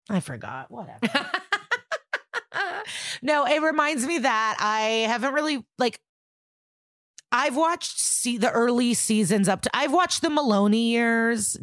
I 0.08 0.20
forgot 0.20 0.70
whatever. 0.70 1.00
no, 3.22 3.46
it 3.46 3.62
reminds 3.62 4.06
me 4.06 4.18
that 4.18 4.56
I 4.60 5.06
haven't 5.08 5.34
really 5.34 5.64
like 5.78 6.00
I've 7.32 7.56
watched 7.56 7.98
see 7.98 8.38
the 8.38 8.50
early 8.50 8.94
seasons 8.94 9.48
up 9.48 9.62
to 9.62 9.70
I've 9.74 9.92
watched 9.92 10.22
the 10.22 10.28
Meloni 10.28 10.90
years 10.90 11.56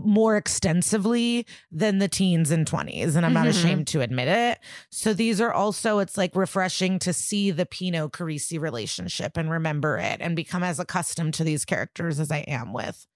more 0.00 0.36
extensively 0.36 1.44
than 1.72 1.98
the 1.98 2.06
teens 2.08 2.50
and 2.52 2.66
20s 2.66 3.16
and 3.16 3.26
I'm 3.26 3.32
not 3.32 3.46
Mhm. 3.46 3.50
ashamed 3.50 3.86
to 3.88 4.00
admit 4.00 4.28
it. 4.28 4.58
So 4.90 5.12
these 5.12 5.40
are 5.40 5.52
also 5.52 5.98
it's 5.98 6.16
like 6.16 6.36
refreshing 6.36 6.98
to 7.00 7.12
see 7.12 7.50
the 7.50 7.66
Pino 7.66 8.08
Carisi 8.08 8.60
relationship 8.60 9.36
and 9.36 9.50
remember 9.50 9.98
it 9.98 10.18
and 10.20 10.36
become 10.36 10.62
as 10.62 10.78
accustomed 10.78 11.34
to 11.34 11.44
these 11.44 11.64
characters 11.64 12.20
as 12.20 12.30
I 12.30 12.38
am 12.38 12.72
with 12.72 13.06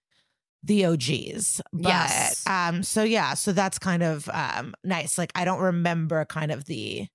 the 0.64 0.84
OGs. 0.86 1.60
But, 1.72 1.82
Yes. 1.88 2.44
Um 2.46 2.82
so 2.82 3.02
yeah, 3.04 3.34
so 3.34 3.52
that's 3.52 3.78
kind 3.78 4.02
of 4.02 4.28
um 4.32 4.74
nice. 4.82 5.18
Like 5.18 5.30
I 5.36 5.44
don't 5.44 5.60
remember 5.60 6.24
kind 6.24 6.50
of 6.50 6.64
the 6.64 7.06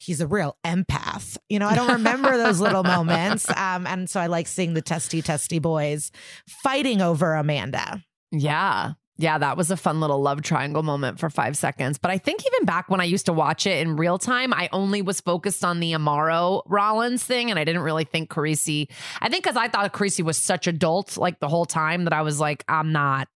he's 0.00 0.20
a 0.20 0.26
real 0.26 0.56
empath. 0.64 1.36
You 1.48 1.58
know, 1.58 1.66
I 1.68 1.74
don't 1.74 1.90
remember 1.92 2.36
those 2.36 2.60
little 2.60 2.82
moments. 2.84 3.46
Um 3.56 3.86
and 3.86 4.10
so 4.10 4.20
I 4.20 4.26
like 4.26 4.48
seeing 4.48 4.74
the 4.74 4.82
testy 4.82 5.22
testy 5.22 5.58
boys 5.60 6.10
fighting 6.48 7.00
over 7.00 7.34
Amanda. 7.34 8.02
Yeah. 8.30 8.92
Yeah, 9.20 9.36
that 9.36 9.56
was 9.56 9.72
a 9.72 9.76
fun 9.76 9.98
little 9.98 10.22
love 10.22 10.42
triangle 10.42 10.84
moment 10.84 11.18
for 11.18 11.28
five 11.28 11.56
seconds. 11.56 11.98
But 11.98 12.12
I 12.12 12.18
think 12.18 12.40
even 12.46 12.64
back 12.64 12.88
when 12.88 13.00
I 13.00 13.04
used 13.04 13.26
to 13.26 13.32
watch 13.32 13.66
it 13.66 13.84
in 13.84 13.96
real 13.96 14.16
time, 14.16 14.54
I 14.54 14.68
only 14.72 15.02
was 15.02 15.20
focused 15.20 15.64
on 15.64 15.80
the 15.80 15.92
Amaro 15.92 16.62
Rollins 16.66 17.24
thing, 17.24 17.50
and 17.50 17.58
I 17.58 17.64
didn't 17.64 17.82
really 17.82 18.04
think 18.04 18.30
Carisi. 18.30 18.88
I 19.20 19.28
think 19.28 19.42
because 19.42 19.56
I 19.56 19.66
thought 19.66 19.92
Carisi 19.92 20.24
was 20.24 20.36
such 20.36 20.68
adult 20.68 21.16
like 21.16 21.40
the 21.40 21.48
whole 21.48 21.66
time 21.66 22.04
that 22.04 22.12
I 22.12 22.22
was 22.22 22.38
like, 22.38 22.64
I'm 22.68 22.92
not. 22.92 23.28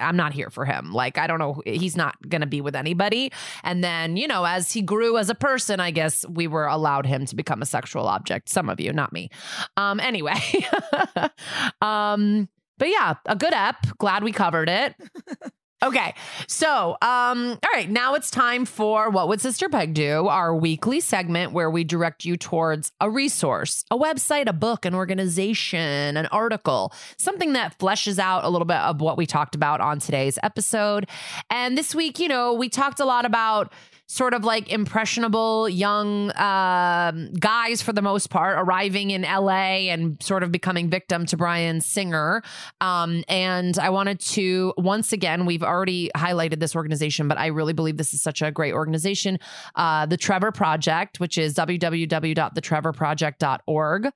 I'm 0.00 0.16
not 0.16 0.32
here 0.32 0.48
for 0.48 0.64
him. 0.64 0.92
Like, 0.92 1.18
I 1.18 1.26
don't 1.26 1.40
know. 1.40 1.60
He's 1.66 1.96
not 1.96 2.14
going 2.28 2.42
to 2.42 2.46
be 2.46 2.60
with 2.60 2.76
anybody. 2.76 3.32
And 3.64 3.82
then, 3.82 4.16
you 4.16 4.28
know, 4.28 4.44
as 4.44 4.72
he 4.72 4.80
grew 4.80 5.18
as 5.18 5.28
a 5.28 5.34
person, 5.34 5.80
I 5.80 5.90
guess 5.90 6.24
we 6.28 6.46
were 6.46 6.66
allowed 6.66 7.04
him 7.04 7.26
to 7.26 7.34
become 7.34 7.62
a 7.62 7.66
sexual 7.66 8.06
object. 8.06 8.48
Some 8.48 8.68
of 8.68 8.78
you, 8.78 8.92
not 8.92 9.12
me. 9.12 9.28
Um, 9.76 9.98
anyway. 9.98 10.38
um, 11.82 12.48
but 12.78 12.88
yeah, 12.88 13.14
a 13.26 13.36
good 13.36 13.52
ep. 13.52 13.76
Glad 13.98 14.24
we 14.24 14.32
covered 14.32 14.68
it. 14.68 14.94
Okay. 15.80 16.14
So, 16.48 16.96
um, 17.02 17.50
all 17.50 17.70
right, 17.72 17.88
now 17.88 18.14
it's 18.14 18.32
time 18.32 18.64
for 18.64 19.10
What 19.10 19.28
Would 19.28 19.40
Sister 19.40 19.68
Peg 19.68 19.94
Do? 19.94 20.26
Our 20.26 20.52
weekly 20.52 20.98
segment 20.98 21.52
where 21.52 21.70
we 21.70 21.84
direct 21.84 22.24
you 22.24 22.36
towards 22.36 22.90
a 23.00 23.08
resource, 23.08 23.84
a 23.88 23.96
website, 23.96 24.48
a 24.48 24.52
book, 24.52 24.84
an 24.84 24.94
organization, 24.94 26.16
an 26.16 26.26
article, 26.26 26.92
something 27.16 27.52
that 27.52 27.78
fleshes 27.78 28.18
out 28.18 28.42
a 28.42 28.48
little 28.48 28.66
bit 28.66 28.78
of 28.78 29.00
what 29.00 29.16
we 29.16 29.24
talked 29.24 29.54
about 29.54 29.80
on 29.80 30.00
today's 30.00 30.36
episode. 30.42 31.08
And 31.48 31.78
this 31.78 31.94
week, 31.94 32.18
you 32.18 32.26
know, 32.26 32.54
we 32.54 32.68
talked 32.68 32.98
a 32.98 33.04
lot 33.04 33.24
about 33.24 33.72
sort 34.08 34.32
of 34.32 34.42
like 34.42 34.72
impressionable 34.72 35.68
young 35.68 36.34
um, 36.36 37.30
guys 37.34 37.82
for 37.82 37.92
the 37.92 38.00
most 38.00 38.30
part 38.30 38.56
arriving 38.58 39.10
in 39.10 39.20
LA 39.22 39.90
and 39.90 40.22
sort 40.22 40.42
of 40.42 40.50
becoming 40.50 40.88
victim 40.88 41.26
to 41.26 41.36
Bryan 41.36 41.82
Singer. 41.82 42.42
Um, 42.80 43.22
and 43.28 43.78
I 43.78 43.90
wanted 43.90 44.18
to, 44.20 44.72
once 44.78 45.12
again, 45.12 45.44
we've 45.44 45.62
already 45.62 46.10
highlighted 46.16 46.58
this 46.58 46.74
organization, 46.74 47.28
but 47.28 47.36
I 47.36 47.48
really 47.48 47.74
believe 47.74 47.98
this 47.98 48.14
is 48.14 48.22
such 48.22 48.40
a 48.40 48.50
great 48.50 48.72
organization. 48.72 49.38
Uh, 49.74 50.06
the 50.06 50.16
Trevor 50.16 50.52
Project, 50.52 51.20
which 51.20 51.36
is 51.36 51.54
www.thetrevorproject.org. 51.54 54.10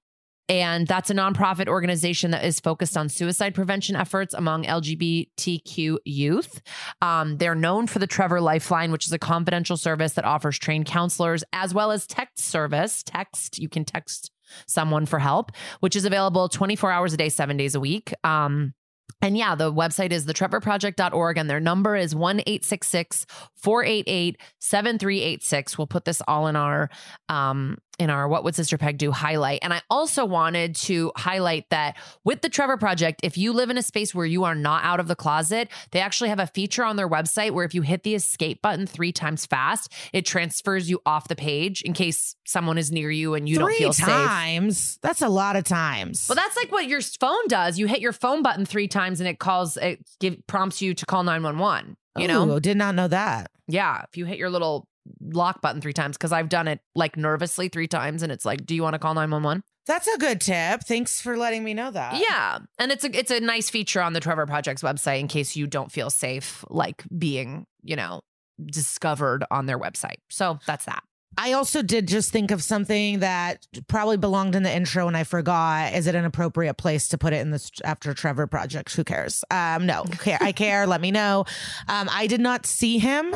And 0.52 0.86
that's 0.86 1.08
a 1.08 1.14
nonprofit 1.14 1.66
organization 1.66 2.30
that 2.32 2.44
is 2.44 2.60
focused 2.60 2.94
on 2.94 3.08
suicide 3.08 3.54
prevention 3.54 3.96
efforts 3.96 4.34
among 4.34 4.64
LGBTQ 4.64 5.96
youth. 6.04 6.60
Um, 7.00 7.38
they're 7.38 7.54
known 7.54 7.86
for 7.86 7.98
the 7.98 8.06
Trevor 8.06 8.38
Lifeline, 8.38 8.92
which 8.92 9.06
is 9.06 9.12
a 9.14 9.18
confidential 9.18 9.78
service 9.78 10.12
that 10.12 10.26
offers 10.26 10.58
trained 10.58 10.84
counselors 10.84 11.42
as 11.54 11.72
well 11.72 11.90
as 11.90 12.06
text 12.06 12.44
service. 12.44 13.02
Text, 13.02 13.58
you 13.58 13.70
can 13.70 13.86
text 13.86 14.30
someone 14.66 15.06
for 15.06 15.18
help, 15.18 15.52
which 15.80 15.96
is 15.96 16.04
available 16.04 16.50
24 16.50 16.92
hours 16.92 17.14
a 17.14 17.16
day, 17.16 17.30
seven 17.30 17.56
days 17.56 17.74
a 17.74 17.80
week. 17.80 18.12
Um, 18.22 18.74
and 19.22 19.38
yeah, 19.38 19.54
the 19.54 19.72
website 19.72 20.10
is 20.10 20.26
thetrevorproject.org 20.26 21.38
and 21.38 21.48
their 21.48 21.60
number 21.60 21.96
is 21.96 22.14
1 22.14 22.42
488 22.44 24.36
7386. 24.58 25.78
We'll 25.78 25.86
put 25.86 26.04
this 26.04 26.20
all 26.28 26.46
in 26.46 26.56
our 26.56 26.90
um 27.30 27.78
in 27.98 28.10
our 28.10 28.26
What 28.26 28.44
Would 28.44 28.54
Sister 28.54 28.78
Peg 28.78 28.98
Do 28.98 29.12
highlight. 29.12 29.60
And 29.62 29.72
I 29.72 29.82
also 29.90 30.24
wanted 30.24 30.74
to 30.76 31.12
highlight 31.16 31.68
that 31.70 31.96
with 32.24 32.40
the 32.42 32.48
Trevor 32.48 32.76
Project, 32.76 33.20
if 33.22 33.36
you 33.36 33.52
live 33.52 33.70
in 33.70 33.78
a 33.78 33.82
space 33.82 34.14
where 34.14 34.26
you 34.26 34.44
are 34.44 34.54
not 34.54 34.84
out 34.84 34.98
of 35.00 35.08
the 35.08 35.14
closet, 35.16 35.68
they 35.90 36.00
actually 36.00 36.30
have 36.30 36.40
a 36.40 36.46
feature 36.46 36.84
on 36.84 36.96
their 36.96 37.08
website 37.08 37.52
where 37.52 37.64
if 37.64 37.74
you 37.74 37.82
hit 37.82 38.02
the 38.02 38.14
escape 38.14 38.62
button 38.62 38.86
three 38.86 39.12
times 39.12 39.46
fast, 39.46 39.92
it 40.12 40.24
transfers 40.26 40.88
you 40.90 41.00
off 41.06 41.28
the 41.28 41.36
page 41.36 41.82
in 41.82 41.92
case 41.92 42.34
someone 42.44 42.78
is 42.78 42.90
near 42.90 43.10
you 43.10 43.34
and 43.34 43.48
you 43.48 43.56
Three 43.56 43.64
don't 43.64 43.78
feel 43.78 43.92
safe. 43.92 44.06
times. 44.06 44.98
That's 45.02 45.22
a 45.22 45.28
lot 45.28 45.56
of 45.56 45.64
times. 45.64 46.26
Well, 46.28 46.36
that's 46.36 46.56
like 46.56 46.72
what 46.72 46.86
your 46.86 47.00
phone 47.00 47.46
does. 47.48 47.78
You 47.78 47.86
hit 47.86 48.00
your 48.00 48.12
phone 48.12 48.42
button 48.42 48.64
three 48.64 48.88
times 48.88 49.20
and 49.20 49.28
it 49.28 49.38
calls, 49.38 49.76
it 49.76 50.00
give, 50.20 50.46
prompts 50.46 50.82
you 50.82 50.94
to 50.94 51.06
call 51.06 51.22
911. 51.24 51.96
You 52.16 52.28
know? 52.28 52.58
Did 52.58 52.76
not 52.76 52.94
know 52.94 53.08
that. 53.08 53.50
Yeah. 53.68 54.02
If 54.08 54.16
you 54.16 54.26
hit 54.26 54.36
your 54.38 54.50
little 54.50 54.86
lock 55.20 55.60
button 55.60 55.80
three 55.80 55.92
times, 55.92 56.16
because 56.16 56.32
I've 56.32 56.48
done 56.48 56.68
it 56.68 56.80
like 56.94 57.16
nervously 57.16 57.68
three 57.68 57.88
times 57.88 58.22
and 58.22 58.30
it's 58.30 58.44
like, 58.44 58.64
do 58.66 58.74
you 58.74 58.82
want 58.82 58.94
to 58.94 58.98
call 58.98 59.14
911? 59.14 59.62
That's 59.86 60.06
a 60.06 60.18
good 60.18 60.40
tip. 60.40 60.82
Thanks 60.82 61.20
for 61.20 61.36
letting 61.36 61.64
me 61.64 61.74
know 61.74 61.90
that. 61.90 62.20
Yeah. 62.20 62.58
And 62.78 62.92
it's 62.92 63.04
a 63.04 63.18
it's 63.18 63.32
a 63.32 63.40
nice 63.40 63.68
feature 63.68 64.00
on 64.00 64.12
the 64.12 64.20
Trevor 64.20 64.46
Project's 64.46 64.82
website 64.82 65.18
in 65.18 65.26
case 65.26 65.56
you 65.56 65.66
don't 65.66 65.90
feel 65.90 66.08
safe 66.08 66.64
like 66.70 67.02
being, 67.16 67.66
you 67.82 67.96
know, 67.96 68.20
discovered 68.64 69.44
on 69.50 69.66
their 69.66 69.78
website. 69.78 70.18
So 70.30 70.60
that's 70.66 70.84
that. 70.84 71.02
I 71.38 71.52
also 71.52 71.82
did 71.82 72.08
just 72.08 72.30
think 72.30 72.50
of 72.50 72.62
something 72.62 73.20
that 73.20 73.66
probably 73.88 74.18
belonged 74.18 74.54
in 74.54 74.62
the 74.62 74.74
intro 74.74 75.08
and 75.08 75.16
I 75.16 75.24
forgot. 75.24 75.94
Is 75.94 76.06
it 76.06 76.14
an 76.14 76.24
appropriate 76.24 76.74
place 76.74 77.08
to 77.08 77.18
put 77.18 77.32
it 77.32 77.38
in 77.38 77.50
this 77.50 77.70
after 77.84 78.12
Trevor 78.12 78.46
project? 78.46 78.94
Who 78.94 79.04
cares? 79.04 79.42
Um, 79.50 79.86
no, 79.86 80.04
care. 80.04 80.38
I 80.40 80.52
care. 80.52 80.86
Let 80.92 81.00
me 81.00 81.10
know. 81.10 81.46
Um, 81.88 82.08
I 82.12 82.26
did 82.26 82.40
not 82.40 82.66
see 82.66 82.98
him, 82.98 83.34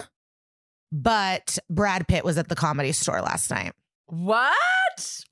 but 0.92 1.58
Brad 1.68 2.08
Pitt 2.08 2.24
was 2.24 2.38
at 2.38 2.48
the 2.48 2.54
comedy 2.54 2.92
store 2.92 3.20
last 3.20 3.50
night. 3.50 3.72
What? 4.06 5.24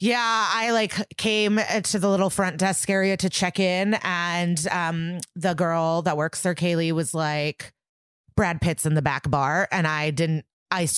Yeah, 0.00 0.48
I 0.52 0.70
like 0.70 1.16
came 1.16 1.58
to 1.58 1.98
the 1.98 2.08
little 2.08 2.30
front 2.30 2.58
desk 2.58 2.88
area 2.88 3.16
to 3.16 3.28
check 3.28 3.58
in, 3.58 3.94
and 4.02 4.68
um, 4.68 5.18
the 5.34 5.54
girl 5.54 6.02
that 6.02 6.16
works 6.16 6.42
there, 6.42 6.54
Kaylee, 6.54 6.92
was 6.92 7.14
like, 7.14 7.72
"Brad 8.36 8.60
Pitt's 8.60 8.86
in 8.86 8.94
the 8.94 9.02
back 9.02 9.28
bar," 9.28 9.66
and 9.72 9.86
I 9.86 10.10
didn't. 10.10 10.44
I 10.70 10.88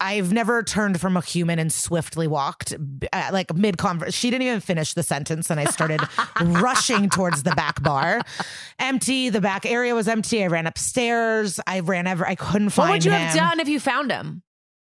I've 0.00 0.32
never 0.32 0.62
turned 0.62 1.00
from 1.00 1.16
a 1.16 1.20
human 1.22 1.58
and 1.58 1.72
swiftly 1.72 2.26
walked 2.26 2.74
uh, 3.12 3.30
like 3.32 3.54
mid 3.54 3.78
converse. 3.78 4.14
She 4.14 4.30
didn't 4.30 4.46
even 4.46 4.60
finish 4.60 4.94
the 4.94 5.02
sentence, 5.02 5.50
and 5.50 5.58
I 5.58 5.64
started 5.64 6.00
rushing 6.40 7.08
towards 7.08 7.42
the 7.42 7.52
back 7.52 7.82
bar. 7.82 8.20
Empty. 8.78 9.30
The 9.30 9.40
back 9.40 9.66
area 9.66 9.94
was 9.94 10.08
empty. 10.08 10.44
I 10.44 10.48
ran 10.48 10.66
upstairs. 10.66 11.60
I 11.66 11.80
ran 11.80 12.06
ever. 12.06 12.26
I 12.26 12.34
couldn't 12.34 12.70
find 12.70 12.86
him. 12.86 12.90
What 12.90 12.94
would 12.96 13.04
you 13.04 13.12
him. 13.12 13.20
have 13.20 13.34
done 13.34 13.60
if 13.60 13.68
you 13.68 13.80
found 13.80 14.10
him? 14.10 14.42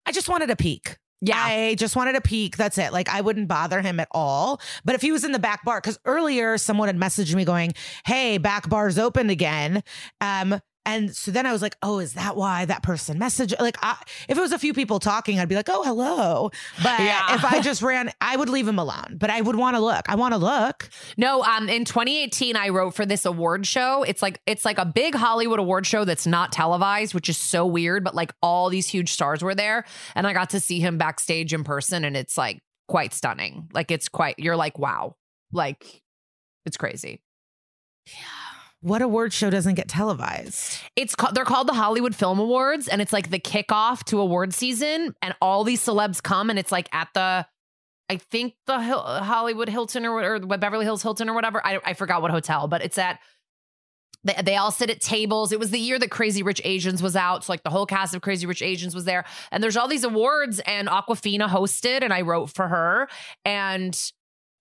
I 0.05 0.11
just 0.11 0.29
wanted 0.29 0.49
a 0.49 0.55
peek. 0.55 0.97
Yeah. 1.21 1.37
I 1.37 1.75
just 1.75 1.95
wanted 1.95 2.15
a 2.15 2.21
peek. 2.21 2.57
That's 2.57 2.77
it. 2.77 2.93
Like 2.93 3.09
I 3.09 3.21
wouldn't 3.21 3.47
bother 3.47 3.81
him 3.81 3.99
at 3.99 4.07
all. 4.11 4.61
But 4.85 4.95
if 4.95 5.01
he 5.01 5.11
was 5.11 5.23
in 5.23 5.31
the 5.31 5.39
back 5.39 5.65
bar, 5.65 5.81
because 5.81 5.97
earlier 6.05 6.57
someone 6.57 6.87
had 6.87 6.97
messaged 6.97 7.33
me 7.33 7.43
going, 7.43 7.73
Hey, 8.05 8.37
back 8.37 8.69
bar's 8.69 8.99
open 8.99 9.29
again. 9.29 9.83
Um, 10.21 10.59
and 10.87 11.15
so 11.15 11.29
then 11.31 11.45
I 11.45 11.51
was 11.51 11.61
like, 11.61 11.75
oh, 11.83 11.99
is 11.99 12.13
that 12.13 12.35
why 12.35 12.65
that 12.65 12.81
person 12.81 13.19
messaged? 13.19 13.53
Like, 13.59 13.77
I, 13.83 13.97
if 14.27 14.37
it 14.37 14.41
was 14.41 14.51
a 14.53 14.57
few 14.57 14.73
people 14.73 14.99
talking, 14.99 15.37
I'd 15.39 15.49
be 15.49 15.55
like, 15.55 15.69
oh, 15.69 15.83
hello. 15.83 16.49
But 16.81 17.01
Yeah. 17.01 17.35
if 17.35 17.45
I 17.45 17.61
just 17.61 17.81
ran, 17.83 18.09
I 18.21 18.37
would 18.37 18.49
leave 18.49 18.67
him 18.67 18.79
alone. 18.79 19.17
But 19.19 19.29
I 19.29 19.41
would 19.41 19.55
want 19.57 19.75
to 19.75 19.81
look. 19.81 20.09
I 20.09 20.15
want 20.15 20.33
to 20.33 20.37
look. 20.39 20.89
No, 21.17 21.43
um, 21.43 21.67
in 21.69 21.85
2018, 21.85 22.55
I 22.55 22.69
wrote 22.69 22.95
for 22.95 23.05
this 23.05 23.25
award 23.25 23.67
show. 23.67 24.03
It's 24.03 24.21
like 24.21 24.41
it's 24.47 24.63
like 24.65 24.77
a 24.79 24.85
big 24.85 25.13
Hollywood 25.13 25.59
award 25.59 25.85
show 25.85 26.05
that's 26.05 26.25
not 26.25 26.51
televised, 26.51 27.13
which 27.13 27.29
is 27.29 27.37
so 27.37 27.65
weird. 27.65 28.03
But 28.03 28.15
like 28.15 28.33
all 28.41 28.69
these 28.69 28.87
huge 28.87 29.11
stars 29.11 29.43
were 29.43 29.53
there, 29.55 29.83
and 30.15 30.25
I 30.25 30.33
got 30.33 30.51
to 30.51 30.59
see 30.59 30.79
him 30.79 30.97
backstage 30.97 31.53
in 31.53 31.63
person, 31.65 32.05
and 32.05 32.15
it's 32.17 32.37
like 32.37 32.59
quite 32.87 33.13
stunning. 33.13 33.69
Like 33.73 33.91
it's 33.91 34.07
quite. 34.07 34.39
You're 34.39 34.55
like, 34.55 34.79
wow, 34.79 35.15
like 35.51 36.01
it's 36.65 36.77
crazy. 36.77 37.21
What 38.87 39.01
award 39.01 39.33
show 39.33 39.49
doesn't 39.49 39.73
get 39.75 39.89
televised? 39.89 40.79
It's 40.95 41.13
called 41.13 41.35
they're 41.35 41.43
called 41.43 41.67
the 41.67 41.73
Hollywood 41.73 42.15
Film 42.15 42.39
Awards, 42.39 42.87
and 42.87 43.01
it's 43.01 43.11
like 43.11 43.29
the 43.29 43.39
kickoff 43.39 44.05
to 44.05 44.21
award 44.21 44.53
season, 44.53 45.13
and 45.21 45.35
all 45.41 45.65
these 45.65 45.83
celebs 45.83 46.23
come, 46.23 46.49
and 46.49 46.57
it's 46.57 46.71
like 46.71 46.87
at 46.93 47.09
the. 47.13 47.45
I 48.09 48.15
think 48.15 48.53
the 48.65 48.79
Hollywood 48.79 49.67
Hilton 49.67 50.05
or, 50.05 50.35
or 50.35 50.39
Beverly 50.39 50.85
Hills 50.85 51.03
Hilton 51.03 51.29
or 51.29 51.33
whatever. 51.33 51.61
I, 51.67 51.81
I 51.83 51.93
forgot 51.95 52.21
what 52.21 52.31
hotel, 52.31 52.69
but 52.69 52.81
it's 52.81 52.97
at 52.97 53.19
they, 54.23 54.35
they 54.41 54.55
all 54.55 54.71
sit 54.71 54.89
at 54.89 55.01
tables. 55.01 55.51
It 55.51 55.59
was 55.59 55.71
the 55.71 55.79
year 55.79 55.99
that 55.99 56.09
Crazy 56.09 56.41
Rich 56.41 56.61
Asians 56.63 57.03
was 57.03 57.17
out. 57.17 57.43
So, 57.43 57.51
like, 57.51 57.63
the 57.63 57.69
whole 57.69 57.85
cast 57.85 58.15
of 58.15 58.21
Crazy 58.21 58.47
Rich 58.47 58.61
Asians 58.61 58.95
was 58.95 59.03
there. 59.03 59.25
And 59.51 59.61
there's 59.61 59.75
all 59.75 59.89
these 59.89 60.05
awards, 60.05 60.61
and 60.61 60.87
Awkwafina 60.87 61.49
hosted, 61.49 62.03
and 62.03 62.13
I 62.13 62.21
wrote 62.21 62.51
for 62.51 62.69
her. 62.69 63.09
And 63.43 63.99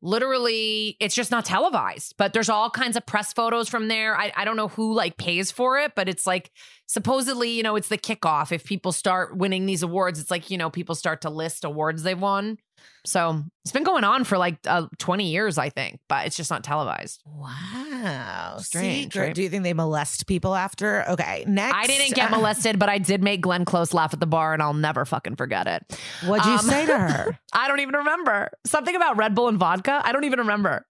literally, 0.02 0.96
it's 1.00 1.14
just 1.14 1.30
not 1.30 1.44
televised, 1.44 2.14
but 2.18 2.32
there's 2.32 2.48
all 2.48 2.70
kinds 2.70 2.96
of 2.96 3.06
press 3.06 3.32
photos 3.32 3.68
from 3.68 3.88
there. 3.88 4.16
I, 4.16 4.32
I 4.36 4.44
don't 4.44 4.56
know 4.56 4.68
who 4.68 4.94
like 4.94 5.16
pays 5.16 5.50
for 5.50 5.78
it, 5.78 5.92
but 5.94 6.08
it's 6.08 6.26
like 6.26 6.50
supposedly, 6.86 7.50
you 7.50 7.62
know, 7.62 7.76
it's 7.76 7.88
the 7.88 7.98
kickoff. 7.98 8.52
If 8.52 8.64
people 8.64 8.92
start 8.92 9.36
winning 9.36 9.66
these 9.66 9.82
awards, 9.82 10.20
it's 10.20 10.30
like, 10.30 10.50
you 10.50 10.58
know, 10.58 10.70
people 10.70 10.94
start 10.94 11.22
to 11.22 11.30
list 11.30 11.64
awards 11.64 12.02
they've 12.02 12.20
won. 12.20 12.58
So 13.04 13.42
it's 13.64 13.72
been 13.72 13.84
going 13.84 14.02
on 14.04 14.24
for 14.24 14.36
like 14.36 14.58
uh, 14.66 14.86
20 14.98 15.30
years, 15.30 15.58
I 15.58 15.68
think, 15.68 16.00
but 16.08 16.26
it's 16.26 16.36
just 16.36 16.50
not 16.50 16.64
televised. 16.64 17.22
Wow. 17.24 18.56
Strange, 18.58 19.12
Secret. 19.12 19.20
right? 19.26 19.34
Do 19.34 19.42
you 19.42 19.48
think 19.48 19.62
they 19.62 19.72
molest 19.74 20.26
people 20.26 20.54
after? 20.54 21.08
Okay. 21.10 21.44
Next. 21.46 21.74
I 21.76 21.86
didn't 21.86 22.14
get 22.14 22.30
molested, 22.32 22.78
but 22.78 22.88
I 22.88 22.98
did 22.98 23.22
make 23.22 23.40
Glenn 23.40 23.64
Close 23.64 23.94
laugh 23.94 24.12
at 24.12 24.20
the 24.20 24.26
bar, 24.26 24.52
and 24.54 24.62
I'll 24.62 24.74
never 24.74 25.04
fucking 25.04 25.36
forget 25.36 25.66
it. 25.66 26.00
What'd 26.26 26.46
you 26.46 26.52
Um, 26.52 26.58
say 26.58 26.86
to 26.86 26.98
her? 26.98 27.38
I 27.52 27.68
don't 27.68 27.80
even 27.80 27.94
remember 27.96 28.50
something 28.66 28.94
about 28.96 29.16
Red 29.16 29.34
Bull 29.34 29.48
and 29.48 29.58
vodka. 29.58 30.00
I 30.04 30.12
don't 30.12 30.24
even 30.24 30.40
remember. 30.40 30.84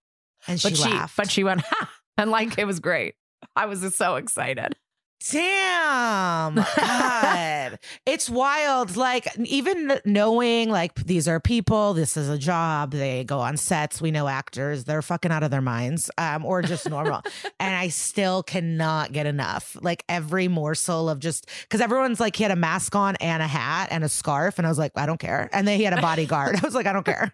And 0.49 0.61
she 0.61 0.71
But 0.71 0.77
she, 0.79 0.85
laughed. 0.91 1.17
but 1.17 1.31
she 1.31 1.45
went, 1.45 1.63
ha, 1.63 1.91
and 2.17 2.31
like 2.31 2.59
it 2.59 2.67
was 2.67 2.81
great. 2.81 3.15
I 3.55 3.67
was 3.67 3.81
just 3.81 3.97
so 3.99 4.17
excited. 4.17 4.75
Damn. 5.31 6.55
God. 6.77 7.79
it's 8.05 8.29
wild. 8.31 8.97
Like, 8.97 9.27
even 9.39 9.99
knowing, 10.05 10.71
like, 10.71 10.95
these 10.95 11.27
are 11.27 11.41
people, 11.41 11.95
this 11.95 12.17
is 12.17 12.29
a 12.29 12.39
job, 12.39 12.93
they 12.93 13.25
go 13.25 13.41
on 13.41 13.57
sets, 13.57 14.01
we 14.01 14.11
know 14.11 14.29
actors, 14.29 14.85
they're 14.85 15.03
fucking 15.03 15.33
out 15.33 15.43
of 15.43 15.51
their 15.51 15.63
minds, 15.63 16.11
um, 16.19 16.45
or 16.45 16.63
just 16.63 16.89
normal. 16.89 17.23
and 17.61 17.75
I 17.75 17.89
still 17.89 18.43
cannot 18.43 19.13
get 19.13 19.27
enough. 19.27 19.77
Like, 19.81 20.05
every 20.09 20.49
morsel 20.49 21.09
of 21.09 21.19
just, 21.19 21.49
because 21.63 21.81
everyone's 21.81 22.21
like, 22.21 22.37
he 22.37 22.43
had 22.43 22.53
a 22.53 22.57
mask 22.57 22.95
on 22.95 23.17
and 23.17 23.43
a 23.43 23.47
hat 23.49 23.89
and 23.91 24.05
a 24.05 24.09
scarf. 24.09 24.59
And 24.59 24.67
I 24.67 24.71
was 24.71 24.79
like, 24.79 24.93
I 24.97 25.07
don't 25.07 25.21
care. 25.21 25.49
And 25.53 25.67
then 25.67 25.79
he 25.79 25.85
had 25.85 25.99
a 25.99 26.01
bodyguard. 26.03 26.57
I 26.63 26.65
was 26.65 26.75
like, 26.75 26.87
I 26.87 26.93
don't 26.93 27.07
care. 27.07 27.33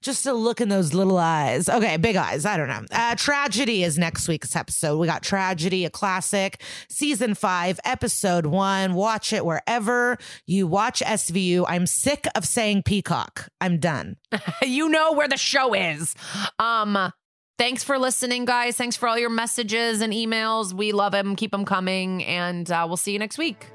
Just 0.00 0.24
to 0.24 0.32
look 0.32 0.60
in 0.60 0.68
those 0.68 0.94
little 0.94 1.18
eyes. 1.18 1.68
Okay, 1.68 1.96
big 1.96 2.16
eyes. 2.16 2.44
I 2.44 2.56
don't 2.56 2.68
know. 2.68 2.82
Uh, 2.90 3.14
tragedy 3.16 3.84
is 3.84 3.98
next 3.98 4.28
week's 4.28 4.54
episode. 4.54 4.98
We 4.98 5.06
got 5.06 5.22
tragedy, 5.22 5.84
a 5.84 5.90
classic 5.90 6.62
season 6.88 7.34
five, 7.34 7.80
episode 7.84 8.46
one. 8.46 8.94
Watch 8.94 9.32
it 9.32 9.44
wherever 9.44 10.18
you 10.46 10.66
watch 10.66 11.00
SVU. 11.00 11.64
I'm 11.68 11.86
sick 11.86 12.26
of 12.34 12.44
saying 12.44 12.82
peacock. 12.84 13.48
I'm 13.60 13.78
done. 13.78 14.16
you 14.62 14.88
know 14.88 15.12
where 15.12 15.28
the 15.28 15.36
show 15.36 15.74
is. 15.74 16.14
Um, 16.58 17.12
thanks 17.58 17.84
for 17.84 17.98
listening, 17.98 18.44
guys. 18.44 18.76
Thanks 18.76 18.96
for 18.96 19.08
all 19.08 19.18
your 19.18 19.30
messages 19.30 20.00
and 20.00 20.12
emails. 20.12 20.72
We 20.72 20.92
love 20.92 21.12
them. 21.12 21.36
Keep 21.36 21.52
them 21.52 21.64
coming, 21.64 22.24
and 22.24 22.70
uh, 22.70 22.84
we'll 22.86 22.96
see 22.96 23.12
you 23.12 23.18
next 23.18 23.38
week. 23.38 23.73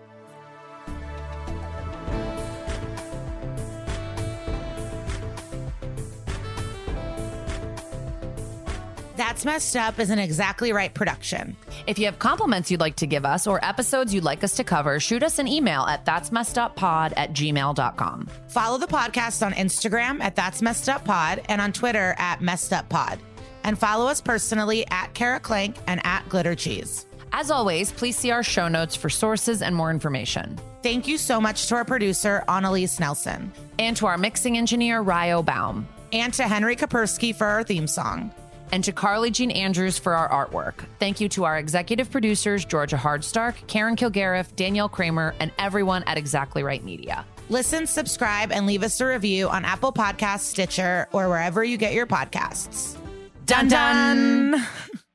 That's 9.20 9.44
Messed 9.44 9.76
Up 9.76 10.00
is 10.00 10.12
an 10.12 10.18
exactly 10.18 10.72
right 10.72 10.94
production. 10.94 11.58
If 11.88 12.00
you 12.00 12.06
have 12.06 12.20
compliments 12.20 12.72
you'd 12.72 12.80
like 12.80 12.96
to 12.96 13.06
give 13.06 13.26
us 13.26 13.48
or 13.48 13.64
episodes 13.66 14.14
you'd 14.14 14.24
like 14.24 14.46
us 14.46 14.56
to 14.56 14.64
cover, 14.64 14.98
shoot 15.02 15.24
us 15.24 15.40
an 15.40 15.48
email 15.50 15.82
at 15.82 16.06
that's 16.06 16.32
messed 16.32 16.58
up 16.58 16.78
pod 16.78 17.14
at 17.18 17.34
gmail.com. 17.34 18.30
Follow 18.48 18.78
the 18.78 18.88
podcast 18.88 19.46
on 19.46 19.52
Instagram 19.52 20.22
at 20.22 20.38
That's 20.38 20.62
Messed 20.62 20.88
Up 20.88 21.04
Pod 21.04 21.42
and 21.50 21.60
on 21.60 21.74
Twitter 21.74 22.16
at 22.18 22.40
Messed 22.40 22.72
Up 22.72 22.88
Pod. 22.88 23.20
And 23.66 23.78
follow 23.78 24.08
us 24.08 24.22
personally 24.22 24.88
at 24.90 25.14
Kara 25.14 25.42
Klenk 25.42 25.76
and 25.86 26.00
at 26.06 26.30
Glitter 26.30 26.56
Cheese. 26.56 27.06
As 27.34 27.52
always, 27.52 27.92
please 27.92 28.16
see 28.16 28.32
our 28.32 28.42
show 28.42 28.70
notes 28.70 28.96
for 28.96 29.10
sources 29.10 29.62
and 29.62 29.76
more 29.76 29.92
information. 29.92 30.58
Thank 30.82 31.10
you 31.10 31.18
so 31.18 31.42
much 31.42 31.68
to 31.68 31.76
our 31.76 31.84
producer, 31.84 32.46
Annalise 32.48 33.02
Nelson. 33.02 33.52
And 33.80 33.98
to 33.98 34.06
our 34.06 34.18
mixing 34.18 34.58
engineer, 34.58 35.02
Ryo 35.02 35.44
Baum. 35.44 35.90
And 36.14 36.34
to 36.36 36.44
Henry 36.44 36.78
Kapersky 36.78 37.36
for 37.36 37.48
our 37.48 37.66
theme 37.66 37.86
song 37.86 38.34
and 38.72 38.84
to 38.84 38.92
Carly 38.92 39.32
Jean 39.32 39.52
Andrews 39.52 39.98
for 39.98 40.14
our 40.14 40.30
artwork. 40.30 40.86
Thank 41.00 41.20
you 41.20 41.30
to 41.30 41.46
our 41.46 41.58
executive 41.58 42.12
producers, 42.12 42.66
Georgia 42.66 42.98
Hardstark, 42.98 43.56
Karen 43.68 43.96
Kilgariff, 43.96 44.56
Danielle 44.56 44.90
Kramer, 44.90 45.36
and 45.40 45.52
everyone 45.58 46.04
at 46.04 46.18
Exactly 46.18 46.64
Right 46.64 46.84
Media. 46.84 47.26
Listen, 47.50 47.88
subscribe, 47.88 48.52
and 48.52 48.68
leave 48.68 48.84
us 48.84 49.00
a 49.02 49.06
review 49.06 49.50
on 49.50 49.66
Apple 49.66 49.92
Podcasts, 49.92 50.42
Stitcher, 50.42 51.08
or 51.12 51.30
wherever 51.30 51.64
you 51.64 51.78
get 51.78 51.94
your 51.94 52.06
podcasts. 52.06 52.98
Dun 53.46 53.68
dun! 53.68 54.52
dun. 54.52 54.68